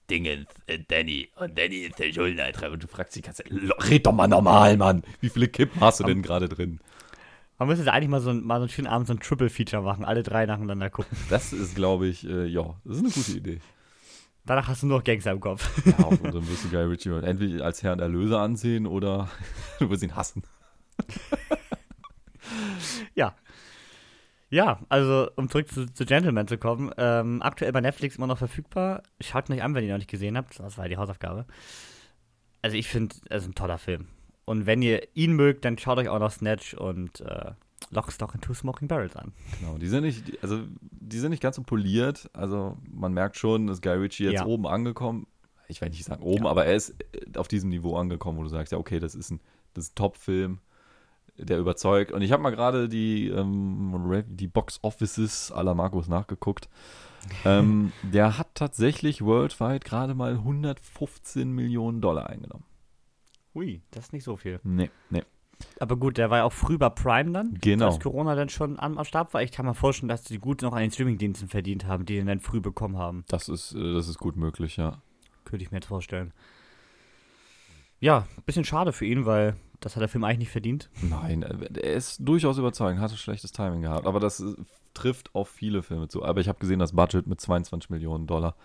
Dingens, 0.10 0.48
äh, 0.68 0.80
Danny. 0.88 1.30
Und 1.36 1.58
Danny 1.58 1.78
ist 1.86 2.00
der 2.00 2.12
Schuldner. 2.14 2.48
Und 2.72 2.84
du 2.84 2.88
fragst 2.88 3.16
dich, 3.16 3.24
kannst, 3.24 3.44
red 3.90 4.06
doch 4.06 4.12
mal 4.14 4.28
normal, 4.28 4.78
Mann. 4.78 5.04
Wie 5.22 5.30
viele 5.30 5.48
Kippen 5.48 5.80
hast 5.82 6.00
du 6.00 6.04
denn 6.04 6.22
gerade 6.22 6.50
drin? 6.50 6.80
man 7.60 7.68
müsste 7.70 7.86
da 7.86 7.94
eigentlich 7.94 8.10
mal 8.10 8.22
so, 8.22 8.30
ein- 8.30 8.44
mal 8.44 8.58
so 8.58 8.64
einen 8.64 8.70
schönen 8.70 8.88
Abend 8.88 9.08
so 9.08 9.14
ein 9.14 9.20
Triple-Feature 9.20 9.82
machen, 9.82 10.06
alle 10.06 10.22
drei 10.22 10.46
nacheinander 10.46 10.90
gucken. 10.92 11.18
Das 11.30 11.54
ist, 11.54 11.76
glaube 11.76 12.06
ich, 12.08 12.24
äh, 12.28 12.46
ja, 12.46 12.76
das 12.86 12.98
ist 12.98 13.04
eine 13.04 13.12
gute 13.12 13.32
Idee. 13.32 13.60
Danach 14.46 14.68
hast 14.68 14.84
du 14.84 14.88
nur 14.88 14.98
noch 15.00 15.04
Gangster 15.04 15.32
im 15.32 15.40
Kopf. 15.40 15.68
Ja, 15.86 16.06
und 16.06 16.24
dann 16.24 16.48
wirst 16.48 16.66
du 16.66 16.70
Guy 16.70 16.84
Ritchie 16.84 17.10
entweder 17.10 17.66
als 17.66 17.82
Herrn 17.84 18.00
Erlöser 18.00 18.40
ansehen 18.42 18.86
oder 18.86 19.28
du 19.80 19.90
wirst 19.90 20.04
ihn 20.04 20.16
hassen. 20.16 20.44
Ja. 23.16 23.36
Ja, 24.50 24.80
also 24.90 25.30
um 25.36 25.50
zurück 25.50 25.68
zu, 25.68 25.86
zu 25.92 26.06
Gentleman 26.06 26.48
zu 26.48 26.58
kommen, 26.58 26.92
ähm, 26.98 27.42
aktuell 27.42 27.72
bei 27.74 27.82
Netflix 27.82 28.16
immer 28.16 28.28
noch 28.28 28.38
verfügbar. 28.38 29.04
Schaut 29.20 29.50
ihn 29.50 29.54
euch 29.56 29.64
an, 29.64 29.74
wenn 29.76 29.84
ihr 29.84 29.90
ihn 29.90 29.92
noch 29.92 29.98
nicht 29.98 30.10
gesehen 30.10 30.38
habt. 30.38 30.58
Das 30.60 30.78
war 30.78 30.86
ja 30.86 30.90
die 30.90 30.98
Hausaufgabe. 30.98 31.46
Also 32.62 32.78
ich 32.78 32.88
finde, 32.88 33.16
es 33.30 33.44
ist 33.44 33.50
ein 33.50 33.56
toller 33.56 33.78
Film. 33.78 34.08
Und 34.46 34.66
wenn 34.66 34.82
ihr 34.82 35.06
ihn 35.14 35.34
mögt, 35.34 35.66
dann 35.66 35.78
schaut 35.78 35.98
euch 35.98 36.08
auch 36.10 36.20
noch 36.20 36.32
Snatch 36.32 36.74
und 36.74 37.20
äh, 37.22 37.52
Lock, 37.92 38.12
Stock 38.12 38.34
and 38.34 38.44
Two 38.44 38.54
Smoking 38.54 38.88
Barrels 38.88 39.16
an. 39.18 39.34
Genau, 39.60 39.78
die 39.78 39.88
sind 39.88 40.04
nicht, 40.04 40.42
also 40.42 40.62
die 40.82 41.20
sind 41.20 41.32
nicht 41.32 41.44
ganz 41.44 41.58
so 41.58 41.64
poliert. 41.64 42.30
Also 42.34 42.78
man 42.90 43.14
merkt 43.14 43.36
schon, 43.36 43.68
dass 43.68 43.82
Guy 43.82 43.94
Ritchie 43.98 44.24
jetzt 44.26 44.34
Ja. 44.36 44.46
oben 44.46 44.66
angekommen. 44.66 45.28
Ich 45.68 45.82
will 45.82 45.90
nicht 45.90 46.06
sagen 46.06 46.24
oben, 46.24 46.46
Ja. 46.46 46.50
aber 46.52 46.66
er 46.66 46.76
ist 46.76 46.96
äh, 47.14 47.38
auf 47.38 47.50
diesem 47.50 47.70
Niveau 47.70 47.98
angekommen, 47.98 48.38
wo 48.38 48.44
du 48.44 48.50
sagst, 48.50 48.72
ja, 48.72 48.78
okay, 48.78 49.00
das 49.02 49.14
ist 49.14 49.30
ein, 49.32 49.42
das 49.74 49.86
ist 49.86 49.92
ein 49.92 49.96
Top-Film, 49.96 50.60
der 51.38 51.60
überzeugt. 51.60 52.12
Und 52.12 52.22
ich 52.22 52.32
habe 52.32 52.44
mal 52.44 52.50
gerade 52.52 52.90
die, 52.90 53.28
ähm, 53.28 54.24
die 54.28 54.48
Box 54.48 54.80
Offices 54.82 55.52
aller 55.52 55.76
Markus 55.76 56.08
nachgeguckt. 56.08 56.70
ähm, 57.46 57.92
der 58.04 58.38
hat 58.38 58.56
tatsächlich 58.56 59.24
worldwide 59.24 59.80
gerade 59.80 60.16
mal 60.16 60.34
115 60.34 61.52
Millionen 61.52 62.02
Dollar 62.02 62.30
eingenommen. 62.30 62.66
Hui, 63.54 63.82
das 63.92 64.06
ist 64.06 64.14
nicht 64.14 64.24
so 64.24 64.38
viel. 64.38 64.60
Nee, 64.64 64.92
nee. 65.10 65.24
Aber 65.80 65.98
gut, 65.98 66.18
der 66.18 66.30
war 66.30 66.40
ja 66.40 66.44
auch 66.44 66.54
früh 66.54 66.78
bei 66.78 66.90
Prime 66.90 67.32
dann. 67.32 67.58
Genau. 67.62 67.88
Als 67.88 68.00
Corona 68.00 68.36
dann 68.36 68.50
schon 68.50 68.80
am, 68.80 68.98
am 68.98 69.06
Start 69.06 69.34
war. 69.34 69.42
Ich 69.42 69.52
kann 69.52 69.66
mir 69.66 69.74
vorstellen, 69.74 70.10
dass 70.10 70.24
die 70.24 70.38
gut 70.38 70.62
noch 70.62 70.74
an 70.74 70.82
den 70.82 70.92
Streamingdiensten 70.92 71.48
verdient 71.48 71.86
haben, 71.86 72.06
die 72.06 72.18
ihn 72.18 72.28
dann 72.28 72.40
früh 72.40 72.62
bekommen 72.62 72.98
haben. 72.98 73.24
Das 73.28 73.50
ist, 73.50 73.74
äh, 73.74 73.94
das 73.94 74.08
ist 74.08 74.20
gut 74.20 74.36
möglich, 74.36 74.78
ja. 74.78 75.02
Könnte 75.46 75.64
ich 75.64 75.72
mir 75.72 75.78
jetzt 75.78 75.88
vorstellen. 75.88 76.34
Ja, 78.00 78.28
bisschen 78.46 78.64
schade 78.64 78.94
für 78.94 79.06
ihn, 79.06 79.26
weil 79.26 79.56
das 79.80 79.96
hat 79.96 80.02
der 80.02 80.10
Film 80.10 80.24
eigentlich 80.24 80.40
nicht 80.40 80.52
verdient. 80.52 80.90
Nein, 81.02 81.44
äh, 81.44 81.80
er 81.82 81.94
ist 81.94 82.20
durchaus 82.20 82.58
überzeugend, 82.58 83.02
hatte 83.02 83.18
schlechtes 83.18 83.52
Timing 83.52 83.82
gehabt, 83.82 84.08
aber 84.08 84.20
das 84.20 84.40
äh, 84.40 84.56
trifft 84.94 85.34
auf 85.36 85.50
viele 85.50 85.84
Filme 85.84 86.08
zu. 86.08 86.24
Aber 86.24 86.42
ich 86.42 86.48
habe 86.48 86.60
gesehen, 86.60 86.80
das 86.80 86.94
Budget 86.94 87.28
mit 87.28 87.40
22 87.40 87.90
Millionen 87.90 88.28
Dollar 88.28 88.56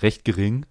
recht 0.00 0.24
gering. 0.24 0.66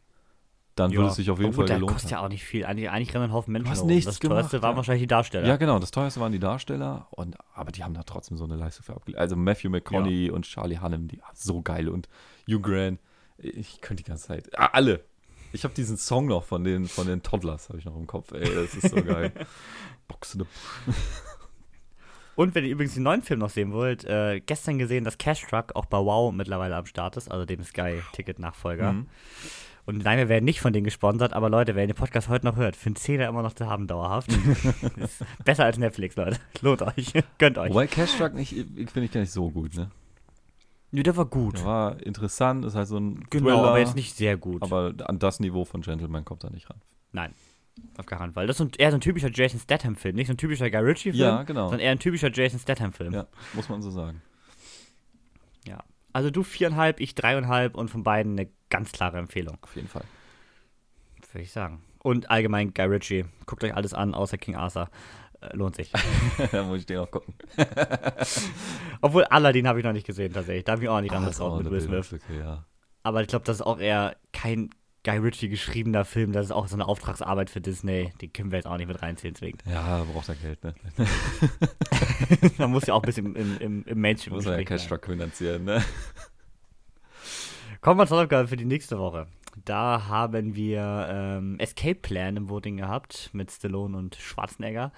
Dann 0.75 0.91
würde 0.93 1.09
es 1.09 1.15
sich 1.15 1.31
auf 1.31 1.39
jeden 1.39 1.49
Obwohl, 1.49 1.63
Fall 1.63 1.67
der 1.69 1.75
gelohnt 1.77 1.93
kostet 1.93 2.11
haben. 2.11 2.19
ja 2.19 2.25
auch 2.25 2.29
nicht 2.29 2.43
viel. 2.43 2.63
Eigentlich, 2.63 2.91
eigentlich 2.91 3.11
rennen 3.15 3.25
ein 3.25 3.33
Haufen 3.33 3.51
Menschen 3.51 3.71
hast 3.71 3.81
rum. 3.81 3.87
nichts 3.87 4.05
Das 4.05 4.19
gemacht, 4.19 4.41
teuerste 4.41 4.61
waren 4.61 4.73
ja. 4.73 4.77
wahrscheinlich 4.77 5.01
die 5.01 5.07
Darsteller. 5.07 5.47
Ja, 5.47 5.57
genau, 5.57 5.79
das 5.79 5.89
teuerste 5.89 6.19
waren 6.19 6.31
die 6.31 6.39
Darsteller, 6.39 7.07
und, 7.09 7.35
aber 7.55 7.71
die 7.71 7.83
haben 7.83 7.95
da 7.95 8.03
trotzdem 8.03 8.37
so 8.37 8.43
eine 8.43 8.57
Leistung 8.57 8.85
für 8.85 8.93
abgelegt. 8.95 9.19
Also 9.19 9.35
Matthew 9.35 9.71
McConaughey 9.71 10.29
und 10.29 10.45
Charlie 10.45 10.77
Hunnam, 10.79 11.07
die 11.07 11.19
so 11.33 11.63
geil 11.63 11.89
und 11.89 12.07
Hugh 12.47 12.61
Grant, 12.61 12.99
ich 13.39 13.81
könnte 13.81 14.03
die 14.03 14.07
ganze 14.07 14.27
Zeit, 14.27 14.55
alle. 14.55 15.03
Ich 15.57 15.63
habe 15.63 15.73
diesen 15.73 15.97
Song 15.97 16.27
noch 16.27 16.43
von 16.43 16.63
den, 16.63 16.87
von 16.87 17.07
den 17.07 17.23
Toddlers, 17.23 17.69
habe 17.69 17.79
ich 17.79 17.85
noch 17.85 17.95
im 17.97 18.05
Kopf, 18.05 18.31
ey, 18.31 18.41
das 18.53 18.75
ist 18.75 18.89
so 18.95 19.01
geil. 19.01 19.31
Box 20.07 20.35
in 20.35 20.41
the 20.41 20.93
Und 22.35 22.53
wenn 22.53 22.63
ihr 22.63 22.69
übrigens 22.69 22.93
den 22.93 23.01
neuen 23.01 23.23
Film 23.23 23.39
noch 23.39 23.49
sehen 23.49 23.71
wollt, 23.71 24.03
äh, 24.05 24.39
gestern 24.39 24.77
gesehen, 24.77 25.03
dass 25.03 25.17
Cash 25.17 25.41
Truck 25.49 25.75
auch 25.75 25.85
bei 25.85 25.97
Wow 25.97 26.31
mittlerweile 26.31 26.75
am 26.75 26.85
Start 26.85 27.17
ist, 27.17 27.31
also 27.31 27.43
dem 27.45 27.63
Sky-Ticket-Nachfolger. 27.63 28.93
Mhm. 28.93 29.07
Und 29.87 30.03
nein, 30.03 30.19
wir 30.19 30.29
werden 30.29 30.45
nicht 30.45 30.61
von 30.61 30.73
denen 30.73 30.83
gesponsert, 30.83 31.33
aber 31.33 31.49
Leute, 31.49 31.73
wer 31.73 31.87
den 31.87 31.95
Podcast 31.95 32.29
heute 32.29 32.45
noch 32.45 32.55
hört, 32.57 32.75
für 32.75 32.87
einen 32.87 32.95
Zehner 32.95 33.27
immer 33.27 33.41
noch 33.41 33.53
zu 33.53 33.65
haben 33.65 33.87
dauerhaft. 33.87 34.29
besser 35.43 35.65
als 35.65 35.79
Netflix, 35.79 36.15
Leute. 36.17 36.37
Lohnt 36.61 36.83
euch. 36.83 37.13
Gönnt 37.39 37.57
euch. 37.57 37.71
Wobei 37.71 37.87
Cash 37.87 38.15
Truck 38.15 38.35
nicht, 38.35 38.51
ich- 38.55 38.91
finde 38.91 39.05
ich 39.05 39.11
gar 39.11 39.21
nicht 39.21 39.33
so 39.33 39.49
gut, 39.49 39.73
ne? 39.75 39.89
Nee, 40.91 41.03
der 41.03 41.17
war 41.17 41.25
gut. 41.25 41.57
Der 41.57 41.65
war 41.65 42.01
interessant, 42.01 42.63
ist 42.65 42.75
halt 42.75 42.87
so 42.87 42.97
ein 42.97 43.25
Genau, 43.29 43.49
Thriller, 43.49 43.67
aber 43.69 43.79
jetzt 43.79 43.95
nicht 43.95 44.15
sehr 44.15 44.37
gut. 44.37 44.61
aber 44.63 44.93
an 45.05 45.19
das 45.19 45.39
Niveau 45.39 45.65
von 45.65 45.81
Gentleman 45.81 46.23
kommt 46.25 46.43
er 46.43 46.49
nicht 46.51 46.69
ran. 46.69 46.79
Nein. 47.11 47.33
Auf 47.97 48.05
gar 48.05 48.17
keinen 48.19 48.33
Fall. 48.33 48.47
Das 48.47 48.59
ist 48.59 48.65
ein, 48.65 48.71
eher 48.77 48.89
so 48.91 48.97
ein 48.97 49.01
typischer 49.01 49.29
Jason 49.31 49.59
Statham-Film. 49.59 50.15
Nicht 50.15 50.27
so 50.27 50.33
ein 50.33 50.37
typischer 50.37 50.69
Guy 50.71 50.79
Ritchie-Film, 50.79 51.15
Ja, 51.21 51.43
genau. 51.43 51.65
sondern 51.67 51.81
eher 51.81 51.91
ein 51.91 51.99
typischer 51.99 52.31
Jason 52.33 52.59
Statham-Film. 52.59 53.13
Ja, 53.13 53.27
muss 53.53 53.69
man 53.69 53.81
so 53.81 53.91
sagen. 53.91 54.21
Ja. 55.67 55.83
Also 56.13 56.31
du 56.31 56.41
viereinhalb, 56.43 56.99
ich 56.99 57.13
dreieinhalb 57.15 57.75
und 57.75 57.89
von 57.89 58.03
beiden 58.03 58.31
eine 58.39 58.49
ganz 58.69 58.91
klare 58.91 59.17
Empfehlung, 59.19 59.57
Auf 59.61 59.75
jeden 59.75 59.87
Fall. 59.87 60.03
würde 61.31 61.43
ich 61.43 61.51
sagen. 61.51 61.81
Und 62.01 62.29
allgemein 62.31 62.73
Guy 62.73 62.85
Ritchie. 62.85 63.25
Guckt 63.45 63.63
euch 63.63 63.75
alles 63.75 63.93
an, 63.93 64.13
außer 64.15 64.37
King 64.37 64.55
Arthur. 64.55 64.89
Äh, 65.41 65.55
lohnt 65.55 65.75
sich. 65.75 65.91
da 66.51 66.63
muss 66.63 66.79
ich 66.79 66.85
den 66.85 66.99
auch 66.99 67.11
gucken. 67.11 67.35
Obwohl 69.01 69.25
Aladdin 69.25 69.67
habe 69.67 69.79
ich 69.79 69.85
noch 69.85 69.93
nicht 69.93 70.07
gesehen, 70.07 70.33
tatsächlich. 70.33 70.65
Da 70.65 70.73
habe 70.73 70.83
ich 70.83 70.89
auch 70.89 71.01
nicht 71.01 71.13
dran 71.13 71.27
ist 71.27 71.39
auch 71.39 71.57
mit 71.57 71.69
Will 71.69 71.81
Smith. 71.81 72.09
Bildungslücke, 72.09 72.39
ja. 72.39 72.65
Aber 73.03 73.21
ich 73.21 73.27
glaube, 73.27 73.45
das 73.45 73.57
ist 73.57 73.61
auch 73.61 73.79
eher 73.79 74.15
kein, 74.33 74.69
Guy 75.07 75.19
Ritchie 75.19 75.47
geschriebener 75.47 76.03
Film, 76.03 76.33
das 76.33 76.47
ist 76.47 76.51
auch 76.51 76.67
so 76.67 76.75
eine 76.75 76.85
Auftragsarbeit 76.85 77.49
für 77.49 77.61
Disney. 77.61 78.11
Den 78.21 78.33
können 78.33 78.51
wir 78.51 78.57
jetzt 78.57 78.65
auch 78.65 78.75
nicht 78.75 78.87
mit 78.87 79.01
reinziehen, 79.01 79.35
zwingend. 79.35 79.63
Ja, 79.65 80.03
braucht 80.03 80.27
er 80.27 80.35
Geld, 80.35 80.61
ne? 80.65 80.75
Man 82.57 82.71
muss 82.71 82.87
ja 82.87 82.93
auch 82.93 83.01
ein 83.01 83.05
bisschen 83.05 83.33
im, 83.33 83.57
im, 83.59 83.83
im 83.85 84.01
Mainstream 84.01 84.35
Muss 84.35 84.45
er 84.45 84.57
ja 84.59 84.65
Cashback 84.65 85.05
finanzieren, 85.05 85.63
ne? 85.63 85.81
Kommen 87.79 88.01
wir 88.01 88.07
zur 88.07 88.21
Aufgabe 88.21 88.49
für 88.49 88.57
die 88.57 88.65
nächste 88.65 88.99
Woche. 88.99 89.27
Da 89.65 90.07
haben 90.07 90.55
wir 90.55 91.07
ähm, 91.09 91.59
Escape 91.59 91.95
Plan 91.95 92.37
im 92.37 92.49
Voting 92.49 92.77
gehabt 92.77 93.29
mit 93.33 93.51
Stallone 93.51 93.97
und 93.97 94.15
Schwarzenegger. 94.15 94.91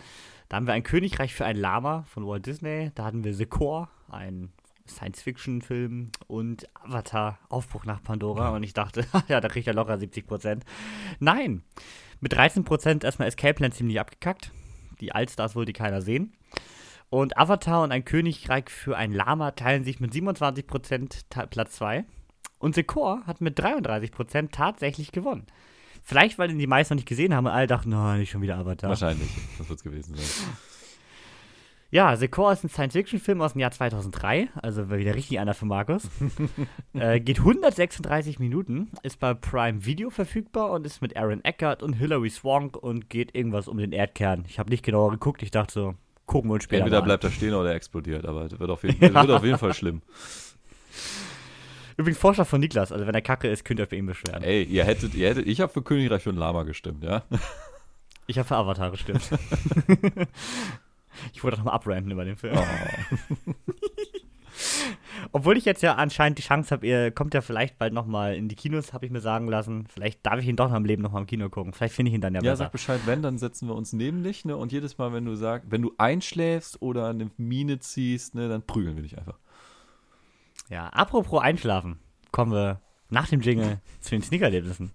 Da 0.47 0.57
haben 0.57 0.67
wir 0.67 0.73
ein 0.73 0.83
Königreich 0.83 1.33
für 1.33 1.45
ein 1.45 1.55
Lama 1.55 2.03
von 2.07 2.25
Walt 2.25 2.45
Disney. 2.45 2.91
Da 2.95 3.05
hatten 3.05 3.23
wir 3.23 3.33
The 3.33 3.45
Core, 3.45 3.87
ein 4.09 4.51
Science-Fiction-Film 4.87 6.11
und 6.27 6.67
Avatar, 6.73 7.39
Aufbruch 7.49 7.85
nach 7.85 8.01
Pandora. 8.01 8.49
Ja. 8.49 8.55
Und 8.55 8.63
ich 8.63 8.73
dachte, 8.73 9.05
ja, 9.27 9.39
da 9.39 9.47
kriegt 9.47 9.67
er 9.67 9.73
locker 9.73 9.97
70 9.97 10.27
Prozent. 10.27 10.65
Nein, 11.19 11.63
mit 12.19 12.33
13 12.33 12.63
Prozent 12.63 13.03
erstmal 13.03 13.27
Escape 13.27 13.53
Plan 13.53 13.71
ziemlich 13.71 13.99
abgekackt. 13.99 14.51
Die 14.99 15.13
Allstars 15.13 15.55
wollte 15.55 15.73
keiner 15.73 16.01
sehen. 16.01 16.33
Und 17.09 17.37
Avatar 17.37 17.83
und 17.83 17.91
ein 17.91 18.05
Königreich 18.05 18.69
für 18.69 18.97
ein 18.97 19.11
Lama 19.11 19.51
teilen 19.51 19.83
sich 19.83 19.99
mit 19.99 20.13
27 20.13 20.67
Prozent 20.67 21.25
Platz 21.29 21.73
2. 21.73 22.05
Und 22.59 22.75
The 22.75 22.83
Core 22.83 23.21
hat 23.25 23.41
mit 23.41 23.57
33 23.57 24.11
Prozent 24.11 24.51
tatsächlich 24.51 25.11
gewonnen. 25.11 25.47
Vielleicht, 26.03 26.37
weil 26.37 26.51
ihn 26.51 26.59
die 26.59 26.67
meisten 26.67 26.93
noch 26.93 26.97
nicht 26.97 27.07
gesehen 27.07 27.33
haben 27.33 27.45
und 27.45 27.51
alle 27.51 27.67
dachten, 27.67 27.89
nein, 27.89 28.19
nicht 28.19 28.31
schon 28.31 28.41
wieder 28.41 28.57
Avatar. 28.57 28.89
Wahrscheinlich, 28.89 29.29
das 29.57 29.67
wird 29.69 29.79
es 29.79 29.83
gewesen 29.83 30.15
sein. 30.15 30.25
Ja, 31.91 32.15
The 32.15 32.27
Core 32.27 32.53
ist 32.53 32.63
ein 32.63 32.69
Science-Fiction-Film 32.69 33.41
aus 33.41 33.53
dem 33.53 33.61
Jahr 33.61 33.71
2003, 33.71 34.49
also 34.61 34.91
wieder 34.91 35.15
richtig 35.15 35.39
einer 35.39 35.55
für 35.55 35.65
Markus. 35.65 36.07
äh, 36.93 37.19
geht 37.19 37.39
136 37.39 38.37
Minuten, 38.37 38.91
ist 39.01 39.19
bei 39.19 39.33
Prime 39.33 39.85
Video 39.85 40.11
verfügbar 40.11 40.69
und 40.69 40.85
ist 40.85 41.01
mit 41.01 41.17
Aaron 41.17 41.43
Eckhart 41.43 41.81
und 41.81 41.93
Hilary 41.93 42.29
Swank 42.29 42.77
und 42.77 43.09
geht 43.09 43.33
irgendwas 43.33 43.67
um 43.67 43.79
den 43.79 43.91
Erdkern. 43.91 44.45
Ich 44.47 44.59
habe 44.59 44.69
nicht 44.69 44.85
genauer 44.85 45.09
geguckt, 45.09 45.41
ich 45.41 45.49
dachte 45.49 45.73
so, 45.73 45.95
gucken 46.27 46.51
wir 46.51 46.55
uns 46.55 46.65
später 46.65 46.83
Entweder 46.83 47.01
bleibt 47.01 47.23
er 47.23 47.31
stehen 47.31 47.55
oder 47.55 47.69
er 47.69 47.75
explodiert, 47.75 48.23
aber 48.23 48.47
das 48.47 48.59
wird 48.59 48.69
auf 48.69 48.83
jeden, 48.83 49.01
wird 49.01 49.31
auf 49.31 49.43
jeden 49.43 49.57
Fall 49.57 49.73
schlimm. 49.73 50.03
Übrigens 51.99 52.17
Vorschlag 52.17 52.47
von 52.47 52.61
Niklas, 52.61 52.93
also 52.93 53.05
wenn 53.05 53.13
er 53.13 53.21
kacke 53.21 53.49
ist, 53.49 53.65
könnt 53.65 53.81
ihr 53.81 53.85
bei 53.85 53.97
ihm 53.97 54.05
beschweren. 54.05 54.41
Ey, 54.41 54.63
ihr 54.63 54.85
hättet, 54.85 55.13
ihr 55.15 55.27
hättet, 55.27 55.47
ich 55.47 55.59
habe 55.59 55.69
für 55.69 55.81
Königreich 55.81 56.25
und 56.29 56.37
Lama 56.37 56.63
gestimmt, 56.63 57.03
ja? 57.03 57.23
Ich 58.25 58.37
habe 58.37 58.47
für 58.47 58.55
Avatar 58.55 58.91
gestimmt. 58.91 59.29
Ich 61.33 61.43
wollte 61.43 61.57
doch 61.57 61.65
mal 61.65 61.73
abranten 61.73 62.11
über 62.11 62.23
den 62.23 62.37
Film. 62.37 62.57
Oh. 62.57 62.63
Obwohl 65.33 65.57
ich 65.57 65.65
jetzt 65.65 65.83
ja 65.83 65.95
anscheinend 65.95 66.37
die 66.37 66.43
Chance 66.43 66.71
habe, 66.71 66.87
ihr 66.87 67.11
kommt 67.11 67.33
ja 67.33 67.41
vielleicht 67.41 67.77
bald 67.77 67.91
nochmal 67.91 68.35
in 68.35 68.47
die 68.47 68.55
Kinos, 68.55 68.93
habe 68.93 69.05
ich 69.05 69.11
mir 69.11 69.19
sagen 69.19 69.49
lassen. 69.49 69.85
Vielleicht 69.87 70.25
darf 70.25 70.39
ich 70.39 70.47
ihn 70.47 70.55
doch 70.55 70.69
noch 70.69 70.77
im 70.77 70.85
Leben 70.85 71.01
nochmal 71.01 71.23
im 71.23 71.27
Kino 71.27 71.49
gucken. 71.49 71.73
Vielleicht 71.73 71.93
finde 71.93 72.11
ich 72.11 72.15
ihn 72.15 72.21
dann 72.21 72.35
ja, 72.35 72.41
ja 72.41 72.51
besser. 72.51 72.63
Ja, 72.63 72.67
sag 72.67 72.71
Bescheid, 72.71 73.01
wenn, 73.05 73.21
dann 73.21 73.37
setzen 73.37 73.67
wir 73.67 73.75
uns 73.75 73.91
neben 73.91 74.23
dich, 74.23 74.45
ne? 74.45 74.55
Und 74.55 74.71
jedes 74.71 74.97
Mal, 74.97 75.11
wenn 75.11 75.25
du 75.25 75.35
sagst, 75.35 75.69
wenn 75.69 75.81
du 75.81 75.93
einschläfst 75.97 76.81
oder 76.81 77.09
eine 77.09 77.31
Mine 77.35 77.79
ziehst, 77.79 78.35
ne, 78.35 78.47
dann 78.47 78.61
prügeln 78.61 78.95
wir 78.95 79.03
dich 79.03 79.17
einfach. 79.17 79.37
Ja, 80.69 80.87
apropos 80.87 81.41
Einschlafen, 81.41 81.99
kommen 82.31 82.51
wir 82.51 82.81
nach 83.09 83.27
dem 83.27 83.41
Jingle 83.41 83.81
zu 83.99 84.11
den 84.11 84.21
Sneakerlebnissen. 84.21 84.91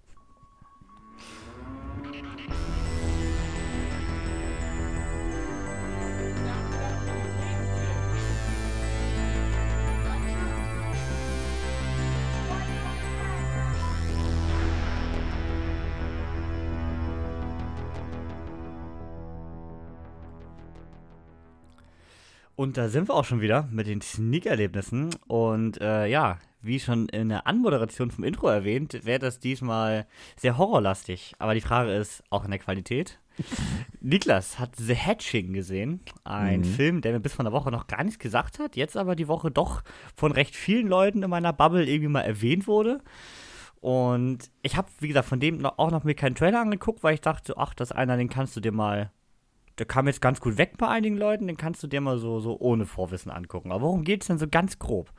Und 22.55 22.77
da 22.77 22.87
sind 22.87 23.09
wir 23.09 23.15
auch 23.15 23.25
schon 23.25 23.41
wieder 23.41 23.67
mit 23.71 23.87
den 23.87 24.01
Sneak-Erlebnissen. 24.01 25.13
Und 25.27 25.81
äh, 25.81 26.07
ja, 26.07 26.39
wie 26.61 26.79
schon 26.79 27.09
in 27.09 27.29
der 27.29 27.47
Anmoderation 27.47 28.11
vom 28.11 28.23
Intro 28.23 28.47
erwähnt, 28.47 29.01
wäre 29.03 29.19
das 29.19 29.39
diesmal 29.39 30.07
sehr 30.37 30.57
horrorlastig. 30.57 31.33
Aber 31.37 31.53
die 31.53 31.61
Frage 31.61 31.93
ist, 31.93 32.23
auch 32.29 32.45
in 32.45 32.51
der 32.51 32.59
Qualität. 32.59 33.19
Niklas 33.99 34.57
hat 34.57 34.75
The 34.77 34.95
Hatching 34.95 35.53
gesehen. 35.53 35.99
Ein 36.23 36.61
mhm. 36.61 36.65
Film, 36.65 37.01
der 37.01 37.11
mir 37.13 37.19
bis 37.19 37.33
vor 37.33 37.45
einer 37.45 37.51
Woche 37.51 37.71
noch 37.71 37.87
gar 37.87 38.03
nichts 38.03 38.19
gesagt 38.19 38.59
hat. 38.59 38.75
Jetzt 38.77 38.95
aber 38.95 39.15
die 39.15 39.27
Woche 39.27 39.51
doch 39.51 39.83
von 40.15 40.31
recht 40.31 40.55
vielen 40.55 40.87
Leuten 40.87 41.23
in 41.23 41.29
meiner 41.29 41.53
Bubble 41.53 41.85
irgendwie 41.85 42.07
mal 42.07 42.21
erwähnt 42.21 42.67
wurde. 42.67 43.01
Und 43.81 44.49
ich 44.63 44.77
habe, 44.77 44.87
wie 44.99 45.09
gesagt, 45.09 45.27
von 45.27 45.39
dem 45.39 45.63
auch 45.65 45.91
noch 45.91 46.03
mir 46.03 46.15
keinen 46.15 46.35
Trailer 46.35 46.61
angeguckt, 46.61 47.03
weil 47.03 47.13
ich 47.13 47.21
dachte, 47.21 47.57
ach, 47.57 47.73
das 47.73 47.91
einer, 47.91 48.17
den 48.17 48.29
kannst 48.29 48.55
du 48.55 48.61
dir 48.61 48.71
mal 48.71 49.11
der 49.77 49.85
kam 49.85 50.07
jetzt 50.07 50.21
ganz 50.21 50.39
gut 50.39 50.57
weg 50.57 50.77
bei 50.77 50.87
einigen 50.87 51.17
Leuten, 51.17 51.47
den 51.47 51.57
kannst 51.57 51.83
du 51.83 51.87
dir 51.87 52.01
mal 52.01 52.17
so, 52.17 52.39
so 52.39 52.57
ohne 52.59 52.85
Vorwissen 52.85 53.31
angucken. 53.31 53.71
Aber 53.71 53.81
worum 53.81 54.03
geht 54.03 54.21
es 54.21 54.27
denn 54.27 54.37
so 54.37 54.47
ganz 54.47 54.79
grob? 54.79 55.11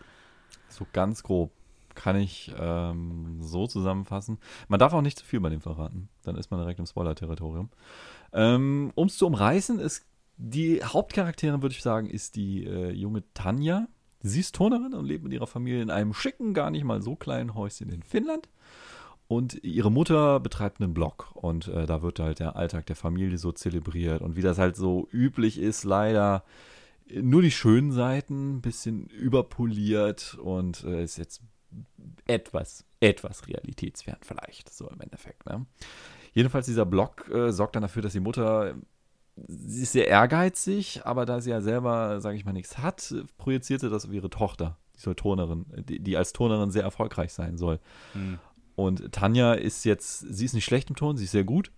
So 0.68 0.86
ganz 0.92 1.22
grob 1.22 1.52
kann 1.94 2.16
ich 2.16 2.54
ähm, 2.58 3.38
so 3.40 3.66
zusammenfassen. 3.66 4.38
Man 4.68 4.78
darf 4.78 4.92
auch 4.92 5.02
nicht 5.02 5.18
zu 5.18 5.24
viel 5.24 5.40
bei 5.40 5.48
dem 5.48 5.60
verraten, 5.60 6.08
dann 6.22 6.36
ist 6.36 6.50
man 6.50 6.60
direkt 6.60 6.78
im 6.78 6.86
Spoiler-Territorium. 6.86 7.70
Ähm, 8.32 8.92
um 8.94 9.06
es 9.06 9.16
zu 9.16 9.26
umreißen, 9.26 9.78
ist 9.78 10.06
die 10.36 10.84
Hauptcharakterin, 10.84 11.62
würde 11.62 11.74
ich 11.74 11.82
sagen, 11.82 12.08
ist 12.08 12.36
die 12.36 12.64
äh, 12.64 12.90
junge 12.92 13.24
Tanja. 13.32 13.88
Sie 14.20 14.40
ist 14.40 14.54
Turnerin 14.54 14.94
und 14.94 15.06
lebt 15.06 15.24
mit 15.24 15.32
ihrer 15.32 15.46
Familie 15.46 15.82
in 15.82 15.90
einem 15.90 16.12
schicken, 16.12 16.52
gar 16.52 16.70
nicht 16.70 16.84
mal 16.84 17.00
so 17.00 17.16
kleinen 17.16 17.54
Häuschen 17.54 17.90
in 17.90 18.02
Finnland. 18.02 18.48
Und 19.28 19.62
ihre 19.64 19.90
Mutter 19.90 20.38
betreibt 20.38 20.80
einen 20.80 20.94
Blog 20.94 21.30
und 21.34 21.66
äh, 21.68 21.86
da 21.86 22.02
wird 22.02 22.20
halt 22.20 22.38
der 22.38 22.54
Alltag 22.56 22.86
der 22.86 22.96
Familie 22.96 23.38
so 23.38 23.50
zelebriert. 23.50 24.22
Und 24.22 24.36
wie 24.36 24.42
das 24.42 24.58
halt 24.58 24.76
so 24.76 25.08
üblich 25.10 25.58
ist, 25.58 25.84
leider 25.84 26.44
nur 27.12 27.42
die 27.42 27.50
schönen 27.50 27.92
Seiten, 27.92 28.60
bisschen 28.60 29.06
überpoliert 29.06 30.36
und 30.40 30.84
äh, 30.84 31.02
ist 31.02 31.18
jetzt 31.18 31.42
etwas, 32.26 32.84
etwas 33.00 33.46
realitätsfern 33.48 34.18
vielleicht, 34.22 34.72
so 34.72 34.88
im 34.88 35.00
Endeffekt. 35.00 35.46
Ne? 35.46 35.66
Jedenfalls 36.32 36.66
dieser 36.66 36.86
Blog 36.86 37.28
äh, 37.28 37.52
sorgt 37.52 37.76
dann 37.76 37.82
dafür, 37.82 38.02
dass 38.02 38.12
die 38.12 38.20
Mutter, 38.20 38.74
sie 39.36 39.82
ist 39.82 39.92
sehr 39.92 40.08
ehrgeizig, 40.08 41.02
aber 41.04 41.26
da 41.26 41.40
sie 41.40 41.50
ja 41.50 41.60
selber, 41.60 42.20
sage 42.20 42.36
ich 42.36 42.44
mal, 42.44 42.52
nichts 42.52 42.78
hat, 42.78 43.14
projiziert 43.38 43.80
sie 43.80 43.90
das 43.90 44.04
auf 44.04 44.12
ihre 44.12 44.30
Tochter, 44.30 44.76
die 44.96 45.00
soll 45.00 45.14
Turnerin, 45.14 45.66
die, 45.88 46.00
die 46.00 46.16
als 46.16 46.32
Turnerin 46.32 46.70
sehr 46.70 46.82
erfolgreich 46.82 47.32
sein 47.32 47.56
soll. 47.56 47.80
Hm. 48.12 48.38
Und 48.76 49.10
Tanja 49.12 49.54
ist 49.54 49.84
jetzt, 49.84 50.20
sie 50.20 50.44
ist 50.44 50.52
nicht 50.52 50.66
schlecht 50.66 50.90
im 50.90 50.96
Ton, 50.96 51.16
sie 51.16 51.24
ist 51.24 51.32
sehr 51.32 51.44
gut, 51.44 51.72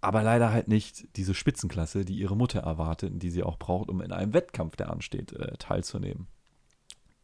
aber 0.00 0.22
leider 0.22 0.50
halt 0.50 0.68
nicht 0.68 1.16
diese 1.16 1.34
Spitzenklasse, 1.34 2.04
die 2.04 2.16
ihre 2.16 2.36
Mutter 2.36 2.60
erwartet 2.60 3.12
und 3.12 3.18
die 3.18 3.30
sie 3.30 3.42
auch 3.42 3.58
braucht, 3.58 3.90
um 3.90 4.00
in 4.00 4.10
einem 4.10 4.32
Wettkampf, 4.32 4.74
der 4.76 4.90
ansteht, 4.90 5.32
äh, 5.32 5.56
teilzunehmen. 5.58 6.26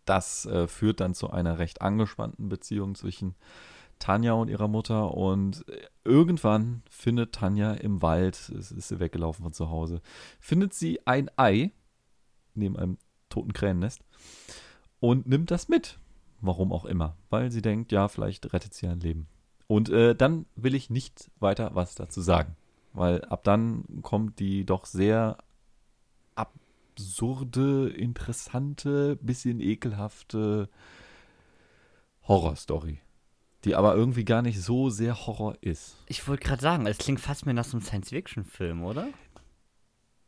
Das 0.05 0.45
äh, 0.45 0.69
führt 0.69 1.01
dann 1.01 1.14
zu 1.14 1.31
einer 1.31 1.59
recht 1.59 1.81
angespannten 1.81 2.49
Beziehung 2.51 2.95
zwischen 2.95 3.35
Tanja 3.99 4.35
und 4.35 4.49
ihrer 4.49 4.69
Mutter 4.69 5.14
und 5.14 5.64
irgendwann 6.05 6.83
findet 6.91 7.33
Tanja 7.33 7.73
im 7.73 8.03
Wald, 8.03 8.51
es 8.51 8.71
ist 8.71 8.89
sie 8.89 9.01
weggelaufen 9.01 9.43
von 9.43 9.55
zu 9.55 9.71
Hause, 9.71 10.03
findet 10.39 10.75
sie 10.75 11.07
ein 11.07 11.31
Ei 11.37 11.73
neben 12.55 12.77
einem 12.77 12.99
toten 13.31 13.55
Kränennest 13.55 14.05
und 15.01 15.27
nimmt 15.27 15.51
das 15.51 15.69
mit 15.69 15.99
Warum 16.41 16.72
auch 16.72 16.84
immer. 16.84 17.16
Weil 17.30 17.51
sie 17.51 17.62
denkt, 17.62 17.93
ja, 17.93 18.09
vielleicht 18.09 18.53
rettet 18.53 18.74
sie 18.74 18.87
ein 18.87 19.01
Leben. 19.01 19.26
Und 19.66 19.89
äh, 19.89 20.14
dann 20.14 20.47
will 20.55 20.74
ich 20.74 20.91
nicht 20.91 21.30
weiter 21.41 21.74
was 21.74 21.95
dazu 21.95 22.20
sagen. 22.20 22.57
Weil 22.93 23.24
ab 23.24 23.45
dann 23.45 23.84
kommt 24.03 24.39
die 24.39 24.64
doch 24.64 24.87
sehr 24.87 25.39
absurde, 26.34 27.89
interessante, 27.91 29.16
bisschen 29.16 29.61
ekelhafte 29.61 30.68
Horrorstory. 32.26 33.01
Die 33.64 33.74
aber 33.74 33.97
irgendwie 33.97 34.24
gar 34.24 34.43
nicht 34.43 34.62
so 34.62 34.91
sehr 34.91 35.26
Horror 35.26 35.57
ist. 35.61 35.97
Ich 36.07 36.26
wollte 36.28 36.45
gerade 36.45 36.62
sagen, 36.62 36.87
es 36.87 36.99
klingt 36.99 37.20
fast 37.20 37.47
mehr 37.47 37.55
nach 37.55 37.64
so 37.64 37.76
einem 37.76 37.84
Science-Fiction-Film, 37.84 38.84
oder? 38.84 39.09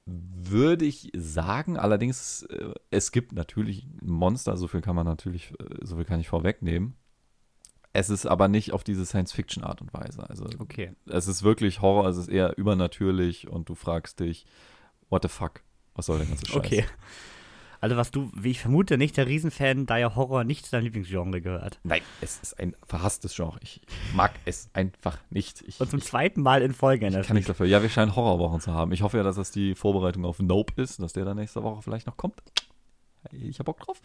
Würde 0.09 0.85
ich 0.85 1.11
sagen. 1.15 1.77
Allerdings, 1.77 2.43
äh, 2.45 2.73
es 2.91 3.13
gibt 3.13 3.33
natürlich 3.33 3.87
Monster, 4.03 4.57
so 4.57 4.67
viel 4.67 4.81
kann 4.81 4.97
man 4.97 5.07
natürlich, 5.07 5.53
äh, 5.61 5.85
so 5.85 5.97
viel 5.97 6.05
kann 6.05 6.21
ich 6.21 6.29
vorwegnehmen. 6.29 6.95
Es 7.93 8.11
ist 8.11 8.27
aber 8.27 8.49
nicht 8.49 8.73
auf 8.73 8.85
diese 8.85 9.05
Science-Fiction-Art 9.05 9.81
und 9.81 9.93
Weise. 9.93 10.29
Also, 10.29 10.45
okay. 10.59 10.93
es 11.07 11.27
ist 11.27 11.43
wirklich 11.43 11.81
Horror, 11.81 12.07
es 12.07 12.17
ist 12.17 12.29
eher 12.29 12.57
übernatürlich 12.57 13.49
und 13.49 13.69
du 13.69 13.75
fragst 13.75 14.21
dich, 14.21 14.47
what 15.09 15.23
the 15.23 15.29
fuck? 15.29 15.63
Was 15.95 16.07
soll 16.07 16.19
denn 16.19 16.29
ganze 16.29 16.47
Scheiß? 16.47 16.57
Okay. 16.57 16.85
Also 17.81 17.97
was 17.97 18.11
du, 18.11 18.31
wie 18.35 18.51
ich 18.51 18.61
vermute, 18.61 18.99
nicht 18.99 19.17
der 19.17 19.27
Riesenfan, 19.27 19.87
da 19.87 19.97
ja 19.99 20.17
Horror 20.17 20.45
nicht 20.45 20.65
zu 20.65 20.73
deinem 20.73 20.85
Lieblingsgenre 20.85 21.41
gehört. 21.41 21.79
Nein, 21.85 22.03
es 22.21 22.39
ist 22.41 22.59
ein 22.59 22.75
verhasstes 22.87 23.35
Genre. 23.35 23.59
Ich 23.63 23.81
mag 24.15 24.33
es 24.45 24.69
einfach 24.73 25.19
nicht. 25.31 25.63
Ich, 25.67 25.81
Und 25.81 25.91
zum 25.91 26.01
zweiten 26.01 26.43
Mal 26.43 26.63
in 26.63 26.73
Folge. 26.73 27.07
Ich 27.07 27.27
kann 27.27 27.35
nichts 27.35 27.49
dafür. 27.49 27.67
Ja, 27.67 27.83
wir 27.83 27.89
scheinen 27.89 28.17
Horrorwochen 28.17 28.61
zu 28.61 28.73
haben. 28.73 28.93
Ich 28.93 29.03
hoffe 29.03 29.17
ja, 29.17 29.23
dass 29.23 29.37
das 29.37 29.51
die 29.51 29.75
Vorbereitung 29.75 30.25
auf 30.25 30.41
Nope 30.41 30.81
ist, 30.83 31.01
dass 31.01 31.13
der 31.13 31.25
dann 31.25 31.37
nächste 31.37 31.63
Woche 31.63 31.83
vielleicht 31.83 32.07
noch 32.07 32.17
kommt. 32.17 32.43
Ich 33.33 33.59
habe 33.59 33.65
Bock 33.65 33.81
drauf. 33.81 34.01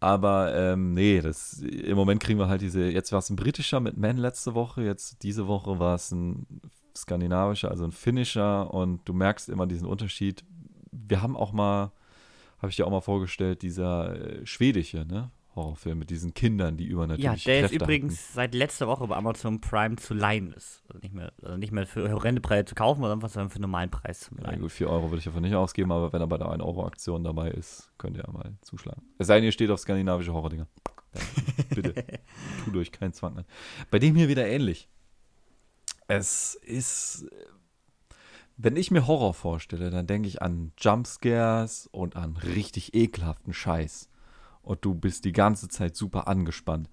Aber 0.00 0.54
ähm, 0.56 0.94
nee, 0.94 1.20
das, 1.20 1.58
im 1.60 1.96
Moment 1.96 2.22
kriegen 2.22 2.38
wir 2.38 2.48
halt 2.48 2.62
diese, 2.62 2.84
jetzt 2.90 3.12
war 3.12 3.18
es 3.18 3.28
ein 3.28 3.36
britischer 3.36 3.80
mit 3.80 3.98
Man 3.98 4.16
letzte 4.16 4.54
Woche, 4.54 4.82
jetzt 4.82 5.22
diese 5.22 5.46
Woche 5.46 5.78
war 5.78 5.94
es 5.94 6.10
ein 6.10 6.46
skandinavischer, 6.96 7.70
also 7.70 7.84
ein 7.84 7.92
finnischer 7.92 8.72
und 8.72 9.06
du 9.06 9.12
merkst 9.12 9.50
immer 9.50 9.66
diesen 9.66 9.86
Unterschied. 9.86 10.42
Wir 10.90 11.20
haben 11.20 11.36
auch 11.36 11.52
mal, 11.52 11.92
habe 12.60 12.70
ich 12.70 12.76
dir 12.76 12.86
auch 12.86 12.90
mal 12.90 13.00
vorgestellt, 13.00 13.62
dieser 13.62 14.14
äh, 14.40 14.46
schwedische, 14.46 15.04
ne? 15.04 15.30
Horrorfilm 15.56 15.98
mit 15.98 16.10
diesen 16.10 16.32
Kindern, 16.32 16.76
die 16.76 16.84
übernatürliche 16.84 17.24
Ja, 17.26 17.34
der 17.34 17.60
Kräfte 17.62 17.74
jetzt 17.74 17.82
übrigens 17.82 18.14
hatten. 18.22 18.32
seit 18.34 18.54
letzter 18.54 18.86
Woche 18.86 19.04
bei 19.08 19.16
Amazon 19.16 19.60
Prime 19.60 19.96
zu 19.96 20.14
leihen 20.14 20.52
ist. 20.52 20.84
Also 20.86 21.00
nicht 21.00 21.12
mehr, 21.12 21.32
also 21.42 21.56
nicht 21.56 21.72
mehr 21.72 21.88
für 21.88 22.08
horrende 22.12 22.40
Preise 22.40 22.66
zu 22.66 22.76
kaufen 22.76 23.02
sondern 23.02 23.50
für 23.50 23.60
normalen 23.60 23.90
Preis 23.90 24.20
zu 24.20 24.34
Ja, 24.36 24.44
leihen. 24.44 24.60
gut, 24.60 24.70
4 24.70 24.88
Euro 24.88 25.10
würde 25.10 25.18
ich 25.18 25.24
davon 25.24 25.42
nicht 25.42 25.56
ausgeben, 25.56 25.90
aber 25.90 26.12
wenn 26.12 26.20
er 26.20 26.28
bei 26.28 26.38
der 26.38 26.46
1-Euro-Aktion 26.46 27.24
dabei 27.24 27.50
ist, 27.50 27.90
könnt 27.98 28.16
ihr 28.16 28.22
ja 28.24 28.30
mal 28.32 28.54
zuschlagen. 28.62 29.02
Es 29.18 29.26
sei 29.26 29.36
denn, 29.36 29.44
ihr 29.44 29.50
steht 29.52 29.70
auf 29.70 29.80
skandinavische 29.80 30.32
Horrordinger. 30.32 30.68
Dann 31.12 31.22
bitte, 31.74 31.94
tut 32.64 32.76
euch 32.76 32.92
keinen 32.92 33.12
Zwang 33.12 33.38
an. 33.38 33.44
Bei 33.90 33.98
dem 33.98 34.14
hier 34.14 34.28
wieder 34.28 34.46
ähnlich. 34.46 34.88
Es 36.06 36.54
ist, 36.54 37.26
wenn 38.62 38.76
ich 38.76 38.90
mir 38.90 39.06
Horror 39.06 39.32
vorstelle, 39.34 39.90
dann 39.90 40.06
denke 40.06 40.28
ich 40.28 40.42
an 40.42 40.72
Jumpscares 40.78 41.88
und 41.92 42.16
an 42.16 42.36
richtig 42.36 42.94
ekelhaften 42.94 43.52
Scheiß. 43.54 44.08
Und 44.62 44.84
du 44.84 44.94
bist 44.94 45.24
die 45.24 45.32
ganze 45.32 45.68
Zeit 45.68 45.96
super 45.96 46.28
angespannt. 46.28 46.88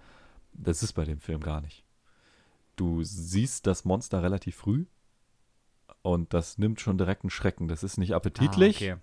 Das 0.54 0.82
ist 0.82 0.94
bei 0.94 1.04
dem 1.04 1.20
Film 1.20 1.42
gar 1.42 1.62
nicht. 1.62 1.84
Du 2.78 3.04
siehst 3.04 3.68
das 3.68 3.86
Monster 3.86 4.24
relativ 4.24 4.56
früh 4.56 4.86
und 6.04 6.34
das 6.34 6.58
nimmt 6.58 6.80
schon 6.80 6.98
direkt 6.98 7.24
einen 7.24 7.32
Schrecken. 7.32 7.68
Das 7.68 7.84
ist 7.84 7.98
nicht 7.98 8.14
appetitlich, 8.14 8.78
Ah, 8.90 8.94
okay. 8.94 9.02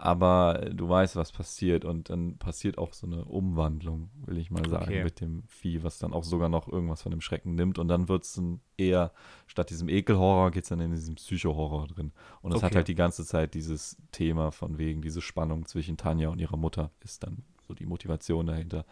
Aber 0.00 0.70
du 0.72 0.88
weißt, 0.88 1.16
was 1.16 1.32
passiert 1.32 1.84
und 1.84 2.08
dann 2.08 2.38
passiert 2.38 2.78
auch 2.78 2.92
so 2.92 3.06
eine 3.06 3.24
Umwandlung, 3.24 4.10
will 4.24 4.38
ich 4.38 4.50
mal 4.50 4.64
sagen, 4.68 4.84
Okay. 4.84 5.02
mit 5.04 5.20
dem 5.20 5.42
Vieh, 5.48 5.82
was 5.82 5.98
dann 5.98 6.12
auch 6.12 6.22
sogar 6.24 6.48
noch 6.48 6.68
irgendwas 6.68 7.02
von 7.02 7.10
dem 7.10 7.20
Schrecken 7.20 7.54
nimmt 7.56 7.78
und 7.78 7.88
dann 7.88 8.08
wird 8.08 8.22
es 8.24 8.40
eher, 8.76 9.12
statt 9.48 9.70
diesem 9.70 9.88
Ekelhorror, 9.88 10.52
geht 10.52 10.62
es 10.62 10.68
dann 10.68 10.80
in 10.80 10.92
diesen 10.92 11.16
Psychohorror 11.16 11.88
drin. 11.88 12.12
Und 12.42 12.52
es 12.52 12.62
hat 12.62 12.68
Okay. 12.70 12.76
halt 12.76 12.88
die 12.88 12.94
ganze 12.94 13.26
Zeit 13.26 13.54
dieses 13.54 13.96
Thema 14.12 14.52
von 14.52 14.78
wegen, 14.78 15.02
diese 15.02 15.20
Spannung 15.20 15.66
zwischen 15.66 15.96
Tanja 15.96 16.28
und 16.28 16.38
ihrer 16.38 16.56
Mutter 16.56 16.90
ist 17.00 17.24
dann 17.24 17.42
so 17.66 17.74
die 17.74 17.86
Motivation 17.86 18.46
dahinter. 18.46 18.84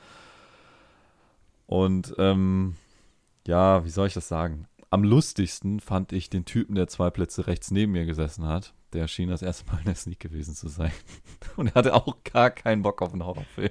Und 1.66 2.14
ähm, 2.18 2.76
ja, 3.46 3.84
wie 3.84 3.90
soll 3.90 4.06
ich 4.08 4.14
das 4.14 4.28
sagen? 4.28 4.66
Am 4.90 5.02
lustigsten 5.04 5.80
fand 5.80 6.12
ich 6.12 6.30
den 6.30 6.44
Typen, 6.44 6.74
der 6.74 6.86
zwei 6.88 7.10
Plätze 7.10 7.46
rechts 7.46 7.70
neben 7.70 7.92
mir 7.92 8.06
gesessen 8.06 8.44
hat. 8.46 8.72
Der 8.96 9.08
schien 9.08 9.28
das 9.28 9.42
erste 9.42 9.70
Mal 9.70 9.76
in 9.80 9.84
der 9.84 9.94
Sneak 9.94 10.20
gewesen 10.20 10.54
zu 10.54 10.68
sein. 10.68 10.90
Und 11.56 11.66
er 11.66 11.74
hatte 11.74 11.92
auch 11.92 12.16
gar 12.24 12.50
keinen 12.50 12.80
Bock 12.80 13.02
auf 13.02 13.12
einen 13.12 13.26
Horrorfilm. 13.26 13.68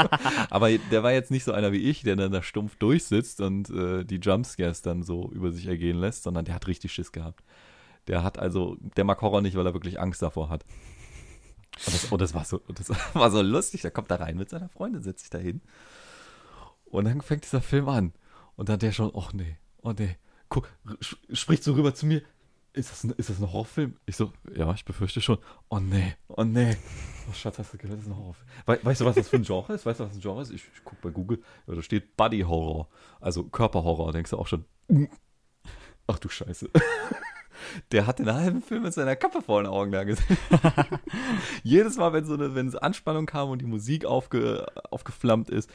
Aber 0.50 0.76
der 0.76 1.04
war 1.04 1.12
jetzt 1.12 1.30
nicht 1.30 1.44
so 1.44 1.52
einer 1.52 1.70
wie 1.70 1.88
ich, 1.88 2.02
der 2.02 2.16
dann 2.16 2.32
da 2.32 2.42
stumpf 2.42 2.74
durchsitzt 2.74 3.40
und 3.40 3.70
äh, 3.70 4.04
die 4.04 4.16
Jumpscares 4.16 4.82
dann 4.82 5.04
so 5.04 5.30
über 5.30 5.52
sich 5.52 5.68
ergehen 5.68 5.96
lässt, 5.98 6.24
sondern 6.24 6.44
der 6.44 6.56
hat 6.56 6.66
richtig 6.66 6.92
Schiss 6.92 7.12
gehabt. 7.12 7.44
Der 8.08 8.24
hat 8.24 8.36
also, 8.36 8.76
der 8.96 9.04
mag 9.04 9.22
Horror 9.22 9.42
nicht, 9.42 9.56
weil 9.56 9.64
er 9.64 9.74
wirklich 9.74 10.00
Angst 10.00 10.22
davor 10.22 10.48
hat. 10.48 10.64
Und 11.86 11.94
das, 11.94 12.04
und 12.06 12.20
das, 12.20 12.34
war, 12.34 12.44
so, 12.44 12.58
das 12.66 12.90
war 13.14 13.30
so 13.30 13.42
lustig. 13.42 13.82
Der 13.82 13.92
kommt 13.92 14.10
da 14.10 14.16
rein 14.16 14.36
mit 14.36 14.50
seiner 14.50 14.68
Freundin, 14.68 15.02
setzt 15.02 15.20
sich 15.20 15.30
da 15.30 15.38
hin. 15.38 15.60
Und 16.84 17.04
dann 17.04 17.20
fängt 17.20 17.44
dieser 17.44 17.60
Film 17.60 17.88
an. 17.88 18.12
Und 18.56 18.70
dann 18.70 18.80
der 18.80 18.90
schon, 18.90 19.10
oh 19.12 19.28
nee, 19.34 19.56
oh 19.82 19.92
nee. 19.96 20.16
Guck, 20.48 20.68
spricht 21.32 21.62
so 21.62 21.74
rüber 21.74 21.94
zu 21.94 22.06
mir. 22.06 22.22
Ist 22.74 22.90
das, 22.90 23.04
ein, 23.04 23.10
ist 23.12 23.30
das 23.30 23.38
ein 23.38 23.52
Horrorfilm? 23.52 23.96
Ich 24.04 24.16
so, 24.16 24.32
ja, 24.52 24.72
ich 24.74 24.84
befürchte 24.84 25.20
schon. 25.20 25.38
Oh 25.68 25.78
nee, 25.78 26.16
oh 26.26 26.42
nee. 26.42 26.76
Oh 27.30 27.32
Schatz, 27.32 27.56
hast 27.60 27.72
du 27.72 27.78
gehört, 27.78 27.98
das 27.98 28.04
ist 28.04 28.10
ein 28.10 28.16
Horrorfilm. 28.16 28.48
We 28.66 28.80
weißt 28.82 29.00
du, 29.00 29.04
was 29.04 29.14
das 29.14 29.28
für 29.28 29.36
ein 29.36 29.44
Genre 29.44 29.72
ist? 29.74 29.86
Weißt 29.86 30.00
du, 30.00 30.04
was 30.04 30.14
ein 30.14 30.20
Genre 30.20 30.42
ist? 30.42 30.50
Ich, 30.50 30.64
ich 30.74 30.84
guck 30.84 31.00
bei 31.00 31.10
Google, 31.10 31.40
ja, 31.68 31.74
da 31.76 31.82
steht 31.82 32.16
Body 32.16 32.40
Horror. 32.40 32.88
Also 33.20 33.44
Körperhorror. 33.44 34.10
Denkst 34.10 34.32
du 34.32 34.38
auch 34.38 34.48
schon, 34.48 34.64
ach 36.08 36.18
du 36.18 36.28
Scheiße. 36.28 36.68
Der 37.92 38.08
hat 38.08 38.18
den 38.18 38.32
halben 38.32 38.60
Film 38.60 38.82
mit 38.82 38.92
seiner 38.92 39.14
Kappe 39.14 39.40
vor 39.40 39.62
den 39.62 39.70
Augen 39.70 39.92
da 39.92 40.02
gesessen. 40.02 40.36
Jedes 41.62 41.96
Mal, 41.96 42.12
wenn 42.12 42.24
so 42.24 42.34
eine, 42.34 42.56
wenn 42.56 42.70
so 42.70 42.78
Anspannung 42.80 43.26
kam 43.26 43.50
und 43.50 43.62
die 43.62 43.66
Musik 43.66 44.04
aufge, 44.04 44.66
aufgeflammt 44.90 45.48
ist, 45.48 45.70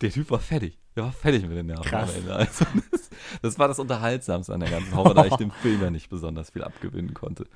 der 0.00 0.10
Typ 0.10 0.30
war 0.30 0.38
fertig. 0.40 0.78
Der 0.96 1.04
war 1.04 1.12
fertig 1.12 1.42
mit 1.46 1.56
den 1.56 1.66
Nerven 1.66 1.84
Krass. 1.84 2.10
am 2.14 2.20
Ende. 2.20 2.34
Also 2.38 2.64
das, 2.90 3.10
das 3.42 3.58
war 3.58 3.68
das 3.68 3.78
Unterhaltsamste 3.78 4.52
an 4.54 4.60
der 4.60 4.70
ganzen 4.70 4.94
Horror, 4.94 5.14
da 5.14 5.24
ich 5.26 5.34
dem 5.36 5.50
Film 5.50 5.80
ja 5.82 5.90
nicht 5.90 6.08
besonders 6.08 6.50
viel 6.50 6.64
abgewinnen 6.64 7.14
konnte. 7.14 7.46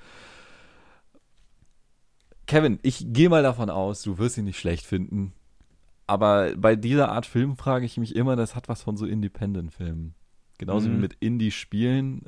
Kevin, 2.46 2.78
ich 2.82 3.06
gehe 3.08 3.28
mal 3.28 3.42
davon 3.42 3.70
aus, 3.70 4.02
du 4.02 4.18
wirst 4.18 4.36
ihn 4.36 4.44
nicht 4.44 4.58
schlecht 4.58 4.84
finden. 4.86 5.32
Aber 6.06 6.54
bei 6.56 6.76
dieser 6.76 7.08
Art 7.10 7.24
Film 7.24 7.56
frage 7.56 7.86
ich 7.86 7.96
mich 7.96 8.14
immer, 8.14 8.36
das 8.36 8.54
hat 8.54 8.68
was 8.68 8.82
von 8.82 8.96
so 8.98 9.06
Independent-Filmen. 9.06 10.14
Genauso 10.58 10.88
wie 10.88 10.94
Mhm. 10.94 11.00
mit 11.00 11.14
Indie-Spielen. 11.20 12.22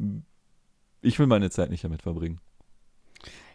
Ähm, 0.00 0.26
ich 1.02 1.18
will 1.18 1.26
meine 1.26 1.50
Zeit 1.50 1.68
nicht 1.70 1.84
damit 1.84 2.02
verbringen. 2.02 2.40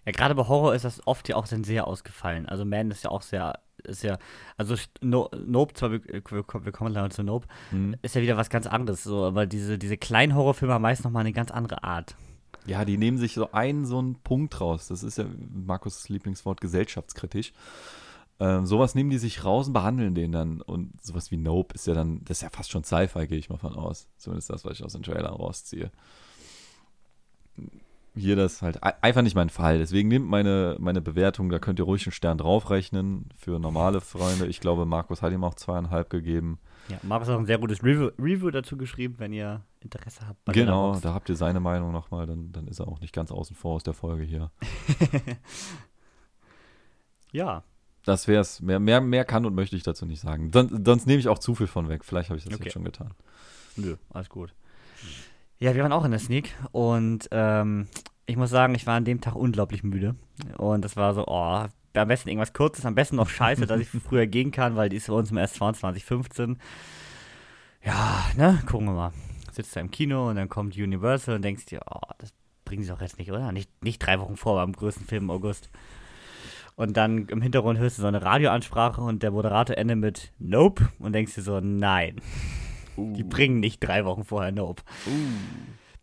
Ja, 0.06 0.12
gerade 0.12 0.36
bei 0.36 0.48
Horror 0.48 0.76
ist 0.76 0.86
das 0.86 1.06
oft 1.08 1.28
ja 1.28 1.36
auch 1.36 1.48
dann 1.48 1.64
sehr 1.64 1.88
ausgefallen. 1.88 2.48
Also 2.48 2.66
Man 2.66 2.92
ist 2.92 3.04
ja 3.04 3.10
auch 3.10 3.24
sehr, 3.24 3.60
ist 3.86 4.04
ja, 4.04 4.18
also 4.58 4.76
no, 5.02 5.30
Nope, 5.46 5.74
zwar, 5.74 5.92
wir, 5.92 6.02
wir, 6.06 6.44
kommen 6.44 6.94
gleich 6.94 7.12
zu 7.12 7.24
Nope, 7.24 7.48
Hm. 7.70 7.96
ist 8.02 8.16
ja 8.16 8.22
wieder 8.22 8.38
was 8.38 8.50
ganz 8.50 8.68
anderes, 8.68 9.04
so, 9.04 9.26
aber 9.26 9.46
diese, 9.46 9.78
diese 9.78 9.98
kleinen 9.98 10.36
Horrorfilme 10.36 10.74
haben 10.74 10.82
meist 10.82 11.04
nochmal 11.04 11.22
eine 11.22 11.34
ganz 11.34 11.52
andere 11.52 11.84
Art. 11.84 12.16
Ja, 12.66 12.86
die 12.86 12.98
nehmen 12.98 13.18
sich 13.18 13.34
so 13.34 13.52
einen 13.52 13.86
so 13.86 14.00
einen 14.00 14.16
Punkt 14.16 14.62
raus. 14.62 14.88
Das 14.88 15.04
ist 15.04 15.18
ja 15.18 15.26
Markus' 15.52 16.08
Lieblingswort 16.08 16.62
gesellschaftskritisch. 16.62 17.52
Ähm, 18.40 18.66
sowas 18.66 18.96
nehmen 18.96 19.10
die 19.10 19.18
sich 19.18 19.44
raus 19.44 19.68
und 19.68 19.74
behandeln 19.74 20.16
den 20.16 20.32
dann. 20.32 20.62
Und 20.62 20.94
sowas 21.04 21.30
wie 21.32 21.38
Nope 21.38 21.76
ist 21.76 21.88
ja 21.88 21.94
dann, 21.94 22.24
das 22.24 22.38
ist 22.38 22.42
ja 22.44 22.50
fast 22.50 22.72
schon 22.72 22.84
Sci-Fi, 22.84 23.28
gehe 23.28 23.38
ich 23.38 23.50
mal 23.50 23.58
von 23.58 23.76
aus. 23.76 24.08
Zumindest 24.18 24.50
das, 24.50 24.66
was 24.66 24.80
ich 24.80 24.84
aus 24.84 24.94
den 24.94 25.04
Trailern 25.04 25.34
rausziehe. 25.34 25.92
Hier 28.16 28.36
das 28.36 28.62
halt 28.62 28.84
ei- 28.84 28.94
einfach 29.02 29.24
nicht 29.24 29.34
mein 29.36 29.50
Fall. 29.50 29.80
Deswegen 29.80 30.08
nehmt 30.08 30.28
meine, 30.28 30.76
meine 30.80 31.02
Bewertung, 31.02 31.50
da 31.50 31.58
könnt 31.58 31.80
ihr 31.80 31.86
ruhig 31.86 32.06
einen 32.06 32.12
Stern 32.12 32.38
draufrechnen 32.38 33.30
für 33.36 33.58
normale 33.60 34.02
Freunde. 34.02 34.46
Ich 34.46 34.60
glaube, 34.60 34.86
Markus 34.86 35.22
hat 35.24 35.34
ihm 35.34 35.44
auch 35.44 35.56
zweieinhalb 35.56 36.10
gegeben. 36.12 36.60
Ja, 36.90 36.98
Markus 37.02 37.28
hat 37.28 37.36
auch 37.36 37.40
ein 37.40 37.46
sehr 37.48 37.58
gutes 37.58 37.82
Review, 37.84 38.12
Review 38.20 38.52
dazu 38.52 38.78
geschrieben, 38.78 39.16
wenn 39.18 39.34
ihr 39.34 39.62
Interesse 39.80 40.28
habt. 40.28 40.44
bei 40.46 40.54
genau, 40.54 40.96
da 41.00 41.14
habt 41.14 41.28
ihr 41.30 41.36
seine 41.36 41.60
Meinung 41.60 41.92
nochmal, 41.92 42.28
dann, 42.28 42.52
dann 42.52 42.68
ist 42.68 42.80
er 42.80 42.88
auch 42.88 43.00
nicht 43.00 43.14
ganz 43.16 43.32
außen 43.32 43.56
vor 43.56 43.76
aus 43.76 43.84
der 43.84 43.94
Folge 43.94 44.24
hier. 44.24 44.52
Ja, 47.32 47.64
Das 48.06 48.28
wär's. 48.28 48.62
Mehr, 48.62 48.80
mehr, 48.80 49.02
mehr 49.02 49.26
kann 49.26 49.46
und 49.46 49.56
möchte 49.56 49.76
ich 49.76 49.84
dazu 49.84 50.06
nicht 50.06 50.20
sagen. 50.22 50.52
Sonst, 50.54 50.86
sonst 50.86 51.08
nehme 51.08 51.20
ich 51.20 51.28
auch 51.30 51.40
zu 51.40 51.56
viel 51.56 51.68
von 51.68 51.90
weg. 51.90 52.04
Vielleicht 52.06 52.30
habe 52.30 52.38
ich 52.38 52.44
das 52.44 52.54
Okay. 52.54 52.66
jetzt 52.66 52.74
schon 52.74 52.84
getan. 52.84 53.14
nö, 53.76 53.96
alles 54.12 54.30
gut. 54.30 54.54
Ja, 55.64 55.74
wir 55.74 55.82
waren 55.82 55.94
auch 55.94 56.04
in 56.04 56.12
der 56.12 56.20
Sneak 56.20 56.54
und 56.74 57.30
ähm, 57.32 57.88
ich 58.26 58.36
muss 58.36 58.50
sagen, 58.50 58.76
ich 58.76 58.86
war 58.86 58.96
an 58.96 59.06
dem 59.06 59.22
Tag 59.22 59.36
unglaublich 59.36 59.82
müde. 59.82 60.18
Und 60.58 60.84
das 60.84 60.98
war 60.98 61.14
so, 61.14 61.24
oh, 61.26 61.68
am 61.94 62.08
besten 62.10 62.28
irgendwas 62.28 62.52
Kurzes, 62.52 62.86
am 62.86 62.96
besten 62.96 63.16
noch 63.16 63.30
scheiße, 63.30 63.66
dass 63.66 63.80
ich 63.80 63.88
früher 64.06 64.28
gehen 64.28 64.52
kann, 64.52 64.76
weil 64.76 64.90
die 64.90 64.98
ist 64.98 65.08
bei 65.08 65.14
uns 65.14 65.32
im 65.32 65.38
S2 65.38 65.76
2015. 65.76 66.58
Ja, 67.82 68.26
ne, 68.36 68.62
gucken 68.66 68.88
wir 68.88 68.94
mal. 68.94 69.14
Sitzt 69.54 69.74
da 69.78 69.80
im 69.80 69.90
Kino 69.90 70.28
und 70.30 70.36
dann 70.36 70.50
kommt 70.50 70.76
Universal 70.76 71.36
und 71.36 71.44
denkst 71.44 71.68
dir, 71.68 71.80
oh, 71.90 72.12
das 72.18 72.34
bringen 72.66 72.84
sie 72.84 72.90
doch 72.90 73.00
jetzt 73.00 73.18
nicht, 73.18 73.32
oder? 73.32 73.54
Nicht, 73.54 73.72
nicht 73.82 74.00
drei 74.00 74.20
Wochen 74.20 74.36
vor 74.36 74.56
beim 74.56 74.74
größten 74.74 75.06
Film 75.06 75.24
im 75.24 75.30
August. 75.30 75.70
Und 76.76 76.98
dann 76.98 77.28
im 77.28 77.42
Hintergrund 77.42 77.80
hörst 77.80 78.00
du 78.00 78.02
so 78.02 78.10
eine 78.10 78.22
Radioansprache 78.22 79.00
und 79.00 79.24
der 79.24 79.32
Moderator 79.32 79.78
endet 79.78 79.98
mit 79.98 80.34
Nope 80.40 80.90
und 81.00 81.14
denkst 81.14 81.36
dir 81.36 81.42
so, 81.42 81.62
nein, 81.62 82.20
die 82.98 83.24
bringen 83.24 83.60
nicht 83.60 83.80
drei 83.80 84.06
Wochen 84.06 84.24
vorher 84.24 84.52
Nope. 84.52 84.84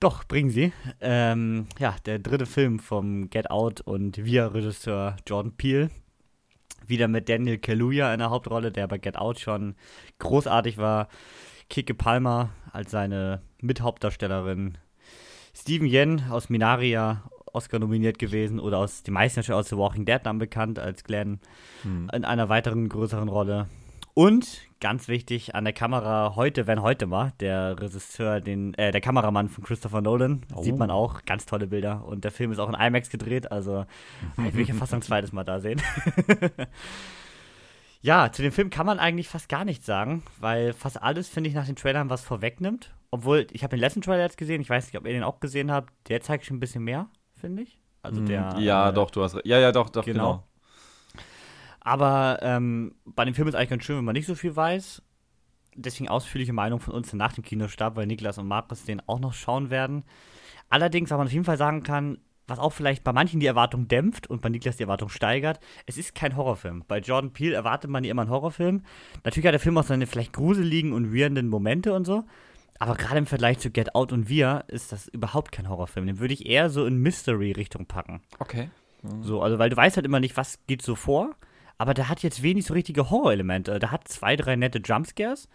Doch, 0.01 0.25
bringen 0.25 0.51
sie. 0.51 0.73
Ähm, 1.01 1.67
ja, 1.79 1.95
der 2.07 2.19
dritte 2.19 2.47
Film 2.47 2.79
vom 2.79 3.29
Get 3.29 3.51
Out 3.51 3.83
und 3.83 4.25
Wir-Regisseur 4.25 5.17
Jordan 5.27 5.53
Peele. 5.53 5.91
Wieder 6.87 7.07
mit 7.07 7.29
Daniel 7.29 7.59
Kaluuya 7.59 8.13
in 8.13 8.19
der 8.19 8.31
Hauptrolle, 8.31 8.73
der 8.73 8.89
bei 8.89 8.99
Get 8.99 9.17
Out 9.17 9.39
schon 9.39 9.75
großartig 10.19 10.79
war. 10.79 11.09
Kike 11.69 11.95
Palmer 11.95 12.51
als 12.73 12.91
seine 12.91 13.43
Mithauptdarstellerin. 13.61 14.79
Steven 15.55 15.87
Yen 15.87 16.23
aus 16.31 16.49
Minaria, 16.49 17.23
Oscar 17.53 17.79
nominiert 17.79 18.19
gewesen 18.19 18.59
oder 18.59 18.79
aus 18.79 19.03
die 19.03 19.11
meisten 19.11 19.43
schon 19.43 19.55
aus 19.57 19.69
The 19.69 19.77
Walking 19.77 20.05
Dead 20.05 20.21
dann 20.23 20.39
bekannt 20.39 20.79
als 20.79 21.05
Glenn 21.05 21.41
Hm. 21.83 22.11
in 22.13 22.25
einer 22.25 22.49
weiteren 22.49 22.89
größeren 22.89 23.29
Rolle. 23.29 23.69
Und 24.15 24.61
ganz 24.81 25.09
wichtig 25.09 25.55
an 25.55 25.65
der 25.65 25.73
Kamera 25.73 26.35
heute, 26.37 26.67
wenn 26.67 26.83
heute 26.83 27.07
mal, 27.07 27.33
der 27.41 27.81
Regisseur, 27.81 28.41
den, 28.41 28.75
äh, 28.75 28.91
der 28.93 29.01
Kameramann 29.01 29.49
von 29.49 29.63
Christopher 29.63 30.01
Nolan, 30.01 30.43
Oh. 30.55 30.63
sieht 30.63 30.77
man 30.77 30.91
auch, 30.91 31.25
ganz 31.27 31.47
tolle 31.47 31.67
Bilder. 31.67 32.05
Und 32.05 32.25
der 32.25 32.31
Film 32.33 32.51
ist 32.51 32.59
auch 32.59 32.69
in 32.69 32.75
IMAX 32.75 33.11
gedreht, 33.11 33.53
also 33.53 33.85
ich 34.47 34.55
will 34.55 34.63
ich 34.63 34.69
ja 34.69 34.75
fast 34.75 34.95
ein 34.95 35.03
zweites 35.03 35.33
Mal 35.33 35.45
da 35.45 35.61
sehen. 35.61 35.81
ja, 38.03 38.33
zu 38.33 38.43
dem 38.43 38.53
Film 38.53 38.71
kann 38.71 38.87
man 38.87 38.99
eigentlich 38.99 39.29
fast 39.29 39.49
gar 39.49 39.65
nichts 39.65 39.87
sagen, 39.87 40.23
weil 40.39 40.73
fast 40.73 41.01
alles, 41.03 41.29
finde 41.29 41.49
ich, 41.49 41.55
nach 41.55 41.67
den 41.67 41.77
Trailern 41.77 42.11
was 42.11 42.23
vorwegnimmt. 42.23 42.93
Obwohl, 43.11 43.47
ich 43.53 43.63
habe 43.63 43.77
den 43.77 43.81
letzten 43.81 44.01
Trailer 44.03 44.23
jetzt 44.23 44.39
gesehen, 44.39 44.61
ich 44.61 44.71
weiß 44.71 44.87
nicht, 44.87 44.97
ob 44.97 45.07
ihr 45.07 45.13
den 45.13 45.25
auch 45.25 45.41
gesehen 45.41 45.71
habt, 45.71 45.93
der 46.09 46.21
zeigt 46.21 46.47
schon 46.47 46.57
ein 46.57 46.61
bisschen 46.61 46.85
mehr, 46.85 47.09
finde 47.35 47.63
ich. 47.63 47.79
Also 48.03 48.23
der. 48.23 48.57
ja, 48.59 48.89
äh, 48.89 48.93
doch, 48.95 49.11
du 49.11 49.23
hast. 49.23 49.37
Ja, 49.45 49.59
ja, 49.59 49.73
doch, 49.73 49.91
doch, 49.91 50.05
genau. 50.05 50.33
genau. 50.33 50.50
Aber 51.81 52.39
ähm, 52.43 52.95
bei 53.05 53.25
dem 53.25 53.35
Film 53.35 53.49
ist 53.49 53.55
eigentlich 53.55 53.71
ganz 53.71 53.85
schön, 53.85 53.97
wenn 53.97 54.05
man 54.05 54.15
nicht 54.15 54.27
so 54.27 54.35
viel 54.35 54.55
weiß. 54.55 55.03
Deswegen 55.75 56.09
ausführliche 56.09 56.53
Meinung 56.53 56.81
von 56.81 56.95
uns 56.95 57.13
nach 57.13 57.33
dem 57.33 57.45
Kinostab, 57.45 57.97
weil 57.97 58.07
Niklas 58.07 58.39
und 58.39 58.49
Markus 58.49 58.85
den 58.85 59.01
auch 59.09 59.21
noch 59.21 59.33
schauen 59.33 59.71
werden. 59.71 60.05
Allerdings, 60.69 61.11
was 61.11 61.19
man 61.19 61.27
auf 61.27 61.33
jeden 61.33 61.45
Fall 61.45 61.57
sagen 61.57 61.83
kann, 61.83 62.19
was 62.47 62.59
auch 62.59 62.73
vielleicht 62.73 63.05
bei 63.05 63.13
manchen 63.13 63.41
die 63.41 63.47
Erwartung 63.47 63.89
dämpft 63.89 64.29
und 64.29 64.43
bei 64.43 64.49
Niklas 64.49 64.77
die 64.77 64.83
Erwartung 64.83 65.09
steigert, 65.09 65.61
es 65.87 65.97
ist 65.97 66.15
kein 66.15 66.37
Horrorfilm. 66.37 66.85
Bei 66.87 66.99
Jordan 66.99 67.33
Peele 67.33 67.55
erwartet 67.55 67.91
man 67.91 68.05
ja 68.05 68.11
immer 68.11 68.23
einen 68.23 68.31
Horrorfilm. 68.31 68.83
Natürlich 69.25 69.47
hat 69.47 69.55
der 69.55 69.61
Film 69.61 69.79
auch 69.79 69.85
seine 69.85 70.07
vielleicht 70.07 70.33
gruseligen 70.33 70.93
und 70.93 71.15
weirden 71.15 71.49
Momente 71.49 71.95
und 71.95 72.05
so. 72.05 72.25
Aber 72.79 72.95
gerade 72.97 73.19
im 73.19 73.27
Vergleich 73.27 73.59
zu 73.59 73.71
Get 73.71 73.95
Out 73.95 74.13
und 74.13 74.29
Wir 74.29 74.65
ist 74.69 74.91
das 74.91 75.07
überhaupt 75.09 75.53
kein 75.53 75.69
Horrorfilm. 75.69 76.07
Den 76.07 76.19
würde 76.19 76.35
ich 76.35 76.47
eher 76.47 76.71
so 76.71 76.87
in 76.87 76.97
Mystery-Richtung 76.97 77.87
packen. 77.87 78.23
Okay. 78.39 78.71
Mhm. 79.03 79.23
So, 79.23 79.43
also 79.43 79.59
weil 79.59 79.71
du 79.71 79.77
weißt 79.77 79.97
halt 79.97 80.07
immer 80.07 80.21
nicht, 80.21 80.37
was 80.37 80.59
geht 80.67 80.83
so 80.83 80.95
vor. 80.95 81.37
Aber 81.81 81.95
der 81.95 82.11
hat 82.11 82.23
jetzt 82.23 82.43
wenig 82.43 82.67
so 82.67 82.75
richtige 82.75 83.09
Horrorelemente. 83.09 83.79
Der 83.79 83.91
hat 83.91 84.07
zwei, 84.07 84.37
drei 84.37 84.55
nette 84.55 84.83
Jumpscares. 84.85 85.49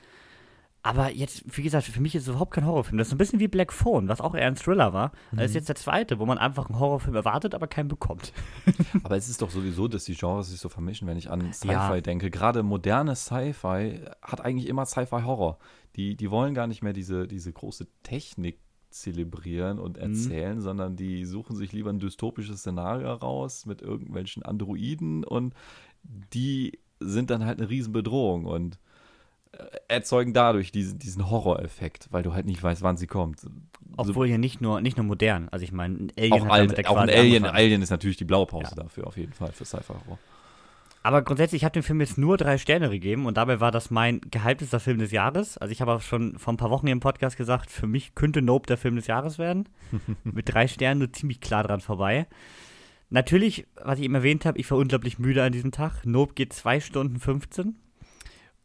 Aber 0.82 1.12
jetzt, 1.12 1.44
wie 1.56 1.62
gesagt, 1.62 1.86
für 1.86 2.02
mich 2.02 2.16
ist 2.16 2.24
es 2.24 2.30
überhaupt 2.30 2.52
kein 2.52 2.66
Horrorfilm. 2.66 2.98
Das 2.98 3.10
ist 3.10 3.14
ein 3.14 3.20
bisschen 3.20 3.40
wie 3.40 3.48
Black 3.48 3.72
Phone, 3.72 4.08
was 4.08 4.22
auch 4.22 4.34
eher 4.34 4.48
ein 4.48 4.56
Thriller 4.56 4.92
war. 4.92 5.12
Mhm. 5.30 5.38
Das 5.38 5.52
ist 5.52 5.54
jetzt 5.54 5.70
der 5.70 5.76
zweite, 5.76 6.18
wo 6.18 6.26
man 6.26 6.40
einfach 6.40 6.68
einen 6.68 6.80
Horrorfilm 6.80 7.16
erwartet, 7.16 7.54
aber 7.54 7.68
keinen 7.68 7.90
bekommt. 7.90 8.34
aber 9.04 9.16
es 9.16 9.30
ist 9.30 9.44
doch 9.44 9.52
sowieso, 9.52 9.88
dass 9.88 10.06
die 10.06 10.16
Genres 10.16 10.50
sich 10.50 10.60
so 10.60 10.68
vermischen, 10.68 11.08
wenn 11.08 11.18
ich 11.18 11.30
an 11.30 11.54
Sci-Fi 11.54 11.72
ja. 11.72 12.02
denke. 12.02 12.32
Gerade 12.32 12.64
moderne 12.64 13.16
Sci-Fi 13.16 14.02
hat 14.24 14.42
eigentlich 14.42 14.68
immer 14.68 14.88
Sci-Fi-Horror. 14.88 15.60
Die, 15.96 16.16
die 16.16 16.32
wollen 16.32 16.56
gar 16.56 16.66
nicht 16.66 16.82
mehr 16.82 16.94
diese, 16.94 17.28
diese 17.28 17.54
große 17.54 17.86
Technik 18.02 18.58
zelebrieren 18.90 19.78
und 19.78 19.98
mhm. 19.98 20.04
erzählen, 20.04 20.56
mhm. 20.56 20.62
sondern 20.62 20.96
die 20.96 21.26
suchen 21.26 21.56
sich 21.56 21.72
lieber 21.72 21.92
ein 21.92 22.00
dystopisches 22.00 22.62
Szenario 22.62 23.14
raus 23.14 23.68
mit 23.68 23.82
irgendwelchen 23.82 24.42
Androiden 24.44 25.24
und 25.24 25.54
die 26.34 26.80
sind 27.00 27.30
dann 27.30 27.46
halt 27.46 27.60
eine 27.60 27.70
Riesenbedrohung 27.70 28.46
und 28.46 28.80
erzeugen 29.88 30.34
dadurch 30.34 30.72
diesen, 30.72 31.00
diesen 31.00 31.30
Horroreffekt, 31.30 32.08
weil 32.12 32.24
du 32.24 32.34
halt 32.34 32.46
nicht 32.46 32.62
weißt, 32.62 32.82
wann 32.82 32.98
sie 32.98 33.08
kommt. 33.08 33.42
Obwohl 33.98 34.28
hier 34.28 34.38
nicht 34.38 34.62
nur, 34.62 34.82
nicht 34.82 34.98
nur 34.98 35.06
modern, 35.06 35.48
also 35.50 35.64
ich 35.64 35.72
meine, 35.72 36.08
Alien 36.18 36.34
auch, 36.34 36.48
alt, 36.48 36.88
auch 36.88 36.98
ein 36.98 37.10
Alien, 37.10 37.46
Alien 37.46 37.82
ist 37.82 37.90
natürlich 37.90 38.18
die 38.18 38.26
Blaupause 38.26 38.74
ja. 38.76 38.84
dafür, 38.84 39.08
auf 39.08 39.18
jeden 39.18 39.34
Fall, 39.34 39.52
für 39.52 39.66
Sci-Fi-Horror. 39.66 40.20
Aber 41.04 41.22
grundsätzlich, 41.22 41.62
ich 41.62 41.66
habe 41.66 41.74
dem 41.74 41.84
Film 41.84 42.02
jetzt 42.02 42.18
nur 42.18 42.36
drei 42.36 42.58
Sterne 42.58 42.90
gegeben 42.90 43.28
und 43.28 43.38
dabei 43.38 43.60
war 43.60 43.72
das 43.72 43.92
mein 43.92 44.22
gehyptester 44.32 44.80
Film 44.80 44.98
des 44.98 45.12
Jahres. 45.12 45.56
Also 45.58 45.72
ich 45.72 45.80
habe 45.80 45.94
auch 45.94 46.02
schon 46.02 46.40
vor 46.40 46.52
ein 46.52 46.58
paar 46.58 46.72
Wochen 46.72 46.88
im 46.88 47.00
Podcast 47.00 47.38
gesagt, 47.38 47.70
für 47.70 47.86
mich 47.86 48.16
könnte 48.16 48.42
Nope 48.42 48.66
der 48.66 48.78
Film 48.78 48.96
des 48.96 49.06
Jahres 49.06 49.38
werden. 49.38 49.70
Mit 50.24 50.52
drei 50.52 50.68
Sternen 50.68 51.00
nur 51.00 51.14
ziemlich 51.14 51.42
klar 51.42 51.64
dran 51.64 51.80
vorbei. 51.80 52.26
Natürlich, 53.10 53.68
was 53.84 54.00
ich 54.00 54.06
eben 54.06 54.16
erwähnt 54.16 54.46
habe, 54.46 54.60
ich 54.60 54.70
war 54.70 54.78
unglaublich 54.78 55.20
müde 55.20 55.44
an 55.44 55.52
diesem 55.52 55.72
Tag. 55.72 56.06
Nope 56.06 56.34
geht 56.34 56.54
zwei 56.54 56.80
Stunden 56.80 57.20
15. 57.20 57.76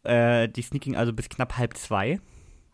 Äh, 0.02 0.48
die 0.48 0.62
Sneaking 0.62 0.96
also 0.96 1.12
bis 1.12 1.28
knapp 1.28 1.58
halb 1.58 1.76
zwei 1.76 2.20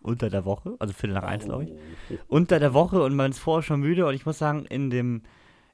unter 0.01 0.31
der 0.31 0.45
Woche, 0.45 0.77
also 0.79 0.95
Viertel 0.95 1.15
nach 1.15 1.25
eins, 1.25 1.45
glaube 1.45 1.65
ich. 1.65 1.71
Oh. 1.71 2.15
Unter 2.29 2.61
der 2.61 2.73
Woche 2.73 3.03
und 3.03 3.17
man 3.17 3.33
ist 3.33 3.41
vorher 3.41 3.63
schon 3.63 3.81
müde 3.81 4.07
und 4.07 4.15
ich 4.15 4.25
muss 4.25 4.39
sagen, 4.39 4.65
in 4.67 4.91
dem 4.91 5.23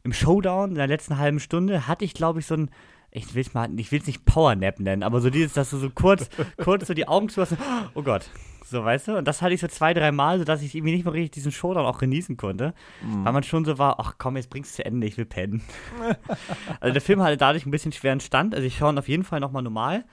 im 0.04 0.12
Showdown 0.12 0.70
in 0.70 0.74
der 0.76 0.86
letzten 0.86 1.18
halben 1.18 1.38
Stunde 1.38 1.86
hatte 1.86 2.04
ich, 2.04 2.14
glaube 2.14 2.40
ich, 2.40 2.46
so 2.46 2.54
ein 2.54 2.70
ich 3.12 3.34
will 3.34 3.42
es 3.42 3.52
mal, 3.52 3.68
ich 3.78 3.92
will 3.92 4.00
es 4.00 4.06
nicht 4.06 4.24
Powernap 4.24 4.80
nennen, 4.80 5.02
aber 5.02 5.20
so 5.20 5.28
dieses, 5.28 5.52
dass 5.52 5.70
du 5.70 5.76
so 5.76 5.90
kurz, 5.90 6.30
kurz 6.56 6.86
so 6.86 6.94
die 6.94 7.06
Augen 7.06 7.28
zu 7.28 7.42
hast, 7.42 7.56
oh 7.94 8.02
Gott, 8.02 8.30
so 8.72 8.84
weißt 8.84 9.08
du, 9.08 9.18
und 9.18 9.28
das 9.28 9.40
hatte 9.40 9.54
ich 9.54 9.60
so 9.60 9.68
zwei, 9.68 9.94
drei 9.94 10.10
Mal, 10.10 10.40
sodass 10.40 10.62
ich 10.62 10.74
irgendwie 10.74 10.94
nicht 10.94 11.04
mehr 11.04 11.14
richtig 11.14 11.30
diesen 11.32 11.52
Showdown 11.52 11.86
auch 11.86 11.98
genießen 11.98 12.36
konnte, 12.36 12.74
mhm. 13.02 13.24
weil 13.24 13.32
man 13.32 13.42
schon 13.44 13.64
so 13.64 13.78
war, 13.78 14.00
ach 14.00 14.14
komm, 14.18 14.36
jetzt 14.36 14.50
bringst 14.50 14.72
du 14.72 14.82
zu 14.82 14.84
Ende, 14.84 15.06
ich 15.06 15.16
will 15.16 15.24
pennen. 15.24 15.62
also 16.80 16.92
der 16.92 17.02
Film 17.02 17.22
hatte 17.22 17.36
dadurch 17.36 17.64
ein 17.64 17.70
bisschen 17.70 17.92
schweren 17.92 18.18
Stand, 18.18 18.54
also 18.54 18.66
ich 18.66 18.76
schaue 18.76 18.92
ihn 18.92 18.98
auf 18.98 19.08
jeden 19.08 19.24
Fall 19.24 19.38
nochmal 19.38 19.62
normal, 19.62 20.04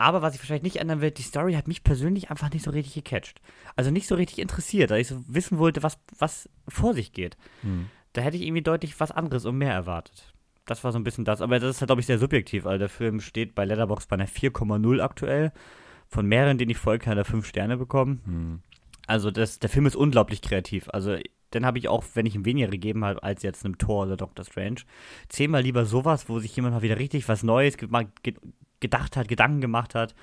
aber 0.00 0.22
was 0.22 0.34
ich 0.34 0.40
wahrscheinlich 0.40 0.62
nicht 0.62 0.76
ändern 0.76 1.02
will, 1.02 1.10
die 1.10 1.20
Story 1.20 1.52
hat 1.52 1.68
mich 1.68 1.84
persönlich 1.84 2.30
einfach 2.30 2.50
nicht 2.50 2.64
so 2.64 2.70
richtig 2.70 3.04
gecatcht. 3.04 3.42
Also 3.76 3.90
nicht 3.90 4.06
so 4.06 4.14
richtig 4.14 4.38
interessiert, 4.38 4.90
weil 4.90 5.02
ich 5.02 5.08
so 5.08 5.22
wissen 5.28 5.58
wollte, 5.58 5.82
was, 5.82 5.98
was 6.18 6.48
vor 6.66 6.94
sich 6.94 7.12
geht. 7.12 7.36
Hm. 7.60 7.90
Da 8.14 8.22
hätte 8.22 8.38
ich 8.38 8.44
irgendwie 8.44 8.62
deutlich 8.62 8.98
was 8.98 9.10
anderes 9.10 9.44
und 9.44 9.58
mehr 9.58 9.74
erwartet. 9.74 10.32
Das 10.64 10.84
war 10.84 10.92
so 10.92 10.98
ein 10.98 11.04
bisschen 11.04 11.26
das. 11.26 11.42
Aber 11.42 11.58
das 11.58 11.76
ist 11.76 11.80
halt, 11.82 11.88
glaube 11.88 12.00
ich, 12.00 12.06
sehr 12.06 12.18
subjektiv, 12.18 12.64
weil 12.64 12.78
der 12.78 12.88
Film 12.88 13.20
steht 13.20 13.54
bei 13.54 13.66
Letterbox 13.66 14.06
bei 14.06 14.14
einer 14.14 14.26
4,0 14.26 15.02
aktuell. 15.02 15.52
Von 16.10 16.26
mehreren, 16.26 16.58
denen 16.58 16.70
ich 16.70 16.78
folge, 16.78 17.06
hat 17.06 17.16
er 17.16 17.24
5 17.24 17.46
Sterne 17.46 17.76
bekommen. 17.76 18.20
Hm. 18.24 18.60
Also 19.06 19.30
das, 19.30 19.58
der 19.58 19.70
Film 19.70 19.86
ist 19.86 19.96
unglaublich 19.96 20.42
kreativ. 20.42 20.88
Also 20.92 21.16
dann 21.50 21.66
habe 21.66 21.78
ich 21.78 21.88
auch, 21.88 22.04
wenn 22.14 22.26
ich 22.26 22.34
ihm 22.34 22.44
weniger 22.44 22.68
gegeben 22.68 23.04
habe 23.04 23.22
als 23.22 23.42
jetzt 23.42 23.64
einem 23.64 23.78
Tor 23.78 24.06
oder 24.06 24.16
Doctor 24.16 24.44
Strange, 24.44 24.82
zehnmal 25.28 25.62
lieber 25.62 25.84
sowas, 25.84 26.28
wo 26.28 26.38
sich 26.38 26.54
jemand 26.54 26.74
mal 26.74 26.82
wieder 26.82 26.98
richtig 26.98 27.28
was 27.28 27.42
Neues 27.42 27.76
gedacht 28.80 29.16
hat, 29.16 29.28
Gedanken 29.28 29.60
gemacht 29.60 29.94
hat, 29.94 30.14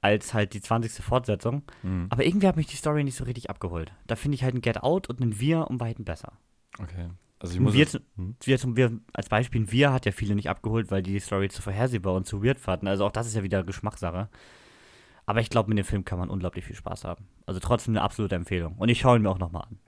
als 0.00 0.34
halt 0.34 0.54
die 0.54 0.60
20. 0.60 1.02
Fortsetzung. 1.04 1.62
Mhm. 1.82 2.06
Aber 2.10 2.24
irgendwie 2.24 2.46
hat 2.46 2.56
mich 2.56 2.66
die 2.66 2.76
Story 2.76 3.04
nicht 3.04 3.16
so 3.16 3.24
richtig 3.24 3.50
abgeholt. 3.50 3.92
Da 4.06 4.16
finde 4.16 4.36
ich 4.36 4.44
halt 4.44 4.54
ein 4.54 4.60
Get 4.60 4.82
Out 4.82 5.08
und 5.08 5.20
ein 5.20 5.40
Wir 5.40 5.68
um 5.68 5.80
Weiten 5.80 6.04
besser. 6.04 6.32
Okay. 6.78 7.08
Also 7.38 7.54
ich 7.54 7.60
muss 7.60 7.74
wir, 7.74 7.86
hm? 8.16 8.36
wir, 8.42 8.76
wir, 8.76 9.00
als 9.12 9.28
Beispiel, 9.28 9.62
ein 9.62 9.72
Wir 9.72 9.92
hat 9.92 10.06
ja 10.06 10.12
viele 10.12 10.34
nicht 10.34 10.48
abgeholt, 10.48 10.90
weil 10.90 11.02
die 11.02 11.12
die 11.12 11.20
Story 11.20 11.48
zu 11.48 11.62
vorhersehbar 11.62 12.14
und 12.14 12.26
zu 12.26 12.42
weird 12.42 12.60
fanden. 12.60 12.86
Also 12.86 13.04
auch 13.04 13.12
das 13.12 13.26
ist 13.26 13.34
ja 13.34 13.42
wieder 13.42 13.64
Geschmackssache. 13.64 14.28
Aber 15.26 15.40
ich 15.40 15.50
glaube, 15.50 15.68
mit 15.68 15.78
dem 15.78 15.84
Film 15.84 16.04
kann 16.04 16.18
man 16.18 16.28
unglaublich 16.28 16.64
viel 16.64 16.76
Spaß 16.76 17.04
haben. 17.04 17.26
Also 17.46 17.60
trotzdem 17.60 17.92
eine 17.92 18.02
absolute 18.02 18.34
Empfehlung. 18.34 18.74
Und 18.76 18.88
ich 18.88 19.00
schaue 19.00 19.16
ihn 19.16 19.22
mir 19.22 19.30
auch 19.30 19.38
nochmal 19.38 19.62
an. 19.62 19.78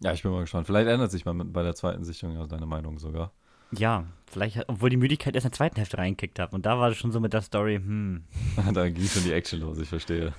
Ja, 0.00 0.12
ich 0.12 0.22
bin 0.22 0.30
mal 0.30 0.40
gespannt. 0.40 0.66
Vielleicht 0.66 0.88
ändert 0.88 1.10
sich 1.10 1.24
mal 1.24 1.34
bei 1.34 1.62
der 1.62 1.74
zweiten 1.74 2.04
Sichtung 2.04 2.32
ja 2.32 2.46
deine 2.46 2.66
Meinung 2.66 2.98
sogar. 2.98 3.32
Ja, 3.70 4.04
vielleicht, 4.26 4.66
obwohl 4.68 4.88
die 4.88 4.96
Müdigkeit 4.96 5.34
erst 5.34 5.44
in 5.44 5.50
der 5.50 5.56
zweiten 5.56 5.76
Hälfte 5.76 5.98
reingekickt 5.98 6.38
hat. 6.38 6.54
Und 6.54 6.64
da 6.64 6.78
war 6.78 6.88
das 6.88 6.98
schon 6.98 7.12
so 7.12 7.20
mit 7.20 7.32
der 7.32 7.42
Story, 7.42 7.76
hm. 7.76 8.24
da 8.72 8.88
ging 8.88 9.04
schon 9.04 9.24
die 9.24 9.32
Action 9.32 9.60
los, 9.60 9.78
ich 9.78 9.88
verstehe. 9.88 10.32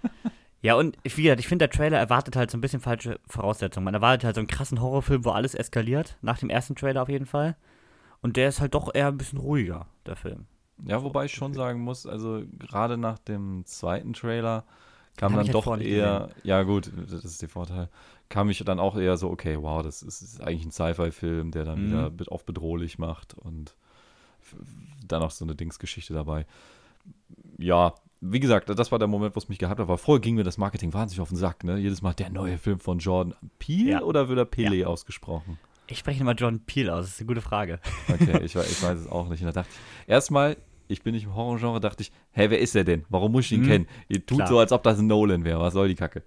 ja, 0.62 0.74
und 0.76 0.96
wie 1.02 1.22
gesagt, 1.22 1.40
ich 1.40 1.48
finde, 1.48 1.68
der 1.68 1.76
Trailer 1.76 1.98
erwartet 1.98 2.36
halt 2.36 2.50
so 2.50 2.56
ein 2.56 2.62
bisschen 2.62 2.80
falsche 2.80 3.20
Voraussetzungen. 3.26 3.84
Man 3.84 3.94
erwartet 3.94 4.24
halt 4.24 4.36
so 4.36 4.40
einen 4.40 4.48
krassen 4.48 4.80
Horrorfilm, 4.80 5.24
wo 5.24 5.30
alles 5.30 5.54
eskaliert. 5.54 6.16
Nach 6.22 6.38
dem 6.38 6.48
ersten 6.48 6.74
Trailer 6.74 7.02
auf 7.02 7.10
jeden 7.10 7.26
Fall. 7.26 7.56
Und 8.22 8.36
der 8.36 8.48
ist 8.48 8.60
halt 8.60 8.74
doch 8.74 8.94
eher 8.94 9.08
ein 9.08 9.18
bisschen 9.18 9.40
ruhiger, 9.40 9.86
der 10.06 10.16
Film. 10.16 10.46
Ja, 10.86 11.02
wobei 11.02 11.26
ich 11.26 11.32
schon 11.32 11.54
sagen 11.54 11.80
muss, 11.80 12.06
also 12.06 12.42
gerade 12.58 12.96
nach 12.96 13.18
dem 13.18 13.64
zweiten 13.66 14.12
Trailer 14.12 14.64
kam 15.16 15.32
dann 15.32 15.44
halt 15.44 15.54
doch 15.54 15.66
eher, 15.78 16.28
gesehen. 16.28 16.40
ja 16.44 16.62
gut, 16.62 16.90
das 17.10 17.24
ist 17.24 17.42
der 17.42 17.48
Vorteil, 17.48 17.88
kam 18.28 18.48
ich 18.50 18.58
dann 18.64 18.80
auch 18.80 18.96
eher 18.96 19.16
so, 19.16 19.30
okay, 19.30 19.58
wow, 19.60 19.82
das 19.82 20.02
ist, 20.02 20.22
ist 20.22 20.40
eigentlich 20.40 20.64
ein 20.64 20.72
Sci-Fi-Film, 20.72 21.50
der 21.50 21.64
dann 21.64 21.86
mhm. 21.86 22.18
wieder 22.18 22.32
auf 22.32 22.44
bedrohlich 22.44 22.98
macht 22.98 23.34
und 23.34 23.76
dann 25.06 25.22
auch 25.22 25.30
so 25.30 25.44
eine 25.44 25.54
Dingsgeschichte 25.54 26.14
dabei. 26.14 26.46
Ja, 27.58 27.94
wie 28.20 28.40
gesagt, 28.40 28.68
das 28.68 28.92
war 28.92 28.98
der 28.98 29.08
Moment, 29.08 29.34
wo 29.34 29.38
es 29.38 29.48
mich 29.48 29.58
gehabt 29.58 29.78
hat, 29.78 29.84
aber 29.84 29.98
vorher 29.98 30.20
ging 30.20 30.36
mir 30.36 30.44
das 30.44 30.56
Marketing 30.56 30.92
wahnsinnig 30.94 31.20
auf 31.20 31.28
den 31.28 31.36
Sack, 31.36 31.64
ne? 31.64 31.78
Jedes 31.78 32.02
Mal 32.02 32.14
der 32.14 32.30
neue 32.30 32.56
Film 32.56 32.78
von 32.78 32.98
Jordan 32.98 33.34
Peele 33.58 33.90
ja. 33.90 34.02
oder 34.02 34.28
wird 34.28 34.38
er 34.38 34.44
Pele 34.44 34.76
ja. 34.76 34.86
ausgesprochen? 34.86 35.58
Ich 35.92 35.98
spreche 35.98 36.22
immer 36.22 36.32
Jordan 36.32 36.60
Peele 36.60 36.94
aus, 36.94 37.04
das 37.04 37.14
ist 37.14 37.20
eine 37.20 37.26
gute 37.26 37.42
Frage. 37.42 37.78
Okay, 38.08 38.38
ich, 38.42 38.54
ich 38.56 38.82
weiß 38.82 38.98
es 38.98 39.06
auch 39.06 39.28
nicht. 39.28 39.40
Und 39.40 39.46
da 39.46 39.52
dachte 39.52 39.70
ich, 39.70 40.10
erstmal, 40.10 40.56
ich 40.88 41.02
bin 41.02 41.14
nicht 41.14 41.24
im 41.24 41.34
Horrorgenre, 41.34 41.80
dachte 41.80 42.02
ich, 42.02 42.12
hä, 42.32 42.46
wer 42.48 42.58
ist 42.60 42.74
der 42.74 42.84
denn? 42.84 43.04
Warum 43.10 43.32
muss 43.32 43.44
ich 43.46 43.52
ihn 43.52 43.60
hm, 43.60 43.68
kennen? 43.68 43.86
Ihr 44.08 44.24
tut 44.24 44.38
klar. 44.38 44.48
so, 44.48 44.58
als 44.58 44.72
ob 44.72 44.82
das 44.82 44.98
ein 44.98 45.06
Nolan 45.06 45.44
wäre. 45.44 45.60
Was 45.60 45.74
soll 45.74 45.88
die 45.88 45.94
Kacke? 45.94 46.22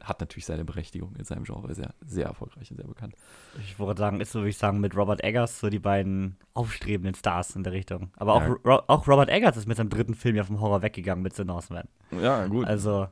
Hat 0.00 0.20
natürlich 0.20 0.46
seine 0.46 0.64
Berechtigung 0.64 1.14
in 1.16 1.24
seinem 1.24 1.44
Genre, 1.44 1.74
sehr, 1.74 1.92
sehr 2.00 2.26
erfolgreich 2.26 2.70
und 2.70 2.78
sehr 2.78 2.86
bekannt. 2.86 3.14
Ich 3.58 3.78
würde 3.78 3.98
sagen, 3.98 4.22
ist 4.22 4.32
so, 4.32 4.42
wie 4.42 4.48
ich 4.48 4.56
sagen, 4.56 4.80
mit 4.80 4.96
Robert 4.96 5.22
Eggers 5.22 5.60
so 5.60 5.68
die 5.68 5.80
beiden 5.80 6.38
aufstrebenden 6.54 7.14
Stars 7.14 7.56
in 7.56 7.64
der 7.64 7.74
Richtung. 7.74 8.10
Aber 8.16 8.34
auch, 8.34 8.42
ja. 8.42 8.56
Ro 8.64 8.82
auch 8.86 9.06
Robert 9.06 9.28
Eggers 9.28 9.58
ist 9.58 9.66
mit 9.66 9.76
seinem 9.76 9.90
dritten 9.90 10.14
Film 10.14 10.34
ja 10.34 10.44
vom 10.44 10.60
Horror 10.60 10.80
weggegangen 10.80 11.22
mit 11.22 11.34
The 11.34 11.44
Northman. 11.44 11.88
Ja, 12.10 12.46
gut. 12.46 12.66
Also. 12.66 13.08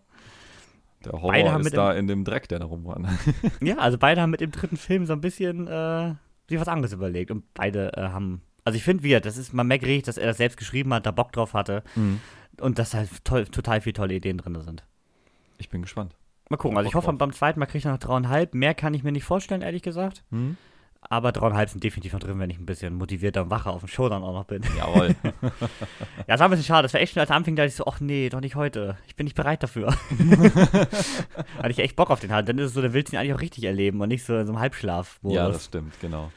Der 1.05 1.13
Horror 1.13 1.61
ist 1.61 1.77
da 1.77 1.93
in 1.93 2.07
dem 2.07 2.25
Dreck, 2.25 2.49
der 2.49 2.59
da 2.59 2.65
rumwandert. 2.67 3.15
ja, 3.61 3.77
also 3.79 3.99
beide 3.99 4.21
haben 4.21 4.31
mit 4.31 4.41
dem 4.41 4.51
dritten 4.51 4.77
Film 4.77 5.07
so 5.07 5.13
ein 5.13 5.21
bisschen 5.21 5.67
äh, 5.69 6.15
sich 6.49 6.59
was 6.59 6.69
anderes 6.69 6.93
überlegt 6.93 7.31
und 7.31 7.45
beide 7.55 7.93
äh, 7.97 8.09
haben 8.09 8.43
also 8.67 8.77
ich 8.79 8.83
finde 8.83 9.05
wieder, 9.05 9.21
das 9.21 9.37
ist, 9.37 9.53
man 9.53 9.69
merkt 9.69 9.85
richtig, 9.85 10.07
dass 10.07 10.19
er 10.19 10.27
das 10.27 10.39
selbst 10.39 10.57
geschrieben 10.57 10.93
hat, 10.93 11.07
da 11.07 11.13
Bock 11.13 11.31
drauf 11.31 11.55
hatte 11.55 11.85
mhm. 11.95 12.21
und 12.61 12.81
dass 12.81 12.95
halt 12.95 13.09
toll, 13.25 13.47
total 13.47 13.81
viele 13.81 13.93
tolle 13.93 14.15
Ideen 14.15 14.39
drin 14.39 14.61
sind. 14.61 14.83
Ich 15.59 15.69
bin 15.69 15.83
gespannt. 15.83 16.17
Mal 16.49 16.57
gucken, 16.57 16.77
also 16.77 16.89
ich 16.89 16.97
hoffe, 16.97 17.13
beim 17.13 17.33
zweiten 17.33 17.61
Mal 17.61 17.67
kriege 17.67 17.79
ich 17.79 17.85
noch 17.85 17.99
dreieinhalb. 17.99 18.55
Mehr 18.55 18.75
kann 18.75 18.93
ich 18.93 19.05
mir 19.05 19.13
nicht 19.13 19.23
vorstellen, 19.23 19.63
ehrlich 19.63 19.83
gesagt. 19.83 20.25
Mhm. 20.31 20.57
Aber 21.01 21.31
dreieinhalb 21.31 21.71
sind 21.71 21.85
definitiv 21.85 22.13
noch 22.13 22.21
drin, 22.21 22.39
wenn 22.39 22.51
ich 22.51 22.59
ein 22.59 22.67
bisschen 22.67 22.95
motivierter 22.95 23.43
und 23.43 23.51
wacher 23.51 23.71
auf 23.71 23.81
dem 23.81 23.89
Show 23.89 24.09
dann 24.09 24.23
auch 24.23 24.33
noch 24.33 24.45
bin. 24.45 24.63
Jawohl. 24.77 25.15
ja, 25.23 25.51
das 26.27 26.41
war 26.41 26.49
ein 26.49 26.51
bisschen 26.51 26.65
schade. 26.65 26.83
Das 26.83 26.95
war 26.95 27.01
echt 27.01 27.13
schon 27.13 27.21
als 27.21 27.31
Anfang, 27.31 27.55
da 27.55 27.65
ich 27.65 27.75
so, 27.75 27.87
ach 27.87 28.01
nee, 28.01 28.29
doch 28.29 28.41
nicht 28.41 28.57
heute. 28.57 28.97
Ich 29.07 29.15
bin 29.15 29.25
nicht 29.25 29.37
bereit 29.37 29.63
dafür. 29.63 29.89
Hatte 31.59 31.71
ich 31.71 31.79
echt 31.79 31.97
Bock 31.97 32.11
auf 32.11 32.21
den 32.21 32.33
halt. 32.33 32.49
Dann 32.49 32.59
ist 32.59 32.67
es 32.67 32.75
so, 32.75 32.81
der 32.81 32.93
willst 32.93 33.13
ihn 33.13 33.19
eigentlich 33.19 33.35
auch 33.35 33.41
richtig 33.41 33.65
erleben 33.65 34.01
und 34.01 34.09
nicht 34.09 34.25
so 34.25 34.37
in 34.37 34.47
so 34.47 34.53
einem 34.53 34.61
Halbschlaf. 34.61 35.21
Ja, 35.23 35.49
das 35.49 35.67
stimmt, 35.67 35.99
genau. 36.01 36.33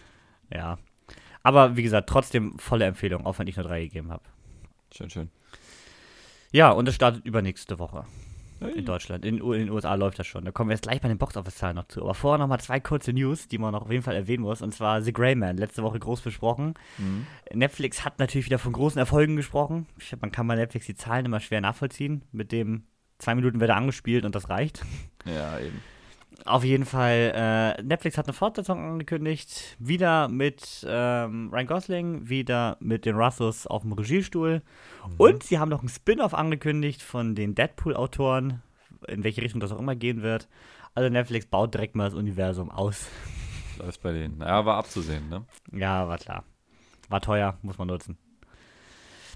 Ja. 0.53 0.77
Aber 1.41 1.75
wie 1.75 1.83
gesagt, 1.83 2.09
trotzdem 2.09 2.59
volle 2.59 2.85
Empfehlung, 2.85 3.25
auch 3.25 3.39
wenn 3.39 3.47
ich 3.47 3.55
nur 3.55 3.65
drei 3.65 3.83
gegeben 3.83 4.11
habe. 4.11 4.23
Schön, 4.93 5.09
schön. 5.09 5.29
Ja, 6.51 6.71
und 6.71 6.87
es 6.87 6.95
startet 6.95 7.25
übernächste 7.25 7.79
Woche. 7.79 8.05
In 8.67 8.85
Deutschland. 8.85 9.25
In, 9.25 9.37
in, 9.37 9.51
den 9.51 9.69
USA 9.69 9.95
läuft 9.95 10.19
das 10.19 10.27
schon. 10.27 10.45
Da 10.45 10.51
kommen 10.51 10.69
wir 10.69 10.75
jetzt 10.75 10.83
gleich 10.83 11.01
bei 11.01 11.07
den 11.07 11.17
Box-Office-Zahlen 11.17 11.75
noch 11.75 11.87
zu. 11.87 12.01
Aber 12.01 12.13
vorher 12.13 12.37
noch 12.39 12.47
mal 12.47 12.59
zwei 12.59 12.79
kurze 12.79 13.13
News, 13.13 13.47
die 13.47 13.57
man 13.57 13.71
noch 13.71 13.83
auf 13.83 13.91
jeden 13.91 14.03
Fall 14.03 14.15
erwähnen 14.15 14.43
muss. 14.43 14.61
Und 14.61 14.73
zwar 14.73 15.01
The 15.01 15.13
Grey 15.13 15.35
Man, 15.35 15.57
letzte 15.57 15.83
Woche 15.83 15.99
groß 15.99 16.21
besprochen. 16.21 16.73
Mhm. 16.97 17.27
Netflix 17.53 18.03
hat 18.03 18.19
natürlich 18.19 18.45
wieder 18.45 18.59
von 18.59 18.73
großen 18.73 18.99
Erfolgen 18.99 19.35
gesprochen. 19.35 19.87
Man 20.19 20.31
kann 20.31 20.47
bei 20.47 20.55
Netflix 20.55 20.85
die 20.85 20.95
Zahlen 20.95 21.25
immer 21.25 21.39
schwer 21.39 21.61
nachvollziehen. 21.61 22.23
Mit 22.31 22.51
dem 22.51 22.83
zwei 23.17 23.35
Minuten 23.35 23.59
wird 23.59 23.69
er 23.69 23.77
angespielt 23.77 24.25
und 24.25 24.35
das 24.35 24.49
reicht. 24.49 24.83
Ja, 25.25 25.59
eben. 25.59 25.81
Auf 26.45 26.63
jeden 26.63 26.85
Fall, 26.85 27.33
äh, 27.35 27.81
Netflix 27.83 28.17
hat 28.17 28.27
eine 28.27 28.33
Fortsetzung 28.33 28.79
angekündigt. 28.79 29.75
Wieder 29.79 30.27
mit 30.27 30.85
ähm, 30.87 31.49
Ryan 31.51 31.67
Gosling, 31.67 32.29
wieder 32.29 32.77
mit 32.79 33.05
den 33.05 33.15
Russos 33.15 33.67
auf 33.67 33.81
dem 33.81 33.93
Regiestuhl. 33.93 34.61
Mhm. 35.07 35.15
Und 35.17 35.43
sie 35.43 35.59
haben 35.59 35.69
noch 35.69 35.79
einen 35.79 35.89
Spin-off 35.89 36.33
angekündigt 36.33 37.01
von 37.01 37.35
den 37.35 37.55
Deadpool-Autoren, 37.55 38.61
in 39.07 39.23
welche 39.23 39.41
Richtung 39.41 39.59
das 39.59 39.71
auch 39.71 39.79
immer 39.79 39.95
gehen 39.95 40.21
wird. 40.21 40.47
Also 40.95 41.09
Netflix 41.09 41.45
baut 41.45 41.73
direkt 41.73 41.95
mal 41.95 42.05
das 42.05 42.13
Universum 42.13 42.71
aus. 42.71 43.07
Läuft 43.77 44.01
bei 44.01 44.11
denen. 44.11 44.41
Ja, 44.41 44.65
war 44.65 44.77
abzusehen, 44.77 45.29
ne? 45.29 45.45
Ja, 45.71 46.07
war 46.07 46.17
klar. 46.17 46.43
War 47.09 47.21
teuer, 47.21 47.57
muss 47.61 47.77
man 47.77 47.87
nutzen. 47.87 48.17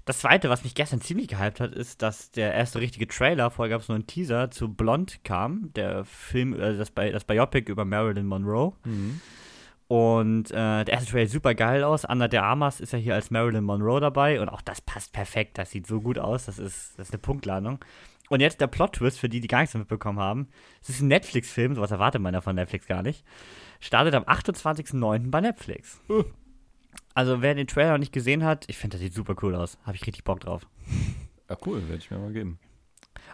Das 0.04 0.18
zweite, 0.18 0.50
was 0.50 0.64
mich 0.64 0.74
gestern 0.74 1.00
ziemlich 1.00 1.28
gehypt 1.28 1.60
hat, 1.60 1.74
ist, 1.74 2.02
dass 2.02 2.30
der 2.30 2.52
erste 2.52 2.80
richtige 2.80 3.08
Trailer, 3.08 3.50
vorher 3.50 3.74
gab 3.74 3.80
es 3.80 3.88
nur 3.88 3.94
einen 3.94 4.06
Teaser, 4.06 4.50
zu 4.50 4.68
Blond 4.68 5.24
kam, 5.24 5.72
der 5.74 6.04
Film, 6.04 6.52
also 6.54 6.78
das, 6.78 6.90
Bi 6.90 7.10
das 7.10 7.24
Biopic 7.24 7.70
über 7.70 7.84
Marilyn 7.84 8.26
Monroe. 8.26 8.74
Mhm. 8.84 9.20
Und 9.86 10.50
äh, 10.50 10.84
der 10.84 10.88
erste 10.88 11.10
Trailer 11.10 11.26
sieht 11.26 11.32
super 11.32 11.54
geil 11.54 11.84
aus. 11.84 12.04
Anna 12.04 12.28
de 12.28 12.40
Armas 12.40 12.80
ist 12.80 12.92
ja 12.92 12.98
hier 12.98 13.14
als 13.14 13.30
Marilyn 13.30 13.64
Monroe 13.64 14.00
dabei 14.00 14.40
und 14.40 14.48
auch 14.48 14.62
das 14.62 14.80
passt 14.80 15.12
perfekt. 15.12 15.56
Das 15.56 15.70
sieht 15.70 15.86
so 15.86 16.00
gut 16.00 16.18
aus. 16.18 16.46
Das 16.46 16.58
ist, 16.58 16.98
das 16.98 17.08
ist 17.08 17.14
eine 17.14 17.20
Punktladung. 17.20 17.78
Und 18.30 18.40
jetzt 18.40 18.60
der 18.60 18.66
Plot-Twist 18.66 19.18
für 19.18 19.28
die, 19.28 19.40
die 19.40 19.48
gar 19.48 19.60
nichts 19.60 19.74
mitbekommen 19.74 20.18
haben. 20.18 20.48
Es 20.82 20.88
ist 20.88 21.00
ein 21.00 21.08
Netflix-Film, 21.08 21.74
sowas 21.74 21.90
erwartet 21.90 22.22
man 22.22 22.32
ja 22.32 22.40
von 22.40 22.56
Netflix 22.56 22.86
gar 22.86 23.02
nicht. 23.02 23.24
Startet 23.80 24.14
am 24.14 24.24
28.09. 24.24 25.30
bei 25.30 25.40
Netflix. 25.40 26.00
Also, 27.14 27.42
wer 27.42 27.54
den 27.54 27.66
Trailer 27.66 27.92
noch 27.92 27.98
nicht 27.98 28.12
gesehen 28.12 28.44
hat, 28.44 28.64
ich 28.68 28.76
finde, 28.76 28.96
das 28.96 29.02
sieht 29.02 29.14
super 29.14 29.36
cool 29.42 29.54
aus. 29.54 29.78
Habe 29.84 29.96
ich 29.96 30.06
richtig 30.06 30.24
Bock 30.24 30.40
drauf. 30.40 30.66
Ja, 31.48 31.56
cool, 31.66 31.82
werde 31.88 31.98
ich 31.98 32.10
mir 32.10 32.18
mal 32.18 32.32
geben. 32.32 32.58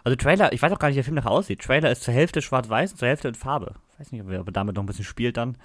Also, 0.03 0.15
Trailer, 0.15 0.53
ich 0.53 0.61
weiß 0.61 0.71
auch 0.71 0.79
gar 0.79 0.87
nicht, 0.87 0.95
wie 0.95 0.99
der 0.99 1.03
Film 1.05 1.15
nachher 1.15 1.31
aussieht. 1.31 1.61
Trailer 1.61 1.91
ist 1.91 2.03
zur 2.03 2.13
Hälfte 2.13 2.41
schwarz-weiß 2.41 2.91
und 2.91 2.97
zur 2.97 3.07
Hälfte 3.07 3.27
in 3.27 3.35
Farbe. 3.35 3.75
Ich 3.93 3.99
weiß 3.99 4.11
nicht, 4.11 4.23
ob 4.23 4.29
er 4.29 4.43
damit 4.51 4.75
noch 4.75 4.83
ein 4.83 4.87
bisschen 4.87 5.05
spielt 5.05 5.37
dann. 5.37 5.57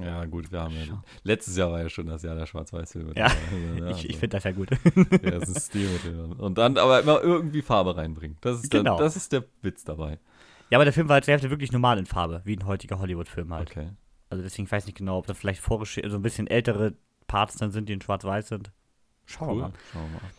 Ja, 0.00 0.24
gut, 0.24 0.50
wir 0.52 0.60
haben 0.60 0.74
ja. 0.74 1.02
Letztes 1.22 1.56
Jahr 1.56 1.70
war 1.72 1.80
ja 1.80 1.88
schon 1.88 2.06
das 2.06 2.22
Jahr 2.22 2.34
der 2.34 2.46
Schwarz-Weiß-Filme. 2.46 3.12
Ja, 3.16 3.30
ja, 3.78 3.86
ich, 3.90 4.08
ich 4.08 4.16
finde 4.16 4.36
das 4.36 4.44
ja 4.44 4.52
gut. 4.52 4.70
ja, 4.70 5.30
das 5.30 5.48
ist 5.48 5.66
Stilmittel. 5.68 6.32
Und 6.38 6.58
dann 6.58 6.76
aber 6.78 7.00
immer 7.00 7.20
irgendwie 7.22 7.62
Farbe 7.62 7.96
reinbringen. 7.96 8.36
Das 8.40 8.62
ist, 8.62 8.70
genau. 8.70 8.98
das 8.98 9.16
ist 9.16 9.32
der 9.32 9.44
Witz 9.62 9.84
dabei. 9.84 10.18
Ja, 10.70 10.78
aber 10.78 10.84
der 10.84 10.92
Film 10.92 11.08
war 11.08 11.20
zur 11.22 11.32
Hälfte 11.32 11.50
wirklich 11.50 11.72
normal 11.72 11.98
in 11.98 12.06
Farbe, 12.06 12.42
wie 12.44 12.56
ein 12.56 12.66
heutiger 12.66 12.98
Hollywood-Film 12.98 13.52
halt. 13.52 13.70
Okay. 13.70 13.90
Also 14.32 14.42
deswegen 14.42 14.70
weiß 14.70 14.84
ich 14.84 14.86
nicht 14.86 14.98
genau, 14.98 15.18
ob 15.18 15.26
das 15.26 15.36
vielleicht 15.36 15.60
vorgeschrieben, 15.60 16.10
so 16.10 16.16
ein 16.16 16.22
bisschen 16.22 16.46
ältere 16.46 16.94
Parts 17.26 17.56
dann 17.56 17.70
sind, 17.70 17.90
die 17.90 17.92
in 17.92 18.00
Schwarz-Weiß 18.00 18.48
sind. 18.48 18.72
Schauen 19.26 19.50
cool. 19.50 19.56
wir 19.56 19.62
mal. 19.64 19.72
Schauen 19.92 20.02
wir 20.04 20.20
mal. 20.20 20.30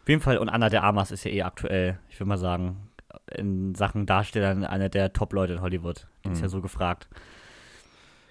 Auf 0.00 0.08
jeden 0.08 0.22
Fall, 0.22 0.38
und 0.38 0.48
Anna 0.48 0.70
der 0.70 0.84
Armas 0.84 1.10
ist 1.10 1.24
ja 1.24 1.30
eh 1.30 1.42
aktuell, 1.42 1.98
ich 2.08 2.18
würde 2.18 2.30
mal 2.30 2.38
sagen, 2.38 2.88
in 3.36 3.74
Sachen 3.74 4.06
Darstellern 4.06 4.64
einer 4.64 4.88
der 4.88 5.12
Top-Leute 5.12 5.52
in 5.52 5.60
Hollywood. 5.60 6.06
Die 6.24 6.28
mhm. 6.28 6.34
ist 6.34 6.40
ja 6.40 6.48
so 6.48 6.62
gefragt. 6.62 7.08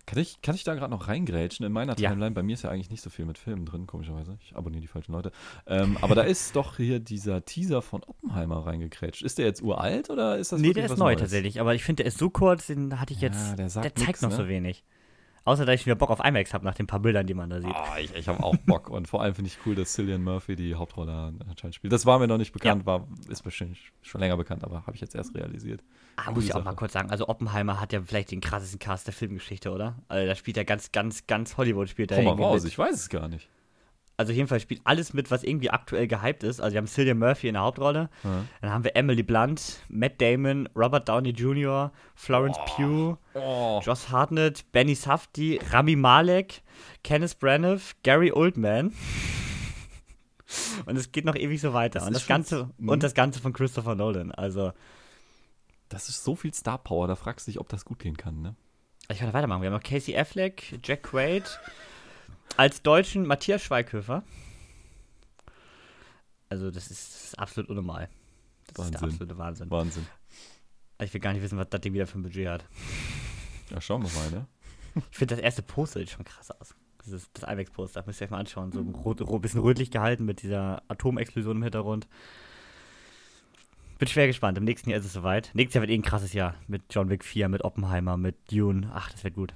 Kann 0.08 0.18
ich, 0.18 0.42
kann 0.42 0.56
ich 0.56 0.64
da 0.64 0.74
gerade 0.74 0.90
noch 0.90 1.08
reingrätschen 1.08 1.66
in 1.66 1.72
meiner 1.72 1.96
Timeline? 1.96 2.26
Ja. 2.26 2.30
Bei 2.32 2.42
mir 2.42 2.56
ist 2.56 2.64
ja 2.64 2.72
eigentlich 2.72 2.90
nicht 2.90 3.04
so 3.04 3.12
viel 3.12 3.26
mit 3.26 3.38
Filmen 3.38 3.66
drin, 3.66 3.86
komischerweise. 3.86 4.40
Ich 4.42 4.56
abonniere 4.56 4.82
die 4.82 4.88
falschen 4.88 5.12
Leute. 5.12 5.32
Ähm, 5.68 5.98
aber 6.02 6.16
da 6.16 6.24
ist 6.24 6.56
doch 6.56 6.78
hier 6.78 7.00
dieser 7.00 7.46
Teaser 7.46 7.84
von 7.84 8.04
Oppenheimer 8.04 8.66
reingekrätscht. 8.66 9.22
Ist 9.22 9.38
der 9.38 9.46
jetzt 9.46 9.62
uralt 9.62 10.10
oder 10.10 10.40
ist 10.40 10.52
das 10.52 10.60
Nee, 10.60 10.74
der 10.74 10.86
ist 10.86 10.98
neu 10.98 11.06
Neues? 11.06 11.22
tatsächlich. 11.22 11.62
Aber 11.62 11.76
ich 11.76 11.84
finde, 11.84 12.04
der 12.04 12.08
ist 12.08 12.18
so 12.18 12.30
kurz, 12.30 12.68
den 12.68 13.00
hatte 13.00 13.14
ich 13.14 13.22
jetzt. 13.22 13.52
Ja, 13.52 13.56
der, 13.56 13.68
der 13.68 13.70
zeigt 13.70 14.00
nix, 14.00 14.22
noch 14.22 14.32
ne? 14.32 14.36
so 14.36 14.48
wenig. 14.48 14.84
Außer, 15.44 15.66
dass 15.66 15.80
ich 15.80 15.86
wieder 15.86 15.96
Bock 15.96 16.12
auf 16.12 16.24
IMAX 16.24 16.54
habe 16.54 16.66
nach 16.66 16.76
den 16.76 16.86
paar 16.86 17.00
Bildern, 17.00 17.26
die 17.26 17.34
man 17.34 17.50
da 17.50 17.62
sieht. 17.62 17.74
Oh, 17.74 17.98
ich, 18.00 18.14
ich 18.16 18.28
habe 18.28 18.44
auch 18.44 18.56
Bock. 18.66 18.90
und 18.90 19.08
vor 19.08 19.24
allem 19.24 19.34
finde 19.34 19.50
ich 19.50 19.58
cool, 19.66 19.74
dass 19.74 19.94
Cillian 19.94 20.24
Murphy 20.24 20.56
die 20.56 20.76
Hauptrolle 20.76 21.34
anscheinend 21.50 21.76
spielt. 21.76 21.92
Das 21.92 22.06
war 22.06 22.20
mir 22.20 22.28
noch 22.28 22.38
nicht 22.38 22.54
bekannt, 22.54 22.84
ja. 22.84 22.86
war, 22.86 23.08
ist 23.28 23.44
bestimmt 23.44 23.78
schon 24.02 24.22
länger 24.22 24.38
bekannt, 24.38 24.64
aber 24.64 24.86
habe 24.86 24.96
ich 24.96 25.02
jetzt 25.02 25.16
erst 25.16 25.34
realisiert. 25.36 25.82
Ah, 26.18 26.32
muss 26.32 26.44
ich 26.44 26.54
auch 26.54 26.64
mal 26.64 26.76
kurz 26.76 26.94
sagen. 26.94 27.10
Also 27.10 27.28
Oppenheimer 27.28 27.80
hat 27.80 27.92
ja 27.92 28.02
vielleicht 28.02 28.32
den 28.32 28.42
krassesten 28.42 28.78
Cast 28.78 29.08
der 29.08 29.14
Filmgeschichte, 29.14 29.72
oder? 29.72 29.96
Also 30.08 30.28
da 30.28 30.36
spielt 30.36 30.58
er 30.58 30.66
ganz, 30.66 30.92
ganz, 30.92 31.26
ganz 31.26 31.58
Hollywood 31.58 31.90
spielt 31.90 32.12
er. 32.12 32.24
Komm 32.24 32.38
mal 32.38 32.44
raus, 32.44 32.64
mit. 32.64 32.72
ich 32.72 32.78
weiß 32.78 32.94
es 32.94 33.10
gar 33.10 33.28
nicht. 33.28 33.50
Also 34.22 34.34
jedenfalls 34.34 34.62
spielt 34.62 34.82
alles 34.84 35.14
mit, 35.14 35.32
was 35.32 35.44
irgendwie 35.44 35.72
aktuell 35.72 36.06
gehypt 36.06 36.44
ist. 36.44 36.62
Also 36.62 36.74
wir 36.74 36.78
haben 36.78 36.86
Cillian 36.86 37.18
Murphy 37.18 37.48
in 37.48 37.56
der 37.56 37.64
Hauptrolle. 37.64 38.12
Ja. 38.24 38.46
Dann 38.62 38.70
haben 38.70 38.84
wir 38.84 38.96
Emily 38.96 39.24
Blunt, 39.24 39.80
Matt 39.90 40.22
Damon, 40.22 40.70
Robert 40.76 41.10
Downey 41.10 41.32
Jr., 41.32 41.92
Florence 42.14 42.58
oh. 42.60 42.66
Pugh, 42.66 43.18
oh. 43.34 43.82
Josh 43.84 44.10
Hartnett, 44.10 44.72
Benny 44.72 44.94
Safdie, 44.94 45.60
Rami 45.72 45.96
Malek, 45.96 46.62
Kenneth 47.04 47.40
Branagh, 47.40 47.82
Gary 48.04 48.32
Oldman. 48.32 48.94
und 50.86 50.96
es 50.98 51.12
geht 51.12 51.26
noch 51.26 51.36
ewig 51.36 51.60
so 51.60 51.74
weiter. 51.74 51.98
Das 51.98 52.08
und 52.08 52.14
das 52.14 52.28
Ganze 52.28 52.70
und 52.78 52.94
hm? 52.94 53.00
das 53.00 53.16
Ganze 53.16 53.40
von 53.40 53.54
Christopher 53.54 53.96
Nolan. 53.96 54.32
Also 54.32 54.72
das 55.90 56.10
ist 56.10 56.24
so 56.24 56.36
viel 56.36 56.54
Star 56.54 56.78
Power, 56.78 57.08
da 57.08 57.16
fragst 57.16 57.48
du 57.48 57.52
dich, 57.52 57.60
ob 57.60 57.70
das 57.70 57.86
gut 57.86 57.98
gehen 57.98 58.18
kann, 58.18 58.44
ne? 58.44 58.56
Ich 59.10 59.18
kann 59.18 59.28
da 59.28 59.34
weitermachen. 59.34 59.64
Wir 59.64 59.72
haben 59.72 59.78
noch 59.78 59.84
Casey 59.84 60.16
Affleck, 60.16 60.80
Jack 60.84 61.04
Quaid, 61.04 61.60
als 62.58 62.82
Deutschen 62.82 63.26
Matthias 63.26 63.62
Schweighöfer. 63.62 64.24
Also, 66.50 66.72
das 66.72 66.92
ist, 66.92 67.14
das 67.14 67.24
ist 67.26 67.40
absolut 67.40 67.70
unnormal. 67.70 68.10
Das 68.68 68.78
Wahnsinn. 68.78 68.94
ist 68.94 69.02
der 69.02 69.08
absolute 69.10 69.38
Wahnsinn. 69.38 69.72
Wahnsinn. 69.72 70.08
Also 70.98 71.10
ich 71.10 71.14
will 71.16 71.22
gar 71.22 71.34
nicht 71.34 71.42
wissen, 71.42 71.58
was 71.58 71.68
das 71.70 71.82
Ding 71.82 71.94
wieder 71.94 72.06
für 72.06 72.20
ein 72.20 72.22
Budget 72.22 72.48
hat. 72.48 72.66
Ja, 73.72 73.82
schauen 73.82 74.04
wir 74.04 74.12
mal, 74.12 74.30
ne? 74.30 74.46
Ich 75.12 75.18
finde 75.18 75.36
das 75.36 75.44
erste 75.44 75.64
Poster 75.64 76.00
sieht 76.00 76.12
schon 76.12 76.26
krass 76.26 76.52
aus. 76.52 76.76
Das 77.00 77.08
ist 77.08 77.30
das 77.34 77.50
IMAX-Poster, 77.50 78.04
müsst 78.06 78.22
ihr 78.22 78.26
euch 78.26 78.32
mal 78.32 78.40
anschauen. 78.40 78.72
So 78.72 78.82
ein 78.82 78.94
rot, 78.94 79.20
rot, 79.22 79.42
bisschen 79.42 79.62
rötlich 79.62 79.90
gehalten 79.90 80.26
mit 80.26 80.44
dieser 80.44 80.84
Atomexplosion 80.90 81.58
im 81.58 81.64
Hintergrund. 81.64 82.08
Bin 83.98 84.08
schwer 84.08 84.28
gespannt. 84.28 84.60
Im 84.60 84.64
nächsten 84.64 84.92
Jahr 84.92 85.00
ist 85.00 85.06
es 85.06 85.14
soweit. 85.14 85.50
Nächstes 85.54 85.76
Jahr 85.76 85.82
wird 85.82 85.92
eh 85.92 85.96
ein 85.96 86.04
krasses 86.04 86.34
Jahr. 86.34 86.56
Mit 86.68 86.84
John 86.92 87.10
Wick 87.10 87.24
4, 87.24 87.50
mit 87.50 87.64
Oppenheimer, 87.64 88.18
mit 88.18 88.36
Dune. 88.52 88.92
Ach, 88.94 89.12
das 89.12 89.24
wird 89.24 89.34
gut. 89.34 89.56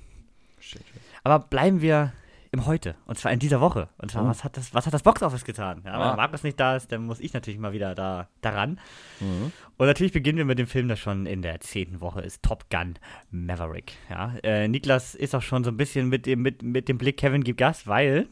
Shit, 0.59 0.81
shit. 0.81 1.01
Aber 1.23 1.37
bleiben 1.37 1.81
wir 1.81 2.11
im 2.55 2.65
Heute. 2.65 2.95
Und 3.05 3.17
zwar 3.17 3.31
in 3.31 3.39
dieser 3.39 3.61
Woche. 3.61 3.89
Und 3.97 4.11
zwar, 4.11 4.23
mhm. 4.23 4.29
was, 4.29 4.43
hat 4.43 4.57
das, 4.57 4.73
was 4.73 4.85
hat 4.85 4.93
das 4.93 5.03
Boxoffice 5.03 5.43
getan? 5.43 5.81
Ja, 5.85 5.93
ah. 5.93 6.09
Wenn 6.09 6.17
Markus 6.17 6.43
nicht 6.43 6.59
da 6.59 6.75
ist, 6.75 6.91
dann 6.91 7.05
muss 7.05 7.19
ich 7.19 7.33
natürlich 7.33 7.59
mal 7.59 7.73
wieder 7.73 7.93
da 7.93 8.27
daran. 8.41 8.79
Mhm. 9.19 9.51
Und 9.77 9.87
natürlich 9.87 10.13
beginnen 10.13 10.37
wir 10.37 10.45
mit 10.45 10.57
dem 10.57 10.67
Film, 10.67 10.87
der 10.87 10.95
schon 10.95 11.25
in 11.25 11.41
der 11.41 11.59
zehnten 11.59 12.01
Woche 12.01 12.21
ist. 12.21 12.41
Top 12.43 12.69
Gun 12.69 12.95
Maverick. 13.29 13.93
Ja, 14.09 14.33
äh, 14.43 14.67
Niklas 14.67 15.15
ist 15.15 15.35
auch 15.35 15.41
schon 15.41 15.63
so 15.63 15.71
ein 15.71 15.77
bisschen 15.77 16.09
mit 16.09 16.25
dem, 16.25 16.41
mit, 16.41 16.63
mit 16.63 16.87
dem 16.87 16.97
Blick 16.97 17.17
Kevin 17.17 17.43
gibt 17.43 17.59
Gas, 17.59 17.87
weil 17.87 18.27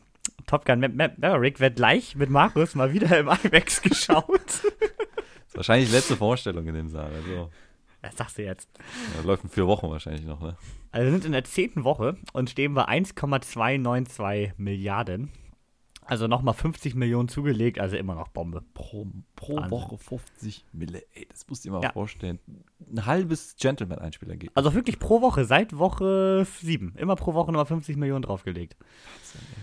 Top 0.48 0.66
Gun 0.66 0.80
Ma 0.80 0.88
Ma 0.88 1.10
Maverick 1.18 1.60
wird 1.60 1.76
gleich 1.76 2.16
mit 2.16 2.30
Markus 2.30 2.76
mal 2.76 2.94
wieder 2.94 3.18
im 3.18 3.28
IMAX 3.44 3.82
geschaut. 3.82 4.40
das 4.46 4.64
ist 5.48 5.56
wahrscheinlich 5.56 5.90
die 5.90 5.96
letzte 5.96 6.16
Vorstellung 6.16 6.66
in 6.68 6.76
dem 6.76 6.90
Saal. 6.90 7.12
Also. 7.14 7.50
Was 8.04 8.18
sagst 8.18 8.38
du 8.38 8.44
jetzt? 8.44 8.70
Ja, 9.16 9.24
läuft 9.24 9.46
in 9.46 9.50
vier 9.50 9.66
Wochen 9.66 9.90
wahrscheinlich 9.90 10.26
noch, 10.26 10.42
ne? 10.42 10.58
Also 10.92 11.06
wir 11.06 11.12
sind 11.12 11.26
in 11.26 11.32
der 11.32 11.46
zehnten 11.46 11.86
Woche 11.86 12.18
und 12.34 12.50
stehen 12.50 12.74
bei 12.74 12.86
1,292 12.86 14.54
Milliarden. 14.58 15.32
Also 16.06 16.28
nochmal 16.28 16.54
50 16.54 16.96
Millionen 16.96 17.30
zugelegt, 17.30 17.80
also 17.80 17.96
immer 17.96 18.14
noch 18.14 18.28
Bombe. 18.28 18.62
Pro, 18.74 19.08
pro 19.38 19.56
Woche 19.70 19.98
50 19.98 20.66
Mille, 20.74 21.02
ey, 21.14 21.26
das 21.30 21.48
musst 21.48 21.64
du 21.64 21.70
dir 21.70 21.74
mal 21.76 21.84
ja. 21.84 21.94
vorstellen. 21.94 22.40
Ein 22.92 23.06
halbes 23.06 23.56
Gentleman-Einspieler 23.56 24.36
geht. 24.36 24.52
Also 24.54 24.74
wirklich 24.74 25.00
pro 25.00 25.22
Woche, 25.22 25.46
seit 25.46 25.78
Woche 25.78 26.46
7. 26.60 26.96
Immer 26.98 27.16
pro 27.16 27.34
Woche 27.34 27.54
nochmal 27.54 27.66
50 27.66 27.96
Millionen 27.96 28.24
draufgelegt. 28.24 28.76
Wahnsinn, 28.80 29.42
ey. 29.56 29.63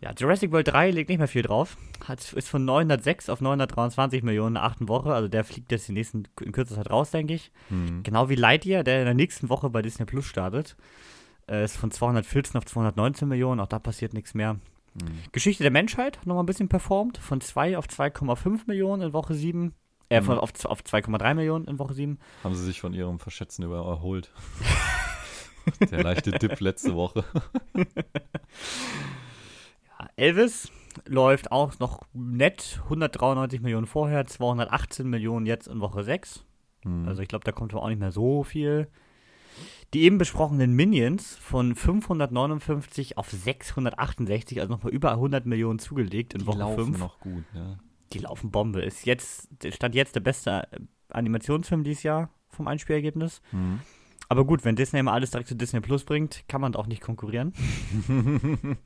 Ja, 0.00 0.12
Jurassic 0.16 0.52
World 0.52 0.68
3 0.68 0.90
legt 0.90 1.08
nicht 1.08 1.18
mehr 1.18 1.28
viel 1.28 1.42
drauf. 1.42 1.78
Hat, 2.06 2.32
ist 2.34 2.48
von 2.48 2.64
906 2.64 3.30
auf 3.30 3.40
923 3.40 4.22
Millionen 4.22 4.48
in 4.48 4.54
der 4.54 4.64
achten 4.64 4.88
Woche. 4.88 5.14
Also 5.14 5.28
der 5.28 5.42
fliegt 5.42 5.72
jetzt 5.72 5.88
die 5.88 5.92
nächsten, 5.92 6.24
in 6.40 6.52
kürzester 6.52 6.82
Zeit 6.82 6.92
raus, 6.92 7.10
denke 7.10 7.34
ich. 7.34 7.50
Mhm. 7.70 8.02
Genau 8.02 8.28
wie 8.28 8.34
Lightyear, 8.34 8.84
der 8.84 8.98
in 9.00 9.06
der 9.06 9.14
nächsten 9.14 9.48
Woche 9.48 9.70
bei 9.70 9.80
Disney 9.80 10.04
Plus 10.04 10.26
startet. 10.26 10.76
Äh, 11.48 11.64
ist 11.64 11.78
von 11.78 11.90
214 11.90 12.58
auf 12.58 12.66
219 12.66 13.26
Millionen. 13.26 13.60
Auch 13.60 13.68
da 13.68 13.78
passiert 13.78 14.12
nichts 14.12 14.34
mehr. 14.34 14.54
Mhm. 14.54 14.60
Geschichte 15.32 15.62
der 15.62 15.72
Menschheit 15.72 16.18
nochmal 16.26 16.42
ein 16.42 16.46
bisschen 16.46 16.68
performt. 16.68 17.16
Von 17.16 17.40
2 17.40 17.78
auf 17.78 17.86
2,5 17.86 18.62
Millionen 18.66 19.00
in 19.00 19.12
Woche 19.14 19.32
7. 19.32 19.72
Äh, 20.10 20.20
von, 20.20 20.34
mhm. 20.34 20.40
auf, 20.40 20.64
auf 20.66 20.82
2,3 20.82 21.34
Millionen 21.34 21.64
in 21.66 21.78
Woche 21.78 21.94
7. 21.94 22.18
Haben 22.44 22.54
sie 22.54 22.64
sich 22.64 22.82
von 22.82 22.92
ihrem 22.92 23.18
Verschätzen 23.18 23.64
über 23.64 23.78
erholt. 23.78 24.30
der 25.90 26.02
leichte 26.02 26.32
Dip 26.32 26.60
letzte 26.60 26.94
Woche. 26.94 27.24
Elvis 30.16 30.70
läuft 31.06 31.52
auch 31.52 31.78
noch 31.78 32.02
nett 32.12 32.80
193 32.84 33.60
Millionen 33.60 33.86
vorher, 33.86 34.26
218 34.26 35.08
Millionen 35.08 35.46
jetzt 35.46 35.68
in 35.68 35.80
Woche 35.80 36.04
6. 36.04 36.44
Hm. 36.82 37.08
Also 37.08 37.22
ich 37.22 37.28
glaube, 37.28 37.44
da 37.44 37.52
kommt 37.52 37.74
auch 37.74 37.88
nicht 37.88 38.00
mehr 38.00 38.12
so 38.12 38.44
viel. 38.44 38.88
Die 39.94 40.02
eben 40.02 40.18
besprochenen 40.18 40.72
Minions 40.72 41.36
von 41.36 41.74
559 41.74 43.18
auf 43.18 43.30
668, 43.30 44.60
also 44.60 44.72
nochmal 44.72 44.92
über 44.92 45.12
100 45.12 45.46
Millionen 45.46 45.78
zugelegt 45.78 46.34
in 46.34 46.40
Die 46.40 46.46
Woche 46.46 46.74
5. 46.74 46.76
Die 46.76 46.80
laufen 46.80 46.98
noch 46.98 47.20
gut, 47.20 47.54
ne? 47.54 47.78
Die 48.12 48.18
laufen 48.18 48.50
Bombe. 48.50 48.82
Ist 48.82 49.06
jetzt, 49.06 49.48
stand 49.70 49.94
jetzt 49.94 50.14
der 50.14 50.20
beste 50.20 50.68
Animationsfilm 51.08 51.84
dieses 51.84 52.02
Jahr 52.02 52.30
vom 52.48 52.68
Einspielergebnis. 52.68 53.42
Mhm. 53.52 53.80
Aber 54.28 54.44
gut, 54.44 54.64
wenn 54.64 54.76
Disney 54.76 55.00
immer 55.00 55.12
alles 55.12 55.30
direkt 55.30 55.48
zu 55.48 55.56
Disney 55.56 55.80
Plus 55.80 56.04
bringt, 56.04 56.44
kann 56.48 56.60
man 56.60 56.74
auch 56.74 56.86
nicht 56.86 57.00
konkurrieren. 57.00 57.52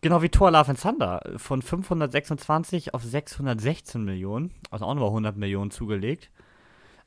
genau 0.00 0.22
wie 0.22 0.28
Thor 0.30 0.50
Love 0.50 0.70
and 0.70 0.80
Thunder. 0.80 1.20
Von 1.36 1.60
526 1.60 2.94
auf 2.94 3.04
616 3.04 4.02
Millionen. 4.04 4.52
Also 4.70 4.86
auch 4.86 4.94
nochmal 4.94 5.10
100 5.10 5.36
Millionen 5.36 5.70
zugelegt. 5.70 6.30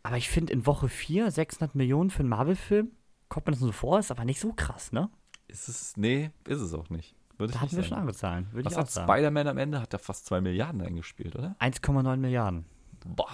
Aber 0.03 0.17
ich 0.17 0.29
finde 0.29 0.53
in 0.53 0.67
Woche 0.67 0.87
4 0.87 1.31
600 1.31 1.73
Millionen 1.73 2.11
für 2.11 2.19
einen 2.19 2.29
Marvel-Film, 2.29 2.91
kommt 3.27 3.47
mir 3.47 3.53
das 3.53 3.59
so 3.59 3.71
vor, 3.71 3.97
ist 3.97 4.11
aber 4.11 4.23
nicht 4.23 4.39
so 4.39 4.53
krass, 4.53 4.91
ne? 4.91 5.09
Ist 5.47 5.67
es, 5.67 5.97
nee, 5.97 6.29
ist 6.47 6.61
es 6.61 6.75
auch 6.75 6.91
nicht. 6.91 7.15
Würde 7.37 7.53
Da 7.53 7.57
ich 7.57 7.61
hatten 7.63 7.75
wir 7.75 7.83
schon 7.83 7.97
andere 7.97 8.15
Zahlen. 8.15 8.47
Würde 8.51 8.65
Was 8.65 8.73
ich 8.73 8.77
auch 8.77 8.83
hat. 8.83 9.09
Spider-Man 9.09 9.47
am 9.47 9.57
Ende? 9.57 9.81
Hat 9.81 9.93
er 9.93 9.99
fast 9.99 10.27
2 10.27 10.41
Milliarden 10.41 10.81
eingespielt, 10.81 11.35
oder? 11.35 11.55
1,9 11.59 12.17
Milliarden. 12.17 12.65
Boah. 13.03 13.31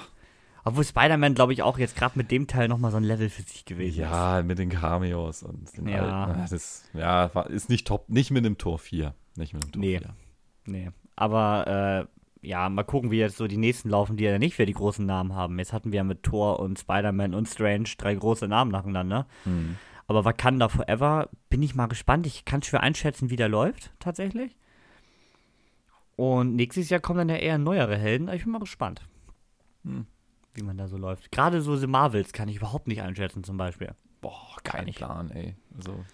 Obwohl 0.63 0.83
Spider-Man, 0.83 1.33
glaube 1.33 1.53
ich, 1.53 1.63
auch 1.63 1.77
jetzt 1.79 1.95
gerade 1.95 2.17
mit 2.17 2.29
dem 2.31 2.45
Teil 2.47 2.67
nochmal 2.67 2.91
so 2.91 2.97
ein 2.97 3.03
Level 3.03 3.29
für 3.29 3.41
sich 3.41 3.65
gewesen 3.65 4.03
ist. 4.03 4.09
Ja, 4.11 4.43
mit 4.43 4.59
den 4.59 4.69
Cameos 4.69 5.41
und 5.43 5.75
den 5.75 5.87
Ja. 5.87 6.25
alten. 6.25 6.41
Das, 6.49 6.83
ja, 6.93 7.25
ist 7.49 7.69
nicht 7.69 7.87
top. 7.87 8.07
Nicht 8.09 8.31
mit 8.31 8.45
dem 8.45 8.57
Tor 8.57 8.77
4. 8.79 9.13
Nicht 9.35 9.53
mit 9.53 9.63
dem 9.63 9.71
Tor 9.71 9.79
Nee. 9.79 9.97
4. 9.99 10.15
Nee. 10.65 10.89
Aber 11.15 12.07
äh, 12.43 12.47
ja, 12.47 12.69
mal 12.69 12.83
gucken, 12.83 13.11
wie 13.11 13.17
jetzt 13.17 13.37
so 13.37 13.47
die 13.47 13.57
nächsten 13.57 13.89
laufen, 13.89 14.17
die 14.17 14.23
ja 14.23 14.37
nicht 14.39 14.55
für 14.55 14.65
die 14.65 14.73
großen 14.73 15.05
Namen 15.05 15.35
haben. 15.35 15.57
Jetzt 15.59 15.73
hatten 15.73 15.91
wir 15.91 15.97
ja 15.97 16.03
mit 16.03 16.23
Thor 16.23 16.59
und 16.59 16.77
Spider-Man 16.79 17.33
und 17.33 17.47
Strange 17.47 17.89
drei 17.97 18.13
große 18.15 18.47
Namen 18.47 18.71
nacheinander. 18.71 19.27
Hm. 19.45 19.77
Aber 20.07 20.25
Wakanda 20.25 20.67
Forever 20.69 21.29
bin 21.49 21.63
ich 21.63 21.73
mal 21.75 21.87
gespannt. 21.87 22.27
Ich 22.27 22.45
kann 22.45 22.61
schwer 22.61 22.81
einschätzen, 22.81 23.29
wie 23.29 23.35
der 23.35 23.49
läuft, 23.49 23.91
tatsächlich. 23.99 24.55
Und 26.15 26.55
nächstes 26.55 26.89
Jahr 26.89 26.99
kommen 26.99 27.17
dann 27.19 27.29
ja 27.29 27.35
eher 27.37 27.57
neuere 27.57 27.97
Helden. 27.97 28.29
Ich 28.29 28.43
bin 28.43 28.51
mal 28.51 28.59
gespannt, 28.59 29.01
Hm. 29.83 30.05
Wie 30.53 30.63
man 30.63 30.77
da 30.77 30.87
so 30.87 30.97
läuft. 30.97 31.31
Gerade 31.31 31.61
so 31.61 31.75
The 31.75 31.87
Marvels 31.87 32.33
kann 32.33 32.49
ich 32.49 32.57
überhaupt 32.57 32.87
nicht 32.87 33.01
einschätzen, 33.01 33.43
zum 33.43 33.57
Beispiel. 33.57 33.91
Boah, 34.21 34.57
kein. 34.63 34.91
Plan, 34.91 35.31
ey. 35.31 35.55
Also, 35.77 36.05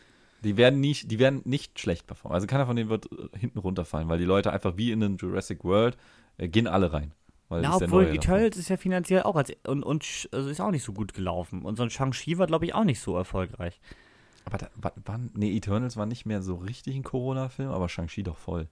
die 0.43 0.55
werden 0.57 0.79
nicht, 0.79 1.09
die 1.11 1.19
werden 1.19 1.41
nicht 1.45 1.79
schlecht 1.79 2.07
performen. 2.07 2.35
Also 2.35 2.47
keiner 2.47 2.65
von 2.65 2.75
denen 2.75 2.89
wird 2.89 3.11
äh, 3.11 3.37
hinten 3.37 3.59
runterfallen, 3.59 4.07
weil 4.09 4.19
die 4.19 4.25
Leute 4.25 4.53
einfach 4.53 4.77
wie 4.77 4.91
in 4.91 4.99
den 4.99 5.17
Jurassic 5.17 5.63
World 5.63 5.97
äh, 6.37 6.47
gehen 6.47 6.67
alle 6.67 6.93
rein. 6.93 7.13
Weil 7.49 7.63
Ja, 7.63 7.75
obwohl. 7.75 8.13
Eternals 8.13 8.57
ist 8.57 8.69
ja 8.69 8.77
finanziell 8.77 9.23
auch 9.23 9.35
als 9.35 9.51
und, 9.65 9.83
und 9.83 10.29
also 10.31 10.49
ist 10.49 10.61
auch 10.61 10.71
nicht 10.71 10.83
so 10.83 10.93
gut 10.93 11.13
gelaufen. 11.13 11.63
Und 11.63 11.75
so 11.77 11.83
ein 11.83 11.89
Shang-Chi 11.89 12.37
war, 12.37 12.45
glaube 12.47 12.65
ich, 12.65 12.75
auch 12.75 12.83
nicht 12.83 12.99
so 12.99 13.15
erfolgreich. 13.17 13.79
Aber 14.45 14.57
da, 14.57 14.69
wa- 14.75 14.93
wann, 15.05 15.31
nee, 15.33 15.55
Eternals 15.55 15.97
war 15.97 16.05
nicht 16.05 16.25
mehr 16.25 16.41
so 16.41 16.55
richtig 16.55 16.95
ein 16.95 17.03
Corona-Film, 17.03 17.69
aber 17.69 17.89
Shang-Chi 17.89 18.23
doch 18.23 18.37
voll. 18.37 18.67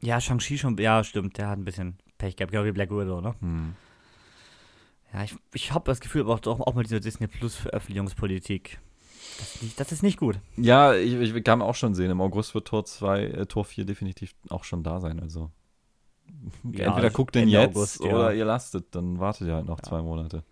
Ja, 0.00 0.20
Shang-Chi 0.20 0.56
schon, 0.58 0.76
ja, 0.78 1.02
stimmt, 1.04 1.36
der 1.38 1.48
hat 1.48 1.58
ein 1.58 1.64
bisschen 1.64 1.98
Pech 2.18 2.36
gehabt, 2.36 2.52
genau 2.52 2.64
wie 2.64 2.72
Black 2.72 2.90
Widow, 2.90 3.20
ne? 3.20 3.34
Hm. 3.40 3.74
Ja, 5.12 5.24
ich, 5.24 5.34
ich 5.54 5.72
habe 5.72 5.84
das 5.86 6.00
Gefühl, 6.00 6.22
aber 6.22 6.34
auch, 6.34 6.60
auch, 6.60 6.74
mit 6.74 6.86
dieser 6.86 7.00
Disney 7.00 7.26
Plus 7.26 7.54
Veröffentlichungspolitik. 7.54 8.78
Das 9.38 9.54
ist 9.54 9.62
nicht, 9.62 9.80
das 9.80 9.92
ist 9.92 10.02
nicht 10.02 10.18
gut. 10.18 10.38
Ja, 10.56 10.94
ich, 10.94 11.14
ich 11.14 11.44
kann 11.44 11.62
auch 11.62 11.74
schon 11.74 11.94
sehen, 11.94 12.10
im 12.10 12.20
August 12.20 12.54
wird 12.54 12.66
Tor 12.68 12.84
2, 12.84 13.24
äh, 13.24 13.46
Tor 13.46 13.64
4 13.64 13.84
definitiv 13.84 14.34
auch 14.50 14.64
schon 14.64 14.82
da 14.82 15.00
sein. 15.00 15.20
Also 15.20 15.50
Ja, 16.64 16.86
entweder 16.86 17.10
guckt 17.10 17.34
den 17.34 17.48
jetzt 17.48 17.76
August, 17.76 18.04
ja. 18.04 18.10
oder 18.14 18.34
ihr 18.34 18.44
lastet, 18.44 18.94
dann 18.94 19.18
wartet 19.18 19.46
ihr 19.48 19.54
halt 19.54 19.66
noch 19.66 19.80
zwei 19.80 20.02
Monate. 20.02 20.44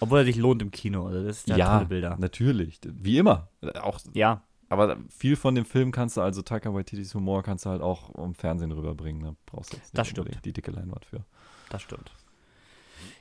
Obwohl 0.00 0.18
er 0.20 0.24
sich 0.24 0.36
lohnt 0.36 0.62
im 0.62 0.70
Kino, 0.70 1.06
also 1.06 1.24
das 1.24 1.38
ist 1.38 1.48
ja, 1.48 1.56
Ja, 1.56 1.74
tolle 1.78 1.86
Bilder. 1.86 2.16
natürlich. 2.20 2.80
Wie 2.84 3.18
immer. 3.18 3.48
Auch, 3.82 3.98
Ja, 4.14 4.42
aber 4.68 4.98
viel 5.08 5.34
von 5.36 5.54
dem 5.54 5.64
Film 5.64 5.90
kannst 5.90 6.16
du, 6.16 6.20
also 6.20 6.42
Taika 6.42 6.72
Waititis 6.72 7.14
Humor 7.14 7.42
kannst 7.42 7.64
du 7.64 7.70
halt 7.70 7.82
auch 7.82 8.14
im 8.14 8.34
Fernsehen 8.34 8.70
rüberbringen. 8.70 9.22
Da 9.22 9.34
brauchst 9.46 9.72
du 9.72 9.76
jetzt 9.78 9.96
Das 9.96 10.06
stimmt. 10.06 10.44
die 10.44 10.52
dicke 10.52 10.70
Leinwand 10.70 11.04
für. 11.04 11.24
das 11.70 11.82
stimmt. 11.82 12.12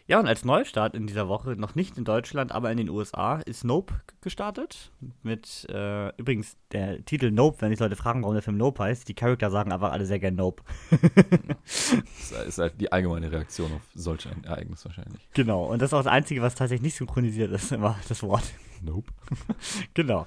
Ja, 0.07 0.21
und 0.21 0.27
als 0.27 0.45
Neustart 0.45 0.95
in 0.95 1.05
dieser 1.05 1.27
Woche, 1.27 1.57
noch 1.57 1.75
nicht 1.75 1.97
in 1.97 2.05
Deutschland, 2.05 2.53
aber 2.53 2.71
in 2.71 2.77
den 2.77 2.89
USA, 2.89 3.39
ist 3.39 3.65
Nope 3.65 3.93
gestartet. 4.21 4.91
Mit, 5.21 5.67
äh, 5.69 6.15
übrigens, 6.15 6.55
der 6.71 7.03
Titel 7.03 7.29
Nope, 7.29 7.57
wenn 7.59 7.71
sich 7.71 7.79
Leute 7.79 7.97
fragen, 7.97 8.21
warum 8.21 8.33
der 8.33 8.41
Film 8.41 8.55
Nope 8.55 8.81
heißt, 8.83 9.09
die 9.09 9.13
Charakter 9.13 9.51
sagen 9.51 9.73
einfach 9.73 9.91
alle 9.91 10.05
sehr 10.05 10.19
gern 10.19 10.35
Nope. 10.35 10.63
Das 11.65 12.45
ist 12.45 12.57
halt 12.57 12.79
die 12.79 12.91
allgemeine 12.91 13.31
Reaktion 13.31 13.71
auf 13.73 13.81
solch 13.93 14.27
ein 14.27 14.43
Ereignis 14.45 14.85
wahrscheinlich. 14.85 15.27
Genau, 15.33 15.65
und 15.65 15.81
das 15.81 15.89
ist 15.89 15.93
auch 15.93 16.03
das 16.03 16.11
Einzige, 16.11 16.41
was 16.41 16.55
tatsächlich 16.55 16.83
nicht 16.83 16.95
synchronisiert 16.95 17.51
ist, 17.51 17.71
immer 17.73 17.97
das 18.07 18.23
Wort. 18.23 18.43
Nope. 18.81 19.11
Genau. 19.93 20.25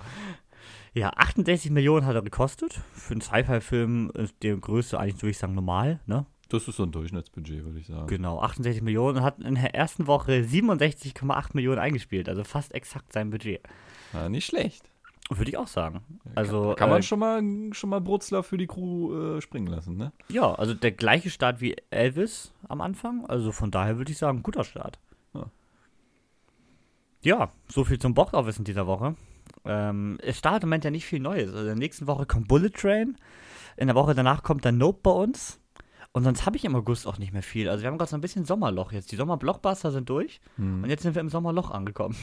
Ja, 0.93 1.11
68 1.11 1.71
Millionen 1.71 2.05
hat 2.05 2.17
er 2.17 2.23
gekostet. 2.23 2.81
Für 2.93 3.13
einen 3.13 3.21
Sci-Fi-Film 3.21 4.11
ist 4.15 4.35
der 4.43 4.57
Größe 4.57 4.99
eigentlich, 4.99 5.23
würde 5.23 5.31
ich 5.31 5.39
sagen, 5.39 5.55
normal, 5.55 6.01
ne? 6.07 6.27
Das 6.51 6.67
ist 6.67 6.77
so 6.77 6.83
ein 6.83 6.91
Durchschnittsbudget, 6.91 7.65
würde 7.65 7.79
ich 7.79 7.87
sagen. 7.87 8.09
Genau, 8.09 8.41
68 8.41 8.83
Millionen 8.83 9.19
und 9.19 9.23
hat 9.23 9.39
in 9.39 9.55
der 9.55 9.73
ersten 9.75 10.09
Woche 10.09 10.33
67,8 10.43 11.51
Millionen 11.55 11.79
eingespielt, 11.79 12.29
also 12.29 12.43
fast 12.43 12.75
exakt 12.75 13.13
sein 13.13 13.31
Budget. 13.31 13.61
Ja, 14.13 14.29
nicht 14.29 14.47
schlecht. 14.47 14.91
Würde 15.31 15.49
ich 15.49 15.57
auch 15.57 15.69
sagen. 15.69 16.01
Also, 16.35 16.71
kann, 16.71 16.77
kann 16.77 16.91
man 16.91 16.99
äh, 16.99 17.03
schon 17.03 17.19
mal, 17.21 17.43
schon 17.73 17.91
mal 17.91 18.01
Brutzler 18.01 18.43
für 18.43 18.59
die 18.59 18.67
Crew 18.67 19.37
äh, 19.37 19.41
springen 19.41 19.69
lassen, 19.69 19.97
ne? 19.97 20.13
ja, 20.29 20.53
also 20.53 20.75
der 20.75 20.91
gleiche 20.91 21.31
Start 21.31 21.61
wie 21.61 21.77
Elvis 21.91 22.53
am 22.69 22.81
Anfang, 22.81 23.27
also 23.27 23.53
von 23.53 23.71
daher 23.71 23.97
würde 23.97 24.11
ich 24.11 24.19
sagen, 24.19 24.43
guter 24.43 24.65
Start. 24.65 24.99
Ja. 25.33 25.47
Ja, 27.23 27.53
so 27.69 27.85
viel 27.85 28.01
zum 28.01 28.15
Box 28.15 28.35
Office 28.35 28.59
in 28.59 28.65
dieser 28.65 28.89
Woche. 28.89 29.15
Ähm, 29.65 30.19
es 30.21 30.39
startet 30.39 30.65
im 30.65 30.71
Moment 30.71 30.85
ja 30.85 30.91
nicht 30.91 31.07
viel 31.07 31.21
Neues. 31.21 31.51
Also 31.51 31.61
in 31.61 31.67
der 31.67 31.75
nächsten 31.77 32.09
Woche 32.09 32.27
kommt 32.27 32.49
Bullet 32.49 32.71
Train. 32.71 33.17
In 33.77 33.87
der 33.87 33.95
Woche 33.95 34.15
danach 34.15 34.43
kommt 34.43 34.65
dann 34.65 34.79
Nope 34.79 35.01
bei 35.03 35.11
uns. 35.11 35.60
Und 36.13 36.25
sonst 36.25 36.45
habe 36.45 36.57
ich 36.57 36.65
im 36.65 36.75
August 36.75 37.07
auch 37.07 37.19
nicht 37.19 37.33
mehr 37.33 37.43
viel. 37.43 37.69
Also 37.69 37.83
wir 37.83 37.89
haben 37.91 37.97
gerade 37.99 38.11
so 38.11 38.17
ein 38.17 38.21
bisschen 38.21 38.45
Sommerloch 38.45 38.91
jetzt. 38.93 39.13
Die 39.13 39.17
Sommerblockbuster 39.17 39.93
sind 39.93 40.09
durch 40.11 40.41
Hm. 40.57 40.83
und 40.83 40.91
jetzt 40.91 41.03
sind 41.05 41.15
wir 41.15 41.21
im 41.21 41.29
Sommerloch 41.29 41.71
angekommen. 41.71 42.17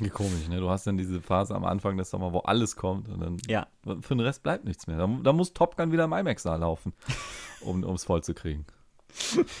Wie 0.00 0.08
komisch, 0.08 0.48
ne? 0.48 0.58
Du 0.58 0.68
hast 0.68 0.88
dann 0.88 0.96
diese 0.96 1.20
Phase 1.20 1.54
am 1.54 1.64
Anfang 1.64 1.96
des 1.96 2.10
Sommers, 2.10 2.32
wo 2.32 2.38
alles 2.40 2.74
kommt 2.74 3.08
und 3.08 3.20
dann 3.20 3.36
Ja. 3.48 3.68
für 4.00 4.16
den 4.16 4.20
Rest 4.20 4.42
bleibt 4.42 4.64
nichts 4.64 4.88
mehr. 4.88 4.96
Da, 4.98 5.06
da 5.22 5.32
muss 5.32 5.52
Top 5.52 5.76
Gun 5.76 5.92
wieder 5.92 6.04
im 6.04 6.12
IMAX-Saal 6.12 6.58
laufen, 6.58 6.92
um 7.60 7.84
es 7.94 8.04
voll 8.04 8.22
zu 8.24 8.34
kriegen. 8.34 8.64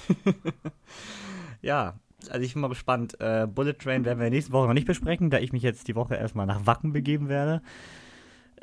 Ja, 1.62 1.94
also 2.28 2.40
ich 2.44 2.52
bin 2.52 2.60
mal 2.62 2.68
gespannt. 2.68 3.18
Äh, 3.20 3.46
Bullet 3.46 3.74
Train 3.74 4.04
werden 4.04 4.18
wir 4.20 4.28
nächste 4.28 4.52
Woche 4.52 4.66
noch 4.66 4.74
nicht 4.74 4.86
besprechen, 4.86 5.30
da 5.30 5.38
ich 5.38 5.52
mich 5.52 5.62
jetzt 5.62 5.88
die 5.88 5.94
Woche 5.94 6.14
erstmal 6.14 6.44
nach 6.46 6.66
Wacken 6.66 6.92
begeben 6.92 7.28
werde. 7.28 7.62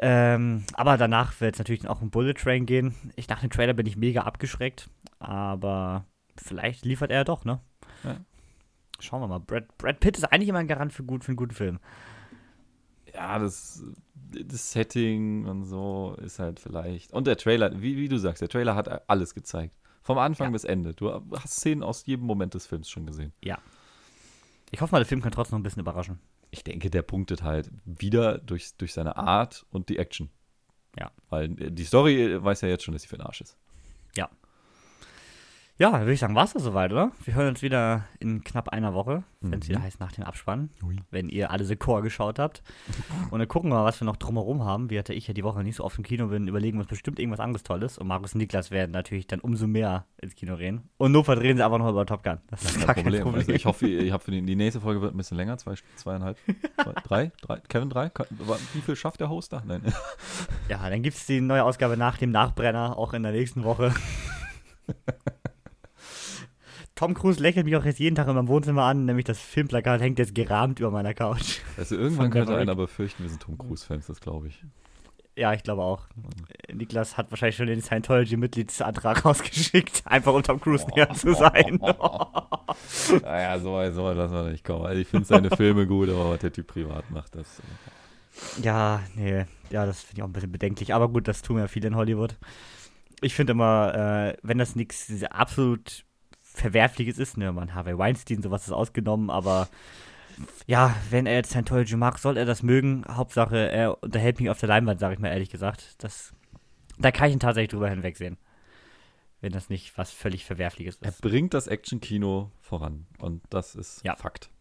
Ähm, 0.03 0.63
aber 0.73 0.97
danach 0.97 1.39
wird 1.41 1.55
es 1.55 1.59
natürlich 1.59 1.87
auch 1.87 2.01
um 2.01 2.09
Bullet 2.09 2.33
Train 2.33 2.65
gehen. 2.65 2.95
Ich 3.15 3.27
nach 3.29 3.41
dem 3.41 3.51
Trailer 3.51 3.73
bin 3.73 3.85
ich 3.85 3.97
mega 3.97 4.21
abgeschreckt, 4.23 4.89
aber 5.19 6.05
vielleicht 6.35 6.85
liefert 6.85 7.11
er 7.11 7.17
ja 7.17 7.23
doch, 7.23 7.45
ne? 7.45 7.59
Ja. 8.03 8.17
Schauen 8.99 9.21
wir 9.21 9.27
mal. 9.27 9.39
Brad, 9.39 9.77
Brad 9.77 9.99
Pitt 9.99 10.17
ist 10.17 10.23
eigentlich 10.25 10.49
immer 10.49 10.59
ein 10.59 10.67
Garant 10.67 10.91
für, 10.91 11.03
gut, 11.03 11.23
für 11.23 11.29
einen 11.29 11.35
guten 11.37 11.53
Film. 11.53 11.79
Ja, 13.13 13.37
das, 13.39 13.83
das 14.31 14.71
Setting 14.71 15.45
und 15.45 15.65
so 15.65 16.15
ist 16.23 16.39
halt 16.39 16.59
vielleicht. 16.59 17.11
Und 17.13 17.27
der 17.27 17.37
Trailer, 17.37 17.79
wie, 17.81 17.97
wie 17.97 18.07
du 18.07 18.17
sagst, 18.17 18.41
der 18.41 18.49
Trailer 18.49 18.75
hat 18.75 19.09
alles 19.09 19.35
gezeigt. 19.35 19.75
Vom 20.01 20.17
Anfang 20.17 20.47
Ja. 20.47 20.51
bis 20.51 20.63
Ende. 20.63 20.93
Du 20.95 21.11
hast 21.11 21.57
Szenen 21.57 21.83
aus 21.83 22.05
jedem 22.07 22.25
Moment 22.25 22.55
des 22.55 22.65
Films 22.65 22.89
schon 22.89 23.05
gesehen. 23.05 23.33
Ich 24.71 24.81
hoffe 24.81 24.93
mal, 24.93 24.99
der 24.99 25.05
Film 25.05 25.21
kann 25.21 25.31
trotzdem 25.31 25.57
noch 25.57 25.59
ein 25.59 25.63
bisschen 25.63 25.81
überraschen. 25.81 26.19
Ich 26.51 26.63
denke, 26.63 26.89
der 26.89 27.01
punktet 27.01 27.43
halt 27.43 27.71
wieder 27.85 28.37
durch, 28.37 28.75
durch 28.77 28.93
seine 28.93 29.15
Art 29.15 29.65
und 29.71 29.89
die 29.89 29.97
Action. 29.97 30.29
Ja. 30.99 31.11
Weil 31.29 31.59
äh, 31.61 31.71
die 31.71 31.85
Story 31.85 32.43
weiß 32.43 32.61
ja 32.61 32.67
jetzt 32.67 32.83
schon, 32.83 32.93
dass 32.93 33.03
sie 33.03 33.07
für 33.07 33.17
den 33.17 33.25
Arsch 33.25 33.41
ist. 33.41 33.57
Ja, 34.15 34.29
dann 35.89 36.01
würde 36.01 36.13
ich 36.13 36.19
sagen, 36.19 36.35
war 36.35 36.43
es 36.43 36.53
das 36.53 36.61
soweit, 36.61 36.91
oder? 36.91 37.11
Wir 37.25 37.33
hören 37.33 37.47
uns 37.47 37.61
wieder 37.63 38.03
in 38.19 38.43
knapp 38.43 38.69
einer 38.69 38.93
Woche, 38.93 39.23
wenn 39.39 39.59
es 39.59 39.65
Mhm. 39.67 39.71
wieder 39.71 39.81
heißt 39.81 39.99
nach 39.99 40.11
dem 40.11 40.25
Abspann. 40.25 40.69
Ui. 40.83 40.97
wenn 41.09 41.27
ihr 41.29 41.49
alle 41.49 41.63
The 41.65 41.75
Core 41.75 42.03
geschaut 42.03 42.37
habt. 42.37 42.61
Und 43.31 43.39
dann 43.39 43.47
gucken 43.47 43.71
wir 43.71 43.75
mal, 43.77 43.85
was 43.85 43.99
wir 43.99 44.05
noch 44.05 44.17
drumherum 44.17 44.63
haben. 44.63 44.89
Wie 44.91 44.99
hatte 44.99 45.13
ich 45.13 45.27
ja 45.27 45.33
die 45.33 45.43
Woche 45.43 45.63
nicht 45.63 45.77
so 45.77 45.83
oft 45.83 45.97
im 45.97 46.03
Kino 46.03 46.27
bin, 46.27 46.47
überlegen 46.47 46.77
wir 46.77 46.81
uns 46.81 46.89
bestimmt 46.89 47.17
irgendwas 47.19 47.39
anderes 47.39 47.63
Tolles. 47.63 47.97
Und 47.97 48.07
Markus 48.07 48.33
und 48.35 48.39
Niklas 48.39 48.69
werden 48.69 48.91
natürlich 48.91 49.25
dann 49.27 49.39
umso 49.39 49.65
mehr 49.65 50.05
ins 50.21 50.35
Kino 50.35 50.53
reden. 50.53 50.89
Und 50.97 51.13
nur 51.13 51.23
verdrehen 51.25 51.57
sie 51.57 51.63
einfach 51.65 51.79
noch 51.79 51.89
über 51.89 52.05
Top 52.05 52.23
Gun. 52.23 52.37
Das 52.49 52.63
ist 52.63 52.85
gar 52.85 52.93
kein 52.93 53.03
Problem. 53.05 53.21
Problem. 53.23 53.39
Also 53.41 53.51
ich 53.53 53.65
hoffe, 53.65 53.87
ich 53.87 54.11
habe 54.11 54.23
für 54.23 54.31
die, 54.31 54.41
die 54.45 54.55
nächste 54.55 54.81
Folge 54.81 55.01
wird 55.01 55.15
ein 55.15 55.17
bisschen 55.17 55.37
länger, 55.37 55.57
zwei, 55.57 55.73
zweieinhalb, 55.95 56.37
zwei, 56.75 56.93
drei, 57.03 57.31
drei, 57.41 57.59
Kevin 57.69 57.89
drei. 57.89 58.11
Wie 58.73 58.81
viel 58.81 58.95
schafft 58.95 59.19
der 59.19 59.29
Host 59.29 59.53
da? 59.53 59.63
Nein. 59.65 59.81
ja, 60.69 60.89
dann 60.89 61.01
gibt 61.01 61.15
es 61.17 61.25
die 61.25 61.41
neue 61.41 61.63
Ausgabe 61.63 61.97
nach 61.97 62.17
dem 62.17 62.31
Nachbrenner, 62.31 62.97
auch 62.97 63.13
in 63.13 63.23
der 63.23 63.31
nächsten 63.31 63.63
Woche. 63.63 63.93
Tom 67.01 67.15
Cruise 67.15 67.41
lächelt 67.41 67.65
mich 67.65 67.75
auch 67.75 67.83
jetzt 67.83 67.97
jeden 67.97 68.15
Tag 68.15 68.27
in 68.27 68.35
meinem 68.35 68.47
Wohnzimmer 68.47 68.83
an, 68.83 69.05
nämlich 69.05 69.25
das 69.25 69.39
Filmplakat 69.39 70.01
hängt 70.01 70.19
jetzt 70.19 70.35
gerahmt 70.35 70.79
über 70.79 70.91
meiner 70.91 71.15
Couch. 71.15 71.57
Also 71.75 71.95
irgendwann 71.95 72.29
könnte 72.29 72.55
einer 72.55 72.75
befürchten, 72.75 73.23
wir 73.23 73.29
sind 73.31 73.41
Tom 73.41 73.57
Cruise-Fans, 73.57 74.05
das 74.05 74.19
glaube 74.21 74.49
ich. 74.49 74.63
Ja, 75.35 75.51
ich 75.53 75.63
glaube 75.63 75.81
auch. 75.81 76.03
Niklas 76.71 77.17
hat 77.17 77.31
wahrscheinlich 77.31 77.55
schon 77.55 77.65
den 77.65 77.81
Scientology-Mitgliedsantrag 77.81 79.25
rausgeschickt, 79.25 80.03
einfach 80.05 80.31
um 80.31 80.43
Tom 80.43 80.61
Cruise 80.61 80.85
näher 80.95 81.11
zu 81.13 81.33
sein. 81.33 81.79
Naja, 83.23 83.57
so 83.57 83.73
weit, 83.73 83.95
so 83.95 84.03
weit 84.03 84.15
lassen 84.15 84.33
wir 84.35 84.51
nicht 84.51 84.63
kommen. 84.63 84.85
Also 84.85 85.01
ich 85.01 85.07
finde 85.07 85.25
seine 85.25 85.49
Filme 85.49 85.87
gut, 85.87 86.07
aber 86.07 86.29
was 86.29 86.39
der 86.39 86.53
Typ 86.53 86.67
privat 86.67 87.09
macht, 87.09 87.35
das. 87.35 87.59
äh, 88.57 88.61
Ja, 88.61 89.01
nee, 89.15 89.45
ja, 89.71 89.87
das 89.87 90.03
finde 90.03 90.19
ich 90.19 90.23
auch 90.23 90.27
ein 90.27 90.33
bisschen 90.33 90.51
bedenklich. 90.51 90.93
Aber 90.93 91.09
gut, 91.09 91.27
das 91.27 91.41
tun 91.41 91.57
ja 91.57 91.67
viele 91.67 91.87
in 91.87 91.95
Hollywood. 91.95 92.37
Ich 93.21 93.33
finde 93.33 93.51
immer, 93.53 93.95
äh, 93.95 94.37
wenn 94.43 94.59
das 94.59 94.75
nichts 94.75 95.11
absolut 95.31 96.05
Verwerfliches 96.53 97.17
ist. 97.17 97.37
Ne? 97.37 97.51
Man, 97.51 97.73
Harvey 97.73 97.97
Weinstein, 97.97 98.41
sowas 98.41 98.65
ist 98.65 98.73
ausgenommen, 98.73 99.29
aber 99.29 99.67
ja, 100.67 100.95
wenn 101.09 101.25
er 101.25 101.35
jetzt 101.35 101.51
Scientology 101.51 101.95
mag, 101.95 102.17
soll 102.19 102.37
er 102.37 102.45
das 102.45 102.63
mögen. 102.63 103.03
Hauptsache, 103.07 103.69
er 103.71 104.01
unterhält 104.03 104.39
mich 104.39 104.49
auf 104.49 104.59
der 104.59 104.69
Leinwand, 104.69 104.99
sage 104.99 105.13
ich 105.13 105.19
mal 105.19 105.29
ehrlich 105.29 105.49
gesagt. 105.49 106.03
Das, 106.03 106.33
da 106.97 107.11
kann 107.11 107.27
ich 107.27 107.33
ihn 107.33 107.39
tatsächlich 107.39 107.71
drüber 107.71 107.89
hinwegsehen. 107.89 108.37
Wenn 109.39 109.51
das 109.51 109.69
nicht 109.69 109.97
was 109.97 110.11
völlig 110.11 110.45
Verwerfliches 110.45 110.95
ist. 110.95 111.03
Er 111.03 111.29
bringt 111.29 111.53
das 111.53 111.67
Action-Kino 111.67 112.51
voran. 112.61 113.07
Und 113.19 113.41
das 113.49 113.75
ist 113.75 114.03
Ja. 114.03 114.15
Fakt. 114.15 114.51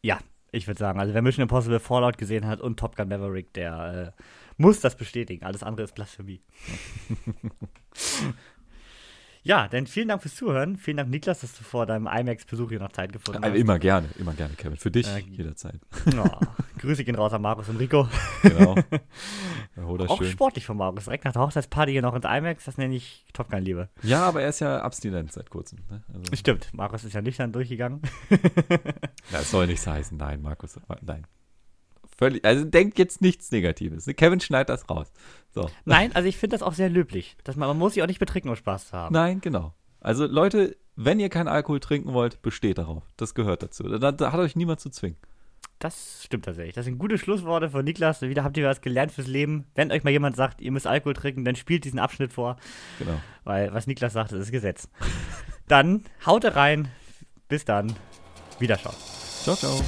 Ja, 0.00 0.18
ich 0.52 0.66
würde 0.66 0.78
sagen, 0.78 1.00
also 1.00 1.14
wer 1.14 1.22
Mission 1.22 1.42
Impossible 1.42 1.80
Fallout 1.80 2.18
gesehen 2.18 2.46
hat 2.46 2.60
und 2.60 2.78
Top 2.78 2.94
Gun 2.94 3.08
Maverick, 3.08 3.52
der 3.54 4.14
äh, 4.16 4.22
muss 4.58 4.80
das 4.80 4.96
bestätigen. 4.96 5.44
Alles 5.44 5.62
andere 5.62 5.84
ist 5.84 5.94
Blasphemie. 5.94 6.40
ja, 9.42 9.68
dann 9.68 9.86
vielen 9.86 10.08
Dank 10.08 10.22
fürs 10.22 10.34
Zuhören. 10.36 10.76
Vielen 10.76 10.96
Dank, 10.98 11.10
Niklas, 11.10 11.40
dass 11.40 11.56
du 11.56 11.64
vor 11.64 11.86
deinem 11.86 12.06
IMAX-Besuch 12.06 12.70
hier 12.70 12.78
noch 12.80 12.92
Zeit 12.92 13.12
gefunden 13.12 13.42
Also 13.42 13.54
hast. 13.54 13.60
immer 13.60 13.78
gerne, 13.78 14.08
immer 14.18 14.32
gerne, 14.34 14.54
Kevin. 14.54 14.76
Für 14.78 14.90
dich 14.90 15.06
Äh, 15.08 15.20
jederzeit. 15.30 15.80
Oh, 16.16 16.28
Grüße 16.78 17.04
gehen 17.04 17.14
raus 17.14 17.32
an 17.32 17.42
Markus 17.42 17.68
und 17.68 17.76
Rico. 17.76 18.08
Genau. 18.42 18.74
Auch 20.08 20.18
schön. 20.18 20.30
sportlich 20.30 20.66
von 20.66 20.76
Markus. 20.76 21.04
Direkt 21.04 21.24
nach 21.24 21.32
der 21.32 21.42
Hochzeitsparty 21.42 21.92
hier 21.92 22.02
noch 22.02 22.14
ins 22.14 22.24
IMAX, 22.24 22.64
das 22.64 22.76
nenne 22.76 22.94
ich 22.94 23.24
Top 23.32 23.50
Gun 23.50 23.62
Liebe. 23.62 23.88
Ja, 24.02 24.22
aber 24.24 24.42
er 24.42 24.48
ist 24.48 24.60
ja 24.60 24.80
abstinent 24.82 25.32
seit 25.32 25.48
kurzem. 25.50 25.78
Ne? 25.90 26.02
Also, 26.12 26.36
Stimmt, 26.36 26.68
Markus 26.74 27.04
ist 27.04 27.12
ja 27.14 27.22
nüchtern 27.22 27.52
durchgegangen. 27.52 28.02
das 29.30 29.50
soll 29.50 29.66
nichts 29.66 29.86
heißen. 29.86 30.16
Nein, 30.18 30.42
Markus. 30.42 30.78
Nein. 31.02 31.26
Völlig, 32.22 32.44
also 32.44 32.64
denkt 32.64 33.00
jetzt 33.00 33.20
nichts 33.20 33.50
Negatives. 33.50 34.06
ne? 34.06 34.14
Kevin 34.14 34.38
schneidet 34.38 34.68
das 34.68 34.88
raus. 34.88 35.12
So. 35.52 35.68
Nein, 35.84 36.14
also 36.14 36.28
ich 36.28 36.36
finde 36.36 36.54
das 36.54 36.62
auch 36.62 36.72
sehr 36.72 36.88
löblich. 36.88 37.36
Dass 37.42 37.56
man, 37.56 37.66
man 37.66 37.76
muss 37.76 37.94
sich 37.94 38.02
auch 38.04 38.06
nicht 38.06 38.20
betrinken, 38.20 38.48
um 38.48 38.54
Spaß 38.54 38.90
zu 38.90 38.92
haben. 38.96 39.12
Nein, 39.12 39.40
genau. 39.40 39.74
Also 39.98 40.26
Leute, 40.26 40.76
wenn 40.94 41.18
ihr 41.18 41.30
keinen 41.30 41.48
Alkohol 41.48 41.80
trinken 41.80 42.12
wollt, 42.12 42.40
besteht 42.40 42.78
darauf. 42.78 43.02
Das 43.16 43.34
gehört 43.34 43.64
dazu. 43.64 43.82
Da, 43.88 44.12
da 44.12 44.30
hat 44.30 44.38
euch 44.38 44.54
niemand 44.54 44.78
zu 44.78 44.90
zwingen. 44.90 45.16
Das 45.80 46.22
stimmt 46.22 46.44
tatsächlich. 46.44 46.76
Das 46.76 46.84
sind 46.84 46.98
gute 46.98 47.18
Schlussworte 47.18 47.70
von 47.70 47.84
Niklas. 47.84 48.22
Wieder 48.22 48.44
habt 48.44 48.56
ihr 48.56 48.68
was 48.68 48.82
gelernt 48.82 49.10
fürs 49.10 49.26
Leben. 49.26 49.66
Wenn 49.74 49.90
euch 49.90 50.04
mal 50.04 50.10
jemand 50.10 50.36
sagt, 50.36 50.60
ihr 50.60 50.70
müsst 50.70 50.86
Alkohol 50.86 51.14
trinken, 51.14 51.44
dann 51.44 51.56
spielt 51.56 51.84
diesen 51.84 51.98
Abschnitt 51.98 52.32
vor. 52.32 52.56
Genau. 53.00 53.20
Weil 53.42 53.74
was 53.74 53.88
Niklas 53.88 54.12
sagt, 54.12 54.30
das 54.30 54.38
ist 54.38 54.52
Gesetz. 54.52 54.88
dann 55.66 56.04
haut 56.24 56.44
rein. 56.44 56.86
Bis 57.48 57.64
dann. 57.64 57.92
Wiederschauen. 58.60 58.94
Ciao, 59.42 59.56
ciao. 59.56 59.82